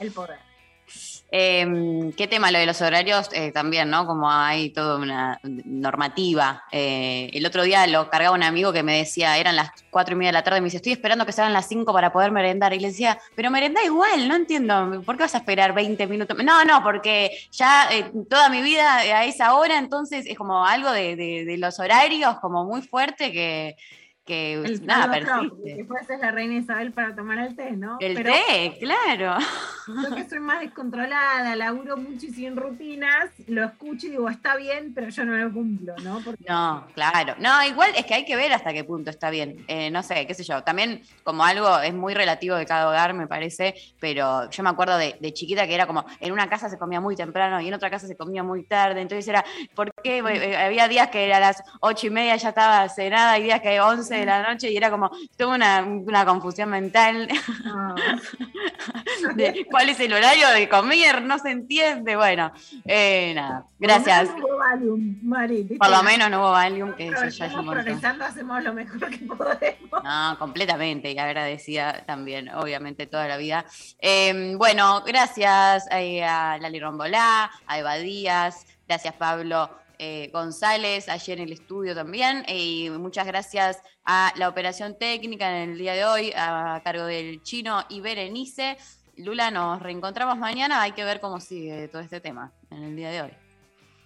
El 0.00 0.12
poder. 0.12 0.51
Eh, 1.34 2.12
¿Qué 2.14 2.28
tema 2.28 2.50
lo 2.50 2.58
de 2.58 2.66
los 2.66 2.82
horarios? 2.82 3.30
Eh, 3.32 3.52
también, 3.52 3.88
¿no? 3.88 4.06
Como 4.06 4.30
hay 4.30 4.68
toda 4.68 4.98
una 4.98 5.40
normativa. 5.42 6.64
Eh, 6.70 7.30
el 7.32 7.46
otro 7.46 7.62
día 7.62 7.86
lo 7.86 8.10
cargaba 8.10 8.36
un 8.36 8.42
amigo 8.42 8.70
que 8.70 8.82
me 8.82 8.98
decía, 8.98 9.38
eran 9.38 9.56
las 9.56 9.70
cuatro 9.90 10.14
y 10.14 10.18
media 10.18 10.28
de 10.28 10.34
la 10.34 10.44
tarde, 10.44 10.60
me 10.60 10.66
dice, 10.66 10.76
estoy 10.76 10.92
esperando 10.92 11.24
que 11.24 11.32
sean 11.32 11.54
las 11.54 11.66
cinco 11.68 11.94
para 11.94 12.12
poder 12.12 12.32
merendar. 12.32 12.74
Y 12.74 12.80
le 12.80 12.88
decía, 12.88 13.18
pero 13.34 13.50
merenda 13.50 13.82
igual, 13.82 14.28
no 14.28 14.36
entiendo, 14.36 15.02
¿por 15.06 15.16
qué 15.16 15.22
vas 15.22 15.34
a 15.34 15.38
esperar 15.38 15.72
20 15.72 16.06
minutos? 16.06 16.36
No, 16.44 16.66
no, 16.66 16.82
porque 16.82 17.30
ya 17.50 17.88
eh, 17.90 18.12
toda 18.28 18.50
mi 18.50 18.60
vida 18.60 18.98
a 18.98 19.24
esa 19.24 19.54
hora, 19.54 19.78
entonces 19.78 20.26
es 20.26 20.36
como 20.36 20.66
algo 20.66 20.92
de 20.92 21.56
los 21.58 21.80
horarios 21.80 22.40
como 22.40 22.64
muy 22.66 22.82
fuerte 22.82 23.32
que, 23.32 23.76
que 24.24 24.54
el 24.54 24.86
nada, 24.86 25.10
persiste. 25.10 25.76
Que 25.76 25.84
fuese 25.84 26.16
la 26.18 26.30
reina 26.30 26.54
Isabel 26.54 26.92
para 26.92 27.14
tomar 27.14 27.38
el 27.38 27.56
té, 27.56 27.72
¿no? 27.72 27.96
El 28.00 28.22
té, 28.22 28.76
claro. 28.80 29.38
Yo 29.88 30.14
que 30.14 30.28
soy 30.28 30.38
más 30.38 30.60
descontrolada, 30.60 31.56
laburo 31.56 31.96
mucho 31.96 32.26
y 32.26 32.30
sin 32.30 32.56
rutinas, 32.56 33.30
lo 33.48 33.64
escucho 33.64 34.06
y 34.06 34.10
digo, 34.10 34.28
está 34.28 34.54
bien, 34.56 34.94
pero 34.94 35.08
yo 35.08 35.24
no 35.24 35.36
lo 35.36 35.52
cumplo, 35.52 35.94
¿no? 36.04 36.22
No, 36.48 36.86
claro. 36.94 37.34
No, 37.40 37.64
igual 37.64 37.90
es 37.96 38.06
que 38.06 38.14
hay 38.14 38.24
que 38.24 38.36
ver 38.36 38.52
hasta 38.52 38.72
qué 38.72 38.84
punto 38.84 39.10
está 39.10 39.30
bien. 39.30 39.64
Eh, 39.66 39.90
no 39.90 40.04
sé, 40.04 40.24
qué 40.26 40.34
sé 40.34 40.44
yo. 40.44 40.62
También 40.62 41.02
como 41.24 41.44
algo 41.44 41.80
es 41.80 41.92
muy 41.92 42.14
relativo 42.14 42.54
de 42.54 42.64
cada 42.64 42.88
hogar, 42.88 43.14
me 43.14 43.26
parece, 43.26 43.74
pero 43.98 44.48
yo 44.50 44.62
me 44.62 44.70
acuerdo 44.70 44.98
de, 44.98 45.32
chiquita 45.32 45.66
que 45.66 45.74
era 45.74 45.86
como, 45.86 46.04
en 46.20 46.32
una 46.32 46.48
casa 46.48 46.68
se 46.68 46.78
comía 46.78 47.00
muy 47.00 47.16
temprano 47.16 47.60
y 47.60 47.68
en 47.68 47.74
otra 47.74 47.90
casa 47.90 48.06
se 48.06 48.16
comía 48.16 48.42
muy 48.42 48.64
tarde, 48.64 49.00
entonces 49.00 49.26
era, 49.26 49.44
¿por 49.74 49.92
qué? 50.02 50.18
Había 50.56 50.86
días 50.88 51.08
que 51.08 51.32
a 51.32 51.40
las 51.40 51.62
ocho 51.80 52.06
y 52.06 52.10
media 52.10 52.36
ya 52.36 52.50
estaba 52.50 52.88
cenada, 52.88 53.38
y 53.38 53.44
días 53.44 53.60
que 53.60 53.80
once 53.80 54.11
de 54.16 54.26
la 54.26 54.42
noche 54.42 54.70
y 54.70 54.76
era 54.76 54.90
como, 54.90 55.10
tuve 55.36 55.54
una, 55.54 55.82
una 55.82 56.24
confusión 56.24 56.70
mental 56.70 57.28
ah. 57.66 57.94
de 59.34 59.66
cuál 59.70 59.88
es 59.88 60.00
el 60.00 60.12
horario 60.12 60.48
de 60.50 60.68
comer, 60.68 61.22
no 61.22 61.38
se 61.38 61.50
entiende. 61.50 62.16
Bueno, 62.16 62.52
eh, 62.84 63.32
nada, 63.34 63.66
gracias. 63.78 64.28
Por 64.28 64.40
lo 64.40 64.42
menos 64.42 64.48
no 64.48 64.54
hubo 64.54 64.58
Valium, 64.58 65.18
Mari. 65.22 65.64
Por 65.78 65.90
lo 65.90 66.02
menos 66.02 66.30
no 66.30 66.40
hubo 66.40 66.50
Valium, 66.50 66.92
que 66.94 67.06
Pero 67.06 67.22
eso 67.22 67.38
ya 67.38 67.46
es 67.46 67.52
progresando, 67.54 68.24
hacemos 68.24 68.62
lo 68.62 68.72
mejor 68.72 69.10
que 69.10 69.18
podemos. 69.18 70.04
No, 70.04 70.38
completamente, 70.38 71.12
y 71.12 71.18
agradecida 71.18 72.04
también, 72.06 72.48
obviamente, 72.50 73.06
toda 73.06 73.28
la 73.28 73.36
vida. 73.36 73.64
Em, 73.98 74.58
bueno, 74.58 75.02
gracias 75.06 75.86
eh, 75.90 76.24
a 76.24 76.58
Lali 76.58 76.80
Rombolá, 76.80 77.50
a 77.66 77.78
Eva 77.78 77.96
Díaz, 77.96 78.66
gracias 78.86 79.14
Pablo 79.14 79.81
eh, 79.98 80.30
González, 80.32 81.08
ayer 81.08 81.38
en 81.38 81.44
el 81.44 81.52
estudio 81.52 81.94
también, 81.94 82.44
y 82.48 82.90
muchas 82.90 83.26
gracias 83.26 83.82
a 84.04 84.32
la 84.36 84.48
operación 84.48 84.96
técnica 84.98 85.62
en 85.62 85.70
el 85.70 85.78
día 85.78 85.94
de 85.94 86.04
hoy, 86.04 86.32
a 86.36 86.80
cargo 86.84 87.04
del 87.04 87.42
chino 87.42 87.84
y 87.88 88.00
Berenice. 88.00 88.76
Lula, 89.16 89.50
nos 89.50 89.80
reencontramos 89.82 90.38
mañana, 90.38 90.82
hay 90.82 90.92
que 90.92 91.04
ver 91.04 91.20
cómo 91.20 91.40
sigue 91.40 91.88
todo 91.88 92.02
este 92.02 92.20
tema 92.20 92.52
en 92.70 92.82
el 92.82 92.96
día 92.96 93.10
de 93.10 93.22
hoy. 93.22 93.30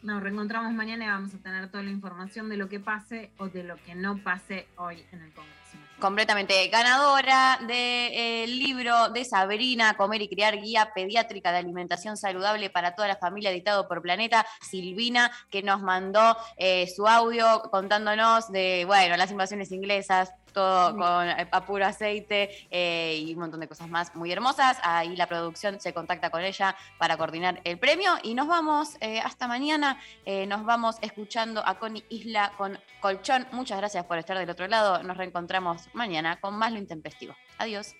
Nos 0.02 0.22
reencontramos 0.22 0.72
mañana 0.72 1.04
y 1.04 1.08
vamos 1.08 1.34
a 1.34 1.38
tener 1.38 1.70
toda 1.70 1.82
la 1.82 1.90
información 1.90 2.48
de 2.48 2.56
lo 2.56 2.68
que 2.68 2.80
pase 2.80 3.30
o 3.38 3.48
de 3.48 3.64
lo 3.64 3.76
que 3.76 3.94
no 3.94 4.22
pase 4.22 4.68
hoy 4.76 5.04
en 5.12 5.22
el 5.22 5.32
Congreso. 5.32 5.55
Completamente 5.98 6.68
ganadora 6.68 7.58
del 7.66 8.58
libro 8.58 9.08
de 9.10 9.24
Sabrina, 9.24 9.96
Comer 9.96 10.22
y 10.22 10.28
Criar, 10.28 10.60
Guía 10.60 10.92
Pediátrica 10.94 11.52
de 11.52 11.58
Alimentación 11.58 12.16
Saludable 12.16 12.70
para 12.70 12.94
toda 12.94 13.08
la 13.08 13.16
familia, 13.16 13.50
editado 13.50 13.88
por 13.88 14.02
Planeta, 14.02 14.46
Silvina, 14.60 15.30
que 15.50 15.62
nos 15.62 15.82
mandó 15.82 16.36
eh, 16.56 16.86
su 16.94 17.06
audio 17.06 17.62
contándonos 17.70 18.50
de, 18.52 18.84
bueno, 18.86 19.16
las 19.16 19.30
invasiones 19.30 19.72
inglesas, 19.72 20.32
todo 20.56 20.96
con 20.96 21.28
eh, 21.28 21.48
a 21.52 21.66
puro 21.66 21.84
aceite 21.84 22.48
eh, 22.70 23.22
y 23.22 23.34
un 23.34 23.40
montón 23.40 23.60
de 23.60 23.68
cosas 23.68 23.90
más 23.90 24.14
muy 24.16 24.32
hermosas. 24.32 24.78
Ahí 24.82 25.14
la 25.14 25.26
producción 25.26 25.78
se 25.78 25.92
contacta 25.92 26.30
con 26.30 26.42
ella 26.42 26.74
para 26.98 27.18
coordinar 27.18 27.60
el 27.64 27.78
premio 27.78 28.12
y 28.22 28.32
nos 28.32 28.48
vamos 28.48 28.96
eh, 29.02 29.20
hasta 29.20 29.46
mañana. 29.46 29.98
Eh, 30.24 30.46
nos 30.46 30.64
vamos 30.64 30.96
escuchando 31.02 31.62
a 31.64 31.78
Connie 31.78 32.04
Isla 32.08 32.52
con 32.56 32.78
Colchón. 33.00 33.46
Muchas 33.52 33.76
gracias 33.76 34.06
por 34.06 34.16
estar 34.16 34.38
del 34.38 34.48
otro 34.48 34.66
lado. 34.66 35.02
Nos 35.02 35.18
reencontramos 35.18 35.90
mañana 35.92 36.40
con 36.40 36.54
más 36.56 36.72
lo 36.72 36.78
intempestivo. 36.78 37.34
Adiós. 37.58 37.94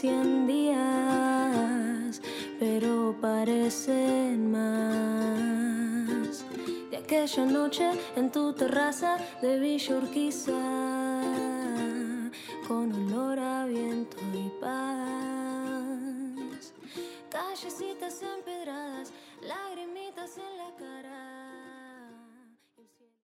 Cien 0.00 0.46
días, 0.48 2.20
pero 2.58 3.14
parecen 3.20 4.50
más. 4.50 6.44
De 6.90 6.96
aquella 6.96 7.44
noche 7.46 7.90
en 8.16 8.32
tu 8.32 8.52
terraza 8.52 9.18
de 9.40 9.60
Villa 9.60 9.94